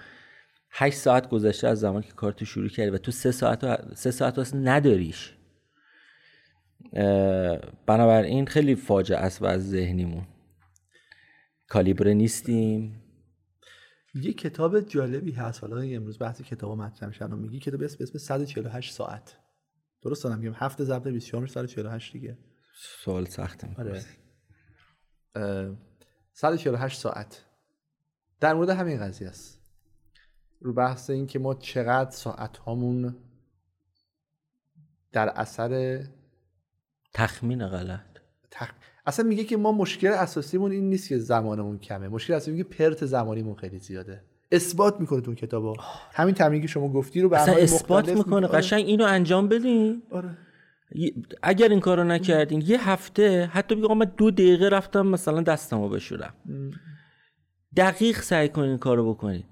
8 0.72 0.98
ساعت 0.98 1.30
گذشته 1.30 1.68
از 1.68 1.80
زمانی 1.80 2.06
که 2.06 2.14
کارتو 2.14 2.46
شروع 2.46 2.70
کردی 2.70 2.90
و 2.90 2.98
تو 2.98 3.12
سه 3.12 3.32
ساعت 3.32 3.94
سه 3.96 4.12
ساعت 4.12 4.40
اصلا 4.40 4.60
نداریش. 4.60 5.34
بنابراین 7.86 8.46
خیلی 8.46 8.76
فاجعه 8.76 9.18
است 9.18 9.42
و 9.42 9.46
از 9.46 9.70
ذهنیمون. 9.70 10.28
کالیبره 11.68 12.14
نیستیم. 12.14 13.02
یه 14.22 14.34
کتاب 14.34 14.80
جالبی 14.80 15.32
هست. 15.32 15.62
حالا 15.62 15.82
امروز 15.82 16.20
بحث 16.20 16.42
کتاب 16.42 16.78
مطرح 16.78 17.10
میشه. 17.10 17.28
میگی 17.28 17.60
کتاب 17.60 17.84
اسم 17.84 17.98
اسم 18.04 18.18
148 18.18 18.94
ساعت. 18.94 19.38
درست 20.02 20.24
دارم 20.24 20.40
میگم. 20.40 20.54
هفته 20.56 20.84
ضبط 20.84 21.08
24 21.08 21.48
148 21.48 22.14
دیگه. 22.14 22.38
سوال 23.04 23.26
سخته 23.26 23.76
آره. 23.78 24.04
148 26.34 27.00
ساعت. 27.00 27.44
در 28.40 28.54
مورد 28.54 28.70
همین 28.70 29.00
قضیه 29.00 29.28
است. 29.28 29.58
رو 30.60 30.74
بحث 30.74 31.10
این 31.10 31.28
که 31.28 31.40
ما 31.40 31.54
چقدر 31.54 32.12
ساعت 32.12 32.58
هامون 32.58 33.16
در 35.12 35.30
اثر 35.30 36.04
تخمین 37.14 37.68
غلط. 37.68 38.20
تخ... 38.52 38.72
اصلا 39.08 39.26
میگه 39.28 39.44
که 39.44 39.58
ما 39.58 39.72
مشکل 39.72 40.08
اساسیمون 40.08 40.72
این 40.72 40.90
نیست 40.90 41.10
که 41.10 41.18
زمانمون 41.18 41.80
کمه. 41.80 42.08
مشکل 42.08 42.34
اصلی 42.34 42.58
که 42.58 42.64
پرت 42.64 43.06
زمانیمون 43.06 43.56
خیلی 43.56 43.80
زیاده. 43.80 44.22
اثبات 44.52 45.00
می‌کنه 45.00 45.22
تو 45.22 45.36
کتابا. 45.36 45.76
همین 46.14 46.36
تمرینی 46.36 46.62
که 46.62 46.68
شما 46.68 46.90
گفتی 46.94 47.22
رو 47.22 47.30
به 47.30 47.42
اصلا 47.42 47.56
اثبات 47.56 48.10
می‌کنه. 48.10 48.48
قشنگ 48.48 48.86
اینو 48.86 49.06
انجام 49.06 49.48
بدین. 49.48 50.04
آره. 50.12 50.38
اگر 51.44 51.70
این 51.70 51.80
کارو 51.80 52.04
نکردین 52.04 52.64
یه 52.66 52.90
هفته 52.90 53.46
حتی 53.46 53.76
بگم 53.76 53.98
من 53.98 54.12
دو 54.18 54.32
دقیقه 54.32 54.70
رفتم 54.70 55.08
مثلا 55.08 55.42
دستمو 55.42 55.90
بشورم. 55.90 56.34
دقیق 57.78 58.22
سعی 58.22 58.50
کنین 58.50 58.70
این 58.70 58.78
کارو 58.78 59.14
بکنین. 59.14 59.44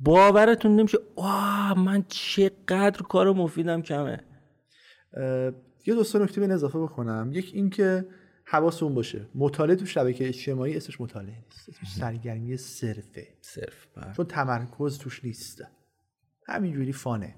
باورتون 0.00 0.76
نمیشه 0.76 0.98
آه 1.16 1.78
من 1.78 2.04
چقدر 2.08 3.02
کار 3.02 3.32
مفیدم 3.32 3.82
کمه. 3.82 4.20
یه 5.86 5.94
دوست 5.94 6.16
نکته 6.16 6.40
به 6.40 6.54
اضافه 6.54 6.78
بکنم. 6.78 7.30
یک 7.32 7.50
اینکه 7.54 8.06
حواسون 8.46 8.94
باشه. 8.94 9.26
مطالعه 9.34 9.76
تو 9.76 9.86
شبکه 9.86 10.28
اجتماعی 10.28 10.76
اسمش 10.76 11.00
مطالعه 11.00 11.36
نیست. 11.44 11.68
اسمش 11.68 11.88
سرگرمی 11.88 12.56
صرفه. 12.56 13.26
صرف 13.40 13.86
بله. 13.96 14.12
چون 14.16 14.26
تمرکز 14.26 14.98
توش 14.98 15.24
نیست. 15.24 15.64
همینجوری 16.46 16.92
fun 16.92 17.17
ه. 17.17 17.34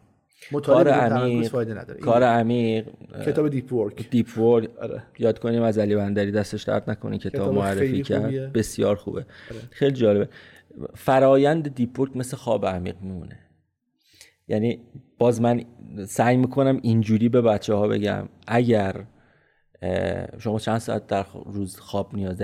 کار 0.52 0.88
عمیق 0.88 1.48
فایده 1.48 1.74
نداره. 1.74 2.00
کار 2.00 2.22
عمیق 2.22 2.88
کتاب 3.26 3.48
Deep 3.48 3.72
Work 3.72 4.10
Deep 4.10 4.38
Work 4.38 4.70
آره. 4.80 5.02
یاد 5.18 5.38
کنیم 5.38 5.62
از 5.62 5.78
علی 5.78 5.96
بندری 5.96 6.32
دستش 6.32 6.62
درد 6.62 6.90
نکنه 6.90 7.18
کتاب, 7.18 7.32
کتاب 7.32 7.54
معرفی 7.54 8.02
کرد. 8.02 8.52
بسیار 8.52 8.96
خوبه. 8.96 9.26
آره. 9.50 9.60
خیلی 9.70 9.92
جالبه. 9.92 10.28
فرایند 10.94 11.74
deep 11.74 12.00
work 12.00 12.16
مثل 12.16 12.36
خواب 12.36 12.66
عمیق 12.66 13.00
میمونه. 13.00 13.38
یعنی 14.48 14.80
باز 15.18 15.40
من 15.40 15.64
سعی 16.06 16.36
می‌کنم 16.36 16.80
اینجوری 16.82 17.28
به 17.28 17.42
بچه 17.42 17.74
ها 17.74 17.88
بگم 17.88 18.28
اگر 18.46 19.04
شما 20.38 20.58
چند 20.58 20.78
ساعت 20.78 21.06
در 21.06 21.26
روز 21.44 21.80
خواب 21.80 22.14
نیاز 22.14 22.42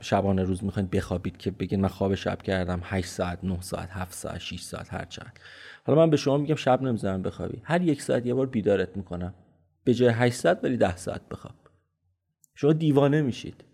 شبانه 0.00 0.42
روز 0.42 0.64
می‌خواین 0.64 0.88
بخوابید 0.88 1.36
که 1.36 1.50
بگین 1.50 1.80
من 1.80 1.88
خواب 1.88 2.14
شب 2.14 2.42
کردم 2.42 2.80
8 2.84 3.08
ساعت 3.08 3.44
9 3.44 3.60
ساعت 3.60 3.88
7 3.92 4.14
ساعت 4.14 4.38
6 4.38 4.60
ساعت 4.60 4.94
هر 4.94 5.04
چند. 5.04 5.38
حالا 5.84 5.98
من 5.98 6.10
به 6.10 6.16
شما 6.16 6.36
میگم 6.36 6.54
شب 6.54 6.82
نمی‌ذارم 6.82 7.22
بخوابی. 7.22 7.60
هر 7.64 7.82
یک 7.82 8.02
ساعت 8.02 8.26
یه 8.26 8.34
بار 8.34 8.46
بیدارت 8.46 8.96
می‌کنم. 8.96 9.34
به 9.84 9.94
جای 9.94 10.08
8 10.08 10.34
ساعت 10.34 10.60
ولی 10.62 10.76
10 10.76 10.96
ساعت 10.96 11.28
بخواب. 11.30 11.54
شما 12.54 12.72
دیوانه 12.72 13.22
میشید. 13.22 13.64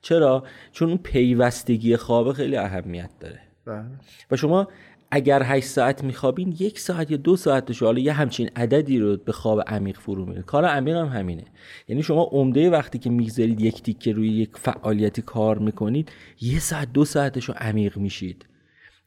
چرا؟ 0.00 0.44
چون 0.72 0.88
اون 0.88 0.98
پیوستگی 0.98 1.96
خواب 1.96 2.32
خیلی 2.32 2.56
اهمیت 2.56 3.10
داره. 3.20 3.40
بله. 3.64 3.84
و 4.30 4.36
شما 4.36 4.68
اگر 5.16 5.42
8 5.42 5.66
ساعت 5.66 6.04
میخوابین 6.04 6.56
یک 6.58 6.78
ساعت 6.78 7.10
یا 7.10 7.16
دو 7.16 7.36
ساعت 7.36 7.82
حالا 7.82 7.98
یه 7.98 8.12
همچین 8.12 8.50
عددی 8.56 8.98
رو 8.98 9.16
به 9.16 9.32
خواب 9.32 9.60
عمیق 9.66 9.96
فرو 9.98 10.26
میره 10.26 10.42
کار 10.42 10.64
عمیق 10.64 10.96
هم 10.96 11.06
همینه. 11.06 11.44
یعنی 11.88 12.02
شما 12.02 12.22
عمده 12.22 12.70
وقتی 12.70 12.98
که 12.98 13.10
می‌گذارید 13.10 13.60
یک 13.60 13.82
تیکه 13.82 14.12
روی 14.12 14.28
یک 14.28 14.50
فعالیتی 14.56 15.22
کار 15.22 15.58
می‌کنید 15.58 16.12
یه 16.40 16.58
ساعت 16.58 16.92
دو 16.92 17.04
ساعتش 17.04 17.44
رو 17.44 17.54
عمیق 17.58 17.96
میشید. 17.96 18.46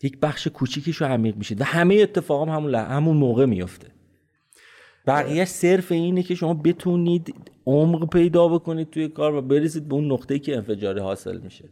یک 0.03 0.19
بخش 0.19 0.47
کوچیکیش 0.47 0.95
رو 0.95 1.07
عمیق 1.07 1.35
میشید 1.35 1.61
و 1.61 1.63
همه 1.63 1.95
اتفاق 1.95 2.47
هم 2.47 2.55
همون, 2.55 2.75
همون 2.75 3.17
موقع 3.17 3.45
میفته 3.45 3.87
بقیه 5.07 5.45
صرف 5.45 5.91
اینه 5.91 6.23
که 6.23 6.35
شما 6.35 6.53
بتونید 6.53 7.35
عمق 7.65 8.09
پیدا 8.09 8.47
بکنید 8.47 8.89
توی 8.89 9.07
کار 9.07 9.35
و 9.35 9.41
برسید 9.41 9.87
به 9.87 9.93
اون 9.95 10.11
نقطه‌ای 10.11 10.39
که 10.39 10.55
انفجار 10.55 10.99
حاصل 10.99 11.37
میشه. 11.37 11.65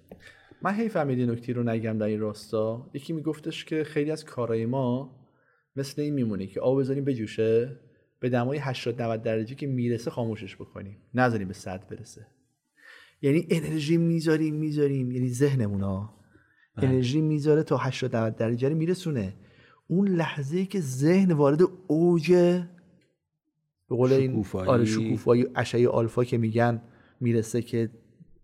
من 0.61 0.75
هی 0.75 0.89
فهمیدی 0.89 1.25
نکتی 1.25 1.53
رو 1.53 1.63
نگم 1.63 1.97
در 1.97 2.05
این 2.05 2.19
راستا. 2.19 2.89
یکی 2.93 3.13
میگفتش 3.13 3.65
که 3.65 3.83
خیلی 3.83 4.11
از 4.11 4.25
کارهای 4.25 4.65
ما 4.65 5.15
مثل 5.75 6.01
این 6.01 6.13
میمونه 6.13 6.47
که 6.47 6.61
آب 6.61 6.79
بذاریم 6.79 7.05
بجوشه 7.05 7.79
به 8.19 8.29
دمای 8.29 8.57
80 8.57 9.01
90 9.01 9.23
درجه 9.23 9.55
که 9.55 9.67
می‌رسه 9.67 10.11
خاموشش 10.11 10.55
بکنیم. 10.55 10.97
نذاریم 11.13 11.47
به 11.47 11.53
صد 11.53 11.87
برسه. 11.89 12.27
یعنی 13.21 13.47
انرژی 13.49 13.97
می‌ذاریم 13.97 14.55
می‌ذاریم. 14.55 15.11
یعنی 15.11 15.29
ذهنمون 15.29 15.81
ها 15.81 16.13
بله. 16.75 16.89
انرژی 16.89 17.21
می‌ذاره 17.21 17.63
تا 17.63 17.77
80 17.77 18.15
90 18.15 18.35
درجه 18.35 18.69
میرسونه. 18.69 19.33
اون 19.87 20.07
لحظه 20.07 20.65
که 20.65 20.81
ذهن 20.81 21.31
وارد 21.31 21.61
اوج 21.87 22.31
به 23.89 23.95
قول 23.95 24.13
این 24.13 24.45
آره 24.53 24.85
شکوفایی 24.85 25.45
اشعه 25.55 25.87
آلفا 25.87 26.23
که 26.23 26.37
میگن 26.37 26.81
می‌رسه 27.19 27.61
که 27.61 27.89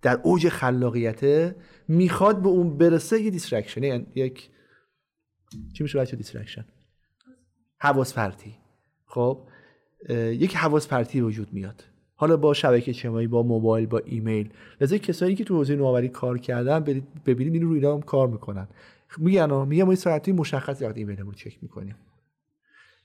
در 0.04 0.20
اوج 0.24 0.50
خلاقیته 0.50 1.56
می‌خواد 1.88 2.42
به 2.42 2.48
اون 2.48 2.78
برسه 2.78 3.22
یه 3.22 3.30
distraction 3.30 3.84
یعنی 3.84 4.06
یک 4.16 4.50
چی 5.74 5.84
میشه 5.84 6.00
بچه؟ 6.00 6.16
distraction 6.18 6.66
حواس 7.80 8.14
پرتی. 8.14 8.56
خب؟ 9.06 9.48
یک 10.10 10.56
حواس 10.56 10.88
پرتی 10.88 11.22
وجود 11.22 11.54
میاد. 11.54 11.84
حالا 12.16 12.38
با 12.38 12.54
شبکه 12.54 12.92
اجتماعی 12.92 13.28
با 13.28 13.44
موبایل 13.44 13.86
با 13.86 14.00
ایمیل. 14.06 14.50
لذا 14.82 14.98
کسایی 14.98 15.36
که 15.36 15.44
تو 15.44 15.56
حوزه 15.56 15.76
نوآوری 15.76 16.10
کار 16.10 16.38
کردن 16.38 16.80
ببینید 17.26 17.54
این 17.54 17.64
رو 17.64 17.74
اینا 17.74 17.94
هم 17.94 18.02
کار 18.02 18.28
می‌کنن. 18.28 18.68
میگن 19.18 19.68
میگم 19.68 19.84
ما 19.84 19.96
ساعتی 19.96 20.32
مشخص 20.32 20.82
وقت 20.82 20.98
ایمیلمون 20.98 21.34
چک 21.34 21.58
می‌کنیم. 21.62 21.96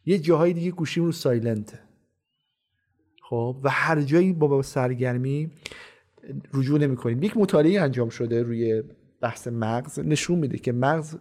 یه 0.07 0.19
جاهای 0.19 0.53
دیگه 0.53 0.71
گوشیم 0.71 1.05
رو 1.05 1.13
سایلنته 1.13 1.79
خب؟ 3.23 3.61
و 3.63 3.71
هر 3.71 4.03
جایی 4.03 4.33
با 4.33 4.63
سرگرمی 4.63 5.51
رجوع 6.55 6.79
نمی 6.79 6.97
کنیم 6.97 7.23
یک 7.23 7.37
مطالعه 7.37 7.81
انجام 7.81 8.09
شده 8.09 8.43
روی 8.43 8.83
بحث 9.21 9.49
مغز 9.49 9.99
نشون 9.99 10.39
میده 10.39 10.59
که 10.59 10.73
مغز 10.73 11.17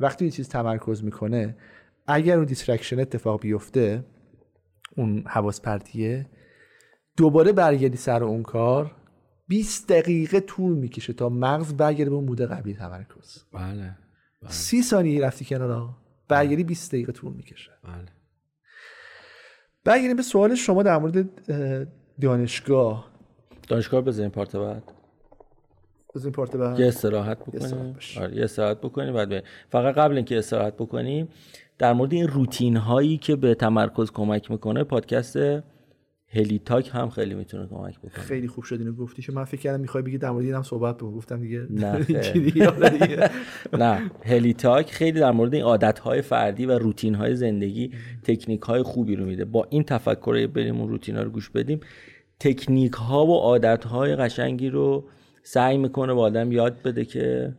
وقتی 0.00 0.24
یه 0.24 0.30
چیز 0.30 0.48
تمرکز 0.48 1.04
می‌کنه 1.04 1.56
اگر 2.06 2.36
اون 2.36 2.44
distraction 2.44 3.00
اتفاق 3.00 3.40
بیفته 3.40 4.04
اون 4.96 5.24
حواس 5.26 5.60
پرتیه 5.60 6.26
دوباره 7.16 7.52
برگردی 7.52 7.96
سر 7.96 8.24
اون 8.24 8.42
کار 8.42 8.96
20 9.48 9.88
دقیقه 9.88 10.40
طول 10.40 10.72
می‌کشه 10.72 11.12
تا 11.12 11.28
مغز 11.28 11.74
برگرده 11.74 12.10
به 12.10 12.16
اون 12.16 12.24
mode 12.24 12.42
ه 12.42 12.46
قبلی 12.46 12.74
تمرکز. 12.74 13.44
بله, 13.52 13.96
بله. 14.42 14.50
سی 14.50 14.82
ثانیه 14.82 15.24
رفتی 15.24 15.44
کنارا 15.44 15.96
برگردی 16.28 16.64
20 16.64 16.92
دقیقه 16.92 17.12
طول 17.12 17.32
می‌کشه. 17.32 17.70
بله. 17.84 18.06
برگردیم 19.84 20.16
به 20.16 20.22
سوال 20.22 20.54
شما 20.54 20.82
در 20.82 20.98
مورد 20.98 21.28
دانشگاه. 22.20 23.09
دانشگاه 23.70 24.00
بزنیم 24.00 24.30
part 24.30 24.56
بعد. 24.56 24.82
بزنیم 26.14 26.32
part 26.32 26.56
بعد. 26.56 26.80
یه 26.80 26.86
استراحت 26.86 27.38
بکنیم. 27.38 27.96
آره 28.20 28.36
یه 28.36 28.44
استراحت 28.44 28.80
بکنیم 28.80 29.14
بعد 29.14 29.44
فقط 29.68 29.94
قبل 29.94 30.16
اینکه 30.16 30.38
استراحت 30.38 30.74
بکنیم 30.76 31.28
در 31.78 31.92
مورد 31.92 32.12
این 32.12 32.28
روتین 32.28 32.76
هایی 32.76 33.16
که 33.16 33.36
به 33.36 33.54
تمرکز 33.54 34.10
کمک 34.10 34.50
می‌کنه 34.50 34.84
پادکست 34.84 35.36
هلی 36.32 36.58
تاک 36.64 36.90
هم 36.94 37.10
خیلی 37.10 37.34
می‌تونه 37.34 37.66
کمک 37.66 37.98
بکنه. 37.98 38.10
خیلی 38.10 38.48
خوب 38.48 38.64
شد 38.64 38.78
اینو 38.78 38.92
گفتی. 38.92 39.22
چون 39.22 39.34
من 39.34 39.44
فکر 39.44 39.60
کردم 39.60 39.80
می‌خوای 39.80 40.02
بگی 40.02 40.18
در 40.18 40.30
مورد 40.30 40.44
اینم 40.44 40.62
صحبت 40.62 40.96
بکنم 40.96 41.10
گفتم 41.10 41.40
دیگه 41.40 41.66
نه 41.70 41.98
دیگه. 42.32 43.30
نه 43.82 44.10
هلی 44.24 44.54
تاک 44.54 44.90
خیلی 44.90 45.20
در 45.20 45.30
مورد 45.30 45.54
این 45.54 45.62
عادتهای 45.62 46.22
فردی 46.22 46.66
و 46.66 46.78
روتین 46.78 47.14
های 47.14 47.36
زندگی 47.36 47.90
تکنیک 48.22 48.62
های 48.62 48.82
خوبی 48.82 49.16
رو 49.16 49.24
میده. 49.26 49.44
با 49.44 49.66
این 49.70 49.82
تفکر 49.82 50.46
بریم 50.46 50.80
اون 50.80 50.88
روتین 50.88 51.16
ها 51.16 51.22
رو 51.22 51.30
گوش 51.30 51.50
بدیم. 51.50 51.80
تکنیک 52.40 52.92
ها 52.92 53.26
و 53.26 53.34
عادت 53.34 53.84
های 53.84 54.16
قشنگی 54.16 54.70
رو 54.70 55.08
سعی 55.42 55.78
می‌کنه 55.78 56.12
با 56.14 56.22
آدم 56.22 56.52
یاد 56.52 56.82
بده 56.82 57.04
که 57.04 57.54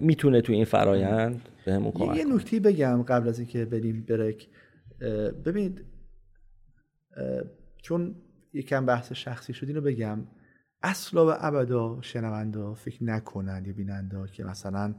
می‌تونه 0.00 0.40
تو 0.40 0.52
این 0.52 0.64
فرایند 0.64 1.40
بهمون 1.64 1.86
یه- 1.86 1.92
کمک 1.92 2.16
یه. 2.16 2.24
نکته 2.24 2.60
بگم 2.60 3.02
قبل 3.02 3.28
از 3.28 3.38
اینکه 3.38 3.64
بریم 3.64 4.06
برک 4.08 4.48
ببینید 5.44 5.84
چون 7.82 8.14
یکم 8.52 8.86
بحث 8.86 9.12
شخصی 9.12 9.52
شد 9.54 9.68
اینو 9.68 9.80
بگم 9.80 10.26
اصلا 10.82 11.26
و 11.26 11.30
ابدا 11.38 11.98
شنوندا 12.00 12.74
فکر 12.74 13.04
نکنن 13.04 13.64
یا 13.66 13.72
بینندا 13.72 14.26
که 14.26 14.44
مثلا 14.44 14.94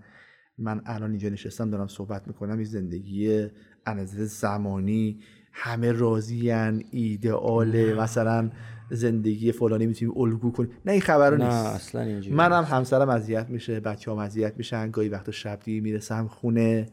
من 0.57 0.81
الان 0.85 1.09
اینجا 1.09 1.29
نشستم 1.29 1.69
دارم 1.69 1.87
صحبت 1.87 2.27
می‌کنم 2.27 2.55
این 2.55 2.63
زندگی 2.63 3.47
انزه 3.85 4.25
زمانی 4.25 5.19
همه 5.59 5.91
راضین 5.91 6.85
ایدئاله 6.91 7.93
مثلا 7.93 8.51
زندگی 8.91 9.51
فلانی 9.51 9.87
می‌تونیم 9.87 10.17
الگو 10.17 10.51
کنیم. 10.51 10.69
نه 10.85 10.91
این 10.91 11.01
خبر 11.01 11.37
نه 11.37 11.45
نیست. 11.45 11.65
اصلا 11.65 12.01
اینجوری 12.01 12.35
منم 12.35 12.63
همسرم 12.63 13.09
اذیت 13.09 13.49
میشه 13.49 13.79
بچه 13.79 14.11
هم 14.11 14.17
اذیت 14.17 14.53
میشن 14.57 14.91
گاهی 14.91 15.09
وقتا 15.09 15.31
شب 15.31 15.59
دیگه 15.63 15.81
می‌رسم 15.81 16.27
خونه. 16.27 16.85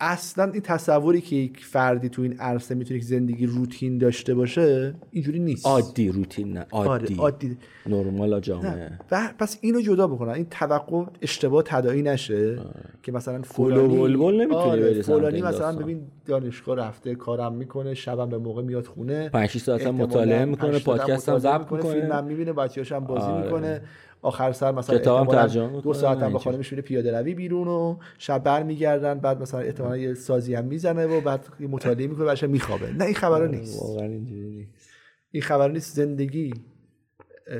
اصلا 0.00 0.50
این 0.52 0.62
تصوری 0.62 1.20
که 1.20 1.36
یک 1.36 1.64
فردی 1.64 2.08
تو 2.08 2.22
این 2.22 2.36
عرصه 2.38 2.74
می‌تونه 2.74 2.96
یک 2.98 3.04
زندگی 3.04 3.46
روتین 3.46 3.98
داشته 3.98 4.34
باشه 4.34 4.94
اینجوری 5.10 5.38
نیست. 5.38 5.66
عادی 5.66 6.08
روتین 6.08 6.52
نه 6.52 6.66
آره 6.70 6.88
عادی. 6.88 7.16
عادی 7.18 7.56
نرمال 7.86 8.40
جامعه. 8.40 8.90
و 9.10 9.28
پس 9.38 9.58
اینو 9.60 9.80
جدا 9.80 10.06
بکنن 10.06 10.32
این 10.32 10.46
توقع 10.50 11.04
اشتباه 11.22 11.62
تداعی 11.62 12.02
نشه 12.02 12.58
که 13.02 13.12
مثلا 13.12 13.42
فلانی 13.42 13.96
بلبل 13.98 14.34
نمی‌تونی 14.34 14.54
آره، 14.54 15.02
فلانی 15.02 15.42
مثلا 15.42 15.50
داستان. 15.50 15.76
ببین 15.76 16.02
دانشگاه 16.26 16.76
رفته 16.76 17.14
کارم 17.14 17.54
می‌کنه 17.54 17.94
شبم 17.94 18.28
به 18.28 18.38
موقع 18.38 18.62
میاد 18.62 18.86
خونه. 18.86 19.28
5 19.28 19.48
6 19.48 19.60
ساعت 19.60 19.86
مطالعه 19.86 20.44
می‌کنه 20.44 20.78
پادکست 20.78 21.28
هم 21.28 21.38
ضبط 21.38 21.66
فیلم 21.68 21.94
می‌کنه. 21.94 22.14
هم 22.14 22.24
می‌بینه 22.24 22.52
بچه‌هاش 22.52 22.92
هم 22.92 23.04
بازی 23.04 23.26
آره. 23.26 23.44
می‌کنه. 23.44 23.80
آخر 24.22 24.52
سر 24.52 24.72
مثلا 24.72 24.98
کتابم 24.98 25.20
احتمالاً 25.20 25.42
ترجمه 25.42 25.80
دو 25.80 25.94
ساعت 25.94 26.22
هم 26.22 26.32
با. 26.32 26.38
خانمش 26.38 26.72
میره 26.72 26.82
پیاده 26.82 27.18
روی 27.18 27.34
بیرون 27.34 27.68
و 27.68 27.98
شب 28.18 28.42
برمیگردن 28.44 29.18
بعد 29.18 29.42
مثلا 29.42 29.60
احتمالاً 29.60 29.96
یه 29.96 30.14
سازی 30.14 30.54
هم 30.54 30.64
می‌زنه 30.64 31.06
و 31.06 31.20
بعد 31.20 31.46
مطالعه 31.60 32.06
می‌کنه 32.06 32.24
بچه 32.24 32.46
میخوابه. 32.46 32.92
نه 32.92 33.04
این 33.04 33.14
خبرا 33.14 33.46
نیست. 33.46 33.82
واقعا 33.82 34.06
اینجوری 34.06 34.50
نیست. 34.50 34.90
این 35.30 35.42
خبر 35.42 35.70
نیست. 35.70 35.96
زندگی 35.96 36.54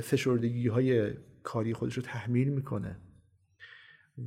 فشردگی 0.03 0.69
های 0.69 1.11
کاری 1.43 1.75
خودش 1.75 1.95
رو 1.95 2.03
تحمیل 2.03 2.49
می‌کنه. 2.49 2.97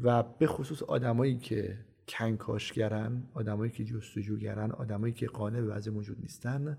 و 0.04 0.24
به 0.24 0.48
خصوص 0.48 0.84
آدمایی 0.84 1.38
که 1.38 1.78
کنکاشگرن 2.08 3.24
آدمایی 3.34 3.72
که 3.72 3.84
جستجوگرن 3.84 4.72
آدمایی 4.72 5.14
که 5.14 5.28
قانع 5.28 5.62
به 5.62 5.68
وضع 5.68 5.92
موجود 5.92 6.18
نیستن 6.22 6.78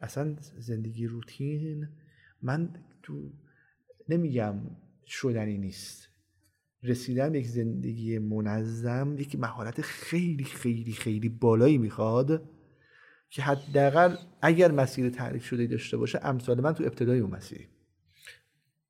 اصلا 0.00 0.36
زندگی 0.58 1.06
روتین. 1.06 1.88
من 2.42 2.68
تو 3.02 3.30
نمیگم 4.08 4.54
شدنی 5.06 5.58
نیست. 5.58 6.08
رسیدن 6.82 7.32
به 7.32 7.38
یک 7.38 7.46
زندگی 7.46 8.18
منظم 8.18 9.16
یک 9.18 9.38
مهارت 9.38 9.80
خیلی 9.80 10.44
خیلی 10.44 10.92
خیلی 10.92 11.28
بالایی 11.28 11.78
می‌خواد 11.78 12.42
که 13.30 13.42
حداقل 13.42 14.16
اگر 14.42 14.70
مسیر 14.70 15.10
تعریف 15.10 15.44
شده 15.44 15.66
داشته 15.66 15.96
باشه 15.96 16.20
امثال 16.22 16.60
من 16.60 16.72
تو 16.72 16.84
ابتدای 16.84 17.18
اون 17.18 17.30
مسیری 17.30 17.68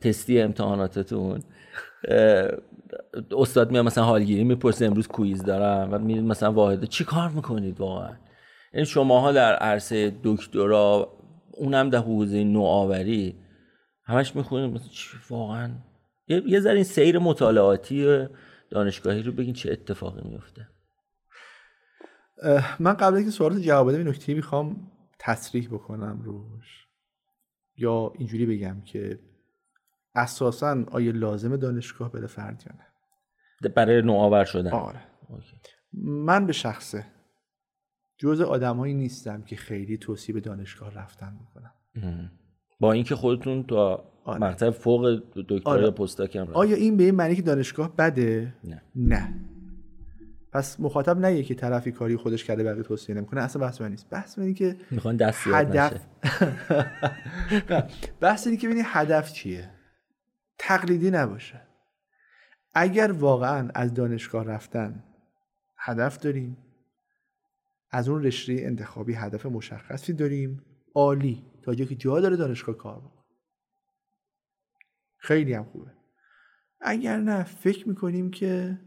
تستی 0.00 0.40
امتحاناتتون. 0.40 1.40
استاد 3.36 3.70
میاد 3.70 3.84
مثلا 3.84 4.04
حالگیری 4.04 4.44
می‌پرسه 4.44 4.86
امروز 4.86 5.08
کویز 5.08 5.42
دارم. 5.42 5.88
و 5.92 5.98
میرید 5.98 6.24
مثلا 6.24 6.52
واحد. 6.52 6.84
چی 6.84 7.04
کار 7.04 7.28
می‌کنید 7.28 7.80
واقعا؟ 7.80 8.12
یعنی 8.74 8.86
شماها 8.86 9.32
در 9.32 9.54
عرصه 9.54 10.12
دکترا 10.24 11.08
اونم 11.56 11.90
در 11.90 11.98
حوزه 11.98 12.44
نوآوری 12.44 13.38
همش 14.04 14.36
می‌خونید 14.36 14.74
مثلا 14.74 14.88
چی 14.88 15.08
واقعا. 15.30 15.74
یه 16.28 16.42
یه 16.46 16.60
ذره 16.60 16.74
این 16.74 16.84
سیر 16.84 17.18
مطالعاتی 17.18 18.26
دانشگاهی 18.70 19.22
رو 19.22 19.32
بگین 19.32 19.54
چه 19.54 19.72
اتفاقی 19.72 20.28
میفته 20.28 20.68
من 22.80 22.94
قبل 22.94 23.16
اینکه 23.16 23.30
سوالات 23.30 23.58
جواب 23.58 23.88
بدم 23.88 23.98
این 23.98 24.08
نکته 24.08 24.34
می‌خوام 24.34 24.90
تصریح 25.18 25.68
بکنم 25.68 26.22
روش. 26.22 26.86
یا 27.76 28.12
اینجوری 28.18 28.46
بگم 28.46 28.80
که 28.80 29.18
اساسا 30.14 30.84
آیا 30.90 31.12
لازم 31.12 31.56
دانشگاه 31.56 32.12
بره 32.12 32.26
فرد 32.26 32.64
یا 32.66 32.76
نه؟ 32.78 33.68
برای 33.68 34.02
نوآور 34.02 34.44
شدن. 34.44 34.70
آره. 34.70 35.00
اوکی. 35.28 35.56
من 35.92 36.46
به 36.46 36.52
شخصه 36.52 37.06
جز 38.18 38.40
آدمایی 38.40 38.94
نیستم 38.94 39.42
که 39.42 39.56
خیلی 39.56 39.98
توصیه 39.98 40.34
به 40.34 40.40
دانشگاه 40.40 40.94
رفتن 40.94 41.36
می‌کنم. 41.40 42.30
با 42.80 42.92
اینکه 42.92 43.14
خودتون 43.14 43.62
تا 43.62 44.04
آره. 44.24 44.40
مقطع 44.40 44.70
فوق 44.70 45.22
دکترا 45.48 45.72
آره. 45.72 45.82
یا 45.82 45.90
پستاک 45.90 46.36
هم. 46.36 46.48
آیا 46.52 46.76
این 46.76 46.96
به 46.96 47.04
این 47.04 47.14
معنی 47.14 47.36
که 47.36 47.42
دانشگاه 47.42 47.96
بده؟ 47.96 48.54
نه. 48.64 48.82
نه. 48.96 49.34
پس 50.52 50.80
مخاطب 50.80 51.18
نه 51.18 51.42
که 51.42 51.54
طرفی 51.54 51.92
کاری 51.92 52.16
خودش 52.16 52.44
کرده 52.44 52.64
بقیه 52.64 52.82
توصیه 52.82 53.14
نمی‌کنه. 53.14 53.40
اصلا 53.42 53.62
بحث 53.62 53.80
من 53.80 53.90
نیست. 53.90 54.10
بحث 54.10 54.38
من 54.38 54.54
که 54.54 54.76
می‌خوان 54.90 55.16
دست 55.16 55.46
هدف 55.46 56.06
بحث 58.20 58.46
اینه 58.46 58.58
که 58.58 58.68
ببینی 58.68 58.82
هدف 58.84 59.32
چیه. 59.32 59.70
تقلیدی 60.58 61.10
نباشه. 61.10 61.60
اگر 62.74 63.12
واقعا 63.12 63.68
از 63.74 63.94
دانشگاه 63.94 64.44
رفتن 64.44 65.04
هدف 65.78 66.18
داریم. 66.18 66.56
از 67.94 68.08
اون 68.08 68.22
رشته 68.22 68.52
انتخابی 68.52 69.14
هدف 69.14 69.46
مشخصی 69.46 70.12
داریم. 70.12 70.62
عالی. 70.94 71.42
تا 71.62 71.74
جایی 71.74 71.88
که 71.88 71.94
جا 71.94 72.20
داره 72.20 72.36
دانشگاه 72.36 72.76
کار 72.76 72.98
بکن 72.98 73.24
خیلی 75.16 75.52
هم 75.52 75.64
خوبه. 75.64 75.90
اگر 76.80 77.16
نه 77.16 77.44
فکر 77.44 77.88
می‌کنیم 77.88 78.30
که 78.30 78.78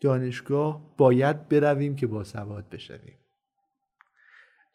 دانشگاه 0.00 0.94
باید 0.96 1.48
برویم 1.48 1.96
که 1.96 2.06
با 2.06 2.24
سواد 2.24 2.68
بشویم. 2.68 3.18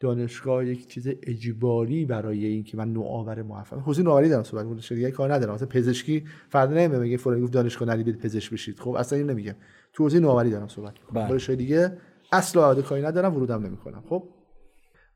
دانشگاه 0.00 0.66
یک 0.66 0.86
چیز 0.86 1.08
اجباری 1.22 2.04
برای 2.04 2.46
این 2.46 2.64
که 2.64 2.76
من 2.76 2.92
نوآور 2.92 3.42
موفق 3.42 3.78
حوزه 3.78 4.02
نوآوری 4.02 4.28
دارم 4.28 4.42
صحبت 4.42 4.64
می‌کنم 4.64 4.96
دیگه 4.96 5.10
کار 5.10 5.34
ندارم. 5.34 5.54
مثلا 5.54 5.68
پزشکی 5.68 6.24
فردا 6.48 6.74
نمیاد 6.74 7.02
میگه 7.02 7.16
فلان 7.16 7.40
گفت 7.40 7.52
دانشگاه 7.52 7.88
نرید 7.88 8.18
پزشک 8.18 8.52
بشید. 8.52 8.80
خب 8.80 8.90
اصلا 8.90 9.18
این 9.18 9.30
نمیگم. 9.30 9.54
تو 9.92 10.04
حوزه 10.04 10.20
نوآوری 10.20 10.50
دارم 10.50 10.68
صحبت 10.68 11.00
می‌کنم. 11.00 11.24
بله. 11.24 11.34
رشته 11.34 11.56
دیگه 11.56 11.98
اصل 12.34 12.58
عاده 12.58 12.82
کاری 12.82 13.02
ندارم 13.02 13.36
ورودم 13.36 13.66
نمی‌کنم. 13.66 14.04
خب؟ 14.08 14.28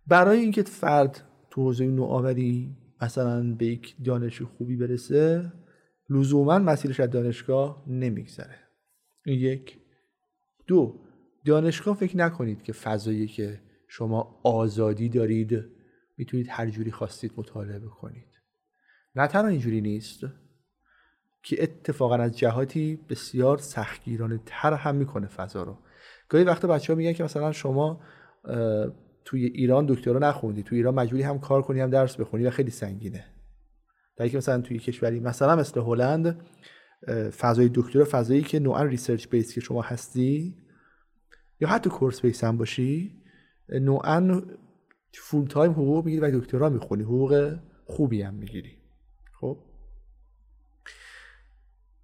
برای 0.07 0.39
اینکه 0.39 0.63
فرد 0.63 1.23
تو 1.51 1.63
حوزه 1.63 1.87
نوآوری 1.87 2.77
مثلا 3.03 3.55
به 3.55 3.67
یک 3.67 3.97
دانش 4.05 4.43
خوبی 4.43 4.77
برسه 4.77 5.53
لزوما 6.11 6.59
مسیرش 6.59 7.01
از 7.01 7.11
دانشگاه 7.11 7.85
نمیگذره. 7.87 8.59
این 9.25 9.39
یک. 9.39 9.79
دو 10.67 11.01
دانشگاه 11.45 11.97
فکر 11.97 12.17
نکنید 12.17 12.63
که 12.63 12.73
فضایی 12.73 13.27
که 13.27 13.61
شما 13.89 14.41
آزادی 14.43 15.09
دارید 15.09 15.65
می‌تونید 16.17 16.47
هر 16.51 16.71
جوری 16.71 16.91
خواستید 16.91 17.33
مطالعه 17.37 17.79
بکنید. 17.79 18.29
نه 19.15 19.27
تنها 19.27 19.49
اینجوری 19.49 19.81
نیست 19.81 20.21
که 21.43 21.63
اتفاقا 21.63 22.15
از 22.15 22.39
جهاتی 22.39 22.99
بسیار 23.09 23.59
سختگیرانه 23.59 24.41
تر 24.47 24.75
هم 24.75 24.95
می‌کنه 24.95 25.27
فضا 25.27 25.63
رو. 25.63 25.79
گاهی 26.29 26.45
وقتا 26.45 26.69
بچه 26.69 26.93
ها 26.93 26.97
میگن 26.97 27.13
که 27.13 27.25
مثلا 27.25 27.53
شما 27.53 28.01
توی 29.25 29.45
ایران 29.45 29.87
دکترا 29.87 30.19
نخوندی 30.19 30.63
توی 30.63 30.79
ایران 30.79 30.95
مجبوری 30.95 31.23
هم 31.23 31.39
کار 31.39 31.63
کنی 31.63 31.81
هم 31.81 31.91
درس 31.91 32.17
بخونی 32.17 32.47
و 32.47 32.51
خیلی 32.51 32.71
سنگینه. 32.71 33.25
در 34.17 34.29
که 34.29 34.37
مثلا 34.37 34.61
توی 34.61 34.79
کشوری 34.79 35.21
مثلا 35.21 35.57
مثل 35.57 35.81
هلند 35.81 36.41
فضای 37.39 37.71
دکترا 37.75 38.07
فضایی 38.11 38.43
که 38.43 38.59
نوعا 38.59 38.83
research 38.83 39.29
base 39.29 39.55
که 39.55 39.61
شما 39.61 39.83
هستی 39.83 40.57
یا 41.61 41.69
حتی 41.69 41.91
course 41.91 42.21
base 42.21 42.45
هم 42.45 42.59
باشی 42.59 43.23
نوعا 43.69 44.43
full 45.13 45.47
time 45.47 45.73
حقوق 45.73 46.05
می‌گیری 46.05 46.23
و 46.23 46.41
دکترا 46.41 46.69
می‌خونی. 46.69 47.03
حقوق 47.03 47.59
خوبی 47.85 48.23
هم 48.23 48.35
می‌گیری. 48.35 48.79
خب؟ 49.41 49.59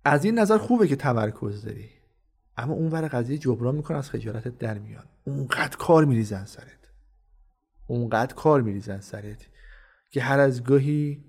از 0.05 0.25
این 0.25 0.39
نظر 0.39 0.59
خوبه 0.59 0.89
که 0.89 0.97
تمرکز 0.97 1.65
داری. 1.65 1.91
اما 2.57 2.75
اون 2.75 2.91
ور 2.91 3.09
قضیه 3.09 3.39
جبران 3.39 3.75
می‌کنه 3.75 3.99
از 3.99 4.11
خجالتت 4.11 4.59
در 4.59 4.79
میان 4.79 5.05
اونقدر 5.25 5.77
کار 5.77 6.05
میریزن 6.05 6.45
سرت. 6.45 6.91
اونقدر 7.87 8.35
کار 8.35 8.63
میریزن 8.63 9.01
سرت 9.01 9.47
که 10.11 10.23
هر 10.23 10.39
از 10.39 10.65
گاهی 10.65 11.25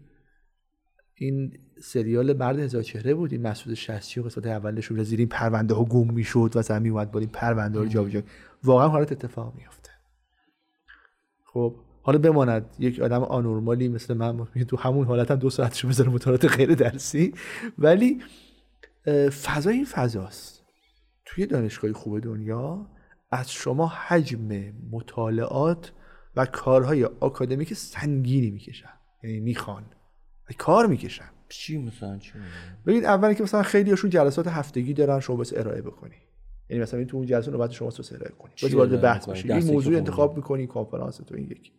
این 1.14 1.58
سریال 1.82 2.38
مرد 2.38 2.60
هزار 2.60 2.84
چهره 2.84 3.14
بود 3.14 3.32
این 3.32 3.42
مسعود 3.42 3.74
شستی 3.74 4.20
و 4.20 4.24
قسمت 4.24 4.46
اولش 4.46 4.86
رو 4.86 5.04
زیر 5.04 5.20
این 5.20 5.28
پرونده 5.28 5.74
ها 5.74 5.84
گم 5.84 6.14
می‌شد 6.14 6.52
و 6.56 6.62
زمین 6.62 6.92
اومد 6.92 7.12
با 7.12 7.20
این 7.20 7.30
پرونده 7.30 7.80
ها 7.80 7.86
جابجا 7.86 8.22
واقعا 8.64 8.88
حالت 8.88 9.12
اتفاق 9.12 9.56
میافته. 9.56 9.90
خب 11.46 11.76
حالا 12.02 12.18
بماند. 12.18 12.76
یک 12.80 13.00
آدم 13.00 13.24
آنورمالی 13.24 13.88
مثل 13.88 14.14
من 14.14 14.46
تو 14.46 14.78
همون 14.78 15.08
حالت 15.08 15.32
هم 15.32 15.38
دو 15.38 15.50
ساعتشو 15.50 15.88
بذاره 15.88 16.10
مطالعات 16.10 16.46
غیر 16.46 16.76
درسی. 16.76 17.34
ولی 17.78 18.22
فضا 19.44 19.70
این 19.70 19.86
فضاست. 19.86 20.55
توی 21.36 21.46
دانشگاه 21.46 21.94
خوب 21.94 22.20
دنیا 22.20 22.88
از 23.32 23.52
شما 23.52 23.88
حجم 23.88 24.74
مطالعات 24.92 25.92
و 26.36 26.46
کارهای 26.46 27.06
آکادمیک 27.06 27.74
سنگینی 27.74 28.52
می‌کشن. 28.52 28.90
یعنی 29.24 29.40
می‌خوان. 29.40 29.84
و 30.50 30.54
کار 30.58 30.88
می‌کشن. 30.88 31.30
چی 31.50 31.78
مثلا 31.78 32.18
چی 32.18 32.34
ببینید 32.86 33.06
اولی 33.06 33.36
که 33.36 33.44
مثلا 33.44 33.64
خیلی 33.64 33.90
هاشون 33.90 34.10
جلسات 34.10 34.48
هفتگی 34.48 34.94
دارن 34.94 35.20
شما 35.20 35.36
بس 35.36 35.54
ارائه 35.56 35.82
بکنی. 35.82 36.16
یعنی 36.70 36.84
مثلا 36.84 37.00
این 37.00 37.08
تو 37.08 37.18
اون 37.18 37.26
جلسه 37.26 37.52
نوبت 37.52 37.72
شما 37.72 37.88
بس 37.88 38.14
ارائه 38.14 38.32
کنی. 38.32 38.52
بس 38.64 38.74
وارد 38.74 39.02
بحث 39.02 39.26
باشی. 39.26 39.52
این 39.52 39.74
موضوع 39.74 39.98
انتخاب 39.98 40.36
می‌کنی 40.36 40.68
کنفرانس 40.68 41.18
تو 41.18 41.36
این 41.36 41.46
یکی. 41.46 41.72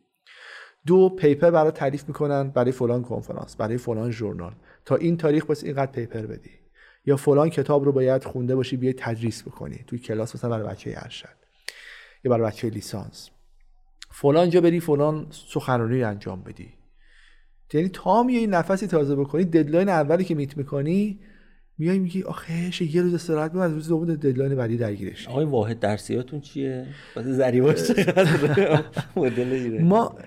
دو 0.86 1.08
پیپر 1.08 1.50
برای 1.50 1.70
تعریف 1.70 2.08
می‌کنن 2.08 2.50
برای 2.50 2.72
فلان 2.72 3.02
کنفرانس 3.02 3.56
برای 3.56 3.78
فلان 3.78 4.10
ژورنال. 4.10 4.54
تا 4.84 4.96
این 4.96 5.16
تاریخ 5.16 5.46
باس 5.46 5.64
اینقدر 5.64 5.92
paper 5.92 6.26
بدی. 6.26 6.50
یا 7.06 7.16
فلان 7.16 7.50
کتاب 7.50 7.84
رو 7.84 7.92
باید 7.92 8.24
خونده 8.24 8.56
باشی 8.56 8.76
بیای 8.76 8.94
تدریس 8.98 9.42
بکنی. 9.42 9.84
توی 9.86 9.98
کلاس 9.98 10.34
مثلا 10.34 10.50
برای 10.50 10.68
بچه 10.68 10.94
ارشد 10.96 11.28
یا 12.24 12.30
برای 12.30 12.46
بچه 12.46 12.70
لیسانس. 12.70 13.30
فلان 14.10 14.50
جا 14.50 14.60
بری 14.60 14.80
فلان 14.80 15.26
سخنرانی 15.30 16.02
انجام 16.02 16.42
بدی. 16.42 16.68
یعنی 17.72 17.88
تا 17.88 18.22
میای 18.22 18.46
نفسی 18.46 18.86
تازه 18.86 19.16
بکنی 19.16 19.44
deadline 19.44 19.88
اولی 19.88 20.24
که 20.24 20.34
meet 20.34 20.56
می‌کنی 20.56 21.20
میای 21.78 21.98
میگی 21.98 22.22
آخه 22.22 22.82
یه 22.82 23.02
روز 23.02 23.14
استراحت 23.14 23.54
از 23.54 23.72
روز 23.72 23.88
دوم 23.88 24.14
deadline 24.14 24.54
بعدی 24.54 24.76
درگیرش. 24.76 25.28
آقای 25.28 25.44
واحد 25.44 25.80
درسیاتون 25.80 26.40
چیه؟ 26.40 26.86
واسه 27.16 27.32
زریباش 27.32 27.80
مدل 29.16 29.82
ما 29.82 30.18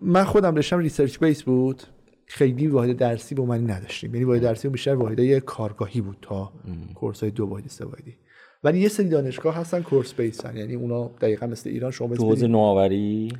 من 0.00 0.24
خودم 0.24 0.54
رشتم 0.54 0.78
research 0.78 1.18
base 1.18 1.42
بود. 1.42 1.82
خیلی 2.32 2.66
واحد 2.66 2.96
درسی 2.96 3.34
با 3.34 3.44
من 3.44 3.70
نداشتیم. 3.70 4.14
یعنی 4.14 4.24
واحد 4.24 4.42
درسی 4.42 4.68
بیشتر 4.68 4.94
واحدای 4.94 5.40
کارگاهی 5.40 6.00
بود 6.00 6.16
تا 6.22 6.52
course 6.94 7.20
های 7.20 7.30
دو 7.30 7.46
واحدی 7.46 7.68
سه 7.68 7.84
واحدی 7.84 8.16
ولی 8.64 8.80
یه 8.80 8.88
سری 8.88 9.08
دانشگاه 9.08 9.56
هستن 9.56 9.82
course 9.82 10.14
base 10.14 10.48
ن 10.48 10.56
یعنی 10.56 10.74
اونا 10.74 11.08
دقیقا 11.20 11.46
مثل 11.46 11.70
ایران 11.70 11.90
شما 11.90 12.16
تو 12.16 12.26
حوزه 12.26 12.46
نوآوری؟ 12.46 13.32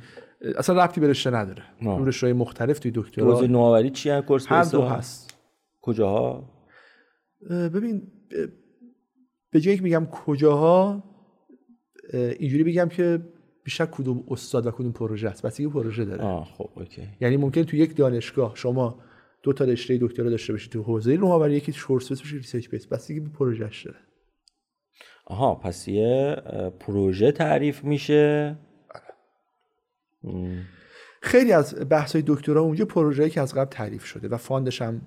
اصلا 0.57 0.83
ربطی 0.83 1.01
به 1.01 1.07
رشته 1.07 1.29
نداره. 1.29 1.63
اون 1.81 2.07
رشته 2.07 2.33
مختلف 2.33 2.79
توی 2.79 2.91
دکترا. 2.95 3.33
حوزه 3.33 3.47
نوآوری 3.47 3.89
چی 3.89 4.09
هست؟ 4.09 4.25
course 4.27 4.45
هر 4.47 4.63
دو 4.63 4.81
هست. 4.81 5.33
کجاها؟ 5.81 6.49
ببین 7.49 8.01
به 9.51 9.59
جایی 9.59 9.77
که 9.77 9.83
میگم 9.83 10.05
کجاها 10.05 11.03
اینجوری 12.13 12.63
بگم 12.63 12.89
که 12.89 13.19
بیشتر 13.63 13.85
کدوم 13.85 14.23
استاد 14.27 14.65
و 14.67 14.71
کدوم 14.71 14.91
پروژه 14.91 15.29
است. 15.29 15.45
بیس 15.45 15.61
پروژه 15.61 16.05
داره. 16.05 16.23
آه 16.23 16.45
خب 16.45 16.69
okay. 16.75 17.07
یعنی 17.21 17.37
ممکن 17.37 17.63
تو 17.63 17.77
یک 17.77 17.95
دانشگاه 17.95 18.51
شما 18.55 18.99
دو 19.43 19.53
تا 19.53 19.65
رشته 19.65 19.97
دکترا 20.01 20.29
داشته 20.29 20.53
باشید 20.53 20.71
تو 20.71 20.81
حوزه 20.81 21.17
نوآوری 21.17 21.53
یکی 21.53 21.71
course 21.71 22.11
base 22.11 22.21
research 22.25 22.69
base. 22.69 22.87
بسته 22.87 23.07
دیگه 23.07 23.29
پروژهش 23.29 23.85
داره. 23.85 23.99
آها 25.25 25.55
پس 25.55 25.87
یه 25.87 26.35
پروژه 26.79 27.31
تعریف 27.31 27.83
میشه. 27.83 28.57
خیلی 31.21 31.51
از 31.51 31.89
بحث 31.89 32.15
های 32.15 32.23
دکترا 32.27 32.61
اونجا 32.61 32.85
پروژه‌ای 32.85 33.29
که 33.29 33.41
از 33.41 33.53
قبل 33.53 33.69
تعریف 33.69 34.05
شده 34.05 34.27
و 34.27 34.37
fund 34.37 34.66
ش 34.66 34.81
هم 34.81 35.01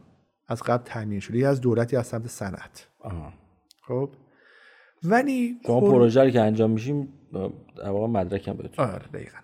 از 0.48 0.62
قبل 0.62 0.84
تامین 0.84 1.20
شده. 1.20 1.38
یا 1.38 1.50
از 1.50 1.60
دولتی 1.60 1.96
از 1.96 2.06
سمت 2.06 2.26
صنعت. 2.26 2.88
خب؟ 3.86 4.10
ولی 5.02 5.56
شما 5.66 5.80
پر... 5.80 5.90
پروژه 5.90 6.30
که 6.30 6.40
انجام 6.40 6.70
میشیم 6.70 7.08
در 7.76 7.90
واقع 7.90 8.06
مدرک 8.06 8.48
هم 8.48 8.56
بهتون 8.56 8.84
آره 8.84 9.06
دقیقا. 9.06 9.38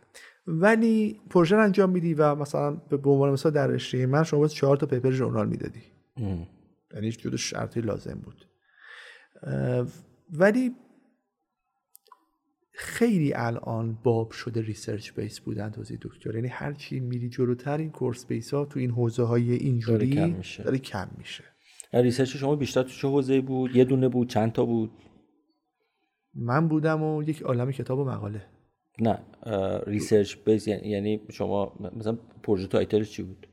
ولی 0.46 1.20
پروژه 1.30 1.56
رو 1.56 1.64
انجام 1.64 1.90
میدی 1.90 2.14
و 2.14 2.34
مثلا 2.34 2.70
به 2.70 3.10
عنوان 3.10 3.32
مثال 3.32 3.52
در 3.52 3.66
رشته 3.66 4.06
من 4.06 4.22
شما 4.22 4.40
باید 4.40 4.50
چهار 4.50 4.76
تا 4.76 4.86
paper 4.86 5.10
journal 5.10 5.48
می‌دادی. 5.48 5.82
یعنی 6.94 7.10
جدا 7.10 7.36
شرطی 7.36 7.80
لازم 7.80 8.22
بود. 8.24 8.46
ولی 10.32 10.74
خیلی 12.72 13.32
الان 13.34 13.98
باب 14.04 14.30
شده 14.30 14.60
research 14.60 15.12
base 15.12 15.40
بودن 15.40 15.70
توضیح 15.70 15.98
دکتر. 16.02 16.34
یعنی 16.34 16.48
هر 16.48 16.72
چی 16.72 17.00
میری 17.00 17.28
جلوتر 17.28 17.78
این 17.78 17.90
course 17.90 18.26
base 18.26 18.54
ها 18.54 18.64
تو 18.64 18.78
این 18.78 18.90
حوزه 18.90 19.22
های 19.22 19.52
اینجوری 19.52 20.14
داره 20.14 20.28
کم 20.28 20.36
میشه. 20.36 20.62
داره 20.62 20.78
کم 20.78 21.08
میشه. 21.18 21.44
research 21.92 22.36
شما 22.36 22.56
بیشتر 22.56 22.82
تو 22.82 22.88
چه 22.88 23.08
حوزه 23.08 23.40
بود؟ 23.40 23.76
یه 23.76 23.84
دونه 23.84 24.08
بود؟ 24.08 24.28
چند 24.28 24.52
تا 24.52 24.64
بود؟ 24.64 24.90
من 26.34 26.68
بودم 26.68 27.02
و 27.02 27.22
یک 27.22 27.42
عالم 27.42 27.72
کتاب 27.72 27.98
و 27.98 28.04
مقاله. 28.04 28.42
نه 29.00 29.18
research 29.86 30.36
base 30.44 30.68
یعنی-, 30.68 30.88
یعنی 30.88 31.20
شما 31.30 31.76
مثلا 31.96 32.18
پروژه 32.42 32.66
title 32.66 32.98
ش 32.98 33.10
چی 33.10 33.22
بود؟ 33.22 33.46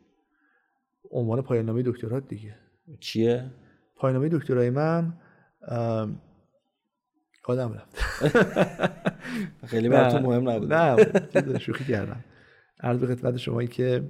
عنوان 1.11 1.41
پایان 1.41 1.65
نامه 1.65 1.83
دکترات 1.83 2.27
دیگه. 2.27 2.55
چیه؟ 2.99 3.51
پایان 3.95 4.15
نامه 4.15 4.29
دکترای 4.29 4.69
من 4.69 5.13
یادم 7.45 7.73
رفت. 7.73 7.97
خیلی 9.71 9.89
براتون 9.89 10.21
مهم 10.21 10.49
نبود 10.49 10.73
نه 10.73 11.59
شوخی 11.59 11.83
کردم. 11.83 12.23
عرض 12.79 12.99
به 12.99 13.07
خدمت 13.07 13.37
شما 13.37 13.63
که 13.63 14.03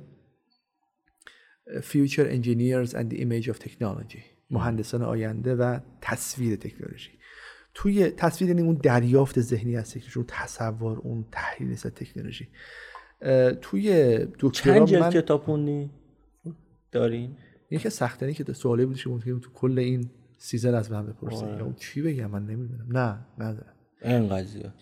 Future 1.67 2.27
Engineers 2.37 2.93
and 2.93 3.09
the 3.11 3.19
Image 3.19 3.47
of 3.53 3.59
Technology 3.59 4.21
مهندسان 4.49 5.01
آینده 5.01 5.55
و 5.55 5.79
تصویر 6.01 6.55
تکنولوژی. 6.55 7.16
توی 7.79 8.09
تصویر 8.09 8.49
یعنی 8.49 8.61
اون 8.61 8.75
دریافت 8.83 9.41
ذهنی 9.41 9.77
از 9.77 9.91
تکنولوژی 9.91 10.19
اون 10.19 10.25
تصور 10.27 10.99
اون 10.99 11.25
تحلیل 11.31 11.71
از 11.71 11.81
تکنولوژی. 11.81 12.47
توی 13.61 14.17
دکترا 14.39 14.85
چند 14.85 14.99
من... 14.99 15.09
کتاب 15.09 15.43
خوندی؟ 15.43 15.89
دارین؟ 16.91 17.37
یکی 17.71 17.89
سختنی 17.89 18.33
که 18.33 18.53
سوالی 18.53 18.85
بودش 18.85 19.03
که 19.03 19.19
تو 19.19 19.51
کل 19.53 19.79
این 19.79 20.09
سیزن 20.37 20.75
از 20.75 20.91
من 20.91 21.05
بپرسی 21.05 21.45
آره. 21.45 21.57
یا 21.57 21.73
چی 21.79 22.01
بگم؟ 22.01 22.31
من 22.31 22.45
نمی‌دونم. 22.45 22.87
نه 22.89 23.17
ندارم. 23.37 23.73
این 24.01 24.29
قضیه 24.29 24.73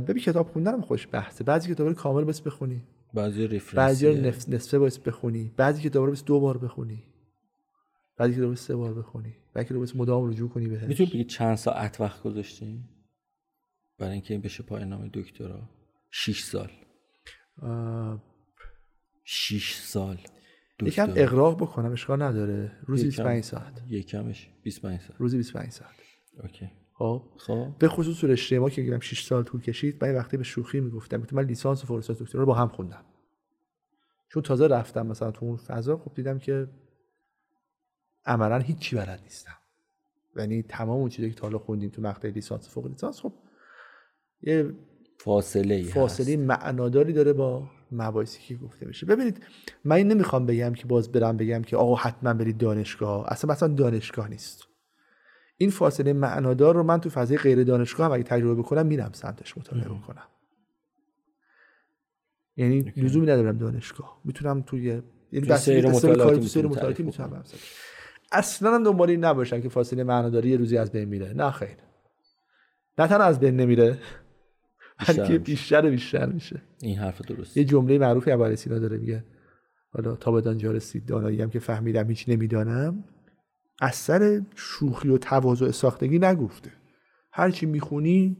ببین 0.00 0.22
کتاب 0.22 0.48
خوندنم 0.48 0.80
خوش 0.80 1.08
بحثه. 1.12 1.44
بعضی 1.44 1.74
کتابا 1.74 1.90
رو 1.90 1.96
کامل 1.96 2.24
بس 2.24 2.40
بخونی. 2.40 2.82
بعضی 3.14 3.46
رفرنس 3.46 3.74
بعضی 3.74 4.14
نف... 4.14 4.48
نصفه 4.48 4.78
باید 4.78 5.00
بخونی. 5.06 5.52
بعضی 5.56 5.82
کتابا 5.82 6.06
رو 6.06 6.12
بس 6.12 6.24
دو 6.24 6.40
بار 6.40 6.58
بخونی. 6.58 7.04
بعضی 8.18 8.34
کتابا 8.34 8.54
سه 8.54 8.76
بار 8.76 8.94
بخونی. 8.94 9.34
بعضی 9.54 9.66
کتابا 9.66 9.80
بس 9.80 9.96
مدام 9.96 10.30
رجوع 10.30 10.48
کنی 10.48 10.68
بهش. 10.68 10.82
می‌تونی 10.82 11.10
بگی 11.10 11.24
چند 11.24 11.54
ساعت 11.54 12.00
وقت 12.00 12.22
گذاشتی؟ 12.22 12.84
برای 13.98 14.12
اینکه 14.12 14.34
این 14.34 14.40
بشه 14.40 14.62
پایان 14.62 14.88
نامه 14.88 15.10
دکترا. 15.14 15.68
6 16.10 16.42
سال. 16.42 16.70
6 19.24 19.74
سال. 19.74 20.18
یکم 20.82 21.12
اقراق 21.16 21.62
بکنم 21.62 21.92
اشکال 21.92 22.22
نداره. 22.22 22.72
روزی 22.86 23.04
25 23.04 23.44
ساعت. 23.44 23.82
یکمش 23.88 24.48
25 24.62 25.00
ساعت. 25.00 25.20
روزی 25.20 25.36
25 25.36 25.70
ساعت. 25.70 25.94
اوکی. 26.42 26.70
خب. 26.92 27.22
خب. 27.36 27.74
به 27.78 27.88
خصوص 27.88 28.24
رشته 28.24 28.58
ما 28.58 28.70
که 28.70 28.82
میگم 28.82 29.00
6 29.00 29.22
سال 29.24 29.42
طول 29.42 29.60
کشید 29.60 30.04
من 30.04 30.14
وقتی 30.14 30.36
به 30.36 30.44
شوخی 30.44 30.80
می‌گفتم. 30.80 31.26
من 31.32 31.44
لیسانس 31.44 31.84
و 31.84 31.86
فوق 31.86 32.00
دکترا 32.00 32.40
رو 32.40 32.46
با 32.46 32.54
هم 32.54 32.68
خوندم. 32.68 33.04
چون 34.28 34.42
تازه 34.42 34.66
رفتم 34.66 35.06
مثلا 35.06 35.30
تو 35.30 35.46
اون 35.46 35.56
فضا 35.56 35.96
خب 35.96 36.14
دیدم 36.14 36.38
که 36.38 36.68
عملا 38.28 38.58
هیچی 38.58 38.96
بلد 38.96 39.20
نیستم. 39.22 39.56
یعنی 40.36 40.62
تمام 40.62 40.98
اون 40.98 41.08
چیزی 41.08 41.30
که 41.30 41.36
تا 41.36 41.46
حالا 41.46 41.58
خوندیم 41.58 41.90
تو 41.90 42.02
مقطع 42.02 42.28
لیسانس 42.28 42.68
فوق 42.68 42.86
لیسانس 42.86 43.20
خب 43.20 43.32
یه 44.42 44.72
فاصله 45.18 45.82
فاصله 45.82 46.36
معناداری 46.36 47.12
داره 47.12 47.32
با 47.32 47.70
مباحثی 47.92 48.40
که 48.42 48.56
گفته 48.56 48.86
میشه. 48.86 49.06
ببینید 49.06 49.46
من 49.84 49.96
این 49.96 50.08
نمی‌خوام 50.08 50.46
بگم 50.46 50.72
که 50.72 50.86
باز 50.86 51.12
برم 51.12 51.36
بگم 51.36 51.62
که 51.62 51.76
آقا 51.76 51.94
حتما 51.94 52.34
برید 52.34 52.58
دانشگاه. 52.58 53.32
اصلا 53.32 53.52
مثلا 53.52 53.68
دانشگاه 53.68 54.28
نیست. 54.28 54.64
این 55.56 55.70
فاصله 55.70 56.12
معنادار 56.12 56.74
رو 56.74 56.82
من 56.82 57.00
تو 57.00 57.10
فضای 57.10 57.38
غیر 57.38 57.64
دانشگاه 57.64 58.06
هم 58.06 58.12
اگه 58.12 58.22
تجربه 58.22 58.54
بکنم 58.54 58.86
میرم 58.86 59.10
سمتش 59.12 59.58
مطالعه 59.58 59.88
بکنم. 59.88 60.28
یعنی 62.56 62.92
لزومی 62.96 63.26
ندارم 63.26 63.58
دانشگاه. 63.58 64.20
می‌تونم 64.24 64.62
توی 64.62 65.02
یعنی 65.32 65.46
تو 65.46 65.56
سیر 65.56 65.88
مطالعاتی 66.66 67.02
می‌تونم 67.02 67.44
اصلا 68.32 68.74
هم 68.74 68.82
دنبال 68.82 69.10
این 69.10 69.24
نباشم 69.24 69.60
که 69.60 69.68
فاصله 69.68 70.04
معناداری 70.04 70.48
یه 70.48 70.56
روزی 70.56 70.78
از 70.78 70.92
بین 70.92 71.04
میره. 71.04 71.32
نه 71.32 71.50
خیر. 71.50 71.76
نه 72.98 73.08
تنها 73.08 73.24
از 73.24 73.40
بین 73.40 73.56
نمیره 73.56 73.98
بلکه 75.08 75.38
بیشتر 75.38 75.90
بیشتر 75.90 76.26
میشه. 76.26 76.62
این 76.82 76.98
حرف 76.98 77.22
درست. 77.22 77.56
یه 77.56 77.64
جمله 77.64 77.98
معروفی 77.98 78.30
ابو 78.30 78.56
سینا 78.56 78.78
داره 78.78 78.96
میگه 78.98 79.24
حالا 79.92 80.16
تا 80.16 80.32
به 80.32 80.40
دانجا 80.40 80.72
رسید 80.72 81.06
دانایی 81.06 81.42
هم 81.42 81.50
که 81.50 81.58
فهمیدم 81.58 82.08
هیچ 82.08 82.28
نمی‌دانم 82.28 83.04
از 83.80 83.94
سر 83.94 84.42
شوخی 84.56 85.08
و 85.08 85.18
تواضع 85.18 85.70
ساختگی 85.70 86.18
نگفته. 86.18 86.72
هرچی 87.32 87.66
می‌خونی 87.66 88.36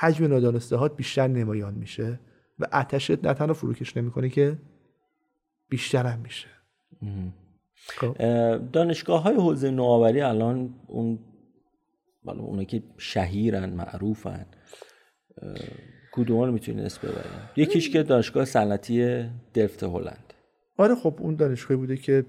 حجم 0.00 0.26
نادانسته 0.26 0.88
بیشتر 0.88 1.28
نمایان 1.28 1.74
میشه 1.74 2.20
و 2.58 2.66
آتشت 2.72 3.24
نه 3.24 3.34
تنها 3.34 3.54
فروکش 3.54 3.96
نمی‌کنه 3.96 4.28
که 4.28 4.58
بیشتر 5.68 6.06
هم 6.06 6.20
میشه. 6.20 6.48
دانشگاه 8.72 9.22
های 9.22 9.34
حوزه 9.34 9.70
نوآوری 9.70 10.20
الان 10.20 10.74
اون 10.86 11.18
اونایی 12.24 12.66
که 12.66 12.82
شهیرن 12.98 13.70
معروفن 13.70 14.46
کدوم 16.12 16.40
رو 16.40 16.52
می‌تونید 16.52 16.84
اسم 16.84 17.08
ببرید؟ 17.08 17.50
یکیش 17.56 17.90
که 17.90 18.02
دانشگاه 18.02 18.44
صنعتی 18.44 19.28
دلفت 19.54 19.82
هلند. 19.82 20.32
آره 20.76 20.94
خب 20.94 21.14
اون 21.18 21.36
دانشگاهی 21.36 21.76
بوده 21.76 21.96
که 21.96 22.24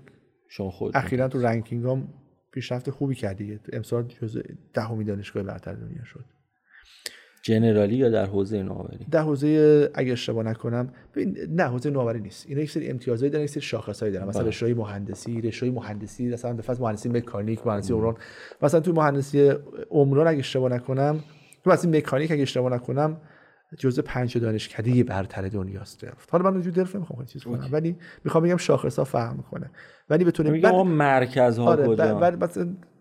شما 0.49 0.71
خود 0.71 0.91
اخیرا 0.97 1.27
تو 1.27 1.41
رنکینگ 1.41 1.85
هم 1.85 2.07
پیشرفت 2.51 2.89
خوبی 2.89 3.15
کردی. 3.15 3.59
امسال 3.73 4.03
جزء 4.03 4.41
دهمی 4.73 5.03
دانشگاه 5.03 5.43
برتر 5.43 5.73
دنیا 5.73 6.03
شد. 6.03 6.25
جنرالی 7.45 7.95
یا 7.95 8.09
در 8.09 8.25
حوزه 8.25 8.63
نوآوری؟ 8.63 9.05
در 9.11 9.21
حوزه 9.21 9.89
اگه 9.93 10.11
اشتباه 10.11 10.43
نکنم 10.43 10.89
نه 11.49 11.63
حوزه 11.63 11.89
نوآوری 11.89 12.19
نیست. 12.19 12.45
اینا 12.47 12.61
یک 12.61 12.71
سری 12.71 12.89
امتیازایی 12.89 13.31
دارن 13.31 13.43
یک 13.43 13.49
سری 13.49 13.61
شاخصایی 13.61 14.13
دارن. 14.13 14.27
مثلا 14.27 14.41
بله. 14.41 14.49
رشته 14.49 14.73
مهندسی 14.73 15.41
رشته 15.41 15.71
مهندسی 15.71 16.33
مثلا 16.33 16.53
به 16.53 16.61
فرض 16.61 16.81
مهندسی 16.81 17.09
مکانیک 17.09 17.67
مهندسی 17.67 17.93
عمران. 17.93 18.15
مثلا 18.61 18.79
تو 18.79 18.93
مهندسی 18.93 19.53
عمران 19.89 20.27
اگه 20.27 20.39
اشتباه 20.39 20.71
نکنم 20.71 21.19
تو 21.63 21.69
مثلا 21.69 21.91
مکانیک 21.91 22.31
اگه 22.31 22.41
اشتباه 22.41 22.73
نکنم 22.73 23.17
جزء 23.77 24.01
پنج 24.01 24.37
دانشکده 24.37 25.03
برتر 25.03 25.47
دنیاست. 25.47 26.01
دلفت 26.01 26.31
حالا 26.31 26.43
من 26.43 26.51
اونجوری 26.51 26.75
دلفت 26.75 26.95
نمی‌خوام 26.95 27.25
چیز 27.25 27.43
کنم 27.43 27.69
ولی 27.71 27.95
می‌خوام 28.23 28.43
بگم 28.43 28.57
شاخص 28.57 28.99
ها 28.99 29.05
فرق 29.05 29.35
می‌کنه 29.35 29.71
ولی 30.09 30.23
بتونه 30.25 30.49
میگم 30.49 30.87
مرکز 30.87 31.57
ها 31.57 31.65
آره 31.65 31.87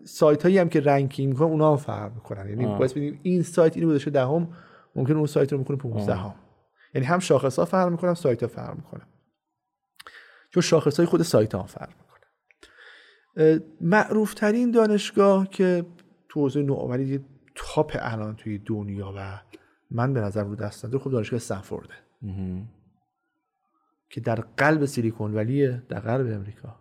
سایت 0.05 0.43
هایی 0.43 0.57
هم 0.57 0.69
که 0.69 0.81
رنکینگ 0.81 1.29
می‌کنن 1.29 1.47
اونا 1.47 1.71
هم 1.71 1.77
فرق 1.77 2.13
می‌کنن. 2.13 2.49
یعنی 2.49 2.65
باعث 2.65 2.91
ببینیم 2.91 3.19
این 3.23 3.43
سایت 3.43 3.77
اینو 3.77 3.89
گذاشته 3.89 4.11
دهم 4.11 4.47
ممکن 4.95 5.13
اون 5.13 5.25
سایت 5.25 5.51
رو 5.51 5.57
می‌کنه 5.57 5.77
15 5.77 6.15
هم. 6.15 6.35
یعنی 6.93 7.07
هم 7.07 7.19
شاخص 7.19 7.59
ها 7.59 7.65
فرق 7.65 7.91
می‌کنن 7.91 8.13
سایت 8.13 8.41
ها 8.41 8.47
فرق 8.47 8.75
می‌کنن. 8.75 9.07
چون 10.49 10.61
شاخص 10.63 10.97
های 10.97 11.05
خود 11.05 11.21
سایت 11.21 11.55
ها 11.55 11.63
فرق 11.63 11.89
می‌کنه 11.89 12.05
معروف 13.81 14.33
ترین 14.33 14.71
دانشگاه 14.71 15.49
که 15.49 15.85
تو 16.29 16.39
حوزه 16.39 16.61
نوآوری 16.61 17.25
تاپ 17.55 17.97
الان 17.99 18.35
توی 18.35 18.57
دنیا 18.57 19.13
و 19.17 19.41
من 19.91 20.13
به 20.13 20.21
نظر 20.21 20.43
رو 20.43 20.55
دست 20.55 20.97
خب 20.97 21.11
دانشگاه 21.11 21.37
استنفورده. 21.37 21.93
که 24.09 24.21
در 24.21 24.35
قلب 24.35 24.85
سیلیکون 24.85 25.33
ولیه 25.33 25.83
در 25.89 25.99
غرب 25.99 26.25
امریکا. 26.25 26.75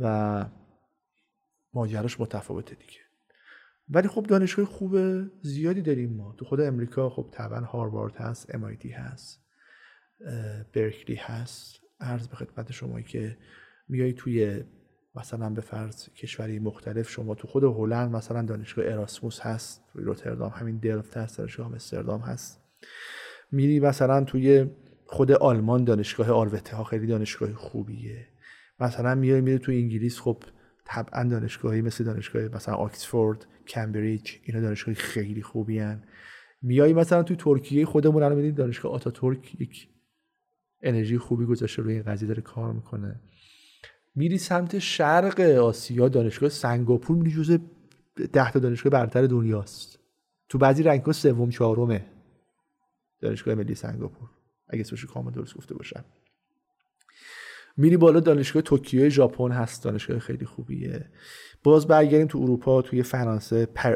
و 0.00 0.44
ماجراش 1.74 2.20
متفاوته 2.20 2.74
دیگه. 2.74 3.00
ولی 3.88 4.08
خب 4.08 4.26
دانشگاه 4.26 4.64
خوب 4.66 4.96
زیادی 5.42 5.82
داریم 5.82 6.12
ما. 6.12 6.34
تو 6.38 6.44
خود 6.44 6.60
امریکا 6.60 7.10
خب 7.10 7.28
طبعا 7.32 7.60
هاروارد 7.60 8.16
هست 8.16 8.52
MIT 8.52 8.86
هست 8.86 9.44
برکلی 10.72 11.16
هست. 11.16 11.80
عرض 12.00 12.28
به 12.28 12.36
خدمت 12.36 12.72
شما 12.72 13.00
که 13.00 13.36
میای 13.88 14.12
توی 14.12 14.64
مثلا 15.14 15.50
به 15.50 15.60
فرض 15.60 16.08
کشوری 16.08 16.58
مختلف 16.58 17.10
شما 17.10 17.34
تو 17.34 17.48
خود 17.48 17.64
هلند 17.64 18.16
مثلا 18.16 18.42
دانشگاه 18.42 18.84
اراسموس 18.84 19.40
هست 19.40 19.84
توی 19.92 20.04
روتردام 20.04 20.50
همین 20.50 20.78
دلفت 20.78 21.16
هست 21.16 21.38
دانشگاه 21.38 21.66
آمستردام 21.66 22.20
هست. 22.20 22.62
میری 23.52 23.80
مثلا 23.80 24.24
توی 24.24 24.66
خود 25.06 25.32
آلمان 25.32 25.84
دانشگاه 25.84 26.30
آلوته 26.30 26.76
ها 26.76 26.84
خیلی 26.84 27.06
دانشگاه 27.06 27.54
خوبیه. 27.54 28.26
مثلا 28.80 29.14
میای 29.14 29.40
میری 29.40 29.58
توی 29.58 29.78
انگلیس 29.78 30.20
خب 30.20 30.42
طبعا 30.90 31.24
دانشگاهی 31.24 31.82
مثل 31.82 32.04
دانشگاه 32.04 32.42
مثلا 32.42 32.74
آکسفورد 32.74 33.46
کمبریج 33.68 34.30
اینا 34.44 34.60
دانشگاه 34.60 34.94
خیلی 34.94 35.42
خوبی 35.42 35.78
هن. 35.78 36.04
میای 36.62 36.92
مثلا 36.92 37.22
توی 37.22 37.36
ترکیه 37.36 37.86
خودمون 37.86 38.22
الان 38.22 38.36
می‌دید 38.36 38.54
دانشگاه 38.54 38.92
آتا 38.92 39.10
ترک 39.10 39.60
یک 39.60 39.88
انرژی 40.82 41.18
خوبی 41.18 41.44
گذاشته 41.44 41.82
روی 41.82 41.94
این 41.94 42.02
قضیه 42.02 42.28
داره 42.28 42.42
کار 42.42 42.72
می‌کنه. 42.72 43.20
میری 44.14 44.38
سمت 44.38 44.78
شرق 44.78 45.40
آسیا 45.40 46.08
دانشگاه 46.08 46.48
سنگاپور 46.48 47.16
میری 47.16 47.30
جزء 47.30 47.58
ده 48.32 48.50
تا 48.50 48.58
دانشگاه 48.58 48.90
برتر 48.90 49.26
دنیاست. 49.26 49.98
تو 50.48 50.58
بعضی 50.58 50.82
rank 50.82 51.12
سوم 51.12 51.50
چهارمه 51.50 52.06
دانشگاه 53.20 53.54
ملی 53.54 53.74
سنگاپور 53.74 54.28
اگه 54.68 54.80
اسمش 54.80 55.04
کامل 55.04 55.32
درست 55.32 55.54
گفته 55.54 55.74
باشم. 55.74 56.04
میری 57.76 57.96
بالا 57.96 58.20
دانشگاه 58.20 58.62
توکیو 58.62 59.08
ژاپن 59.08 59.50
هست. 59.50 59.84
دانشگاه 59.84 60.18
خیلی 60.18 60.44
خوبیه. 60.44 61.10
باز 61.62 61.86
برگردیم 61.86 62.26
تو 62.26 62.38
اروپا 62.38 62.82
توی 62.82 63.02
فرانسه. 63.02 63.66
پر... 63.66 63.94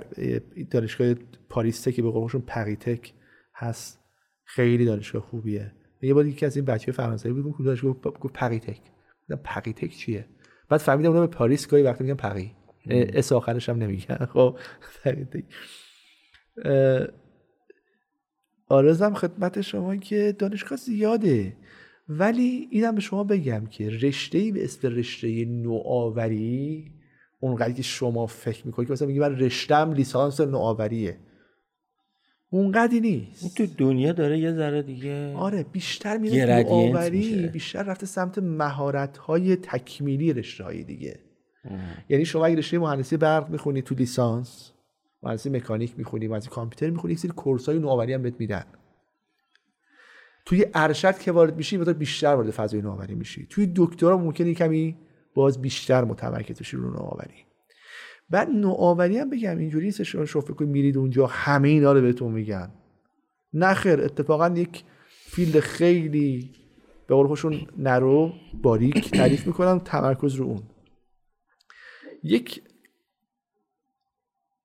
دانشگاه 0.70 1.14
پاریس 1.48 1.88
که 1.88 2.02
به 2.02 2.10
قولشون 2.10 2.40
ParisTech 2.40 3.12
هست. 3.54 4.00
خیلی 4.44 4.84
دانشگاه 4.84 5.22
خوبیه. 5.22 5.72
یه 6.02 6.14
بار 6.14 6.26
یکی 6.26 6.46
از 6.46 6.56
این 6.56 6.64
بچه 6.64 6.92
فرانسوی 6.92 7.32
بود 7.32 7.56
که 7.58 7.62
دانشگاه 7.62 8.00
گفت 8.00 8.32
ParisTech 8.32 8.80
ParisTech 9.44 9.90
چیه؟ 9.90 10.26
بعد 10.68 10.80
فهمیدم 10.80 11.08
اونا 11.08 11.20
به 11.20 11.26
پاریس. 11.26 11.66
گاهی 11.66 11.82
وقتی 11.82 12.04
میگن 12.04 12.16
پری. 12.16 12.52
s 12.90 13.32
آخرش 13.32 13.68
هم 13.68 13.76
نمیگن. 13.76 14.26
خب 14.34 14.58
عرضم 18.68 19.14
خدمت 19.14 19.60
شما 19.60 19.96
که 19.96 20.36
دانشگاه 20.38 20.78
زیاده. 20.78 21.56
ولی 22.08 22.68
اینم 22.70 22.94
به 22.94 23.00
شما 23.00 23.24
بگم 23.24 23.66
که 23.66 23.90
رشته 23.90 24.52
به 24.52 24.64
اسم 24.64 24.88
رشته 24.88 25.44
نوآوری 25.44 26.92
اونقدر 27.40 27.72
که 27.72 27.82
شما 27.82 28.26
فکر 28.26 28.66
می‌کنید 28.66 28.88
که 28.88 28.92
مثلا 28.92 29.08
میگی 29.08 29.20
من 29.20 29.38
رشتم 29.38 29.92
لیسانس 29.92 30.40
نوآوریه. 30.40 31.18
اونقدی 32.50 33.00
نیست. 33.00 33.56
تو 33.56 33.66
دنیا 33.78 34.12
داره 34.12 34.38
یه 34.38 34.52
ذره 34.52 34.82
دیگه 34.82 35.34
آره 35.34 35.62
بیشتر 35.72 36.16
میره 36.16 36.62
نوآوری 36.62 37.48
بیشتر 37.48 37.82
رفته 37.82 38.06
سمت 38.06 38.38
مهارت 38.38 39.16
های 39.16 39.56
تکمیلی 39.56 40.32
رشته 40.32 40.64
های 40.64 40.84
دیگه 40.84 41.20
یعنی 42.08 42.24
شما 42.24 42.46
اگه 42.46 42.56
رشته 42.56 42.78
مهندسی 42.78 43.16
برق 43.16 43.50
می‌خونی 43.50 43.82
تو 43.82 43.94
لیسانس 43.94 44.72
مهندسی 45.22 45.50
مکانیک 45.50 45.98
می‌خونی 45.98 46.28
مهندسی 46.28 46.50
کامپیوتر 46.50 46.90
می‌خونی 46.90 47.12
یک 47.12 47.18
سری 47.18 47.30
کورس 47.30 47.68
های 47.68 47.78
نوآوری 47.78 48.12
هم 48.12 48.22
بهت 48.22 48.34
میدن. 48.38 48.64
توی 50.44 50.66
ارشد 50.74 51.18
که 51.18 51.32
وارد 51.32 51.56
میشی 51.56 51.76
مقدار 51.76 51.94
بیشتر 51.94 52.34
وارد 52.34 52.50
فضای 52.50 52.82
نوآوری 52.82 53.14
میشی. 53.14 53.46
توی 53.50 53.72
دکترا 53.76 54.16
ممکنه 54.16 54.54
کمی 54.54 54.96
باز 55.34 55.62
بیشتر 55.62 56.04
متمرکز 56.04 56.60
بشی 56.60 56.76
رو 56.76 56.90
نوآوری. 56.90 57.44
بعد 58.30 58.50
نوآوری 58.50 59.18
هم 59.18 59.30
بگم 59.30 59.58
اینجوری 59.58 59.86
نیست 59.86 60.02
شما 60.02 60.24
شما 60.24 60.42
فکر 60.42 60.62
میرید 60.62 60.96
اونجا 60.96 61.26
همه 61.26 61.68
اینا 61.68 61.92
رو 61.92 62.00
بهتون 62.00 62.32
میگن. 62.32 62.70
نه 63.52 63.74
خیر 63.74 64.00
اتفاقا 64.00 64.48
یک 64.48 64.84
field 65.08 65.60
خیلی 65.60 66.50
به 67.06 67.14
قول 67.14 67.26
خودشون 67.26 67.66
narrow 67.78 68.32
باریک 68.62 69.10
تعریف 69.10 69.46
می‌کنن 69.46 69.80
تمرکز 69.80 70.34
رو 70.34 70.44
اون. 70.44 70.62
یک 72.22 72.62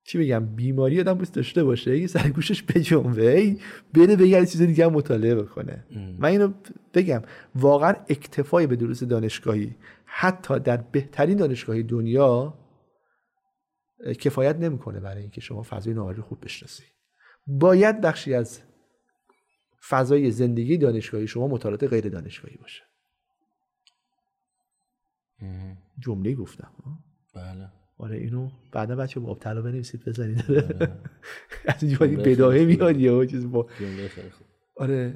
چی 0.09 0.17
بگم 0.17 0.45
بیماری 0.45 0.99
آدم 0.99 1.13
باید 1.13 1.31
داشته 1.31 1.63
باشه 1.63 1.97
یه 1.97 2.07
سرگوشش 2.07 2.63
بجنبه 2.63 3.57
بره 3.93 4.15
بگه 4.15 4.45
چیز 4.45 4.61
دیگه 4.61 4.85
هم 4.85 4.93
مطالعه 4.93 5.35
بکنه. 5.35 5.85
من 6.19 6.29
اینو 6.29 6.53
بگم 6.93 7.21
واقعا 7.55 7.93
اکتفای 8.09 8.67
به 8.67 8.75
دروس 8.75 9.03
دانشگاهی 9.03 9.75
حتی 10.05 10.59
در 10.59 10.77
بهترین 10.77 11.37
دانشگاهی 11.37 11.83
دنیا 11.83 12.53
کفایت 14.19 14.55
نمی‌کنه 14.55 14.99
برای 14.99 15.21
اینکه 15.21 15.41
شما 15.41 15.63
فضای 15.63 15.93
نوآوری 15.93 16.21
خوب 16.21 16.45
بشناسی. 16.45 16.83
باید 17.47 18.01
بخشی 18.01 18.33
از 18.33 18.61
فضای 19.89 20.31
زندگی 20.31 20.77
دانشگاهی 20.77 21.27
شما 21.27 21.47
مطالعات 21.47 21.83
غیر 21.83 22.09
دانشگاهی 22.09 22.57
باشه. 22.57 22.83
جمله 25.99 26.35
گفتم. 26.35 26.71
بله. 27.35 27.78
آره 27.99 28.17
اینو 28.17 28.49
بعدا 28.71 28.95
بچه 28.95 29.21
طلا 29.39 29.61
بنویسید 29.61 30.05
بزنید. 30.05 30.43
از 31.65 31.83
اینجا 31.83 32.07
بداهه 32.07 32.65
میاد 32.65 32.99
یا 32.99 33.25
چیز 33.25 33.51
با 33.51 33.67
آره. 34.75 35.15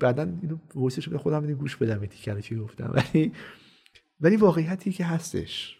بعدا 0.00 0.22
اینو 0.42 0.58
وایسش 0.74 1.08
به 1.08 1.18
خودم 1.18 1.52
گوش 1.54 1.76
بدم 1.76 2.00
این 2.00 2.40
چی 2.40 2.56
گفتم. 2.56 2.92
ولی 2.94 3.32
ولی 4.20 4.36
واقعیتی 4.36 4.92
که 4.92 5.04
هستش 5.04 5.78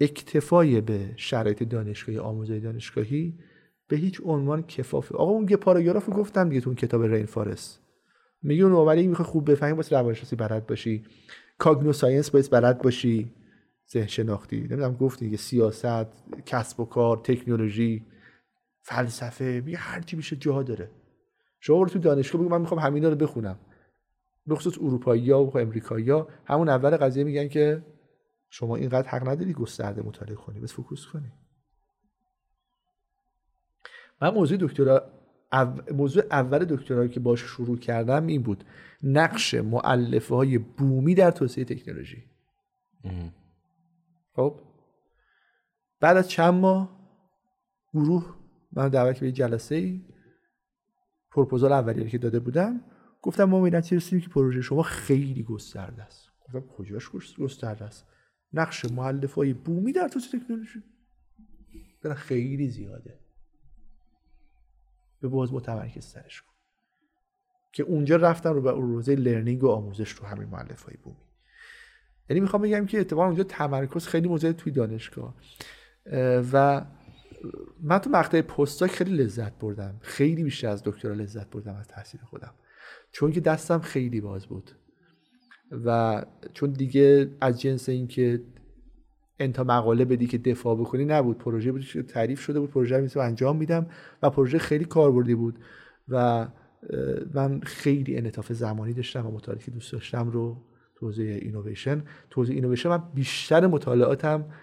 اکتفای 0.00 0.80
به 0.80 1.12
شرایط 1.16 1.62
دانشگاهی 1.62 2.18
آموزش 2.18 2.58
دانشگاهی 2.62 3.38
به 3.88 3.96
هیچ 3.96 4.20
عنوان 4.24 4.62
کفافه. 4.62 5.14
آقا 5.14 5.30
اون 5.30 5.48
یه 5.50 5.56
پاراگراف 5.56 6.08
گفتم 6.12 6.48
دیگه 6.48 6.60
تو 6.60 6.70
اون 6.70 6.76
کتاب 6.76 7.02
rainforest 7.02 7.80
میگه 8.42 8.62
اون 8.62 8.72
نوآوری 8.72 9.06
می‌خوای 9.06 9.28
خوب 9.28 9.50
بفهمی 9.50 9.72
باس 9.72 9.96
روانشناسی 9.96 10.36
بلد 10.36 10.66
باشی. 10.66 11.04
cogno 11.58 11.92
science 11.92 12.30
باید 12.30 12.50
بلد 12.50 12.82
باشی. 12.82 13.32
ذهن 13.92 14.06
شناختی 14.06 14.56
نمی‌دونم 14.58 14.94
گفتی 14.94 15.24
دیگه 15.24 15.36
سیاست 15.36 16.06
کسب 16.46 16.80
و 16.80 16.84
کار 16.84 17.16
تکنولوژی 17.16 18.06
فلسفه 18.82 19.62
میگه 19.64 19.78
هر 19.78 20.00
چی 20.00 20.16
میشه 20.16 20.36
جا 20.36 20.62
داره. 20.62 20.90
شما 21.60 21.86
تو 21.86 21.98
دانشگاه 21.98 22.40
بگو 22.40 22.50
من 22.50 22.60
می‌خوام 22.60 22.80
همینا 22.80 23.08
رو 23.08 23.16
بخونم. 23.16 23.58
به 24.46 24.54
خصوص 24.54 24.78
اروپایی 24.78 25.30
ها 25.30 25.44
و 25.44 25.58
امریکایی 25.58 26.10
ها 26.10 26.28
همون 26.44 26.68
اول 26.68 26.96
قضیه 26.96 27.24
میگن 27.24 27.48
که 27.48 27.84
شما 28.50 28.76
اینقدر 28.76 29.08
حق 29.08 29.28
نداری 29.28 29.52
گسترده 29.52 30.02
مطالعه 30.02 30.34
کنی 30.34 30.60
بس 30.60 30.72
فوکوس 30.72 31.06
کنی. 31.06 31.32
من 34.22 34.34
موضوع 34.34 34.58
دکترا 34.60 35.12
موضوع 35.92 36.22
اول 36.30 36.64
دکترا 36.64 37.06
که 37.06 37.20
باش 37.20 37.40
شروع 37.40 37.78
کردم 37.78 38.26
این 38.26 38.42
بود 38.42 38.64
نقش 39.02 39.54
معلفه 39.54 40.34
های 40.34 40.58
بومی 40.58 41.14
در 41.14 41.30
توسعه 41.30 41.64
تکنولوژی. 41.64 42.24
خب. 44.36 44.60
بعد 46.00 46.16
از 46.16 46.30
چند 46.30 46.54
ماه 46.54 47.10
گروه 47.94 48.36
من 48.72 48.88
دعوت 48.88 49.20
به 49.20 49.32
جلسه 49.32 49.74
ای 49.74 50.04
پروپوزال 51.30 51.72
اولیه 51.72 52.08
که 52.08 52.18
داده 52.18 52.40
بودم 52.40 52.80
گفتم 53.22 53.44
ما 53.44 53.60
به 53.60 53.78
رسیدیم 53.78 54.20
که 54.20 54.28
پروژه 54.28 54.60
شما 54.60 54.82
خیلی 54.82 55.42
گسترده 55.42 56.02
است. 56.02 56.30
گفتم 56.40 56.60
کجاش 56.60 57.10
گسترده 57.38 57.84
است؟ 57.84 58.06
نقش 58.52 58.84
معلف 58.84 59.34
های 59.34 59.52
بومی 59.52 59.92
در 59.92 60.08
توسعه 60.08 60.40
تکنولوژی. 60.40 60.82
خیلی 62.14 62.68
زیاده. 62.68 63.20
به 65.20 65.28
باز 65.28 65.52
متمرکز 65.52 66.04
سرش 66.04 66.42
کن. 66.42 66.52
که 67.72 67.82
اونجا 67.82 68.16
رفتن 68.16 68.54
رو 68.54 68.62
به 68.62 68.72
روزه 68.72 69.14
لرنینگ 69.14 69.64
و 69.64 69.68
آموزش 69.68 70.10
رو 70.10 70.26
همین 70.26 70.48
معلف 70.48 70.82
های 70.82 70.96
بومی. 70.96 71.25
یعنی 72.30 72.40
می‌خوام 72.40 72.62
بگم 72.62 72.86
که 72.86 73.00
اتفاقا 73.00 73.26
اونجا 73.26 73.44
تمرکز 73.44 74.06
خیلی 74.06 74.28
موضوع 74.28 74.52
توی 74.52 74.72
دانشگاه. 74.72 75.34
و 76.52 76.86
من 77.82 77.98
تو 77.98 78.10
مقطع 78.10 78.40
پستاک 78.40 78.90
خیلی 78.90 79.16
لذت 79.16 79.58
بردم. 79.58 79.98
خیلی 80.00 80.44
بیشتر 80.44 80.68
از 80.68 80.82
دکترا 80.84 81.14
لذت 81.14 81.50
بردم 81.50 81.74
از 81.74 81.88
تحصیل 81.88 82.20
خودم. 82.20 82.54
چون 83.12 83.32
که 83.32 83.40
دستم 83.40 83.78
خیلی 83.78 84.20
باز 84.20 84.46
بود. 84.46 84.70
و 85.84 86.24
چون 86.52 86.70
دیگه 86.70 87.30
از 87.40 87.60
جنس 87.60 87.88
اینکه 87.88 88.42
انتا 89.38 89.64
مقاله 89.64 90.04
بدی 90.04 90.26
که 90.26 90.38
دفاع 90.38 90.76
بکنی 90.76 91.04
نبود. 91.04 91.38
پروژه 91.38 91.72
بود 91.72 91.84
که 91.84 92.02
تعریف 92.02 92.40
شده 92.40 92.60
بود. 92.60 92.70
پروژه 92.70 92.98
رو 92.98 93.20
انجام 93.20 93.56
میدم. 93.56 93.86
و 94.22 94.30
پروژه 94.30 94.58
خیلی 94.58 94.84
کاربردی 94.84 95.34
بود. 95.34 95.58
و 96.08 96.48
من 97.34 97.60
خیلی 97.60 98.16
انعطاف 98.16 98.52
زمانی 98.52 98.92
داشتم 98.92 99.26
و 99.26 99.30
مطالعاتی 99.30 99.64
که 99.64 99.70
دوست 99.70 99.92
داشتم 99.92 100.28
رو 100.28 100.62
توزیع 100.96 101.34
اینویشن 101.34 102.04
توزیع 102.30 102.54
اینویشن 102.54 102.88
من 102.88 103.02
بیشتر 103.14 103.66
مطالعاتم 103.66 104.54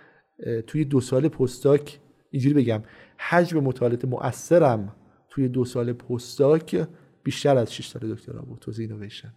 توی 0.67 0.85
دو 0.85 1.01
سال 1.01 1.27
postdoc 1.27 1.99
اینجوری 2.31 2.55
بگم 2.55 2.83
حجم 3.17 3.59
مطالعات 3.59 4.05
مؤثرم 4.05 4.95
توی 5.29 5.47
دو 5.47 5.65
سال 5.65 5.93
postdoc 5.93 6.87
بیشتر 7.23 7.57
از 7.57 7.73
6 7.73 7.87
سال 7.87 8.15
دکترا 8.15 8.41
بود 8.41 8.59
توزیع 8.59 8.87
اینویشن 8.89 9.33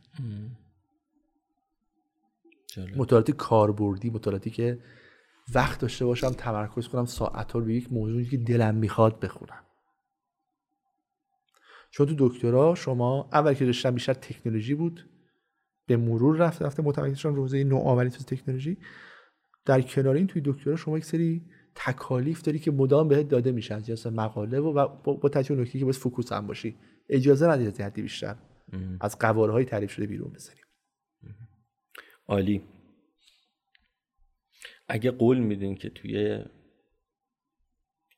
مطالعاتی 2.97 3.33
کاربردی 3.33 4.11
مطالعاتی 4.11 4.51
که 4.51 4.79
وقت 5.55 5.81
داشته 5.81 6.05
باشم 6.05 6.31
تمرکز 6.31 6.89
کنم 6.89 7.05
ساعت 7.05 7.55
رو 7.55 7.61
به 7.61 7.75
یک 7.75 7.93
موضوعی 7.93 8.25
که 8.25 8.37
دلم 8.37 8.75
می‌خواد 8.75 9.21
بخونم. 9.21 9.65
چون 11.91 12.07
تو 12.07 12.29
دکترا 12.29 12.75
شما 12.75 13.29
اول 13.33 13.55
که 13.55 13.65
داشتم 13.65 13.91
بیشتر 13.91 14.15
تکنولوژی 14.15 14.75
بود 14.75 15.09
به 15.87 15.97
مرور 15.97 16.37
رفت 16.37 16.63
رفته 16.63 16.83
متمرکز 16.83 17.19
شدم 17.19 17.35
روزه 17.35 17.65
نوآوری 17.65 18.11
تو 18.11 18.25
تکنولوژی. 18.25 18.79
در 19.65 19.81
کنار 19.81 20.15
این 20.15 20.27
توی 20.27 20.43
دکترا 20.45 20.77
شما 20.77 20.99
یک 20.99 21.05
سری 21.05 21.43
تکالیف 21.75 22.43
داری 22.43 22.59
که 22.59 22.71
مدام 22.71 23.09
بهت 23.09 23.29
داده 23.29 23.53
میشه 23.53 23.75
از 23.75 23.87
جنس 23.87 24.07
مقاله 24.07 24.59
و 24.59 24.89
با, 25.05 25.29
تجربه 25.29 25.63
نکته 25.63 25.79
که 25.79 25.85
باید 25.85 25.97
فوکوس 25.97 26.33
هم 26.33 26.47
باشی. 26.47 26.77
اجازه 27.09 27.49
ندید 27.49 27.83
از 27.83 27.93
بیشتر. 27.93 28.37
از 29.01 29.19
قواره 29.19 29.65
تعریف 29.65 29.91
شده 29.91 30.07
بیرون 30.07 30.33
بزنیم. 30.33 30.65
عالی. 32.27 32.63
اگه 34.89 35.11
قول 35.11 35.39
میدین 35.39 35.75
که 35.75 35.91
توی 35.91 36.45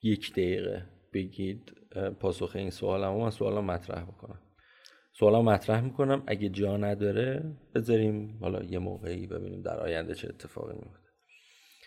یک 0.02 0.32
دقیقه 0.32 0.86
بگید 1.12 1.72
پاسخ 2.20 2.52
این 2.54 2.70
سوالم 2.70 3.16
من 3.16 3.30
سوالم 3.30 3.64
مطرح 3.64 4.04
بکنم. 4.04 4.42
سوالم 5.18 5.44
مطرح 5.44 5.80
می‌کنم. 5.80 6.22
اگه 6.26 6.48
جا 6.48 6.76
نداره 6.76 7.44
بذاریم 7.74 8.38
حالا 8.40 8.62
یه 8.62 8.78
موقعی 8.78 9.26
ببینیم 9.26 9.62
در 9.62 9.80
آینده 9.80 10.14
چه 10.14 10.28
اتفاقی 10.28 10.74
میفته 10.74 11.08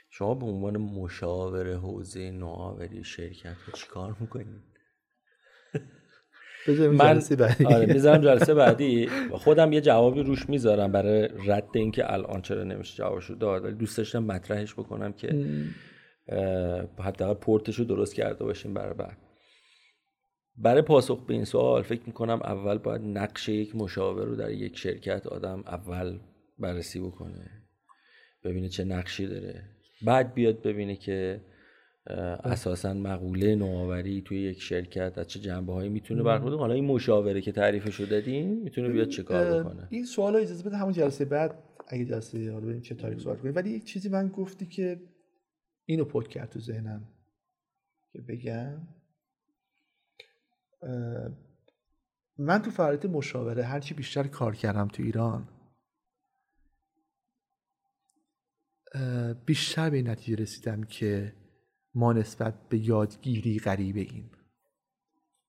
شما 0.10 0.36
به 0.36 0.46
عنوان 0.46 0.78
مشاور 0.78 1.74
حوزه 1.74 2.32
نوآوری 2.32 3.04
شرکت 3.04 3.56
چی 3.74 3.88
کار 3.88 4.16
می‌کنید 4.20 4.48
من 6.98 7.14
جلسه 7.14 7.36
بعدی. 7.36 7.66
آره 7.66 7.86
می‌ذارم 7.94 8.22
جلسه 8.22 8.54
بعدی. 8.54 9.08
خودم 9.44 9.74
یه 9.74 9.82
جوابی 9.82 10.24
روش 10.24 10.50
می‌ذارم 10.50 10.92
برای 10.92 11.30
رد 11.46 11.68
اینکه 11.74 12.14
الان 12.14 12.42
چرا 12.42 12.64
نمیشه 12.64 12.98
جوابشو 12.98 13.34
داد. 13.34 13.64
ولی 13.66 13.74
دوست 13.74 13.98
داشتم 13.98 14.24
مطرحش 14.24 14.74
بکنم 14.74 15.14
که 15.14 15.46
حداقل 17.00 17.34
پورتش 17.34 17.76
رو 17.76 17.86
درست 17.86 18.16
کرده 18.16 18.44
باشیم 18.44 18.74
برای 18.74 18.94
بعد. 18.94 19.18
برای 20.64 20.82
پاسخ 20.82 21.26
به 21.26 21.34
این 21.34 21.46
سوال 21.46 21.82
فکر 21.82 22.02
می‌کنم 22.08 22.40
اول 22.44 22.78
باید 22.78 23.02
نقش 23.02 23.50
یک 23.50 23.76
مشاور 23.76 24.26
رو 24.26 24.36
در 24.36 24.52
یک 24.52 24.78
شرکت 24.78 25.28
آدم 25.28 25.64
اول 25.68 26.20
بررسی 26.60 27.00
بکنه 27.00 27.50
ببینه 28.44 28.70
چه 28.70 28.84
نقشی 28.84 29.28
داره. 29.28 29.64
بعد 30.06 30.34
بیاد 30.34 30.62
ببینه 30.62 30.96
که 30.96 31.42
اساسا 32.44 32.94
مقوله 32.94 33.56
نوآوری 33.56 34.22
توی 34.22 34.42
یک 34.42 34.62
شرکت 34.62 35.18
از 35.18 35.28
چه 35.28 35.40
جنبه 35.40 35.74
هایی 35.74 35.90
می‌تونه 35.90 36.24
برخورد 36.24 36.54
حالا 36.54 36.74
این 36.74 36.86
مشاوره 36.86 37.42
که 37.42 37.52
تعریفش 37.52 38.02
دادیم 38.02 38.50
می‌تونه 38.50 38.90
بیاد 38.90 39.08
چه 39.08 39.24
کار 39.24 39.64
بکنه؟ 39.64 39.88
این 39.90 40.06
سوال 40.06 40.36
اجازه 40.36 40.64
بده 40.64 40.78
همون 40.78 40.94
جلسه 40.94 41.26
بعد 41.26 41.64
اگه 41.88 42.06
جلسه 42.06 42.52
حالا 42.52 42.80
چه 42.80 42.96
تاریخ 42.96 43.20
سوال 43.20 43.38
کنیم. 43.38 43.56
ولی 43.56 43.70
یک 43.70 43.84
چیزی 43.84 44.10
من 44.10 44.28
گفتی 44.28 44.66
که 44.66 45.02
اینو 45.86 46.06
پک 46.06 46.28
کرد 46.28 46.50
تو 46.50 46.60
ذهنم 46.60 47.08
که 48.14 48.22
بگم 48.22 48.88
من 52.38 52.62
تو 52.62 52.72
فعالیت 52.72 53.06
مشاوره 53.06 53.64
هرچی 53.64 53.94
بیشتر 53.94 54.28
کار 54.28 54.56
کردم 54.56 54.88
تو 54.88 55.04
ایران 55.04 55.50
بیشتر 59.46 59.90
به 59.90 59.98
این 59.98 60.10
نتیجه 60.10 60.44
رسیدم 60.44 60.84
که 60.84 61.36
ما 61.96 62.14
نسبت 62.14 62.70
به 62.70 62.78
یادگیری 62.78 63.60
غریبه 63.60 64.00
ایم. 64.00 64.32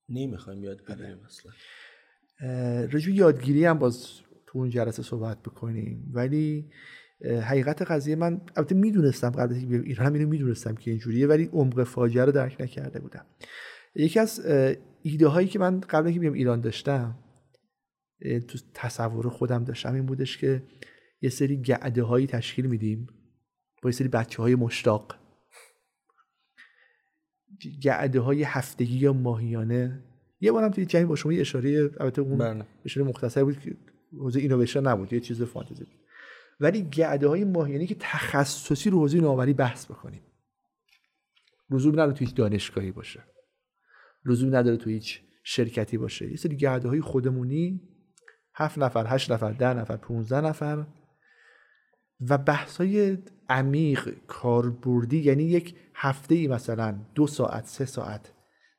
نمی‌خوایم 0.08 0.64
یاد 0.64 0.84
بگیریم 0.84 1.24
اصلا 1.24 1.52
رجوع 2.92 3.14
یادگیری 3.14 3.64
هم 3.64 3.78
باز 3.78 4.20
تو 4.46 4.58
اون 4.58 4.70
جلسه 4.70 5.02
صحبت 5.02 5.42
بکنیم. 5.42 6.10
ولی 6.14 6.70
حقیقت 7.24 7.82
قضیه 7.82 8.16
من 8.16 8.40
البته 8.56 8.74
می‌دونستم 8.74 9.30
قبل 9.30 9.54
از 9.54 9.56
ایران 9.56 10.06
هم 10.06 10.12
اینو 10.12 10.28
می‌دونستم 10.28 10.74
که 10.74 10.90
اینجوریه 10.90 11.26
ولی 11.26 11.44
عمق 11.44 11.84
فاجعه 11.84 12.24
رو 12.24 12.32
درک 12.32 12.60
نکرده 12.60 13.00
بودم. 13.00 13.26
یکی 13.94 14.20
از 14.20 14.46
ایده 15.02 15.26
هایی 15.28 15.48
که 15.48 15.58
من 15.58 15.80
قبل 15.80 16.06
اینکه 16.06 16.20
بیام 16.20 16.34
ایران 16.34 16.60
داشتم 16.60 17.18
تو 18.48 18.58
تصور 18.74 19.28
خودم 19.28 19.64
داشتم 19.64 19.94
این 19.94 20.06
بودش 20.06 20.38
که 20.38 20.62
یه 21.22 21.30
سری 21.30 21.62
گعده 21.62 22.02
هایی 22.02 22.26
تشکیل 22.26 22.66
میدیم 22.66 23.06
با 23.82 23.90
یه 23.90 23.92
سری 23.92 24.08
بچه 24.08 24.42
های 24.42 24.54
مشتاق. 24.54 25.14
گعده 27.82 28.20
های 28.20 28.42
هفتگی 28.42 28.98
یا 28.98 29.12
ماهیانه. 29.12 30.04
یه 30.40 30.52
بارم 30.52 30.70
توی 30.70 30.86
جنگ 30.86 31.06
با 31.06 31.16
شما 31.16 31.32
یه 31.32 31.40
اشاره 31.40 31.90
البته 32.00 32.22
اون 32.22 32.38
بله. 32.38 32.66
اشاره 32.84 33.06
مختصر 33.06 33.44
بود 33.44 33.60
که 33.60 33.76
حوزه 34.12 34.40
اینویشن 34.40 34.80
نبود 34.80 35.12
یه 35.12 35.20
چیز 35.20 35.42
فانتزی 35.42 35.84
بود. 35.84 36.00
ولی 36.60 36.82
گعده 36.82 37.28
های 37.28 37.44
ماهیانه 37.44 37.86
که 37.86 37.96
تخصصی 38.00 38.90
رو 38.90 38.98
حوزه 38.98 39.20
نوآوری 39.20 39.52
بحث 39.52 39.86
بکنیم. 39.86 40.22
لزوم 41.70 41.92
نداره 41.92 42.12
تو 42.12 42.24
هیچ 42.24 42.34
دانشگاهی 42.34 42.92
باشه. 42.92 43.24
لزوم 44.24 44.56
نداره 44.56 44.76
تو 44.76 44.90
هیچ 44.90 45.20
شرکتی 45.44 45.98
باشه. 45.98 46.30
یه 46.30 46.36
سری 46.36 46.56
گعده 46.56 46.88
های 46.88 47.00
خودمونی 47.00 47.80
هفت 48.54 48.78
نفر 48.78 49.06
هشت 49.08 49.32
نفر 49.32 49.52
ده 49.52 49.74
نفر 49.74 49.96
15 49.96 50.40
نفر 50.40 50.86
و 52.28 52.38
بحثای 52.38 53.18
عمیق 53.48 54.14
کاربردی 54.26 55.18
یعنی 55.18 55.42
یک 55.42 55.74
هفته 55.94 56.34
ای 56.34 56.48
مثلا 56.48 56.98
دو 57.14 57.26
ساعت 57.26 57.66
سه 57.66 57.84
ساعت 57.84 58.32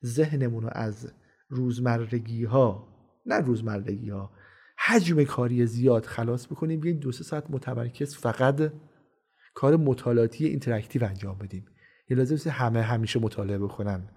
ذهنمون 0.05 0.63
رو 0.63 0.69
از 0.71 1.13
روزمرگی 1.49 2.43
ها 2.43 2.87
نه 3.25 3.39
روزمرگی 3.39 4.09
ها 4.09 4.31
حجم 4.77 5.23
کاری 5.23 5.65
زیاد 5.65 6.05
خلاص 6.05 6.47
بکنیم 6.47 6.79
بیایم 6.79 6.99
دو 6.99 7.11
سه 7.11 7.23
ساعت 7.23 7.43
متمرکز 7.49 8.15
فقط 8.15 8.73
کار 9.53 9.77
مطالعاتی 9.77 10.45
interactive 10.45 11.03
انجام 11.03 11.37
بدیم. 11.37 11.65
یه 12.09 12.17
لازم 12.17 12.49
همه 12.49 12.81
همیشه 12.81 13.19
مطالعه 13.19 13.57
بکنن. 13.57 14.09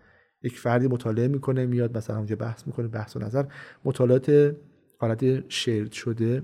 یک 0.46 0.58
فردی 0.58 0.86
مطالعه 0.86 1.28
می‌کنه 1.28 1.66
میاد 1.66 1.96
مثلا 1.96 2.16
اونجا 2.16 2.36
بحث 2.36 2.66
می‌کنه 2.66 2.88
بحث 2.88 3.16
و 3.16 3.18
نظر. 3.18 3.44
مطالعات 3.84 4.56
حالت 4.98 5.48
shared 5.48 5.92
شده. 5.92 6.42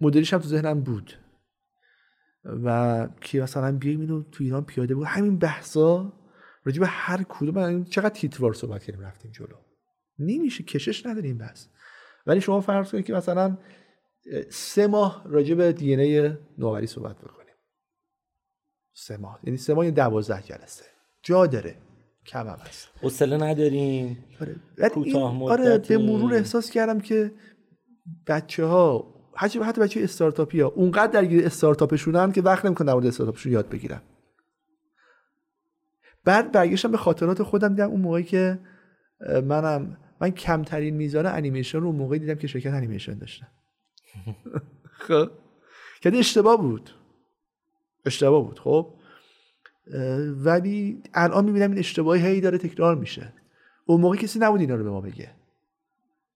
مدلیش 0.00 0.32
هم 0.34 0.40
تو 0.40 0.48
ذهنم 0.48 0.80
بود. 0.80 1.12
و 2.64 3.08
که 3.20 3.40
مثلا 3.40 3.76
بیایم 3.76 4.00
اینو 4.00 4.22
تو 4.22 4.44
ایران 4.44 4.64
پیاده 4.64 4.94
بود 4.94 5.06
همین 5.06 5.38
بحثا 5.38 6.12
راجع 6.64 6.82
هر 6.86 7.22
کدوم 7.28 7.84
چقدر 7.84 8.08
تیتوار 8.08 8.54
صحبت 8.54 8.84
کردیم 8.84 9.02
رفتیم 9.02 9.30
جلو. 9.30 9.56
نمیشه 10.18 10.64
کشش 10.64 11.06
نداریم 11.06 11.38
بس. 11.38 11.68
ولی 12.26 12.40
شما 12.40 12.60
فرض 12.60 12.90
کنید 12.90 13.04
که 13.04 13.12
مثلا 13.12 13.58
سه 14.50 14.86
ماه 14.86 15.24
راجع 15.26 15.54
به 15.54 15.72
دی 15.72 15.96
نوآوری 16.58 16.86
صحبت 16.86 17.18
بکنیم. 17.18 17.54
سه 18.94 19.16
ماه. 19.16 19.40
یعنی 19.42 19.56
سه 19.56 19.74
ماه 19.74 19.84
یعنی 19.84 19.96
دوازده 19.96 20.42
جلسه. 20.42 20.84
جا 21.26 21.46
داره. 21.46 21.76
کم 22.26 22.46
هم 22.46 22.56
هست 22.60 22.88
حوصله 23.02 23.36
نداریم. 23.36 24.24
آره. 24.40 24.88
کوتاه 24.88 25.42
آره 25.42 25.78
به 25.78 25.98
مرور 25.98 26.34
احساس 26.34 26.70
کردم 26.70 27.00
که 27.00 27.32
بچه 28.26 28.64
ها 28.64 29.14
حتی 29.36 29.58
حتی 29.58 29.80
بچه 29.80 30.00
استارتاپی 30.00 30.60
ها 30.60 30.68
اونقدر 30.68 31.12
درگیر 31.12 31.46
استارتاپشونن 31.46 32.32
که 32.32 32.42
وقت 32.42 32.64
نمی‌کنن 32.64 32.86
در 32.86 32.92
مورد 32.92 33.06
استارتاپشون 33.06 33.52
یاد 33.52 33.68
بگیرن. 33.68 34.00
بعد 36.24 36.52
برگشتم 36.52 36.90
به 36.90 36.96
خاطرات 36.96 37.42
خودم 37.42 37.68
دیدم 37.68 37.90
اون 37.90 38.00
موقعی 38.00 38.24
که 38.24 38.58
منم 39.44 39.96
من 40.20 40.30
کمترین 40.30 40.94
میزان 40.96 41.26
انیمیشن 41.26 41.78
رو 41.78 41.86
اون 41.86 41.96
موقعی 41.96 42.18
دیدم 42.18 42.34
که 42.34 42.46
شرکت 42.46 42.72
انیمیشن 42.72 43.18
داشتم 43.18 43.46
خب. 45.08 45.30
که 46.00 46.18
اشتباه 46.18 46.56
بود. 46.56 46.90
اشتباه 48.06 48.44
بود. 48.44 48.58
خب. 48.58 48.94
ولی 50.36 51.02
الان 51.14 51.44
می‌بینم 51.44 51.70
این 51.70 51.78
اشتباهی 51.78 52.26
هی 52.26 52.40
داره 52.40 52.58
تکرار 52.58 52.96
میشه. 52.96 53.32
اون 53.86 54.00
موقع 54.00 54.16
کسی 54.16 54.38
نبود 54.38 54.60
اینا 54.60 54.74
رو 54.74 54.84
به 54.84 54.90
ما 54.90 55.00
بگه. 55.00 55.30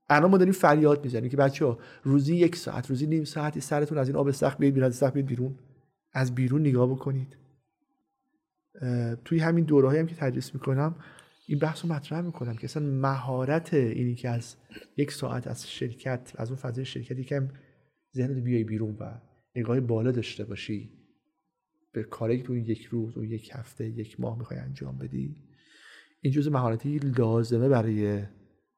الان 0.09 0.31
ما 0.31 0.39
داریم 0.39 0.53
فریاد 0.53 1.05
می‌زنیم 1.05 1.31
که 1.31 1.37
بچه 1.37 1.65
ها 1.65 1.79
روزی 2.03 2.37
یک 2.37 2.57
ساعت 2.57 2.91
روزی 2.91 3.07
نیم 3.07 3.25
ساعتی 3.25 3.61
سرتون 3.61 3.99
از 3.99 4.09
این 4.09 4.17
آب 4.17 4.31
سخت 4.31 4.59
بیاید 4.59 4.75
بیرون 4.75 4.87
از 4.87 4.97
سخت 4.97 5.13
بیاید 5.15 5.27
بیرون. 5.27 5.59
از 6.13 6.35
بیرون 6.35 6.61
نگاه 6.61 6.91
بکنید. 6.91 7.37
توی 9.25 9.39
همین 9.39 9.65
دوره 9.65 9.99
هم 9.99 10.07
که 10.07 10.15
تدریس 10.15 10.55
می‌کنم 10.55 10.95
این 11.47 11.59
بحث 11.59 11.85
رو 11.85 11.93
مطرح 11.93 12.21
می‌کنم 12.21 12.57
که 12.57 12.65
اصلا 12.65 12.83
مهارت 12.83 13.75
اینی 13.75 14.15
که 14.15 14.29
از 14.29 14.57
یک 14.97 15.13
ساعت 15.13 15.47
از 15.47 15.71
شرکت 15.71 16.33
از 16.37 16.51
اون 16.51 16.57
فضای 16.57 16.85
شرکتی 16.85 17.25
که 17.25 17.49
ذهنت 18.17 18.37
بیای 18.37 18.65
بیرون 18.65 18.97
و 19.01 19.21
نگاه 19.57 19.81
بالا 19.81 20.11
داشته 20.11 20.45
باشی 20.45 21.00
به 21.93 22.03
کاری 22.03 22.39
که 22.39 22.43
تو 22.43 22.57
یک 22.57 22.85
روز 22.85 23.19
و 23.19 23.25
یک 23.25 23.51
هفته 23.55 23.89
یک 23.89 24.21
ماه 24.21 24.39
می‌خوای 24.39 24.61
انجام 24.61 24.99
بدی 24.99 25.37
این 26.21 26.33
جزء 26.33 26.51
مهارتی 26.51 26.99
لازمه 26.99 27.69
برای 27.69 28.23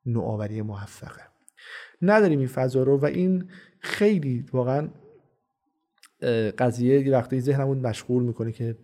نوآوری 0.07 0.63
موفقه. 0.63 1.23
نداریم 2.03 2.39
این 2.39 2.49
فضا 2.49 2.83
رو 2.83 2.99
و 2.99 3.05
این 3.05 3.49
خیلی 3.81 4.47
واقعا 4.53 4.89
قضیه 6.59 7.07
یه 7.07 7.13
وقتی 7.13 7.41
ذهنمون 7.41 7.79
مشغول 7.79 8.23
می‌کنه 8.23 8.53
که 8.53 8.79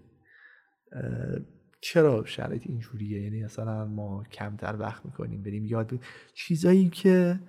چرا 1.81 2.25
شرایط 2.25 2.63
اینجوریه؟ 2.67 3.23
یعنی 3.23 3.45
مثلا 3.45 3.85
ما 3.85 4.25
کمتر 4.33 4.77
وقت 4.79 5.05
می‌کنیم 5.05 5.43
بریم 5.43 5.65
یاد 5.67 6.01
چیزایی 6.35 6.89
که 6.89 7.41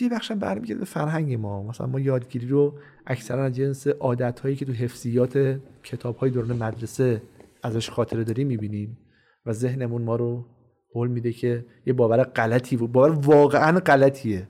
یه 0.00 0.08
بخشم 0.08 0.38
برمیگرده 0.38 0.84
فرهنگ 0.84 1.34
ما. 1.34 1.62
مثلا 1.62 1.86
ما 1.86 2.00
یادگیری 2.00 2.48
رو 2.48 2.78
اکثرا 3.06 3.44
از 3.44 3.52
جنس 3.52 3.86
عادت 3.86 4.40
هایی 4.40 4.56
که 4.56 4.64
تو 4.64 4.72
حفظیات 4.72 5.60
کتاب 5.82 6.16
های 6.16 6.30
دوران 6.30 6.52
مدرسه 6.52 7.22
ازش 7.62 7.90
خاطره 7.90 8.24
داریم 8.24 8.46
می‌بینیم 8.46 8.98
و 9.46 9.52
ذهنمون 9.52 10.02
ما 10.02 10.16
رو 10.16 10.46
قول 10.92 11.08
میده 11.08 11.32
که 11.32 11.64
یه 11.86 11.92
باور 11.92 12.22
غلطی 12.22 12.76
بود 12.76 12.92
باور 12.92 13.10
واقعا 13.10 13.80
غلطیه 13.80 14.48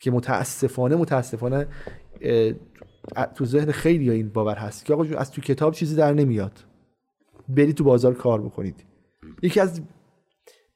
که 0.00 0.10
متاسفانه 0.10 0.96
متاسفانه 0.96 1.66
تو 3.34 3.44
ذهن 3.44 3.72
خیلی 3.72 4.10
این 4.10 4.28
باور 4.28 4.56
هست 4.56 4.84
که 4.84 4.94
آقا 4.94 5.04
از 5.18 5.32
تو 5.32 5.42
کتاب 5.42 5.74
چیزی 5.74 5.96
در 5.96 6.12
نمیاد. 6.12 6.64
برید 7.48 7.76
تو 7.76 7.84
بازار 7.84 8.14
کار 8.14 8.42
بکنید. 8.42 8.84
یکی 9.42 9.60
از 9.60 9.82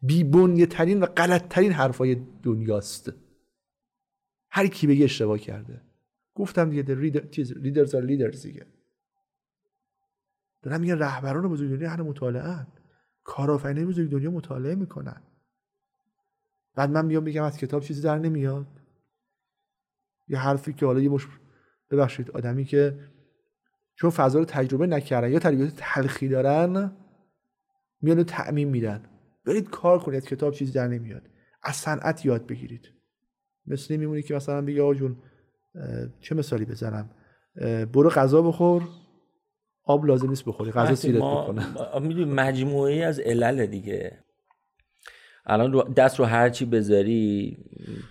بیبنیه 0.03 0.67
ترین 0.67 1.01
و 1.01 1.07
غلط 1.07 1.49
ترین 1.49 1.73
حرفای 1.73 2.17
دنیاست. 2.43 3.13
هر 4.57 4.67
کی 4.67 4.87
بگه 4.87 5.05
اشتباه 5.05 5.39
کرده. 5.39 5.81
گفتم 6.35 6.71
دیگه 6.71 6.95
لیدرز 7.57 7.95
آر 7.95 8.03
لیدرز 8.03 8.43
دیگه. 8.43 8.67
دارم 10.63 10.81
میگن 10.81 10.99
رهبران 10.99 11.49
بزرگ 11.49 11.71
دنیا 11.71 11.91
اهل 11.91 12.03
مطالعه 12.03 12.67
کارآفرینای 13.25 13.85
بزرگ 13.85 14.11
دنیا 14.11 14.31
مطالعه 14.31 14.75
می‌کنن. 14.75 15.23
بعد 16.75 16.91
من 16.91 17.07
میام 17.07 17.23
میگم 17.23 17.43
از 17.43 17.59
کتاب 17.59 17.83
چیزی 17.83 18.03
در 18.03 18.19
نمیاد. 18.19 18.67
یه 20.29 20.39
حرفی 20.39 20.73
که 20.73 20.87
حالا 20.87 21.01
یه 21.01 21.09
مش 21.09 21.27
ببخشید 21.91 22.31
آدمی 22.31 22.65
که 22.65 22.99
چون 23.95 24.11
فضا 24.11 24.39
رو 24.39 24.45
تجربه 24.45 24.87
نکردن 24.87 25.33
یا 25.33 25.39
تربیت 25.39 25.73
تلخی 25.77 26.29
دارن 26.29 26.93
میان 28.01 28.17
رو 28.17 28.25
تعمین 28.25 28.69
میدن. 28.69 29.05
برید 29.45 29.71
کار 29.71 29.99
کنید 29.99 30.25
کتاب 30.25 30.55
چیزی 30.55 30.73
در 30.73 30.89
نمیاد. 30.89 31.29
از 31.63 31.77
صنعت 31.77 32.27
یاد 32.27 32.47
بگیرید. 32.47 32.91
مثل 33.67 33.97
میمونی 33.97 34.23
که 34.23 34.35
مثلا 34.35 34.63
بگی 34.63 34.81
آقا 34.81 34.95
جون 34.95 35.17
چه 36.21 36.35
مثالی 36.35 36.65
بزنم؟ 36.65 37.11
برو 37.93 38.11
غذا 38.11 38.43
بخور 38.43 38.89
آب 39.85 40.05
لازم 40.05 40.29
نیست 40.29 40.45
بخوری 40.45 40.71
غذا 40.71 40.95
سیرت 40.95 41.23
بکنه 41.23 41.67
می‌دونی 42.01 42.25
مجموعه 42.25 43.05
از 43.05 43.21
علل 43.21 43.67
دیگه. 43.67 44.19
الان 45.47 45.93
دست 45.93 46.19
رو 46.19 46.25
هر 46.25 46.51
چی 46.51 46.65
بذاری 46.65 47.57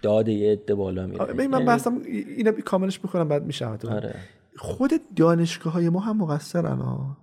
داد 0.02 0.28
یه 0.28 0.52
عده 0.52 0.76
بالا 0.76 1.08
میره. 1.08 1.34
من 1.34 1.52
یعنی 1.52 1.66
بحثم 1.66 2.02
اینا 2.06 2.52
کاملش 2.52 3.00
بکنم 3.00 3.28
بعد 3.28 3.46
میشه 3.46 3.66
آره. 3.66 4.16
خود 4.58 4.92
دانشگاه 5.16 5.74
های 5.74 5.90
ما 5.90 6.00
هم 6.00 6.18
مقصرن 6.18 6.78
ها 6.78 7.18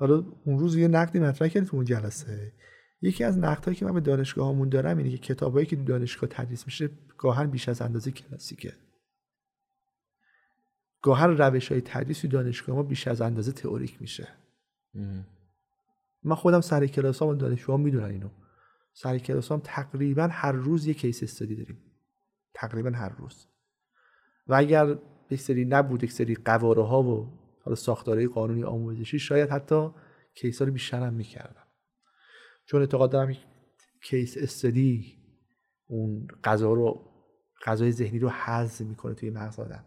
حالا 0.00 0.24
اون 0.44 0.58
روز 0.58 0.76
یه 0.76 0.88
نقدی 0.88 1.18
مطرح 1.20 1.48
کردی 1.48 1.66
تو 1.66 1.76
اون 1.76 1.84
جلسه. 1.84 2.52
یکی 3.00 3.24
از 3.24 3.38
نقدهایی 3.38 3.76
که 3.76 3.84
من 3.84 3.94
به 3.94 4.00
دانشگاه 4.00 4.48
همون 4.48 4.68
دارم 4.68 4.98
اینه 4.98 5.10
که 5.10 5.18
کتابایی 5.18 5.66
که 5.66 5.76
دانشگاه 5.76 6.30
تدریس 6.32 6.66
میشه 6.66 6.90
گاهن 7.18 7.50
بیش 7.50 7.68
از 7.68 7.82
اندازه 7.82 8.10
کلاسیکه. 8.10 8.72
گاهن 11.02 11.36
روش 11.36 11.72
های 11.72 11.80
تدریس 11.80 12.20
تو 12.20 12.28
دانشگاه 12.28 12.76
ما 12.76 12.82
بیش 12.82 13.08
از 13.08 13.20
اندازه 13.20 13.52
تئوریک 13.52 14.02
میشه. 14.02 14.28
من 16.22 16.34
خودم 16.34 16.60
سر 16.60 16.86
کلاس 16.86 17.22
ها 17.22 17.34
دانشجوها 17.34 17.78
می‌دونن 17.78 18.10
اینو. 18.10 18.28
سر 18.92 19.18
کلاس 19.18 19.52
هم 19.52 19.60
تقریبا 19.64 20.28
هر 20.32 20.52
روز 20.52 20.86
یه 20.86 20.94
case 20.94 21.22
study 21.22 21.56
داریم. 21.56 21.78
تقریبا 22.54 22.90
هر 22.90 23.08
روز. 23.08 23.46
و 24.46 24.54
اگر 24.54 24.98
یک 25.30 25.40
سری 25.40 25.64
نبود 25.64 26.04
یک 26.04 26.12
سری 26.12 26.34
قواره 26.34 26.82
ها 26.82 27.02
و 27.02 27.32
حالا 27.62 27.74
ساختارهای 27.74 28.26
قانونی 28.26 28.64
آموزشی 28.64 29.18
شاید 29.18 29.50
حتی 29.50 29.90
case 30.34 30.58
ها 30.58 30.64
رو 30.64 30.72
بیشتر 30.72 31.02
هم 31.02 31.14
می‌کردم. 31.14 31.65
چون 32.66 32.80
اعتقاد 32.80 33.10
دارم 33.10 33.34
case 34.02 34.36
study 34.36 35.16
اون 35.86 36.26
غذا 36.44 36.72
رو 36.72 37.12
غذای 37.66 37.92
ذهنی 37.92 38.18
رو 38.18 38.28
حذف 38.28 38.80
می‌کنه 38.80 39.14
توی 39.14 39.30
مغز 39.30 39.60
آدم. 39.60 39.84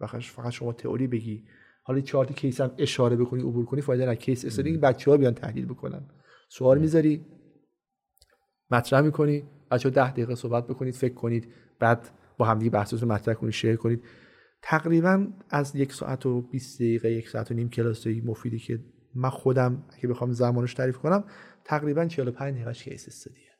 و 0.00 0.06
فقط 0.06 0.50
شما 0.50 0.72
تئوری 0.72 1.06
بگی. 1.06 1.44
حالا 1.82 2.00
چهار 2.00 2.26
case 2.26 2.60
هم 2.60 2.70
اشاره 2.78 3.16
بکنی 3.16 3.42
عبور 3.42 3.64
کنی 3.64 3.80
فایده 3.80 4.02
نداره. 4.02 4.18
case 4.18 4.44
study 4.44 4.78
بچه 4.78 5.10
ها 5.10 5.16
بیان 5.16 5.34
تحلیل 5.34 5.66
بکنن. 5.66 6.10
سوال 6.48 6.78
می‌ذاری؟ 6.78 7.26
مطرح 8.70 9.00
می‌کنی؟ 9.00 9.44
بچه 9.70 9.88
ها 9.88 9.94
ده 9.94 10.10
دقیقه 10.10 10.34
صحبت 10.34 10.66
بکنید 10.66 10.94
فکر 10.94 11.14
کنید. 11.14 11.52
بعد 11.78 12.08
با 12.38 12.46
همدیگه 12.46 12.70
بحثتون 12.70 13.12
مطرح 13.12 13.34
کنید 13.34 13.52
share 13.52 13.76
کنید. 13.76 14.04
تقریبا 14.62 15.26
از 15.50 15.76
یک 15.76 15.92
ساعت 15.92 16.26
و 16.26 16.42
20 16.42 16.78
دقیقه 16.78 17.12
یک 17.12 17.28
ساعت 17.28 17.50
و 17.50 17.54
نیم 17.54 17.70
کلاسی 17.70 18.22
مفیدی 18.26 18.58
که 18.58 18.84
من 19.14 19.30
خودم 19.30 19.84
اگه 19.96 20.08
بخوام 20.08 20.32
زمانش 20.32 20.74
تعریف 20.74 20.98
کنم 20.98 21.24
تقریبا 21.66 22.06
45 22.06 22.54
دقیقهش 22.54 22.82
case 22.82 23.08
study 23.08 23.43
ه 23.43 23.50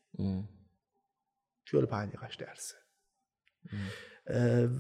45 1.65 2.09
دقیقهش 2.09 2.37
درسه. 2.37 2.75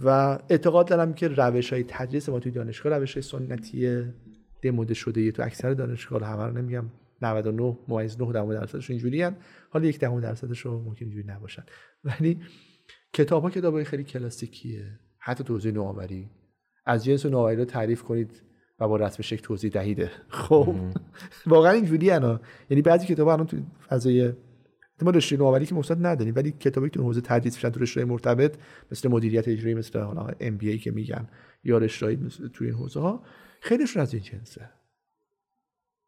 و 0.04 0.08
اعتقاد 0.48 0.88
دارم 0.88 1.14
که 1.14 1.28
روش 1.28 1.72
های 1.72 1.84
تدریس 1.88 2.28
ما 2.28 2.40
توی 2.40 2.52
دانشگاه 2.52 2.98
روش 2.98 3.14
های 3.14 3.22
سنتی 3.22 4.04
دموده 4.62 4.94
شده 4.94 5.32
تو 5.32 5.42
اکثر 5.42 5.74
دانشگاه 5.74 6.24
همه 6.24 6.44
رو 6.44 6.52
نمیگم 6.52 6.90
99 7.22 7.78
ممیز 7.88 8.20
9 8.20 8.32
دهم 8.32 8.54
درصدش 8.54 8.90
اینجوری 8.90 9.30
حالا 9.70 9.86
یک 9.86 9.98
دهم 9.98 10.20
درصدش 10.20 10.60
رو 10.60 10.82
ممکن 10.82 11.04
اینجوری 11.04 11.26
نباشن. 11.26 11.64
ولی 12.04 12.40
کتاب 13.12 13.42
ها 13.42 13.50
کتاب 13.50 13.74
های 13.74 13.84
خیلی 13.84 14.04
کلاسیکیه. 14.04 15.00
حتی 15.18 15.44
توضیح 15.44 15.72
نوآوری. 15.72 16.30
از 16.86 17.04
جنس 17.04 17.26
نوآوری 17.26 17.56
رو 17.56 17.64
تعریف 17.64 18.02
کنید 18.02 18.42
و 18.78 18.88
با 18.88 18.96
رسم 18.96 19.22
شکل 19.22 19.42
توضیح 19.42 19.70
دهیده. 19.70 20.10
خب. 20.28 20.76
واقعا 21.46 21.72
اینجوری 21.72 22.10
انا 22.10 22.40
یعنی 22.70 22.82
بعضی 22.82 23.06
کتاب 23.06 23.28
الان 23.28 23.46
تو 23.46 23.56
فضای 23.88 24.32
ما 25.02 25.10
رشته 25.10 25.36
نوآوری 25.36 25.66
که 25.66 25.74
مستند 25.74 26.06
نداریم 26.06 26.34
ولی 26.36 26.50
کتابی 26.50 26.90
که 26.90 26.94
تو 26.94 27.02
حوزه 27.02 27.20
تدریس 27.20 27.54
میشن 27.54 27.70
تو 27.70 27.80
رشته 27.80 28.04
مرتبط 28.04 28.56
مثل 28.92 29.08
مدیریت 29.08 29.48
اجرایی 29.48 29.74
مثل 29.74 30.00
حالا 30.00 30.28
ام 30.40 30.56
بی 30.56 30.70
ای 30.70 30.78
که 30.78 30.90
میگن 30.90 31.28
یا 31.64 31.78
رشته 31.78 32.16
تو 32.52 32.64
این 32.64 32.74
حوزه 32.74 33.00
ها 33.00 33.22
خیلیشون 33.60 34.02
از 34.02 34.14
این 34.14 34.22
جنسه. 34.22 34.70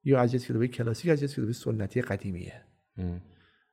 یا 0.04 0.20
از 0.20 0.32
جنس 0.32 0.44
کتاب 0.44 0.66
کلاسیک 0.66 1.10
از 1.10 1.20
جنس 1.20 1.32
کتاب 1.32 1.52
سنتی 1.52 2.02
قدیمیه. 2.02 2.64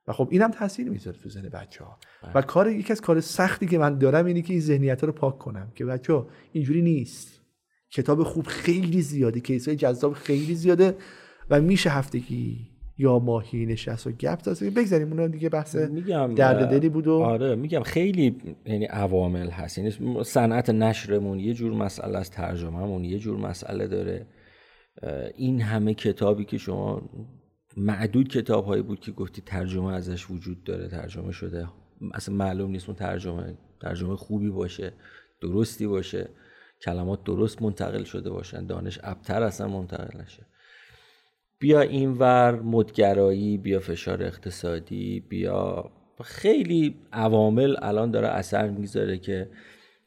و 0.08 0.12
خب 0.12 0.28
اینم 0.30 0.50
تاثیر 0.50 0.90
می‌ذاره 0.90 1.18
تو 1.18 1.28
ذهن 1.28 1.48
بچه 1.48 1.84
ها 1.84 1.98
بله. 2.22 2.32
و 2.32 2.42
کار 2.42 2.70
یکی 2.70 2.92
از 2.92 3.00
کار 3.00 3.20
سختی 3.20 3.66
که 3.66 3.78
من 3.78 3.98
دارم 3.98 4.26
اینه 4.26 4.42
که 4.42 4.52
این 4.52 4.62
ذهنیت 4.62 5.04
رو 5.04 5.12
پاک 5.12 5.38
کنم 5.38 5.72
که 5.74 5.84
بچه 5.84 6.12
ها 6.12 6.28
اینجوری 6.52 6.82
نیست. 6.82 7.40
کتاب 7.90 8.22
خوب 8.22 8.46
خیلی 8.46 9.02
زیاده 9.02 9.40
کیس 9.40 9.68
های 9.68 9.76
جذاب 9.76 10.12
خیلی 10.12 10.54
زیاده. 10.54 10.96
و 11.50 11.60
میشه 11.60 11.90
هفتگی 11.90 12.70
یا 12.98 13.18
ماهی 13.18 13.66
نشست 13.66 14.06
و 14.06 14.10
گپ 14.10 14.42
داشت 14.42 14.64
بگذاریم 14.64 15.12
اون 15.12 15.30
دیگه 15.30 15.48
بحث 15.48 15.76
میگم 15.76 16.34
درد 16.34 16.70
دلی 16.70 16.88
بود 16.88 17.06
و 17.06 17.12
آره 17.12 17.54
میگم 17.54 17.82
خیلی 17.82 18.36
یعنی 18.66 18.84
عوامل 18.84 19.48
هست. 19.50 19.78
یعنی 19.78 20.22
صنعت 20.24 20.70
نشرمون 20.70 21.40
یه 21.40 21.54
جور 21.54 21.72
مسئله 21.72 22.18
از 22.18 22.30
ترجمهمون 22.30 23.04
یه 23.04 23.18
جور 23.18 23.38
مسئله 23.38 23.86
داره. 23.86 24.26
این 25.34 25.60
همه 25.60 25.94
کتابی 25.94 26.44
که 26.44 26.58
شما 26.58 27.10
معدود 27.76 28.28
کتاب 28.28 28.64
هایی 28.66 28.82
بود 28.82 29.00
که 29.00 29.12
گفتی 29.12 29.42
ترجمه 29.46 29.92
ازش 29.92 30.30
وجود 30.30 30.64
داره 30.64 30.88
ترجمه 30.88 31.32
شده. 31.32 31.68
اصلا 32.14 32.34
معلوم 32.34 32.70
نیست 32.70 32.88
اون 32.88 32.96
ترجمه 32.96 33.58
ترجمه 33.80 34.16
خوبی 34.16 34.50
باشه 34.50 34.92
درستی 35.40 35.86
باشه 35.86 36.28
کلمات 36.82 37.24
درست 37.24 37.62
منتقل 37.62 38.04
شده 38.04 38.30
باشن 38.30 38.66
دانش 38.66 39.00
ابتر 39.02 39.42
اصلا 39.42 39.68
منتقل 39.68 40.20
نشه. 40.20 40.46
بیا 41.58 41.80
اینور 41.80 42.60
مدگرایی 42.60 43.58
بیا 43.58 43.80
فشار 43.80 44.22
اقتصادی 44.22 45.20
بیا. 45.20 45.90
خیلی 46.22 46.94
عوامل 47.12 47.76
الان 47.82 48.10
داره 48.10 48.28
اثر 48.28 48.68
می‌ذاره 48.68 49.18
که 49.18 49.50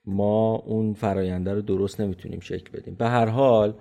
ما 0.05 0.55
اون 0.55 0.93
فراینده 0.93 1.53
رو 1.53 1.61
درست 1.61 2.01
نمی‌تونیم 2.01 2.39
شکل 2.39 2.77
بدیم. 2.77 2.95
به 2.95 3.07
هر 3.07 3.25
حال 3.25 3.73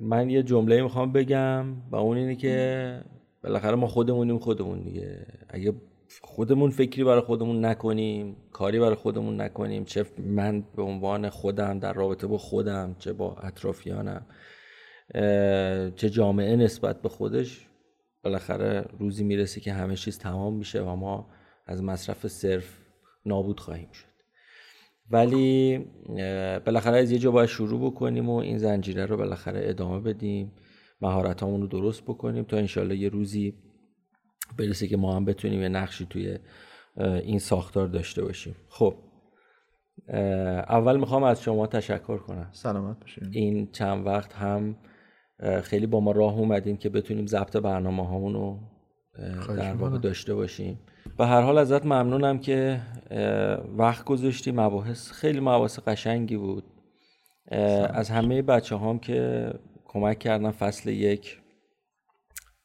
من 0.00 0.30
یه 0.30 0.42
جمله 0.42 0.82
می‌خوام 0.82 1.12
بگم 1.12 1.66
و 1.90 1.96
اون 1.96 2.16
اینه 2.16 2.36
که 2.36 3.00
بالاخره 3.44 3.74
ما 3.74 3.86
خودمونیم 3.86 4.38
خودمون 4.38 4.82
دیگه. 4.82 5.26
اگه 5.48 5.72
خودمون 6.22 6.70
فکری 6.70 7.04
برای 7.04 7.20
خودمون 7.20 7.64
نکنیم 7.64 8.36
کاری 8.52 8.80
برای 8.80 8.94
خودمون 8.94 9.40
نکنیم 9.40 9.84
چه 9.84 10.04
من 10.18 10.64
به 10.76 10.82
عنوان 10.82 11.28
خودم 11.28 11.78
در 11.78 11.92
رابطه 11.92 12.26
با 12.26 12.38
خودم 12.38 12.96
چه 12.98 13.12
با 13.12 13.36
اطرافیانم 13.42 14.26
چه 15.96 16.10
جامعه 16.10 16.56
نسبت 16.56 17.02
به 17.02 17.08
خودش 17.08 17.68
بالاخره 18.24 18.84
روزی 18.98 19.24
می‌رسه 19.24 19.60
که 19.60 19.72
همه 19.72 19.96
چیز 19.96 20.18
تمام 20.18 20.54
میشه 20.54 20.82
و 20.82 20.96
ما 20.96 21.28
از 21.66 21.82
مصرف 21.82 22.26
صرف 22.26 22.78
نابود 23.26 23.60
خواهیم 23.60 23.92
شد. 23.92 24.12
ولی 25.10 25.78
بالاخره 26.66 26.98
از 26.98 27.10
یه 27.10 27.18
جا 27.18 27.30
باید 27.30 27.48
شروع 27.48 27.90
بکنیم 27.90 28.28
و 28.28 28.36
این 28.36 28.58
زنجیره 28.58 29.06
رو 29.06 29.16
بالاخره 29.16 29.60
ادامه 29.64 30.00
بدیم 30.00 30.52
مهارت 31.00 31.42
رو 31.42 31.66
درست 31.66 32.02
بکنیم 32.02 32.44
تا 32.44 32.56
انشالله 32.56 32.96
یه 32.96 33.08
روزی 33.08 33.54
برسه 34.58 34.86
که 34.88 34.96
ما 34.96 35.16
هم 35.16 35.24
بتونیم 35.24 35.62
یه 35.62 35.68
نقشی 35.68 36.06
توی 36.10 36.38
این 37.00 37.38
ساختار 37.38 37.88
داشته 37.88 38.22
باشیم. 38.22 38.56
خب 38.68 38.94
اول 40.68 40.96
می‌خوام 40.96 41.22
از 41.22 41.42
شما 41.42 41.66
تشکر 41.66 42.18
کنم. 42.18 42.48
سلامت 42.52 43.00
باشیم 43.00 43.30
این 43.32 43.72
چند 43.72 44.06
وقت 44.06 44.32
هم 44.32 44.76
خیلی 45.62 45.86
با 45.86 46.00
ما 46.00 46.12
راه 46.12 46.38
اومدیم 46.38 46.76
که 46.76 46.88
بتونیم 46.88 47.26
ضبط 47.26 47.56
برنامه 47.56 48.06
هامون 48.06 48.34
رو 48.34 48.58
در 49.56 49.74
واقع 49.74 49.98
داشته 49.98 50.34
باشیم. 50.34 50.78
به 51.18 51.26
هر 51.26 51.40
حال 51.40 51.58
ازت 51.58 51.86
ممنونم 51.86 52.38
که 52.38 52.80
وقت 53.76 54.04
گذاشتی. 54.04 54.52
مباحث 54.52 55.10
خیلی 55.10 55.40
مباحث 55.40 55.78
قشنگی 55.86 56.36
بود. 56.36 56.64
از 57.94 58.10
همه 58.10 58.42
بچه 58.42 58.78
هم 58.78 58.98
که 58.98 59.50
کمک 59.84 60.18
کردن 60.18 60.50
فصل 60.50 60.90
یک. 60.90 61.41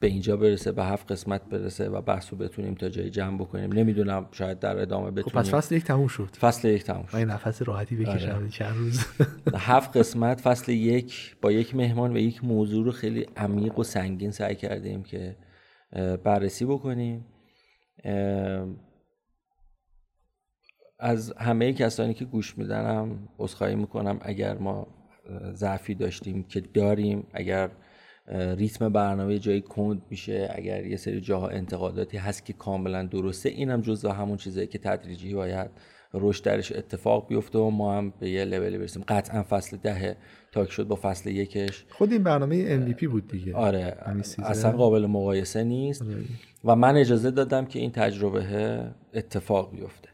به 0.00 0.06
اینجا 0.06 0.36
برسه 0.36 0.72
به 0.72 0.84
هفت 0.84 1.12
قسمت 1.12 1.44
برسه 1.44 1.88
و 1.88 2.00
بحث 2.00 2.32
رو 2.32 2.38
بتونیم 2.38 2.74
تا 2.74 2.88
جایی 2.88 3.10
جمع 3.10 3.38
بکنیم. 3.38 3.72
نمی‌دونم 3.72 4.28
شاید 4.32 4.58
در 4.58 4.78
ادامه 4.78 5.10
بتونیم 5.10 5.28
خب 5.28 5.38
پس 5.38 5.54
فصل 5.54 5.74
یک 5.74 5.84
تموم 5.84 6.06
شد. 6.06 6.36
فصل 6.40 6.68
یک 6.68 6.84
تموم 6.84 7.06
شد. 7.06 7.16
این 7.16 7.30
نفس 7.30 7.62
راحتی 7.62 7.96
بکشم 7.96 8.30
آره. 8.30 8.48
چند 8.48 8.76
روز. 8.76 9.04
هفت 9.56 9.96
قسمت 9.96 10.40
فصل 10.40 10.72
یک 10.72 11.36
با 11.42 11.52
یک 11.52 11.76
مهمان 11.76 12.12
و 12.12 12.18
یک 12.18 12.44
موضوع 12.44 12.84
رو 12.84 12.92
خیلی 12.92 13.26
عمیق 13.36 13.78
و 13.78 13.82
سنگین 13.82 14.30
سعی 14.30 14.54
کردیم 14.54 15.02
که 15.02 15.36
بررسی 16.24 16.64
بکنیم. 16.64 17.26
از 20.98 21.32
همه 21.38 21.72
کسانی 21.72 22.14
که 22.14 22.24
گوش 22.24 22.58
میدنم 22.58 23.28
عذرخواهی 23.38 23.74
می‌کنم 23.74 24.18
اگر 24.22 24.58
ما 24.58 24.86
ضعفی 25.52 25.94
داشتیم 25.94 26.42
که 26.42 26.60
داریم 26.60 27.26
اگر 27.32 27.70
ریتم 28.30 28.88
برنامه 28.88 29.38
جایی 29.38 29.60
کند 29.60 30.02
میشه. 30.10 30.50
اگر 30.54 30.86
یه 30.86 30.96
سری 30.96 31.20
جاها 31.20 31.48
انتقاداتی 31.48 32.16
هست 32.16 32.46
که 32.46 32.52
کاملا 32.52 33.02
درسته 33.02 33.48
اینم 33.48 33.80
جزء 33.80 34.10
همون 34.10 34.36
چیزایی 34.36 34.66
که 34.66 34.78
تدریجی 34.78 35.34
باید 35.34 35.70
رشد 36.14 36.44
درش 36.44 36.72
اتفاق 36.72 37.28
بیفته 37.28 37.58
و 37.58 37.70
ما 37.70 37.94
هم 37.94 38.12
به 38.20 38.30
یه 38.30 38.44
لولی 38.44 38.78
برسیم. 38.78 39.04
قطعا 39.08 39.42
فصل 39.42 39.76
ده 39.76 40.16
تاک 40.52 40.70
شد 40.70 40.88
با 40.88 40.98
فصل 41.02 41.30
یکش. 41.30 41.84
خود 41.88 42.12
این 42.12 42.22
برنامه 42.22 42.86
MVP 42.86 43.04
بود 43.04 43.28
دیگه. 43.28 43.56
آره 43.56 43.96
اصلا 44.38 44.72
قابل 44.72 45.06
مقایسه 45.06 45.64
نیست. 45.64 46.02
آره. 46.02 46.14
و 46.64 46.76
من 46.76 46.96
اجازه 46.96 47.30
دادم 47.30 47.66
که 47.66 47.78
این 47.78 47.90
تجربه 47.90 48.44
اتفاق 49.14 49.70
بیفته. 49.72 50.08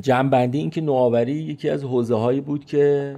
جمعبندی 0.00 0.58
این 0.58 0.70
که 0.70 0.80
نوآوری 0.80 1.32
یکی 1.32 1.68
از 1.68 1.84
حوزه 1.84 2.14
هایی 2.14 2.40
بود 2.40 2.64
که 2.64 3.16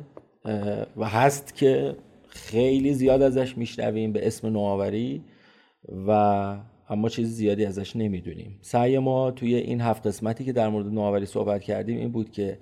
و 0.97 1.05
هست 1.09 1.57
که 1.57 1.97
خیلی 2.29 2.95
زیاد 2.95 3.23
ازش 3.23 3.59
میشنویم 3.59 4.13
به 4.13 4.27
اسم 4.27 4.49
نوآوری 4.49 5.23
و 6.07 6.11
اما 6.89 7.09
چیز 7.09 7.29
زیادی 7.29 7.65
ازش 7.65 7.97
نمی‌دونیم. 7.97 8.59
سعی 8.61 8.99
ما 8.99 9.31
توی 9.31 9.55
این 9.55 9.81
هفت 9.81 10.07
قسمتی 10.07 10.45
که 10.45 10.53
در 10.53 10.69
مورد 10.69 10.87
نوآوری 10.87 11.27
صحبت 11.27 11.63
کردیم 11.63 11.99
این 11.99 12.13
بود 12.13 12.31
که 12.31 12.59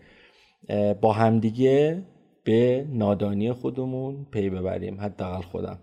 با 1.00 1.12
همدیگه 1.12 2.02
به 2.44 2.86
نادانی 2.92 3.52
خودمون 3.52 4.26
پی 4.30 4.50
ببریم 4.50 5.00
حداقل 5.00 5.42
خودم. 5.42 5.78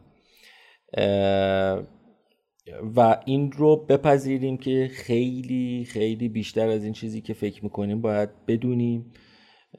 و 2.95 3.17
این 3.25 3.51
رو 3.51 3.75
بپذیریم 3.75 4.57
که 4.57 4.89
خیلی 4.93 5.85
خیلی 5.89 6.29
بیشتر 6.29 6.67
از 6.67 6.83
این 6.83 6.93
چیزی 6.93 7.21
که 7.21 7.33
فکر 7.33 7.63
می‌کنیم 7.63 8.01
باید 8.01 8.29
بدونیم. 8.47 9.05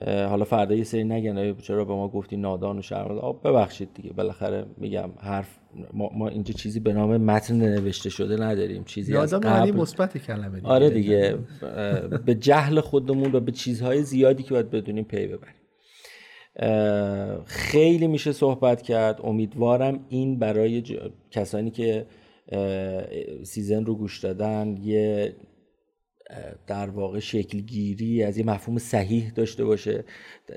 حالا 0.06 0.44
فردا 0.44 0.74
یه 0.74 0.84
سری 0.84 1.04
نگن 1.04 1.54
چرا 1.54 1.84
به 1.84 1.94
ما 1.94 2.08
گفتی 2.08 2.36
نادان 2.36 2.78
و 2.78 2.82
شرمنده 2.82 3.20
ببخشید 3.44 3.94
دیگه. 3.94 4.12
بالاخره 4.12 4.66
میگم 4.76 5.10
حرف 5.18 5.58
ما, 5.92 6.10
ما 6.14 6.28
اینجا 6.28 6.52
چیزی 6.52 6.80
به 6.80 6.92
نام 6.92 7.16
متن 7.16 7.56
نوشته 7.56 8.10
شده 8.10 8.44
نداریم. 8.44 8.84
چیزی 8.84 9.16
از 9.16 9.34
قبل 9.34 9.70
مثبت 9.70 10.18
کلمه 10.18 10.56
دیگه. 10.56 10.68
آره 10.68 10.90
دیگه. 10.90 11.38
به 12.26 12.34
جهل 12.34 12.80
خودمون 12.80 13.34
و 13.34 13.40
به 13.40 13.52
چیزهای 13.52 14.02
زیادی 14.02 14.42
که 14.42 14.50
باید 14.50 14.70
بدونیم 14.70 15.04
پی 15.04 15.26
ببریم. 15.26 15.54
خیلی 17.44 18.06
میشه 18.06 18.32
صحبت 18.32 18.82
کرد. 18.82 19.20
امیدوارم 19.24 20.04
این 20.08 20.38
برای 20.38 20.82
کسانی 21.30 21.70
که 21.70 22.06
season 23.42 23.84
رو 23.84 23.94
گوش 23.94 24.20
دادن 24.20 24.76
یه 24.82 25.34
در 26.66 26.90
واقع 26.90 27.18
شکلگیری 27.18 28.22
از 28.22 28.38
یه 28.38 28.46
مفهوم 28.46 28.78
صحیح 28.78 29.30
داشته 29.30 29.64
باشه 29.64 30.04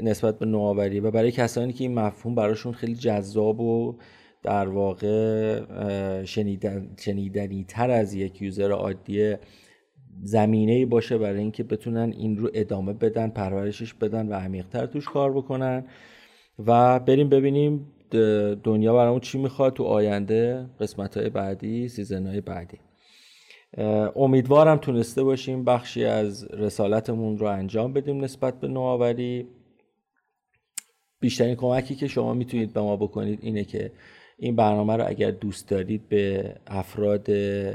نسبت 0.01 0.39
به 0.39 0.45
نوآوری. 0.45 0.99
و 0.99 1.11
برای 1.11 1.31
کسانی 1.31 1.73
که 1.73 1.83
این 1.83 1.93
مفهوم 1.93 2.35
براشون 2.35 2.73
خیلی 2.73 2.95
جذاب 2.95 3.59
و 3.59 3.97
در 4.43 4.67
واقع 4.67 6.23
شنیدن، 6.23 6.89
شنیدنی 6.99 7.65
تر 7.67 7.89
از 7.89 8.13
یک 8.13 8.41
user 8.41 8.71
عادی 8.71 9.35
زمینه 10.23 10.85
باشه 10.85 11.17
برای 11.17 11.39
اینکه 11.39 11.63
بتونن 11.63 12.13
این 12.17 12.37
رو 12.37 12.49
ادامه 12.53 12.93
بدن 12.93 13.29
پرورشش 13.29 13.93
بدن 13.93 14.27
و 14.27 14.33
عمیقتر 14.33 14.85
توش 14.85 15.05
کار 15.05 15.33
بکنن. 15.33 15.85
و 16.59 16.99
بریم 16.99 17.29
ببینیم 17.29 17.87
دنیا 18.63 18.93
برامون 18.93 19.19
چی 19.19 19.37
می‌خواد 19.37 19.73
تو 19.73 19.83
آینده 19.83 20.65
قسمت 20.79 21.17
های 21.17 21.29
بعدی 21.29 21.87
season 21.87 22.27
های 22.27 22.41
بعدی. 22.41 22.77
امیدوارم 24.15 24.77
تونسته 24.77 25.23
باشیم 25.23 25.63
بخشی 25.63 26.05
از 26.05 26.47
رسالتمون 26.51 27.37
رو 27.37 27.47
انجام 27.47 27.93
بدیم 27.93 28.23
نسبت 28.23 28.59
به 28.59 28.67
نوآوری. 28.67 29.47
بیشترین 31.19 31.55
کمکی 31.55 31.95
که 31.95 32.07
شما 32.07 32.33
می‌تونید 32.33 32.73
به 32.73 32.81
ما 32.81 32.97
بکنید 32.97 33.39
اینه 33.41 33.63
که 33.63 33.91
این 34.37 34.55
برنامه 34.55 34.95
رو 34.95 35.07
اگر 35.07 35.31
دوست 35.31 35.69
دارید 35.69 36.09
به 36.09 36.55
افراد 36.67 37.23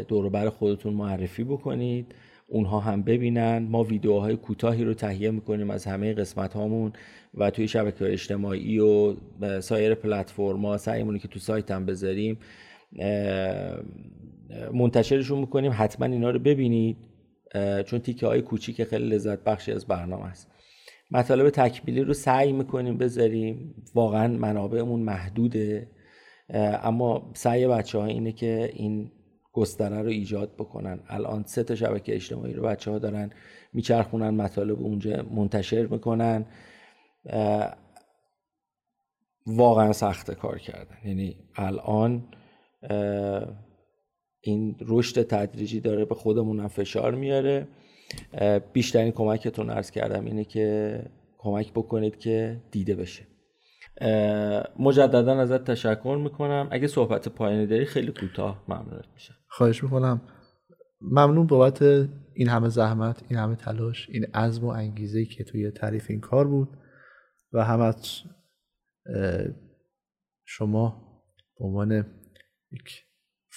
دوروبر 0.08 0.48
خودتون 0.48 0.94
معرفی 0.94 1.44
بکنید 1.44 2.14
اونها 2.48 2.80
هم 2.80 3.02
ببینن. 3.02 3.58
ما 3.70 3.84
ویدیوهای 3.84 4.36
کوتاهی 4.36 4.84
رو 4.84 4.94
تهیه 4.94 5.30
می‌کنیم 5.30 5.70
از 5.70 5.84
همه 5.84 6.14
قسمت 6.14 6.54
هامون 6.54 6.92
و 7.34 7.50
توی 7.50 7.68
شبکه 7.68 8.12
اجتماعی 8.12 8.78
و 8.78 9.14
سایر 9.60 9.94
پلتفرما 9.94 10.76
سعیمونه 10.76 11.18
که 11.18 11.28
تو 11.28 11.38
سایت 11.38 11.70
هم 11.70 11.86
بذاریم. 11.86 12.38
منتشرشون 14.72 15.38
می‌کنیم 15.38 15.72
حتما 15.74 16.06
اینا 16.06 16.30
رو 16.30 16.38
ببینید 16.38 16.96
چون 17.86 17.98
تیکه 17.98 18.26
های 18.26 18.42
کوچیک 18.42 18.84
خیلی 18.84 19.08
لذت 19.08 19.44
بخشی 19.44 19.72
از 19.72 19.86
برنامه 19.86 20.24
است. 20.24 20.50
مطالب 21.10 21.50
تکمیلی 21.50 22.00
رو 22.00 22.14
سعی 22.14 22.52
می‌کنیم 22.52 22.98
بذاریم. 22.98 23.74
واقعا 23.94 24.28
منابعمون 24.28 25.00
محدوده. 25.00 25.90
اما 26.82 27.30
سعی 27.34 27.66
بچه 27.66 27.98
ها 27.98 28.04
اینه 28.04 28.32
که 28.32 28.70
این 28.74 29.12
گستره 29.52 30.02
رو 30.02 30.08
ایجاد 30.08 30.54
بکنن. 30.54 31.00
الان 31.08 31.44
سه 31.46 31.62
تا 31.62 31.74
شبکه 31.74 32.14
اجتماعی 32.14 32.52
رو 32.52 32.62
بچه 32.62 32.90
ها 32.90 32.98
دارن 32.98 33.30
میچرخونن 33.72 34.30
مطالب 34.30 34.80
اونجا 34.80 35.22
منتشر 35.22 35.86
می‌کنن. 35.86 36.46
واقعا 39.46 39.92
سخت 39.92 40.30
کار 40.30 40.58
کردن. 40.58 40.96
یعنی 41.04 41.36
الان 41.56 42.28
این 44.50 44.76
رشد 44.80 45.22
تدریجی 45.22 45.80
داره 45.80 46.04
به 46.04 46.14
خودمون 46.14 46.60
هم 46.60 46.68
فشار 46.68 47.14
میاره. 47.14 47.68
بیشترین 48.72 49.12
کمکتون 49.12 49.70
ارز 49.70 49.90
کردم 49.90 50.24
اینه 50.24 50.44
که 50.44 50.98
کمک 51.38 51.72
بکنید 51.72 52.18
که 52.18 52.60
دیده 52.70 52.94
بشه. 52.94 53.26
مجددا 54.78 55.40
ازت 55.40 55.64
تشکر 55.64 56.18
می‌کنم. 56.22 56.68
اگه 56.70 56.86
صحبت 56.86 57.28
پایانی 57.28 57.66
داری 57.66 57.84
خیلی 57.84 58.12
کوتاه 58.12 58.64
ممنونت 58.68 59.06
میشم. 59.14 59.34
خواهش 59.48 59.84
می‌کنم. 59.84 60.20
ممنون 61.00 61.46
بابت 61.46 61.82
این 62.34 62.48
همه 62.48 62.68
زحمت 62.68 63.22
این 63.28 63.38
همه 63.38 63.56
تلاش 63.56 64.08
این 64.10 64.24
عزم 64.24 64.64
و 64.64 64.68
انگیزه 64.68 65.24
که 65.24 65.44
توی 65.44 65.70
تعریف 65.70 66.06
این 66.10 66.20
کار 66.20 66.48
بود 66.48 66.68
و 67.52 67.64
همت 67.64 68.08
شما 70.44 71.02
به 71.58 71.64
عنوان 71.64 72.06
یک 72.72 73.02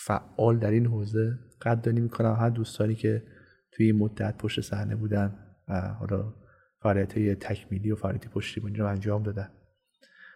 فعال 0.05 0.59
در 0.59 0.71
این 0.71 0.85
حوزه 0.85 1.39
قدردانی 1.61 2.01
می‌کنم. 2.01 2.33
هر 2.39 2.49
دوستانی 2.49 2.95
که 2.95 3.23
توی 3.71 3.85
این 3.85 3.97
مدت 3.97 4.37
پشت 4.37 4.61
صحنه 4.61 4.95
بودن 4.95 5.39
و 5.67 5.81
حالا 5.81 6.33
فعالیت 6.81 7.39
تکمیلی 7.39 7.91
و 7.91 7.95
فعالیت 7.95 8.27
پشتیبانی 8.27 8.77
رو 8.77 8.87
انجام 8.87 9.23
دادن. 9.23 9.49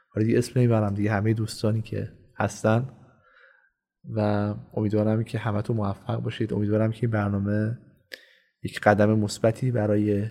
حالا 0.10 0.26
دیگه 0.26 0.38
اسم 0.38 0.60
نمی‌برم 0.60 0.94
دیگه 0.94 1.11
همه 1.11 1.34
دوستانی 1.34 1.81
که 1.81 2.11
هستن 2.38 2.90
و 4.10 4.19
امیدوارم 4.73 5.23
که 5.23 5.38
همه 5.38 5.61
تو 5.61 5.73
موفق 5.73 6.22
باشید. 6.22 6.53
امیدوارم 6.53 6.91
که 6.91 6.99
این 7.02 7.11
برنامه 7.11 7.77
یک 8.64 8.80
قدم 8.80 9.19
مثبتی 9.19 9.72
برای 9.72 10.30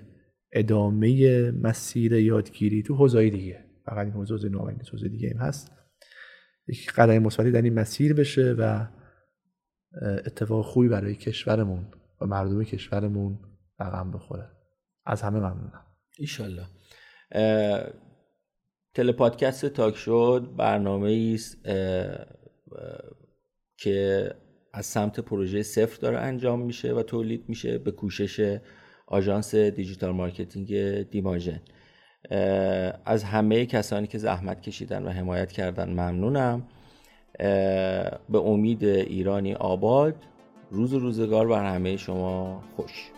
ادامه 0.53 1.51
مسیر 1.51 2.13
یادگیری 2.13 2.83
تو 2.83 2.95
حوزه 2.95 3.31
دیگه. 3.31 3.65
فقط 3.87 4.07
این 4.07 4.13
حوزه 4.15 4.49
نوآوری 4.49 4.77
حوزه 4.93 5.09
دیگه 5.09 5.31
هم 5.31 5.47
هست. 5.47 5.73
یک 6.69 6.93
قدم 6.93 7.19
مثبتی 7.19 7.51
در 7.51 7.63
این 7.63 7.75
مسیر 7.75 8.15
بشه 8.15 8.53
و 8.59 8.87
اتفاق 10.03 10.65
خوبی 10.65 10.89
برای 10.89 11.15
کشورمون 11.15 11.87
و 12.21 12.27
مردم 12.27 12.65
کشورمون 12.65 13.39
رقم 13.81 14.11
بخوره. 14.11 14.49
از 15.07 15.23
همه 15.23 15.39
ممنونم. 15.39 15.87
ایشالله. 16.19 16.67
تلپادکست 18.95 19.67
تاک 19.67 19.97
شد. 19.97 20.49
برنامه 20.57 21.33
است 21.35 21.57
که 23.77 24.31
از 24.73 24.87
سمت 24.87 25.21
پروژه 25.21 25.63
صفر 25.63 26.01
داره 26.01 26.19
انجام 26.19 26.63
میشه 26.63 26.95
و 26.95 27.03
تولید 27.03 27.49
میشه 27.49 27.79
به 27.79 27.91
کوشش 27.91 28.59
آژانس 29.07 29.55
digital 29.55 30.11
marketing 30.11 31.03
دیماژن. 31.03 31.61
از 33.05 33.25
همه 33.25 33.67
کسانی 33.67 34.07
که 34.07 34.19
زحمت 34.19 34.61
کشیدن 34.61 35.03
و 35.03 35.11
حمایت 35.11 35.53
کردن 35.53 35.91
ممنونم. 35.91 36.69
به 38.29 38.39
امید 38.39 38.85
ایرانی 38.85 39.55
آباد. 39.55 40.15
روز 40.71 40.95
روزگار 40.95 41.49
بر 41.49 41.75
همه 41.75 41.97
شما 41.97 42.63
خوش. 42.77 43.12